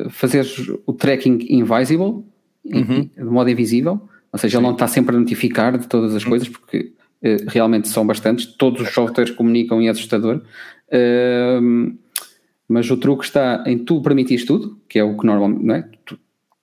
fazeres 0.10 0.56
o 0.86 0.94
tracking 0.94 1.48
invisible, 1.50 2.24
uhum. 2.64 3.10
de 3.14 3.24
modo 3.26 3.50
invisível, 3.50 4.08
ou 4.34 4.40
seja, 4.40 4.58
ele 4.58 4.66
não 4.66 4.74
está 4.74 4.88
sempre 4.88 5.16
a 5.16 5.20
notificar 5.20 5.78
de 5.78 5.88
todas 5.88 6.16
as 6.16 6.24
uhum. 6.24 6.30
coisas, 6.32 6.50
porque 6.50 6.92
uh, 7.24 7.46
realmente 7.48 7.88
são 7.88 8.06
bastantes, 8.06 8.48
todos 8.48 8.82
os 8.82 8.90
softwares 8.90 9.32
comunicam 9.32 9.80
e 9.80 9.88
é 9.88 9.92
assustador. 9.92 10.42
Uh, 10.88 11.96
mas 12.68 12.90
o 12.90 12.98
truque 12.98 13.26
está 13.26 13.64
em 13.68 13.78
tu 13.78 14.02
permitires 14.02 14.44
tudo, 14.44 14.80
que 14.90 14.98
é 14.98 15.04
o 15.04 15.16
que 15.16 15.26
normalmente, 15.28 15.64
não 15.64 15.76
é? 15.76 15.88
Tu, 16.04 16.18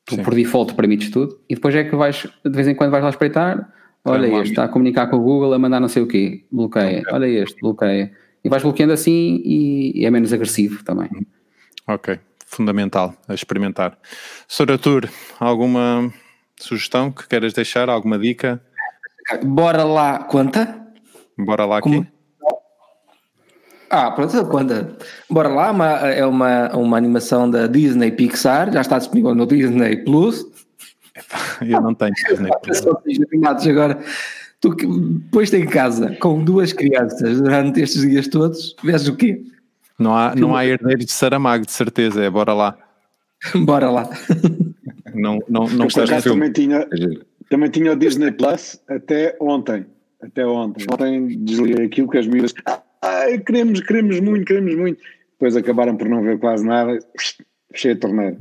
tu 0.04 0.18
por 0.18 0.34
default 0.34 0.74
permites 0.74 1.10
tudo, 1.10 1.38
e 1.48 1.54
depois 1.54 1.72
é 1.76 1.84
que 1.84 1.94
vais, 1.94 2.26
de 2.44 2.50
vez 2.50 2.66
em 2.66 2.74
quando 2.74 2.90
vais 2.90 3.04
lá 3.04 3.10
espreitar, 3.10 3.72
olha 4.04 4.26
é 4.26 4.34
este, 4.40 4.50
está 4.50 4.64
a 4.64 4.68
comunicar 4.68 5.06
com 5.06 5.16
o 5.16 5.20
Google, 5.20 5.52
a 5.54 5.58
mandar 5.58 5.78
não 5.78 5.88
sei 5.88 6.02
o 6.02 6.08
quê, 6.08 6.44
bloqueia, 6.50 7.02
okay. 7.02 7.12
olha 7.12 7.26
este, 7.26 7.60
bloqueia. 7.60 8.10
E 8.42 8.48
vais 8.48 8.62
bloqueando 8.62 8.94
assim 8.94 9.40
e, 9.44 10.00
e 10.00 10.06
é 10.06 10.10
menos 10.10 10.32
agressivo 10.32 10.82
também. 10.82 11.08
Ok, 11.86 12.18
fundamental 12.46 13.14
a 13.28 13.34
experimentar. 13.34 13.96
Sr. 14.48 14.72
Artur, 14.72 15.08
alguma 15.38 16.12
sugestão 16.62 17.10
que 17.10 17.26
queiras 17.26 17.52
deixar? 17.52 17.88
Alguma 17.88 18.18
dica? 18.18 18.60
Bora 19.42 19.84
lá, 19.84 20.20
conta? 20.24 20.86
Bora 21.38 21.64
lá 21.64 21.78
aqui. 21.78 22.06
Ah, 23.88 24.10
pronto, 24.12 24.46
conta. 24.46 24.96
Bora 25.28 25.48
lá, 25.48 25.70
uma, 25.72 25.88
é 26.08 26.24
uma, 26.24 26.76
uma 26.76 26.96
animação 26.96 27.50
da 27.50 27.66
Disney 27.66 28.12
Pixar, 28.12 28.72
já 28.72 28.80
está 28.80 28.98
disponível 28.98 29.34
no 29.34 29.46
Disney 29.46 30.04
Plus. 30.04 30.44
Eu 31.60 31.80
não 31.80 31.94
tenho 31.94 32.12
Disney 32.28 32.50
Plus. 32.62 33.66
agora. 33.66 33.98
Tu 34.60 34.76
depois 34.76 35.52
em 35.54 35.66
casa 35.66 36.14
com 36.20 36.44
duas 36.44 36.72
crianças 36.72 37.40
durante 37.40 37.80
estes 37.80 38.02
dias 38.02 38.28
todos, 38.28 38.76
vês 38.84 39.08
o 39.08 39.16
quê? 39.16 39.42
Não 39.98 40.14
há, 40.14 40.34
não 40.34 40.54
há 40.54 40.66
herdeiros 40.66 41.06
de 41.06 41.12
Saramago, 41.12 41.64
de 41.64 41.72
certeza, 41.72 42.22
é 42.22 42.30
bora 42.30 42.52
lá. 42.52 42.76
bora 43.64 43.90
lá. 43.90 44.08
Não, 45.14 45.38
não, 45.48 45.66
não 45.68 45.84
gostaste 45.84 46.28
também 46.28 46.52
tinha, 46.52 46.86
também 47.48 47.70
tinha 47.70 47.92
o 47.92 47.96
Disney 47.96 48.32
Plus 48.32 48.80
até 48.88 49.36
ontem. 49.40 49.86
Até 50.22 50.46
ontem. 50.46 50.86
Ontem 50.92 51.28
desliguei 51.38 51.86
aquilo 51.86 52.08
que 52.08 52.18
as 52.18 52.26
miúdas. 52.26 52.54
Ai, 53.02 53.38
queremos, 53.38 53.80
queremos 53.80 54.20
muito, 54.20 54.44
queremos 54.44 54.74
muito. 54.76 55.00
Depois 55.32 55.56
acabaram 55.56 55.96
por 55.96 56.08
não 56.08 56.22
ver 56.22 56.38
quase 56.38 56.66
nada. 56.66 56.98
Cheio 57.74 57.94
de 57.94 58.00
torneio. 58.00 58.36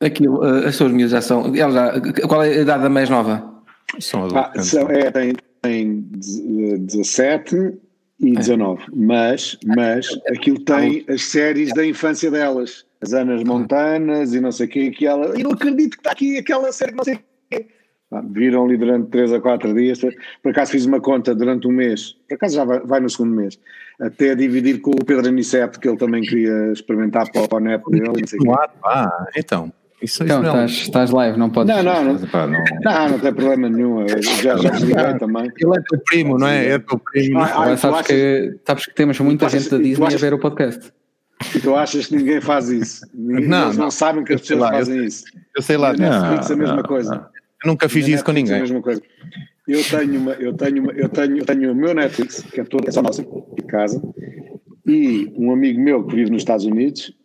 Aquilo, 0.00 0.44
eh, 0.44 0.68
as 0.68 0.76
suas 0.76 0.92
miúdas 0.92 1.12
já 1.12 1.20
são. 1.20 1.54
Já, 1.54 2.00
qual 2.26 2.42
é 2.42 2.48
a 2.48 2.62
idade 2.62 2.82
da 2.82 2.88
mais 2.88 3.10
nova? 3.10 3.62
São 4.00 4.24
adultos. 4.24 4.50
Ah, 4.56 4.62
são, 4.62 4.90
é, 4.90 5.10
tem, 5.10 5.34
tem 5.60 6.00
17 6.10 7.74
e 8.20 8.32
19. 8.32 8.84
Mas, 8.94 9.58
mas 9.66 10.08
aquilo 10.28 10.58
tem 10.60 11.04
as 11.08 11.22
séries 11.22 11.74
da 11.74 11.84
infância 11.84 12.30
delas 12.30 12.86
as 13.02 13.12
Anas 13.12 13.42
Montanas 13.42 14.32
e 14.32 14.40
não 14.40 14.52
sei 14.52 14.66
o 14.66 14.68
quê, 14.70 14.90
que 14.90 15.06
ela, 15.06 15.38
e 15.38 15.42
não 15.42 15.52
acredito 15.52 15.92
que 15.92 16.00
está 16.00 16.12
aqui 16.12 16.38
aquela 16.38 16.70
série, 16.72 16.92
não 16.92 17.04
sei 17.04 17.14
o 17.14 17.18
quê. 17.50 17.66
Viram 18.30 18.66
ali 18.66 18.76
durante 18.76 19.08
3 19.08 19.32
a 19.32 19.40
4 19.40 19.74
dias, 19.74 20.00
por 20.42 20.50
acaso 20.50 20.70
fiz 20.70 20.84
uma 20.84 21.00
conta 21.00 21.34
durante 21.34 21.66
um 21.66 21.72
mês, 21.72 22.12
por 22.28 22.34
acaso 22.34 22.56
já 22.56 22.64
vai, 22.64 22.80
vai 22.80 23.00
no 23.00 23.08
segundo 23.08 23.34
mês, 23.34 23.58
até 24.00 24.34
dividir 24.34 24.80
com 24.80 24.90
o 24.90 25.04
Pedro 25.04 25.28
Aniceto, 25.28 25.80
que 25.80 25.88
ele 25.88 25.96
também 25.96 26.22
queria 26.22 26.72
experimentar 26.72 27.30
para 27.32 27.56
o 27.56 27.60
neto 27.60 27.90
dele. 27.90 28.08
Não 28.08 28.26
sei 28.26 28.38
ah, 28.84 29.26
então. 29.36 29.72
Isso, 30.02 30.24
então, 30.24 30.42
não, 30.42 30.50
estás, 30.50 30.70
estás 30.72 31.10
live, 31.12 31.38
não 31.38 31.48
podes. 31.48 31.74
Não, 31.76 31.82
não, 31.82 32.04
não, 32.04 32.14
não, 32.14 32.48
não, 32.82 33.08
não 33.08 33.18
tem 33.20 33.32
problema 33.32 33.68
nenhum. 33.68 34.04
já, 34.08 34.56
já 34.56 34.70
desliguei 34.70 35.16
também. 35.16 35.44
Ele 35.44 35.78
é 35.78 35.82
teu 35.88 36.00
primo, 36.04 36.38
não 36.38 36.48
é? 36.48 36.70
É 36.70 36.78
teu 36.80 36.98
primo. 36.98 37.38
Ah, 37.38 37.44
ah, 37.44 37.76
sabes, 37.76 38.00
achas, 38.00 38.06
que, 38.08 38.58
sabes 38.66 38.86
que 38.86 38.94
temos 38.94 39.20
muita 39.20 39.48
gente 39.48 39.70
da 39.70 39.78
Disney 39.78 40.06
achas, 40.08 40.20
a 40.20 40.26
ver 40.26 40.34
o 40.34 40.40
podcast. 40.40 40.92
E 41.54 41.60
tu 41.60 41.74
achas 41.74 42.06
que 42.06 42.16
ninguém 42.16 42.40
faz 42.40 42.68
isso? 42.68 43.06
Ninguém, 43.14 43.48
não, 43.48 43.64
eles 43.64 43.76
não, 43.76 43.84
não 43.84 43.90
sabem 43.90 44.24
que 44.24 44.32
as 44.32 44.40
pessoas 44.40 44.60
lá, 44.60 44.70
fazem 44.72 44.96
eu, 44.98 45.04
isso. 45.04 45.24
Eu 45.56 45.62
sei 45.62 45.76
lá. 45.76 45.92
Netflix 45.92 46.48
não, 46.48 46.56
a 46.56 46.58
mesma 46.58 46.82
coisa. 46.82 47.28
Eu 47.64 47.70
nunca 47.70 47.88
fiz 47.88 48.08
isso 48.08 48.24
com 48.24 48.32
ninguém. 48.32 48.56
A 48.56 48.60
mesma 48.60 48.82
coisa. 48.82 49.02
Eu 49.66 49.82
tenho, 49.84 50.20
uma, 50.20 50.32
eu, 50.32 50.52
tenho 50.54 50.82
uma, 50.82 50.92
eu, 50.92 51.08
tenho, 51.08 51.38
eu 51.38 51.44
tenho 51.44 51.72
o 51.72 51.74
meu 51.74 51.94
Netflix, 51.94 52.42
que 52.42 52.60
é 52.60 52.64
todo 52.64 52.88
é 52.88 52.90
só 52.90 53.00
nosso, 53.00 53.22
de 53.56 53.62
casa, 53.62 54.02
e 54.84 55.32
um 55.36 55.52
amigo 55.52 55.80
meu 55.80 56.04
que 56.04 56.16
vive 56.16 56.30
nos 56.30 56.42
Estados 56.42 56.64
Unidos, 56.64 57.16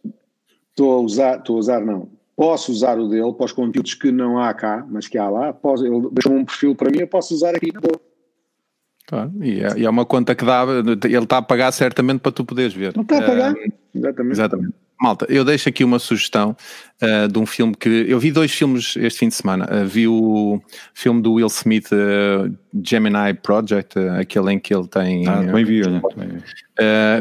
estou 0.69 0.94
a 0.94 0.99
usar, 0.99 1.38
estou 1.39 1.56
a 1.56 1.60
usar 1.60 1.84
não, 1.84 2.10
posso 2.35 2.72
usar 2.72 2.99
o 2.99 3.10
dele 3.10 3.34
para 3.34 3.45
os 3.45 3.52
conteúdos 3.52 3.95
que 3.95 4.11
não 4.11 4.39
há 4.39 4.53
cá, 4.53 4.85
mas 4.88 5.07
que 5.07 5.18
há 5.18 5.27
lá, 5.27 5.52
posso, 5.52 5.85
ele 5.85 6.10
deixou 6.11 6.31
um 6.31 6.45
perfil 6.45 6.76
para 6.76 6.91
mim, 6.91 6.99
eu 6.99 7.07
posso 7.07 7.34
usar 7.34 7.56
aqui 7.56 7.73
na 7.73 7.81
boa. 7.81 7.99
Claro, 9.08 9.32
e, 9.42 9.62
é, 9.62 9.80
e 9.80 9.86
é 9.86 9.90
uma 9.90 10.06
conta 10.06 10.36
que 10.36 10.44
dá, 10.44 10.66
ele 11.06 11.24
está 11.24 11.38
a 11.38 11.42
pagar 11.42 11.72
certamente 11.72 12.20
para 12.20 12.32
tu 12.32 12.44
poderes 12.44 12.74
ver. 12.74 12.94
Não 12.94 13.04
está 13.04 13.20
a 13.20 13.22
pagar? 13.22 13.56
Exatamente. 13.96 14.32
Exatamente. 14.34 14.74
Malta, 14.99 15.28
eu 15.30 15.45
deixo 15.45 15.69
aqui 15.69 15.84
uma 15.84 15.99
sugestão 15.99 16.57
uh, 17.02 17.28
de 17.28 17.38
um 17.38 17.45
filme 17.45 17.76
que 17.76 17.88
eu 18.07 18.19
vi 18.19 18.32
dois 18.32 18.52
filmes 18.52 18.95
este 18.98 19.19
fim 19.19 19.28
de 19.28 19.36
semana. 19.36 19.65
Uh, 19.65 19.86
vi 19.86 20.07
o 20.07 20.60
filme 20.91 21.22
do 21.22 21.34
Will 21.34 21.48
Smith, 21.48 21.90
uh, 21.91 22.52
Gemini 22.84 23.36
Project, 23.44 23.98
aquele 24.19 24.53
em 24.53 24.60
que 24.60 24.74
ele 24.74 24.88
tem. 24.88 25.28
Ah, 25.28 25.44
bem 25.44 25.64
vi, 25.64 25.84
olha. 25.84 26.02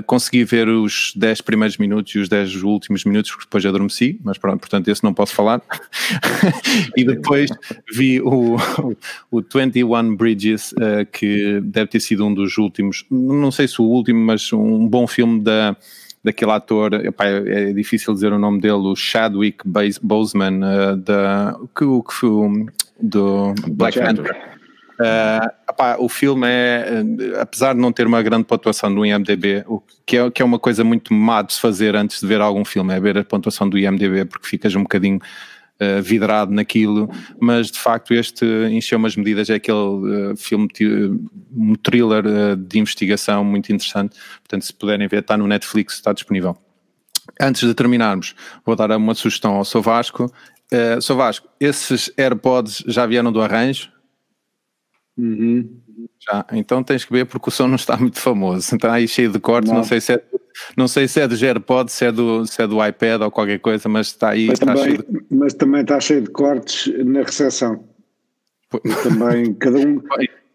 consegui 0.06 0.44
ver 0.44 0.68
os 0.68 1.12
10 1.16 1.42
primeiros 1.42 1.76
minutos 1.76 2.14
e 2.14 2.18
os 2.18 2.30
10 2.30 2.62
últimos 2.62 3.04
minutos, 3.04 3.30
porque 3.30 3.44
depois 3.44 3.66
adormeci, 3.66 4.18
mas 4.24 4.38
pronto, 4.38 4.60
portanto, 4.60 4.88
esse 4.88 5.04
não 5.04 5.12
posso 5.12 5.34
falar. 5.34 5.60
e 6.96 7.04
depois 7.04 7.50
vi 7.94 8.22
o, 8.22 8.56
o 9.30 9.42
21 9.42 10.16
Bridges, 10.16 10.74
que 11.12 11.60
deve 11.62 11.88
ter 11.88 12.00
sido 12.00 12.26
um 12.26 12.32
dos 12.32 12.56
últimos, 12.58 13.04
não 13.10 13.50
sei 13.50 13.68
se 13.68 13.80
o 13.80 13.84
último, 13.84 14.20
mas 14.20 14.52
um 14.52 14.86
bom 14.86 15.06
filme 15.06 15.40
da 15.42 15.76
daquele 16.26 16.50
ator, 16.50 16.94
epá, 16.94 17.26
é, 17.26 17.70
é, 17.70 17.72
difícil 17.72 18.12
dizer 18.12 18.32
o 18.32 18.38
nome 18.38 18.60
dele, 18.60 18.74
o 18.74 18.96
Chadwick 18.96 19.58
Boseman, 20.02 20.58
uh, 20.58 20.96
da, 20.96 21.56
que, 21.74 21.84
que 21.84 22.12
foi 22.12 22.66
do 23.00 23.54
Black 23.68 23.96
Panther. 23.96 24.56
Uh, 24.98 26.02
o 26.02 26.08
filme 26.08 26.48
é, 26.48 27.04
uh, 27.04 27.40
apesar 27.40 27.74
de 27.74 27.80
não 27.80 27.92
ter 27.92 28.08
uma 28.08 28.20
grande 28.22 28.42
pontuação 28.42 28.92
do 28.92 29.06
IMDB, 29.06 29.62
o 29.68 29.80
que 30.04 30.16
é, 30.16 30.28
que 30.28 30.42
é 30.42 30.44
uma 30.44 30.58
coisa 30.58 30.82
muito 30.82 31.14
má 31.14 31.42
de 31.42 31.54
se 31.54 31.60
fazer 31.60 31.94
antes 31.94 32.20
de 32.20 32.26
ver 32.26 32.40
algum 32.40 32.64
filme, 32.64 32.92
é 32.92 32.98
ver 32.98 33.18
a 33.18 33.24
pontuação 33.24 33.68
do 33.68 33.78
IMDB, 33.78 34.24
porque 34.24 34.48
ficas 34.48 34.74
um 34.74 34.82
bocadinho 34.82 35.20
uh, 35.80 36.02
vidrado 36.02 36.52
naquilo, 36.52 37.08
mas 37.40 37.70
de 37.70 37.78
facto 37.78 38.14
este 38.14 38.44
encheu 38.70 38.98
umas 38.98 39.16
medidas, 39.16 39.50
é 39.50 39.54
aquele 39.54 39.78
uh, 39.78 40.36
filme, 40.36 40.68
um 41.52 41.74
thriller 41.74 42.24
uh, 42.26 42.56
de 42.56 42.78
investigação 42.78 43.44
muito 43.44 43.72
interessante, 43.72 44.16
portanto 44.38 44.64
se 44.64 44.72
puderem 44.72 45.06
ver 45.08 45.20
está 45.20 45.36
no 45.36 45.46
Netflix, 45.46 45.94
está 45.94 46.12
disponível. 46.12 46.56
Antes 47.40 47.66
de 47.66 47.74
terminarmos, 47.74 48.34
vou 48.64 48.76
dar 48.76 48.90
uma 48.92 49.14
sugestão 49.14 49.54
ao 49.54 49.64
Sou 49.64 49.82
Vasco. 49.82 50.32
Uh, 50.72 51.00
Sou 51.00 51.16
Vasco, 51.16 51.48
esses 51.60 52.10
AirPods 52.16 52.84
já 52.86 53.04
vieram 53.04 53.32
do 53.32 53.40
arranjo? 53.40 53.90
Uhum. 55.18 55.80
Já, 56.20 56.44
então 56.52 56.82
tens 56.82 57.04
que 57.04 57.12
ver 57.12 57.24
porque 57.26 57.48
o 57.48 57.52
som 57.52 57.66
não 57.66 57.76
está 57.76 57.96
muito 57.96 58.20
famoso. 58.20 58.74
Está 58.74 58.92
aí 58.92 59.08
cheio 59.08 59.30
de 59.30 59.38
cortes, 59.38 59.70
não, 59.70 59.78
não 59.78 59.84
sei 59.84 60.00
se 60.00 60.14
é 60.14 60.22
não 60.76 60.88
sei 60.88 61.06
se 61.08 61.20
é 61.20 61.28
do 61.28 61.44
AirPod, 61.44 61.90
se 61.90 62.06
é 62.06 62.12
do, 62.12 62.46
se 62.46 62.62
é 62.62 62.66
do 62.66 62.84
iPad 62.84 63.22
ou 63.22 63.30
qualquer 63.30 63.58
coisa, 63.58 63.88
mas 63.88 64.08
está 64.08 64.30
aí. 64.30 64.46
Mas, 64.46 64.60
está 64.60 64.74
também, 64.74 64.84
cheio 64.84 64.98
de... 64.98 65.15
mas 65.46 65.54
também 65.54 65.82
está 65.82 66.00
cheio 66.00 66.22
de 66.22 66.30
cortes 66.30 66.92
na 67.04 67.22
recepção. 67.22 67.84
também 69.04 69.54
cada 69.54 69.78
um, 69.78 70.02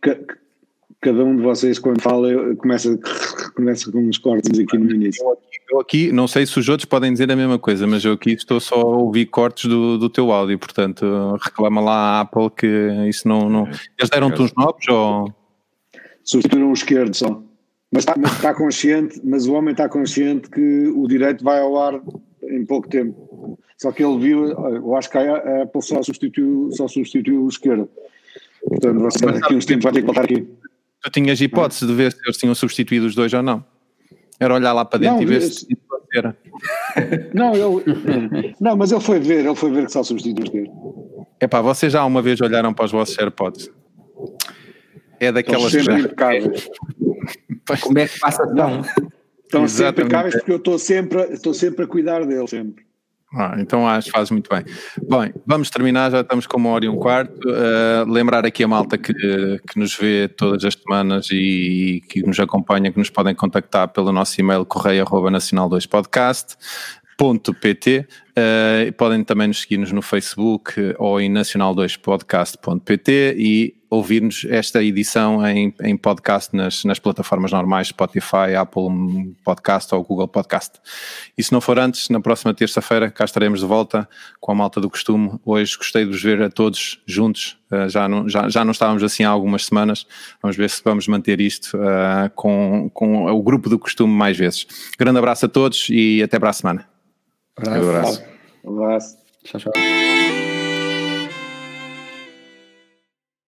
cada 0.99 1.23
um 1.23 1.37
de 1.37 1.41
vocês 1.41 1.79
quando 1.79 2.01
fala 2.01 2.27
começa, 2.57 2.99
começa 3.55 3.89
com 3.89 3.99
uns 3.99 4.17
cortes 4.17 4.59
aqui 4.59 4.77
no 4.77 4.91
início. 4.91 5.23
Eu 5.23 5.31
aqui, 5.31 5.47
eu 5.71 5.79
aqui, 5.79 6.11
não 6.11 6.27
sei 6.27 6.45
se 6.45 6.59
os 6.59 6.67
outros 6.67 6.83
podem 6.83 7.09
dizer 7.13 7.31
a 7.31 7.37
mesma 7.37 7.57
coisa, 7.57 7.87
mas 7.87 8.03
eu 8.03 8.11
aqui 8.11 8.33
estou 8.33 8.59
só 8.59 8.81
a 8.81 8.97
ouvir 8.97 9.27
cortes 9.27 9.69
do, 9.69 9.97
do 9.97 10.09
teu 10.09 10.29
áudio, 10.29 10.59
portanto 10.59 11.05
reclama 11.41 11.79
lá 11.79 11.93
à 11.93 12.21
Apple 12.21 12.49
que 12.49 13.07
isso 13.07 13.25
não... 13.29 13.49
não... 13.49 13.67
Eles 13.97 14.09
deram-te 14.11 14.41
uns 14.41 14.53
novos 14.57 14.85
ou... 14.89 15.33
Substituíram 16.21 16.69
o 16.69 16.73
esquerdo 16.73 17.13
só. 17.13 17.41
Mas 17.93 18.01
está, 18.01 18.15
mas 18.17 18.33
está 18.33 18.53
consciente, 18.53 19.21
mas 19.23 19.47
o 19.47 19.53
homem 19.53 19.71
está 19.71 19.87
consciente 19.87 20.49
que 20.49 20.87
o 20.89 21.07
direito 21.07 21.45
vai 21.45 21.61
ao 21.61 21.81
ar 21.81 22.01
em 22.43 22.65
pouco 22.65 22.87
tempo. 22.89 23.57
Só 23.77 23.91
que 23.91 24.03
ele 24.03 24.19
viu, 24.19 24.45
eu 24.45 24.95
acho 24.95 25.09
que 25.09 25.17
a 25.17 25.63
Apple 25.63 25.81
só 25.81 26.01
substituiu, 26.03 26.69
só 26.71 26.87
substituiu 26.87 27.43
o 27.43 27.49
esquerdo. 27.49 27.89
Portanto, 28.67 28.99
você 28.99 29.25
daqui 29.25 29.55
uns 29.55 29.65
tempos 29.65 29.83
vai 29.83 29.93
ter 29.93 30.01
que 30.01 30.05
voltar 30.05 30.25
aqui. 30.25 30.47
Tu 31.03 31.11
tinhas 31.11 31.41
hipótese 31.41 31.87
de 31.87 31.93
ver 31.93 32.11
se 32.11 32.19
eles 32.23 32.37
tinham 32.37 32.53
substituído 32.53 33.07
os 33.07 33.15
dois 33.15 33.33
ou 33.33 33.41
não. 33.41 33.65
Era 34.39 34.53
olhar 34.53 34.73
lá 34.73 34.85
para 34.85 34.99
dentro 34.99 35.17
não, 35.17 35.23
e 35.23 35.25
ver 35.25 35.41
se 35.41 35.67
era. 36.13 36.35
Não, 37.33 37.53
ele, 37.55 38.53
não, 38.59 38.75
mas 38.75 38.91
ele 38.91 38.99
foi 38.99 39.17
ver, 39.17 39.45
ele 39.45 39.55
foi 39.55 39.71
ver 39.71 39.85
que 39.85 39.93
só 39.93 40.03
substituiu 40.03 40.43
os 40.43 40.49
dois. 40.51 41.25
Epá, 41.39 41.61
vocês 41.61 41.93
já 41.93 42.03
uma 42.03 42.21
vez 42.21 42.41
olharam 42.41 42.73
para 42.73 42.83
os 42.83 42.91
vossos 42.91 43.17
AirPods? 43.17 43.71
é 45.21 45.31
daquelas. 45.31 45.73
Impecáveis. 45.73 46.67
Como 47.81 47.99
é 47.99 48.07
que 48.07 48.19
passa 48.19 48.45
tão? 48.55 48.81
Estão 49.51 49.67
sempre 49.67 50.07
caras 50.07 50.33
porque 50.33 50.53
eu 50.53 50.57
estou 50.57 50.79
sempre, 50.79 51.23
estou 51.33 51.53
sempre 51.53 51.83
a 51.83 51.87
cuidar 51.87 52.25
deles, 52.25 52.49
sempre. 52.49 52.85
Ah, 53.33 53.55
então 53.59 53.87
acho 53.87 54.11
faz 54.11 54.29
muito 54.29 54.49
bem. 54.49 54.63
Bom, 55.07 55.29
vamos 55.45 55.69
terminar, 55.69 56.11
já 56.11 56.19
estamos 56.19 56.45
com 56.45 56.57
uma 56.57 56.69
hora 56.69 56.83
e 56.85 56.89
um 56.89 56.97
quarto. 56.97 57.47
Uh, 57.47 58.09
lembrar 58.09 58.45
aqui 58.45 58.61
a 58.61 58.67
malta 58.67 58.97
que, 58.97 59.13
que 59.13 59.79
nos 59.79 59.95
vê 59.95 60.27
todas 60.27 60.65
as 60.65 60.73
semanas 60.73 61.29
e, 61.31 61.35
e, 61.35 62.01
que 62.01 62.21
nos 62.23 62.37
acompanha, 62.41 62.91
que 62.91 62.99
nos 62.99 63.09
podem 63.09 63.33
contactar 63.33 63.87
pelo 63.89 64.11
nosso 64.11 64.39
e-mail 64.39 64.65
correia@nacional2podcast 64.65 66.57
nacional2.podcast.pt 67.21 67.99
uh, 67.99 68.05
eh, 68.35 68.91
podem 68.91 69.23
também 69.23 69.47
nos 69.47 69.61
seguir-nos 69.61 69.91
no 69.91 70.01
Facebook 70.01 70.73
ou 70.97 71.21
em 71.21 71.31
nacional2podcast.pt 71.31 73.35
e 73.37 73.75
ouvir-nos 73.89 74.45
esta 74.49 74.81
edição 74.81 75.45
em, 75.45 75.73
em 75.83 75.97
podcast 75.97 76.55
nas, 76.55 76.85
nas 76.85 76.97
plataformas 76.97 77.51
normais 77.51 77.89
Spotify, 77.89 78.55
Apple 78.57 79.35
Podcast 79.43 79.93
ou 79.93 80.01
Google 80.01 80.29
Podcast. 80.29 80.79
E 81.37 81.43
se 81.43 81.51
não 81.51 81.59
for 81.59 81.77
antes, 81.77 82.07
na 82.09 82.21
próxima 82.21 82.53
terça-feira 82.53 83.11
cá 83.11 83.25
estaremos 83.25 83.59
de 83.59 83.65
volta 83.65 84.07
com 84.39 84.53
a 84.53 84.55
malta 84.55 84.79
do 84.79 84.89
costume. 84.89 85.37
Hoje 85.45 85.77
gostei 85.77 86.05
de 86.05 86.11
vos 86.11 86.23
ver 86.23 86.41
a 86.41 86.49
todos 86.49 87.01
juntos, 87.05 87.57
uh, 87.69 87.89
já, 87.89 88.07
não, 88.07 88.29
já, 88.29 88.47
já 88.47 88.63
não 88.63 88.71
estávamos 88.71 89.03
assim 89.03 89.25
há 89.25 89.29
algumas 89.29 89.65
semanas, 89.65 90.07
vamos 90.41 90.55
ver 90.55 90.69
se 90.69 90.81
vamos 90.83 91.05
manter 91.07 91.41
isto 91.41 91.77
uh, 91.77 92.29
com, 92.33 92.89
com 92.93 93.25
o 93.25 93.43
grupo 93.43 93.69
do 93.69 93.77
costume 93.77 94.13
mais 94.13 94.37
vezes. 94.37 94.65
Grande 94.97 95.19
abraço 95.19 95.45
a 95.45 95.49
todos 95.49 95.87
e 95.89 96.23
até 96.23 96.39
para 96.39 96.49
a 96.49 96.53
semana. 96.53 96.90
Abraço. 97.57 98.23
Um 98.63 98.83
abraço. 98.83 99.17
Tchau, 99.43 99.59
tchau. 99.59 99.73